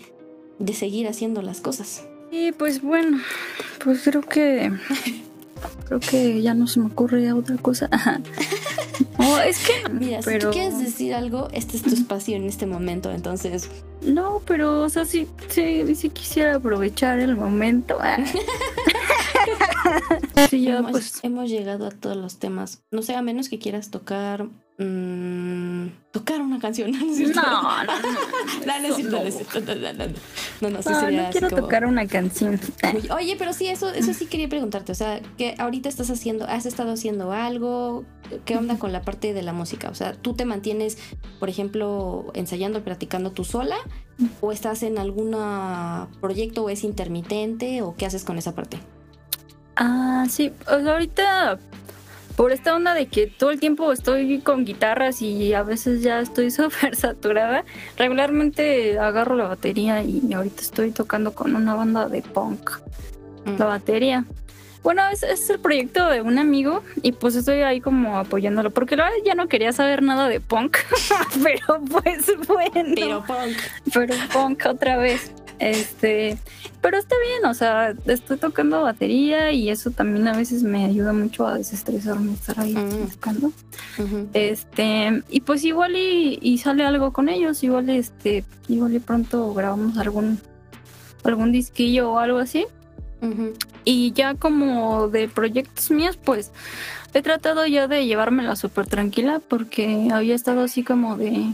de 0.61 0.73
seguir 0.73 1.09
haciendo 1.09 1.43
las 1.43 1.61
cosas. 1.61 2.05
Y 2.31 2.53
pues 2.53 2.83
bueno, 2.83 3.19
pues 3.83 4.03
creo 4.03 4.23
que 4.23 4.73
creo 5.87 6.01
que 6.01 6.43
ya 6.43 6.55
no 6.55 6.67
se 6.67 6.81
me 6.81 6.87
ocurre 6.87 7.33
otra 7.33 7.57
cosa. 7.57 7.89
oh, 9.19 9.39
es 9.39 9.67
que 9.67 9.89
mira, 9.91 10.23
si 10.23 10.39
tú 10.39 10.51
quieres 10.51 10.79
decir 10.79 11.15
algo, 11.15 11.49
este 11.53 11.77
es 11.77 11.83
tu 11.83 11.91
espacio 11.91 12.37
en 12.37 12.45
este 12.45 12.67
momento, 12.67 13.11
entonces 13.11 13.69
no, 14.03 14.43
pero 14.47 14.83
o 14.83 14.89
sea, 14.89 15.05
sí, 15.05 15.29
sí, 15.49 15.95
sí 15.95 16.11
quisiera 16.11 16.57
aprovechar 16.57 17.19
el 17.19 17.37
momento. 17.37 17.99
sí, 20.51 20.63
ya, 20.63 20.79
hemos, 20.79 20.93
pues 20.93 21.21
hemos 21.23 21.51
llegado 21.51 21.87
a 21.87 21.91
todos 21.91 22.17
los 22.17 22.39
temas. 22.39 22.83
No 22.91 23.03
sé, 23.03 23.15
a 23.15 23.23
menos 23.23 23.49
que 23.49 23.59
quieras 23.59 23.91
tocar 23.91 24.47
Mm, 24.81 25.89
tocar 26.13 26.41
una 26.41 26.61
canción. 26.61 26.93
No, 26.93 26.99
no, 27.01 27.85
no. 27.85 27.93
No, 30.61 30.71
no, 30.71 30.83
sí 30.83 30.95
sería 30.95 31.25
no 31.25 31.31
quiero 31.31 31.49
tocar 31.49 31.85
una 31.85 32.07
canción. 32.07 32.61
Oye, 33.11 33.35
pero 33.37 33.53
sí, 33.53 33.67
eso, 33.67 33.91
eso 33.91 34.15
sí 34.15 34.27
quería 34.27 34.49
preguntarte. 34.49 34.93
O 34.93 34.95
sea, 34.95 35.21
que 35.37 35.57
ahorita 35.59 35.89
estás 35.89 36.11
haciendo, 36.11 36.47
has 36.47 36.65
estado 36.65 36.93
haciendo 36.93 37.33
algo. 37.33 38.05
¿Qué 38.45 38.57
onda 38.57 38.79
con 38.79 38.93
la 38.93 39.03
parte 39.03 39.35
de 39.35 39.43
la 39.43 39.53
música? 39.53 39.89
O 39.89 39.95
sea, 39.97 40.13
¿tú 40.13 40.35
te 40.35 40.45
mantienes, 40.45 40.99
por 41.41 41.49
ejemplo, 41.49 42.31
ensayando, 42.35 42.85
practicando 42.85 43.33
tú 43.33 43.45
sola? 43.45 43.77
¿O 44.41 44.53
estás 44.53 44.85
en 44.85 44.99
algún 44.99 45.37
proyecto 46.21 46.65
o 46.65 46.71
es 46.71 46.85
intermitente? 46.85 47.83
¿O 47.83 47.97
qué 47.97 48.07
haces 48.07 48.23
con 48.23 48.39
esa 48.39 48.55
parte? 48.55 48.79
Ah, 49.75 50.27
sí. 50.29 50.53
O 50.67 50.81
sea, 50.81 50.93
ahorita 50.93 51.59
por 52.39 52.53
esta 52.53 52.73
onda 52.73 52.95
de 52.95 53.07
que 53.07 53.27
todo 53.27 53.51
el 53.51 53.59
tiempo 53.59 53.91
estoy 53.91 54.39
con 54.39 54.65
guitarras 54.65 55.23
y 55.23 55.55
a 55.55 55.65
veces 55.65 56.03
ya 56.03 56.21
estoy 56.21 56.51
súper 56.53 56.95
saturada, 56.95 57.65
regularmente 57.97 58.97
agarro 58.97 59.35
la 59.35 59.49
batería 59.49 60.05
y 60.05 60.33
ahorita 60.33 60.63
estoy 60.63 60.93
tocando 60.93 61.35
con 61.35 61.57
una 61.57 61.75
banda 61.75 62.09
de 62.09 62.23
punk. 62.23 62.71
La 63.45 63.53
mm. 63.53 63.59
batería. 63.59 64.25
Bueno, 64.85 65.03
es, 65.09 65.25
es, 65.25 65.51
el 65.51 65.59
proyecto 65.59 66.09
de 66.09 66.23
un 66.23 66.39
amigo 66.39 66.85
y 67.03 67.11
pues 67.11 67.35
estoy 67.35 67.63
ahí 67.63 67.81
como 67.81 68.17
apoyándolo, 68.17 68.71
porque 68.71 68.95
la 68.97 69.07
verdad 69.07 69.19
ya 69.25 69.35
no 69.35 69.49
quería 69.49 69.73
saber 69.73 70.05
nada 70.05 70.29
de 70.29 70.39
punk, 70.39 70.77
pero 71.43 71.81
pues 71.91 72.25
bueno. 72.47 72.95
Pero 72.95 73.25
punk. 73.25 73.57
Pero 73.93 74.15
punk 74.33 74.65
otra 74.67 74.97
vez. 74.97 75.33
Este, 75.59 76.39
pero 76.81 76.99
está 76.99 77.17
bien, 77.27 77.51
o 77.51 77.55
sea, 77.55 77.95
estoy 78.07 78.37
tocando 78.37 78.83
batería 78.83 79.53
y 79.53 79.71
eso 79.71 79.91
también 79.91 80.29
a 80.29 80.37
veces 80.37 80.63
me 80.63 80.85
ayuda 80.85 81.13
mucho 81.13 81.47
a 81.47 81.59
desestresarme, 81.59 82.33
estar 82.33 82.61
ahí 82.61 82.75
tocando. 83.13 83.53
Este, 84.33 85.23
y 85.29 85.41
pues 85.41 85.65
igual 85.65 85.97
y, 85.97 86.59
sale 86.59 86.85
algo 86.85 87.13
con 87.13 87.29
ellos, 87.29 87.63
igual 87.65 87.91
este, 87.91 88.45
igual 88.69 88.95
y 88.95 89.01
pronto 89.01 89.53
grabamos 89.55 89.99
algún 89.99 90.41
algún 91.25 91.53
disquillo 91.53 92.13
o 92.13 92.19
algo 92.19 92.39
así. 92.39 92.67
Y 93.85 94.13
ya 94.13 94.35
como 94.35 95.09
de 95.09 95.29
proyectos 95.29 95.91
míos, 95.91 96.17
pues 96.23 96.53
he 97.15 97.23
tratado 97.23 97.67
ya 97.67 97.89
de 97.89 98.07
llevármela 98.07 98.55
súper 98.55 98.87
tranquila 98.87 99.41
porque 99.41 100.09
había 100.13 100.37
estado 100.37 100.63
así 100.63 100.85
como 100.85 101.17
de 101.17 101.53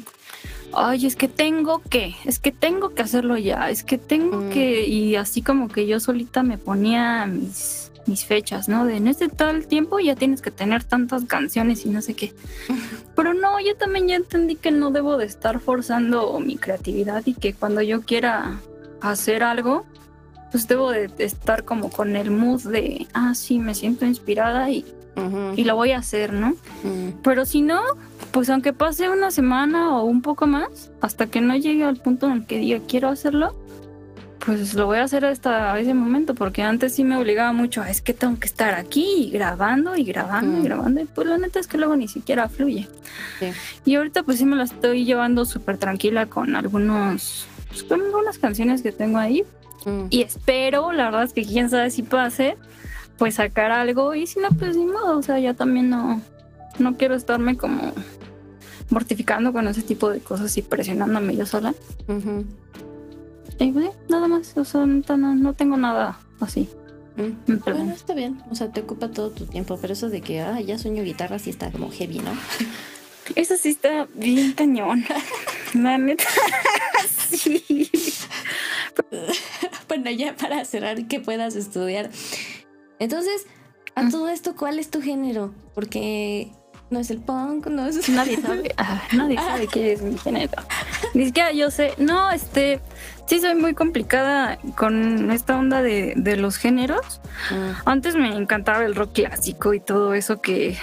ay, 0.76 1.06
es 1.06 1.16
que 1.16 1.28
tengo 1.28 1.80
que, 1.82 2.14
es 2.24 2.38
que 2.38 2.52
tengo 2.52 2.94
que 2.94 3.02
hacerlo 3.02 3.36
ya, 3.36 3.70
es 3.70 3.84
que 3.84 3.98
tengo 3.98 4.42
mm. 4.42 4.51
que, 4.51 4.86
y 4.86 5.16
así 5.16 5.42
como 5.42 5.68
que 5.68 5.86
yo 5.86 6.01
solita 6.01 6.42
me 6.42 6.59
ponía 6.59 7.26
mis, 7.26 7.92
mis 8.06 8.24
fechas, 8.24 8.68
¿no? 8.68 8.84
De 8.84 8.96
en 8.96 9.09
este 9.09 9.28
tal 9.28 9.66
tiempo 9.66 9.98
ya 10.01 10.14
tienes 10.14 10.42
que 10.42 10.51
tener 10.51 10.84
tantas 10.84 11.24
canciones 11.24 11.84
y 11.86 11.90
no 11.90 12.02
sé 12.02 12.14
qué. 12.14 12.32
Pero 13.16 13.34
no, 13.34 13.60
yo 13.60 13.76
también 13.76 14.09
ya 14.09 14.16
entendí 14.16 14.56
que 14.56 14.70
no 14.70 14.90
debo 14.90 15.16
de 15.16 15.26
estar 15.26 15.60
forzando 15.60 16.38
mi 16.40 16.56
creatividad 16.56 17.22
y 17.26 17.34
que 17.34 17.55
cuando 17.55 17.82
yo 17.82 18.02
quiera 18.02 18.60
hacer 19.01 19.42
algo, 19.42 19.84
pues 20.51 20.68
debo 20.68 20.90
de 20.90 21.10
estar 21.18 21.64
como 21.64 21.90
con 21.90 22.16
el 22.16 22.30
mood 22.30 22.62
de, 22.62 23.06
ah, 23.12 23.34
sí, 23.34 23.59
me 23.59 23.74
siento 23.74 24.06
inspirada 24.06 24.70
y, 24.70 24.84
y 25.57 25.65
lo 25.65 25.77
voy 25.77 25.93
a 25.93 25.99
hacer, 25.99 26.32
¿no? 26.32 26.55
Pero 27.23 27.47
si 27.47 27.62
no, 27.62 27.81
pues 28.32 28.51
aunque 28.51 28.73
pase 28.73 29.09
una 29.09 29.31
semana 29.31 29.97
o 29.97 30.05
un 30.05 30.23
poco 30.23 30.47
más, 30.47 30.91
hasta 31.01 31.27
que 31.27 31.41
no 31.41 31.57
llegue 31.57 31.85
al 31.85 31.97
punto 31.97 32.27
en 32.27 32.32
el 32.32 32.47
que 32.47 32.59
diga 32.59 32.81
quiero 32.86 33.09
hacerlo, 33.09 33.55
pues 34.45 34.74
lo 34.74 34.86
voy 34.86 34.99
a 34.99 35.05
hacer 35.05 35.24
hasta 35.24 35.78
ese 35.78 35.95
momento, 35.95 36.35
porque 36.35 36.62
antes 36.62 36.95
sí 36.95 37.05
me 37.05 37.16
obligaba 37.16 37.53
mucho, 37.53 37.81
a, 37.81 37.89
es 37.89 38.03
que 38.03 38.12
tengo 38.12 38.39
que 38.39 38.47
estar 38.47 38.74
aquí 38.74 39.31
grabando 39.32 39.97
y 39.97 40.05
grabando 40.05 40.61
y 40.61 40.65
grabando, 40.65 41.01
y 41.01 41.05
pues 41.05 41.27
la 41.27 41.39
neta 41.39 41.61
es 41.61 41.66
que 41.66 41.78
luego 41.78 41.97
ni 41.97 42.09
siquiera 42.09 42.49
fluye. 42.49 42.89
Y 43.85 43.95
ahorita 43.95 44.23
pues 44.23 44.39
sí 44.39 44.45
me 44.45 44.57
la 44.57 44.65
estoy 44.65 45.05
llevando 45.05 45.45
súper 45.47 45.78
tranquila 45.78 46.27
con 46.27 46.57
algunos, 46.57 47.47
pues, 47.69 47.85
con 47.85 48.03
algunas 48.03 48.39
canciones 48.39 48.82
que 48.82 48.93
tengo 48.93 49.19
ahí, 49.19 49.45
mm. 49.86 50.07
y 50.11 50.23
espero, 50.23 50.93
la 50.93 51.07
verdad 51.07 51.24
es 51.24 51.32
que 51.32 51.45
quién 51.45 51.70
sabe 51.70 51.91
si 51.91 52.03
pase, 52.03 52.57
pues 53.19 53.36
sacar 53.36 53.70
algo, 53.70 54.15
y 54.15 54.27
si 54.27 54.41
no, 54.41 54.49
pues 54.51 54.77
ni 54.77 54.86
modo, 54.86 55.19
o 55.19 55.23
sea, 55.23 55.39
ya 55.39 55.55
también 55.55 55.91
no, 55.91 56.20
no 56.78 56.97
quiero 56.97 57.15
estarme 57.15 57.57
como 57.57 57.93
mortificando 58.91 59.53
con 59.53 59.66
ese 59.69 59.82
tipo 59.82 60.11
de 60.11 60.20
cosas 60.20 60.57
y 60.57 60.62
presionándome 60.62 61.36
yo 61.36 61.47
sola. 61.47 61.74
Y 63.59 63.73
nada 64.09 64.28
más, 64.28 64.57
o 64.57 64.65
sea, 64.65 64.85
no, 64.85 65.53
tengo 65.55 65.77
nada 65.77 66.19
así. 66.41 66.69
Mm. 67.16 67.55
Bueno, 67.65 67.93
está 67.93 68.15
bien, 68.15 68.43
o 68.51 68.55
sea, 68.55 68.70
te 68.73 68.81
ocupa 68.81 69.09
todo 69.09 69.31
tu 69.31 69.47
tiempo, 69.47 69.78
pero 69.81 69.93
eso 69.93 70.11
de 70.11 70.20
que, 70.20 70.41
ah, 70.41 70.61
ya 70.61 70.78
sueño 70.78 71.05
guitarra 71.05 71.39
sí 71.39 71.51
está 71.51 71.70
como 71.70 71.91
heavy, 71.91 72.19
¿no? 72.19 72.32
Eso 73.36 73.57
sí 73.57 73.70
está 73.70 74.07
bien 74.12 74.53
cañón. 74.53 75.03
La 75.74 75.97
neta, 75.97 76.24
sí. 77.31 77.91
bueno, 79.89 80.11
ya 80.11 80.36
para 80.36 80.62
cerrar, 80.66 81.07
que 81.09 81.20
puedas 81.20 81.57
estudiar. 81.57 82.11
Entonces, 82.99 83.47
a 83.95 84.03
mm. 84.03 84.11
todo 84.11 84.29
esto, 84.29 84.55
¿cuál 84.57 84.79
es 84.79 84.91
tu 84.91 85.01
género? 85.01 85.53
Porque 85.75 86.51
no 86.91 87.01
es 87.01 87.11
el 87.11 87.19
punk, 87.19 87.66
no 87.66 87.87
es... 87.87 88.09
Nadie 88.11 88.41
sabe, 88.41 88.75
ah, 88.77 89.03
nadie 89.12 89.37
sabe 89.37 89.66
qué 89.66 89.93
es 89.93 90.03
mi 90.03 90.19
género. 90.19 90.62
Ni 91.15 91.27
siquiera 91.27 91.53
yo 91.53 91.71
sé, 91.71 91.95
no, 91.99 92.31
este, 92.31 92.81
sí 93.27 93.41
soy 93.41 93.55
muy 93.55 93.75
complicada 93.75 94.59
con 94.77 95.31
esta 95.31 95.59
onda 95.59 95.83
de, 95.83 96.37
los 96.37 96.57
géneros. 96.57 97.21
Mm. 97.51 97.89
Antes 97.89 98.16
me 98.16 98.35
encantaba 98.35 98.85
el 98.85 98.95
rock 98.95 99.12
clásico 99.12 99.75
y 99.75 99.81
todo 99.81 100.15
eso 100.15 100.41
que 100.41 100.77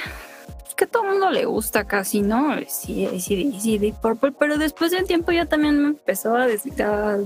que 0.82 0.88
todo 0.88 1.04
el 1.04 1.10
mundo 1.12 1.30
le 1.30 1.46
gusta 1.46 1.86
casi, 1.86 2.22
¿no? 2.22 2.56
Sí, 2.68 3.08
sí, 3.20 3.56
sí, 3.62 3.78
Deep 3.78 4.02
Purple, 4.02 4.32
pero 4.32 4.58
después 4.58 4.90
de 4.90 4.98
un 4.98 5.06
tiempo 5.06 5.32
ya 5.32 5.46
también 5.46 5.80
me 5.80 5.90
empezó 5.90 6.36
a, 6.36 6.46
a, 6.46 7.18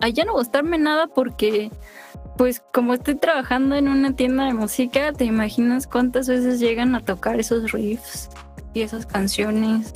a 0.00 0.08
ya 0.08 0.24
no 0.24 0.32
gustarme 0.32 0.78
nada 0.78 1.06
porque 1.06 1.70
pues 2.40 2.62
como 2.72 2.94
estoy 2.94 3.16
trabajando 3.16 3.76
en 3.76 3.86
una 3.86 4.16
tienda 4.16 4.46
de 4.46 4.54
música, 4.54 5.12
te 5.12 5.26
imaginas 5.26 5.86
cuántas 5.86 6.26
veces 6.26 6.58
llegan 6.58 6.94
a 6.94 7.04
tocar 7.04 7.38
esos 7.38 7.70
riffs 7.72 8.30
y 8.72 8.80
esas 8.80 9.04
canciones 9.04 9.92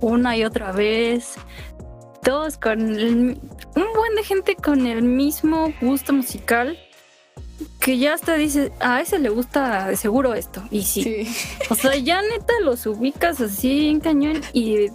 una 0.00 0.36
y 0.36 0.44
otra 0.44 0.70
vez. 0.70 1.34
Todos 2.22 2.56
con 2.56 2.80
un 2.80 3.40
buen 3.74 4.14
de 4.14 4.22
gente 4.22 4.54
con 4.54 4.86
el 4.86 5.02
mismo 5.02 5.72
gusto 5.80 6.12
musical 6.12 6.78
que 7.80 7.98
ya 7.98 8.14
hasta 8.14 8.34
dice, 8.34 8.70
a 8.78 9.00
ese 9.00 9.18
le 9.18 9.30
gusta 9.30 9.88
de 9.88 9.96
seguro 9.96 10.34
esto. 10.34 10.62
Y 10.70 10.82
sí. 10.82 11.26
O 11.68 11.74
sea, 11.74 11.96
ya 11.96 12.22
neta 12.22 12.52
los 12.62 12.86
ubicas 12.86 13.40
así 13.40 13.88
en 13.88 13.98
cañón 13.98 14.40
y 14.52 14.86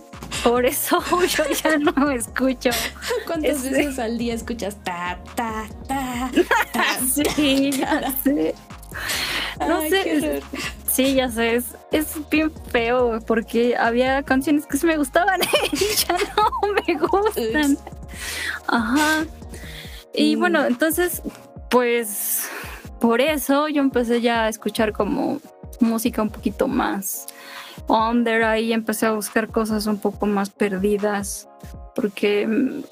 por 0.41 0.65
eso 0.65 1.03
yo 1.27 1.43
ya 1.63 1.77
no 1.77 2.11
escucho. 2.11 2.69
¿Cuántas 3.27 3.63
veces 3.63 3.99
al 3.99 4.17
día 4.17 4.33
escuchas 4.33 4.81
ta, 4.85 5.19
ta, 5.35 5.65
ta? 5.85 5.92
sí, 7.35 7.71
ya 7.71 8.11
sé. 8.23 8.55
No 9.59 9.81
sé. 9.81 10.41
Sí, 10.87 11.15
ya 11.15 11.29
sé. 11.29 11.61
Es, 11.91 12.29
bien 12.29 12.51
feo 12.71 13.19
porque 13.25 13.75
había 13.75 14.23
canciones 14.23 14.65
que 14.65 14.77
sí 14.77 14.85
me 14.85 14.97
gustaban 14.97 15.41
y 15.71 15.77
ya 15.95 16.17
no 16.35 16.73
me 16.73 16.95
gustan. 16.95 17.77
Ajá. 18.67 19.25
Y 20.13 20.35
mm. 20.35 20.39
bueno, 20.39 20.65
entonces, 20.65 21.21
pues 21.69 22.49
por 22.99 23.21
eso 23.21 23.67
yo 23.67 23.81
empecé 23.81 24.21
ya 24.21 24.45
a 24.45 24.49
escuchar 24.49 24.93
como 24.93 25.39
música 25.79 26.21
un 26.21 26.29
poquito 26.29 26.67
más 26.67 27.27
under 27.87 28.43
ahí 28.43 28.73
empecé 28.73 29.05
a 29.05 29.11
buscar 29.11 29.49
cosas 29.49 29.87
un 29.87 29.97
poco 29.97 30.25
más 30.25 30.49
perdidas 30.49 31.47
porque 31.95 32.47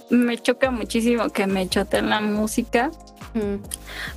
me 0.09 0.37
choca 0.37 0.69
muchísimo 0.71 1.29
que 1.29 1.47
me 1.47 1.67
choteen 1.67 2.09
la 2.09 2.21
música. 2.21 2.91
Mm. 3.33 3.55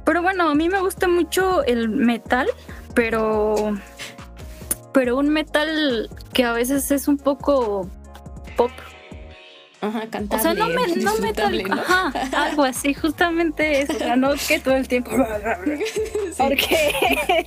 Pero 0.05 0.23
bueno, 0.23 0.49
a 0.49 0.55
mí 0.55 0.69
me 0.69 0.81
gusta 0.81 1.09
mucho 1.09 1.65
el 1.65 1.89
metal, 1.89 2.49
pero 2.95 3.75
pero 4.93 5.17
un 5.17 5.29
metal 5.29 6.09
que 6.33 6.45
a 6.45 6.53
veces 6.53 6.91
es 6.91 7.09
un 7.09 7.19
poco 7.19 7.89
pop 8.57 8.71
Ajá, 9.81 10.07
cantable. 10.09 10.41
O 10.41 10.43
sea, 10.43 10.55
no 10.55 10.69
me, 10.69 10.87
no 10.97 11.15
me 11.19 11.73
Ajá, 11.73 12.13
algo 12.47 12.65
así, 12.65 12.95
justamente 12.95 13.83
eso. 13.83 13.93
O 13.93 13.99
sea, 13.99 14.17
no 14.17 14.31
que 14.49 14.59
todo 14.59 14.77
el 14.77 14.89
tiempo. 14.89 15.11
Porque. 16.39 17.47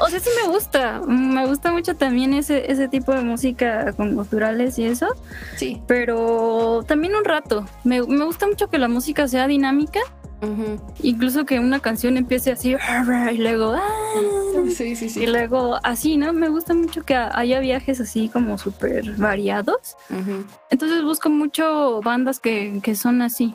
o 0.00 0.08
sea, 0.08 0.20
sí 0.20 0.30
me 0.42 0.48
gusta. 0.50 1.02
Me 1.06 1.46
gusta 1.46 1.70
mucho 1.70 1.94
también 1.94 2.32
ese, 2.32 2.70
ese 2.72 2.88
tipo 2.88 3.12
de 3.12 3.20
música 3.20 3.92
con 3.92 4.14
culturales 4.14 4.78
y 4.78 4.86
eso. 4.86 5.08
Sí. 5.56 5.82
Pero 5.86 6.84
también 6.86 7.14
un 7.14 7.24
rato. 7.24 7.66
Me, 7.84 8.02
me 8.02 8.24
gusta 8.24 8.46
mucho 8.46 8.68
que 8.68 8.78
la 8.78 8.88
música 8.88 9.28
sea 9.28 9.46
dinámica 9.46 10.00
Incluso 11.02 11.44
que 11.44 11.58
una 11.58 11.80
canción 11.80 12.16
empiece 12.16 12.52
así 12.52 12.76
y 13.32 13.38
luego 13.38 13.74
ah, 13.76 13.80
y 15.16 15.26
luego 15.26 15.78
así, 15.82 16.16
¿no? 16.16 16.32
Me 16.32 16.48
gusta 16.48 16.74
mucho 16.74 17.02
que 17.02 17.14
haya 17.14 17.60
viajes 17.60 18.00
así 18.00 18.28
como 18.28 18.58
súper 18.58 19.12
variados. 19.16 19.96
Entonces 20.70 21.02
busco 21.02 21.28
mucho 21.30 22.00
bandas 22.02 22.40
que, 22.40 22.80
son 22.94 23.22
así. 23.22 23.54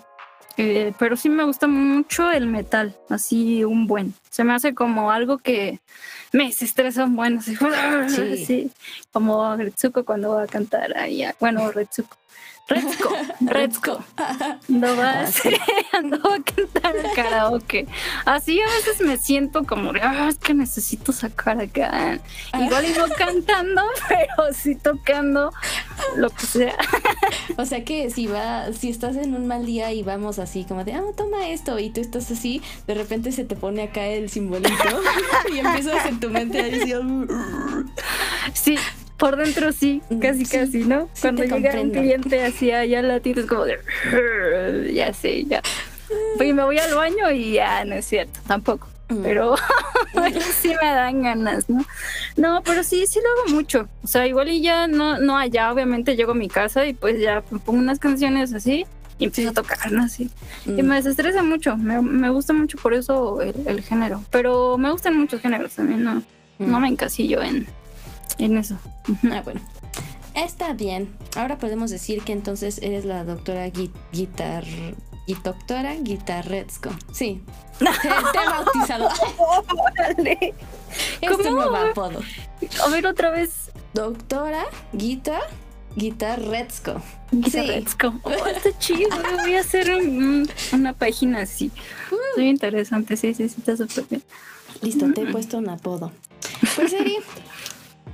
Eh, 0.55 0.93
pero 0.99 1.17
sí 1.17 1.29
me 1.29 1.45
gusta 1.45 1.65
mucho 1.65 2.31
el 2.31 2.45
metal, 2.45 2.95
así 3.09 3.63
un 3.63 3.87
buen. 3.87 4.13
Se 4.29 4.43
me 4.43 4.53
hace 4.53 4.75
como 4.75 5.09
algo 5.09 5.39
que 5.39 5.79
me 6.31 6.47
estresa 6.47 7.05
un 7.05 7.15
buen, 7.15 7.39
así, 7.39 7.55
sí. 8.45 8.71
como 9.11 9.55
Retsuko 9.55 10.05
cuando 10.05 10.35
va 10.35 10.43
a 10.43 10.47
cantar 10.47 10.95
ahí. 10.95 11.25
Bueno, 11.39 11.71
Retsuko. 11.71 12.17
Redsco, 12.67 13.09
Redsco. 13.41 14.03
No 14.69 14.95
vas, 14.95 15.41
no 16.03 16.17
va 16.21 16.35
a 16.35 16.43
cantar 16.43 16.95
karaoke. 17.13 17.87
Así 18.23 18.61
a 18.61 18.65
veces 18.65 19.01
me 19.01 19.17
siento 19.17 19.65
como, 19.65 19.91
ah, 20.01 20.29
es 20.29 20.37
que 20.37 20.53
necesito 20.53 21.11
sacar 21.11 21.59
acá. 21.59 22.19
Igual 22.53 22.85
y 22.85 22.97
no 22.97 23.05
cantando, 23.17 23.81
pero 24.07 24.53
sí 24.53 24.75
tocando 24.75 25.51
lo 26.15 26.29
que 26.29 26.45
sea. 26.45 26.77
O 27.57 27.65
sea 27.65 27.83
que 27.83 28.09
si 28.09 28.27
va, 28.27 28.71
si 28.71 28.89
estás 28.89 29.17
en 29.17 29.35
un 29.35 29.45
mal 29.45 29.65
día 29.65 29.91
y 29.91 30.01
vamos 30.01 30.39
así 30.39 30.63
como 30.63 30.85
de, 30.85 30.93
ah, 30.93 31.03
toma 31.17 31.49
esto, 31.49 31.79
y 31.79 31.89
tú 31.89 31.99
estás 31.99 32.31
así, 32.31 32.61
de 32.87 32.93
repente 32.93 33.33
se 33.33 33.43
te 33.43 33.57
pone 33.57 33.83
acá 33.83 34.05
el 34.05 34.29
simbolito 34.29 35.01
y 35.53 35.59
empiezas 35.59 36.05
en 36.05 36.19
tu 36.19 36.29
mente 36.29 36.61
a 36.61 36.63
decir, 36.63 37.01
sí, 38.53 38.77
por 39.23 39.37
dentro 39.37 39.71
sí, 39.71 40.01
mm, 40.09 40.19
casi 40.19 40.45
casi, 40.45 40.83
¿no? 40.83 41.07
Cuando 41.21 41.45
llega 41.45 41.79
un 41.79 41.91
cliente 41.91 42.43
así 42.43 42.71
allá 42.71 43.01
latido 43.01 43.39
es 43.39 43.47
como 43.47 43.63
de 43.63 43.79
ya 44.93 45.13
sé, 45.13 45.45
ya. 45.45 45.61
Y 46.41 46.51
me 46.51 46.61
voy 46.61 46.77
al 46.77 46.93
baño 46.93 47.31
y 47.31 47.53
ya 47.53 47.85
no 47.85 47.95
es 47.95 48.03
cierto, 48.05 48.41
tampoco. 48.45 48.89
Mm. 49.07 49.23
Pero 49.23 49.55
sí 50.61 50.73
me 50.81 50.87
dan 50.89 51.21
ganas, 51.21 51.69
¿no? 51.69 51.85
No, 52.35 52.61
pero 52.65 52.83
sí, 52.83 53.07
sí 53.07 53.21
lo 53.23 53.43
hago 53.43 53.55
mucho. 53.55 53.87
O 54.03 54.07
sea, 54.07 54.27
igual 54.27 54.49
y 54.49 54.59
ya 54.59 54.87
no, 54.87 55.17
no 55.19 55.37
allá, 55.37 55.71
obviamente 55.71 56.17
llego 56.17 56.33
a 56.33 56.35
mi 56.35 56.49
casa 56.49 56.85
y 56.85 56.93
pues 56.93 57.17
ya 57.21 57.39
pongo 57.63 57.79
unas 57.79 57.99
canciones 57.99 58.53
así 58.53 58.85
y 59.19 59.23
empiezo 59.23 59.51
a 59.51 59.53
tocar, 59.53 59.89
¿no? 59.89 60.03
Así. 60.03 60.29
Y 60.65 60.83
mm. 60.83 60.85
me 60.85 60.95
desestresa 60.95 61.43
mucho. 61.43 61.77
Me, 61.77 62.01
me, 62.01 62.29
gusta 62.29 62.51
mucho 62.51 62.77
por 62.77 62.93
eso 62.93 63.41
el, 63.41 63.55
el, 63.67 63.83
género. 63.83 64.21
Pero 64.31 64.77
me 64.77 64.91
gustan 64.91 65.17
muchos 65.17 65.39
géneros 65.39 65.73
también, 65.75 66.03
¿no? 66.03 66.21
No 66.59 66.81
me 66.81 66.89
encasillo 66.89 67.41
en, 67.41 67.67
en 68.37 68.57
eso. 68.57 68.77
Ah, 69.31 69.41
bueno. 69.43 69.61
Está 70.35 70.73
bien. 70.73 71.15
Ahora 71.35 71.57
podemos 71.57 71.91
decir 71.91 72.23
que 72.23 72.33
entonces 72.33 72.79
eres 72.81 73.05
la 73.05 73.23
doctora 73.23 73.69
guitar... 74.11 74.63
Y 75.25 75.35
doctora 75.35 75.95
Guitarrezco. 75.95 76.89
Sí. 77.13 77.41
Te, 77.79 77.85
he 77.85 78.45
bautizado. 78.45 79.09
Este 81.21 81.27
¿Cómo? 81.27 81.51
nuevo 81.51 81.75
apodo. 81.75 82.19
A 82.85 82.89
ver 82.89 83.07
otra 83.07 83.31
vez. 83.31 83.71
Doctora 83.93 84.65
Guita 84.91 85.39
Guitarrezco. 85.95 87.01
Guitarrezco. 87.31 88.11
Sí. 88.11 88.19
Oh, 88.23 88.47
está 88.47 88.77
chido. 88.77 89.09
Voy 89.41 89.55
a 89.55 89.61
hacer 89.61 89.91
una 90.73 90.93
página 90.93 91.41
así. 91.41 91.71
Muy 92.35 92.49
interesante. 92.49 93.15
Sí, 93.15 93.33
sí, 93.33 93.47
sí, 93.47 93.55
está 93.59 93.77
súper 93.77 94.05
bien. 94.09 94.23
Listo, 94.81 95.11
te 95.13 95.21
he 95.21 95.31
puesto 95.31 95.57
un 95.57 95.69
apodo. 95.69 96.11
Pues, 96.75 96.93
Eri, 96.93 97.17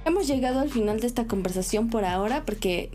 Hemos 0.05 0.27
llegado 0.27 0.59
al 0.59 0.69
final 0.69 0.99
de 0.99 1.07
esta 1.07 1.26
conversación 1.26 1.89
por 1.89 2.05
ahora 2.05 2.43
porque 2.45 2.91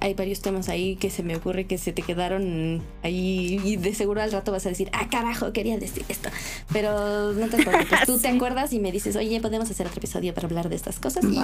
hay 0.00 0.14
varios 0.14 0.40
temas 0.40 0.68
ahí 0.68 0.96
que 0.96 1.10
se 1.10 1.22
me 1.22 1.36
ocurre 1.36 1.66
que 1.66 1.78
se 1.78 1.92
te 1.92 2.02
quedaron 2.02 2.82
ahí 3.02 3.60
y 3.64 3.76
de 3.76 3.94
seguro 3.94 4.22
al 4.22 4.32
rato 4.32 4.52
vas 4.52 4.66
a 4.66 4.68
decir, 4.68 4.90
ah, 4.92 5.08
carajo, 5.10 5.52
quería 5.52 5.78
decir 5.78 6.04
esto. 6.08 6.28
Pero 6.72 7.32
no 7.32 7.48
te 7.48 7.62
preocupes, 7.64 8.00
tú 8.06 8.18
te 8.18 8.28
acuerdas 8.28 8.72
y 8.72 8.78
me 8.78 8.92
dices, 8.92 9.16
oye, 9.16 9.40
podemos 9.40 9.70
hacer 9.70 9.86
otro 9.86 9.98
episodio 9.98 10.34
para 10.34 10.46
hablar 10.46 10.68
de 10.68 10.76
estas 10.76 10.98
cosas 10.98 11.24
y, 11.24 11.38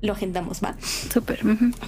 lo 0.00 0.12
agendamos, 0.12 0.62
¿va? 0.62 0.76
Súper. 1.12 1.40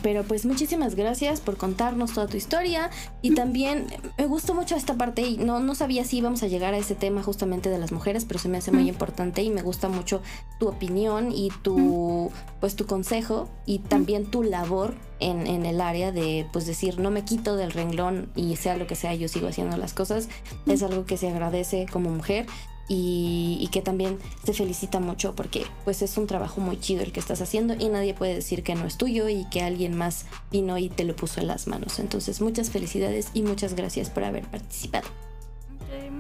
Pero 0.02 0.22
pues 0.22 0.46
muchísimas 0.46 0.94
gracias 0.94 1.40
por 1.40 1.56
contarnos 1.56 2.12
toda 2.12 2.26
tu 2.26 2.36
historia 2.36 2.90
y 3.22 3.34
también 3.34 3.86
me 4.18 4.26
gustó 4.26 4.54
mucho 4.54 4.76
esta 4.76 4.94
parte 4.94 5.22
y 5.22 5.36
no, 5.36 5.60
no 5.60 5.74
sabía 5.74 6.04
si 6.04 6.18
íbamos 6.18 6.42
a 6.42 6.46
llegar 6.46 6.74
a 6.74 6.78
ese 6.78 6.94
tema 6.94 7.22
justamente 7.22 7.70
de 7.70 7.78
las 7.78 7.92
mujeres, 7.92 8.24
pero 8.24 8.38
se 8.38 8.48
me 8.48 8.58
hace 8.58 8.70
muy 8.72 8.88
importante 8.88 9.42
y 9.42 9.50
me 9.50 9.62
gusta 9.62 9.88
mucho 9.88 10.22
tu 10.58 10.68
opinión 10.68 11.32
y 11.32 11.50
tu, 11.62 12.30
pues 12.60 12.76
tu 12.76 12.86
consejo 12.86 13.48
y 13.66 13.80
también 13.80 14.26
tu 14.26 14.42
labor 14.42 14.94
en, 15.20 15.46
en, 15.46 15.66
el 15.66 15.80
área 15.80 16.12
de 16.12 16.46
pues 16.52 16.66
decir 16.66 16.98
no 16.98 17.10
me 17.10 17.24
quito 17.24 17.56
del 17.56 17.72
renglón 17.72 18.30
y 18.34 18.56
sea 18.56 18.76
lo 18.76 18.86
que 18.86 18.96
sea 18.96 19.14
yo 19.14 19.28
sigo 19.28 19.48
haciendo 19.48 19.76
las 19.76 19.94
cosas 19.94 20.28
es 20.66 20.82
algo 20.82 21.06
que 21.06 21.16
se 21.16 21.28
agradece 21.28 21.86
como 21.90 22.10
mujer 22.10 22.46
y, 22.86 23.56
y, 23.60 23.68
que 23.68 23.80
también 23.80 24.18
se 24.44 24.52
felicita 24.52 25.00
mucho 25.00 25.34
porque 25.34 25.64
pues 25.84 26.02
es 26.02 26.18
un 26.18 26.26
trabajo 26.26 26.60
muy 26.60 26.78
chido 26.78 27.02
el 27.02 27.12
que 27.12 27.20
estás 27.20 27.40
haciendo 27.40 27.74
y 27.78 27.88
nadie 27.88 28.12
puede 28.12 28.34
decir 28.34 28.62
que 28.62 28.74
no 28.74 28.84
es 28.84 28.98
tuyo 28.98 29.28
y 29.30 29.46
que 29.46 29.62
alguien 29.62 29.96
más 29.96 30.26
vino 30.52 30.76
y 30.76 30.90
te 30.90 31.04
lo 31.04 31.16
puso 31.16 31.40
en 31.40 31.46
las 31.46 31.66
manos. 31.66 31.98
Entonces 31.98 32.42
muchas 32.42 32.68
felicidades 32.68 33.30
y 33.32 33.40
muchas 33.40 33.74
gracias 33.74 34.10
por 34.10 34.24
haber 34.24 34.44
participado. 34.44 35.08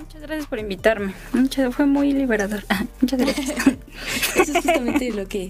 Muchas 0.04 0.22
gracias 0.22 0.46
por 0.46 0.58
invitarme. 0.58 1.14
Muchas, 1.32 1.74
fue 1.74 1.86
muy 1.86 2.12
liberador. 2.12 2.64
Muchas 3.00 3.18
gracias. 3.18 3.56
Eso 4.36 4.52
es 4.52 4.52
justamente 4.52 5.10
lo 5.12 5.26
que 5.26 5.48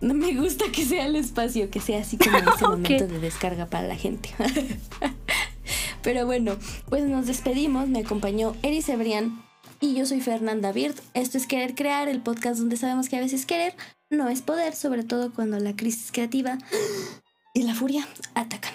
no 0.00 0.14
me 0.14 0.34
gusta 0.34 0.66
que 0.72 0.84
sea 0.84 1.06
el 1.06 1.16
espacio, 1.16 1.70
que 1.70 1.80
sea 1.80 2.00
así 2.00 2.16
como 2.16 2.38
ese 2.38 2.64
momento 2.68 3.06
de 3.06 3.18
descarga 3.18 3.66
para 3.66 3.88
la 3.88 3.96
gente. 3.96 4.30
Pero 6.02 6.26
bueno, 6.26 6.56
pues 6.88 7.04
nos 7.04 7.26
despedimos. 7.26 7.88
Me 7.88 8.00
acompañó 8.00 8.54
Eri 8.62 8.82
Cebrián 8.82 9.42
y 9.80 9.94
yo 9.94 10.06
soy 10.06 10.20
Fernanda 10.20 10.72
Bird. 10.72 10.94
Esto 11.14 11.38
es 11.38 11.46
Querer 11.46 11.74
Crear, 11.74 12.08
el 12.08 12.20
podcast 12.20 12.58
donde 12.60 12.76
sabemos 12.76 13.08
que 13.08 13.16
a 13.16 13.20
veces 13.20 13.46
querer 13.46 13.74
no 14.10 14.28
es 14.28 14.42
poder, 14.42 14.74
sobre 14.74 15.04
todo 15.04 15.32
cuando 15.32 15.58
la 15.58 15.76
crisis 15.76 16.12
creativa 16.12 16.58
y 17.54 17.62
la 17.62 17.74
furia 17.74 18.06
atacan. 18.34 18.74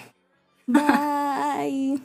Bye. 0.66 2.00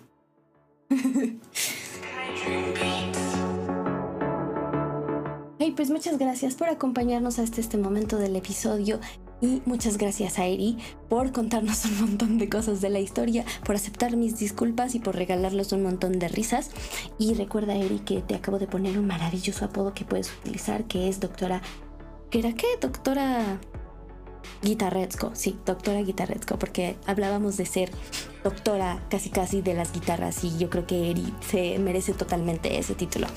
Hey, 5.69 5.75
pues 5.75 5.91
muchas 5.91 6.17
gracias 6.17 6.55
por 6.55 6.67
acompañarnos 6.67 7.37
hasta 7.37 7.61
este 7.61 7.77
momento 7.77 8.17
del 8.17 8.35
episodio 8.35 8.99
y 9.39 9.61
muchas 9.65 9.99
gracias 9.99 10.39
a 10.39 10.47
Eri 10.47 10.79
por 11.09 11.31
contarnos 11.31 11.85
un 11.85 12.01
montón 12.01 12.39
de 12.39 12.49
cosas 12.49 12.81
de 12.81 12.89
la 12.89 12.97
historia, 12.99 13.45
por 13.63 13.75
aceptar 13.75 14.17
mis 14.17 14.39
disculpas 14.39 14.95
y 14.95 14.99
por 14.99 15.15
regalarles 15.15 15.71
un 15.71 15.83
montón 15.83 16.17
de 16.17 16.27
risas. 16.27 16.71
Y 17.19 17.35
recuerda, 17.35 17.75
Eri, 17.75 17.99
que 17.99 18.23
te 18.23 18.33
acabo 18.33 18.57
de 18.57 18.65
poner 18.65 18.97
un 18.97 19.05
maravilloso 19.05 19.63
apodo 19.63 19.93
que 19.93 20.05
puedes 20.05 20.33
utilizar, 20.39 20.85
que 20.85 21.07
es 21.07 21.19
doctora... 21.19 21.61
¿Qué 22.31 22.39
era 22.39 22.53
qué? 22.53 22.65
Doctora... 22.81 23.59
Guitarrezco, 24.63 25.35
sí, 25.35 25.55
doctora 25.67 26.01
Guitarrezco, 26.01 26.57
porque 26.57 26.97
hablábamos 27.05 27.57
de 27.57 27.67
ser 27.67 27.91
doctora 28.43 29.05
casi 29.11 29.29
casi 29.29 29.61
de 29.61 29.75
las 29.75 29.93
guitarras 29.93 30.43
y 30.43 30.57
yo 30.57 30.71
creo 30.71 30.87
que 30.87 31.11
Eri 31.11 31.31
se 31.47 31.77
merece 31.77 32.13
totalmente 32.13 32.79
ese 32.79 32.95
título. 32.95 33.27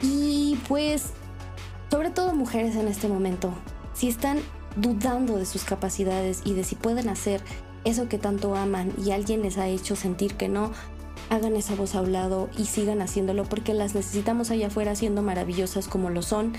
Y 0.00 0.58
pues 0.68 1.12
sobre 1.90 2.10
todo 2.10 2.34
mujeres 2.34 2.76
en 2.76 2.88
este 2.88 3.08
momento, 3.08 3.52
si 3.94 4.08
están 4.08 4.38
dudando 4.76 5.36
de 5.36 5.46
sus 5.46 5.64
capacidades 5.64 6.42
y 6.44 6.54
de 6.54 6.64
si 6.64 6.74
pueden 6.74 7.08
hacer 7.08 7.40
eso 7.84 8.08
que 8.08 8.18
tanto 8.18 8.56
aman 8.56 8.92
y 9.02 9.12
alguien 9.12 9.42
les 9.42 9.58
ha 9.58 9.68
hecho 9.68 9.96
sentir 9.96 10.34
que 10.34 10.48
no, 10.48 10.72
hagan 11.30 11.56
esa 11.56 11.74
voz 11.74 11.94
a 11.94 12.02
un 12.02 12.12
lado 12.12 12.48
y 12.56 12.66
sigan 12.66 13.00
haciéndolo 13.00 13.44
porque 13.44 13.74
las 13.74 13.94
necesitamos 13.94 14.50
allá 14.50 14.68
afuera 14.68 14.94
siendo 14.94 15.22
maravillosas 15.22 15.88
como 15.88 16.10
lo 16.10 16.22
son, 16.22 16.52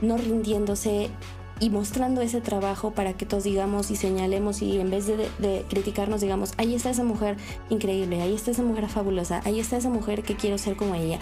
no 0.00 0.16
rindiéndose 0.16 1.10
y 1.58 1.70
mostrando 1.70 2.20
ese 2.20 2.42
trabajo 2.42 2.90
para 2.90 3.14
que 3.14 3.24
todos 3.24 3.44
digamos 3.44 3.90
y 3.90 3.96
señalemos 3.96 4.60
y 4.60 4.78
en 4.78 4.90
vez 4.90 5.06
de, 5.06 5.16
de, 5.38 5.64
criticarnos 5.68 6.20
digamos, 6.20 6.52
ahí 6.58 6.74
está 6.74 6.90
esa 6.90 7.04
mujer 7.04 7.36
increíble, 7.70 8.20
ahí 8.20 8.34
está 8.34 8.50
esa 8.50 8.62
mujer 8.62 8.88
fabulosa, 8.88 9.40
ahí 9.44 9.58
está 9.58 9.78
esa 9.78 9.88
mujer 9.88 10.22
que 10.22 10.36
quiero 10.36 10.58
ser 10.58 10.76
como 10.76 10.94
ella 10.94 11.18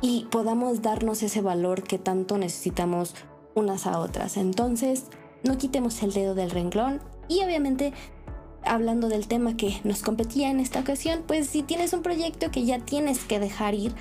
y 0.00 0.26
podamos 0.30 0.82
darnos 0.82 1.22
ese 1.22 1.40
valor 1.40 1.82
que 1.82 1.98
tanto 1.98 2.38
necesitamos 2.38 3.14
unas 3.54 3.86
a 3.86 3.98
otras. 3.98 4.36
Entonces, 4.36 5.04
no 5.44 5.58
quitemos 5.58 6.02
el 6.02 6.12
dedo 6.12 6.34
del 6.34 6.50
renglón 6.50 7.00
y 7.28 7.42
obviamente 7.42 7.92
hablando 8.64 9.08
del 9.08 9.28
tema 9.28 9.56
que 9.56 9.80
nos 9.84 10.02
competía 10.02 10.50
en 10.50 10.60
esta 10.60 10.80
ocasión, 10.80 11.24
pues 11.26 11.46
si 11.48 11.62
tienes 11.62 11.92
un 11.92 12.02
proyecto 12.02 12.50
que 12.50 12.64
ya 12.64 12.78
tienes 12.80 13.20
que 13.24 13.40
dejar 13.40 13.74
ir, 13.74 13.94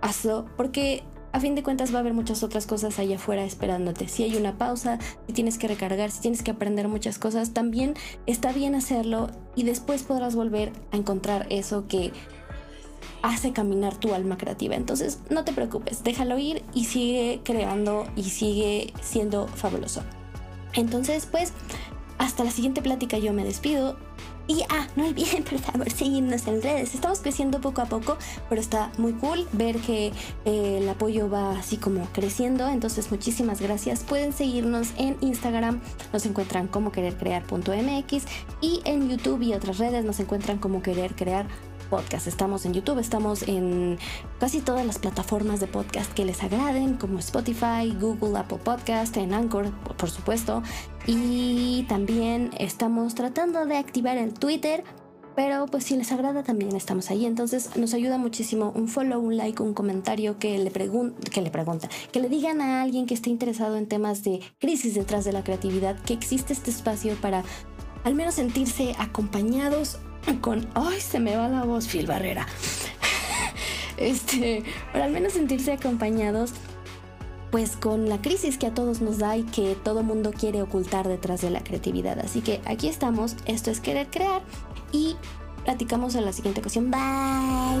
hazlo 0.00 0.46
porque 0.56 1.02
a 1.32 1.40
fin 1.40 1.56
de 1.56 1.64
cuentas 1.64 1.92
va 1.92 1.96
a 1.96 2.00
haber 2.00 2.14
muchas 2.14 2.44
otras 2.44 2.64
cosas 2.64 3.00
allá 3.00 3.16
afuera 3.16 3.44
esperándote. 3.44 4.06
Si 4.06 4.22
hay 4.22 4.36
una 4.36 4.56
pausa, 4.56 5.00
si 5.26 5.32
tienes 5.32 5.58
que 5.58 5.66
recargar, 5.66 6.12
si 6.12 6.20
tienes 6.20 6.44
que 6.44 6.52
aprender 6.52 6.86
muchas 6.86 7.18
cosas, 7.18 7.52
también 7.52 7.94
está 8.26 8.52
bien 8.52 8.76
hacerlo 8.76 9.30
y 9.56 9.64
después 9.64 10.04
podrás 10.04 10.36
volver 10.36 10.72
a 10.92 10.96
encontrar 10.96 11.48
eso 11.50 11.88
que 11.88 12.12
hace 13.24 13.52
caminar 13.52 13.96
tu 13.96 14.12
alma 14.12 14.36
creativa. 14.36 14.74
Entonces, 14.74 15.18
no 15.30 15.44
te 15.44 15.52
preocupes, 15.52 16.04
déjalo 16.04 16.38
ir 16.38 16.62
y 16.74 16.84
sigue 16.84 17.40
creando 17.42 18.06
y 18.16 18.24
sigue 18.24 18.92
siendo 19.00 19.48
fabuloso. 19.48 20.02
Entonces, 20.74 21.26
pues, 21.26 21.52
hasta 22.18 22.44
la 22.44 22.50
siguiente 22.50 22.82
plática 22.82 23.16
yo 23.16 23.32
me 23.32 23.42
despido. 23.42 23.96
Y 24.46 24.60
ah, 24.68 24.86
no 24.94 25.06
olviden 25.06 25.42
por 25.50 25.58
favor 25.58 25.90
seguirnos 25.90 26.46
en 26.46 26.60
redes. 26.60 26.94
Estamos 26.94 27.20
creciendo 27.20 27.62
poco 27.62 27.80
a 27.80 27.86
poco, 27.86 28.18
pero 28.50 28.60
está 28.60 28.92
muy 28.98 29.14
cool 29.14 29.48
ver 29.52 29.78
que 29.78 30.12
eh, 30.44 30.80
el 30.82 30.88
apoyo 30.90 31.30
va 31.30 31.58
así 31.58 31.78
como 31.78 32.06
creciendo. 32.12 32.68
Entonces 32.68 33.10
muchísimas 33.10 33.62
gracias. 33.62 34.00
Pueden 34.00 34.34
seguirnos 34.34 34.88
en 34.98 35.16
Instagram, 35.22 35.80
nos 36.12 36.26
encuentran 36.26 36.68
como 36.68 36.92
querercrear.mx 36.92 38.24
y 38.60 38.82
en 38.84 39.08
YouTube 39.08 39.40
y 39.40 39.54
otras 39.54 39.78
redes 39.78 40.04
nos 40.04 40.20
encuentran 40.20 40.58
como 40.58 40.82
querer 40.82 41.14
crear 41.14 41.46
podcast. 41.84 42.26
Estamos 42.26 42.66
en 42.66 42.74
YouTube, 42.74 42.98
estamos 42.98 43.42
en 43.42 43.98
casi 44.40 44.60
todas 44.60 44.86
las 44.86 44.98
plataformas 44.98 45.60
de 45.60 45.66
podcast 45.66 46.12
que 46.12 46.24
les 46.24 46.42
agraden, 46.42 46.94
como 46.94 47.18
Spotify, 47.18 47.94
Google, 48.00 48.38
Apple 48.38 48.58
Podcast, 48.62 49.16
en 49.16 49.34
Anchor, 49.34 49.70
por 49.96 50.10
supuesto. 50.10 50.62
Y 51.06 51.84
también 51.88 52.50
estamos 52.58 53.14
tratando 53.14 53.66
de 53.66 53.76
activar 53.76 54.16
el 54.16 54.32
Twitter 54.32 54.84
Pero 55.36 55.66
pues 55.66 55.84
si 55.84 55.96
les 55.96 56.12
agrada 56.12 56.44
también 56.44 56.76
estamos 56.76 57.10
ahí. 57.10 57.26
Entonces 57.26 57.76
nos 57.76 57.92
ayuda 57.92 58.18
muchísimo 58.18 58.72
un 58.74 58.88
follow, 58.88 59.20
un 59.20 59.36
like, 59.36 59.62
un 59.62 59.74
comentario 59.74 60.38
que 60.38 60.58
le, 60.58 60.70
que 60.70 61.42
le 61.42 61.50
pregunta, 61.50 61.88
que 62.12 62.20
le 62.20 62.28
digan 62.28 62.60
a 62.60 62.82
alguien 62.82 63.06
que 63.06 63.14
esté 63.14 63.30
interesado 63.30 63.76
en 63.76 63.88
temas 63.88 64.22
de 64.22 64.40
crisis 64.60 64.94
detrás 64.94 65.24
de 65.24 65.32
la 65.32 65.42
creatividad 65.42 65.98
que 66.00 66.14
existe 66.14 66.52
este 66.52 66.70
espacio 66.70 67.16
para 67.20 67.42
al 68.04 68.14
menos 68.14 68.34
sentirse 68.34 68.94
acompañados 68.98 69.98
con... 70.40 70.66
¡Ay, 70.74 71.00
se 71.00 71.20
me 71.20 71.36
va 71.36 71.48
la 71.48 71.64
voz, 71.64 71.88
Phil 71.88 72.06
Barrera! 72.06 72.46
este, 73.96 74.64
para 74.92 75.04
al 75.04 75.12
menos 75.12 75.34
sentirse 75.34 75.72
acompañados 75.72 76.52
pues 77.54 77.76
con 77.76 78.08
la 78.08 78.20
crisis 78.20 78.58
que 78.58 78.66
a 78.66 78.74
todos 78.74 79.00
nos 79.00 79.18
da 79.18 79.36
y 79.36 79.44
que 79.44 79.76
todo 79.76 80.02
mundo 80.02 80.32
quiere 80.32 80.60
ocultar 80.60 81.06
detrás 81.06 81.40
de 81.40 81.50
la 81.50 81.62
creatividad. 81.62 82.18
Así 82.18 82.40
que 82.40 82.60
aquí 82.64 82.88
estamos, 82.88 83.36
esto 83.46 83.70
es 83.70 83.78
querer 83.78 84.08
crear 84.10 84.42
y 84.90 85.14
platicamos 85.62 86.16
en 86.16 86.24
la 86.24 86.32
siguiente 86.32 86.58
ocasión. 86.58 86.90
Bye. 86.90 87.80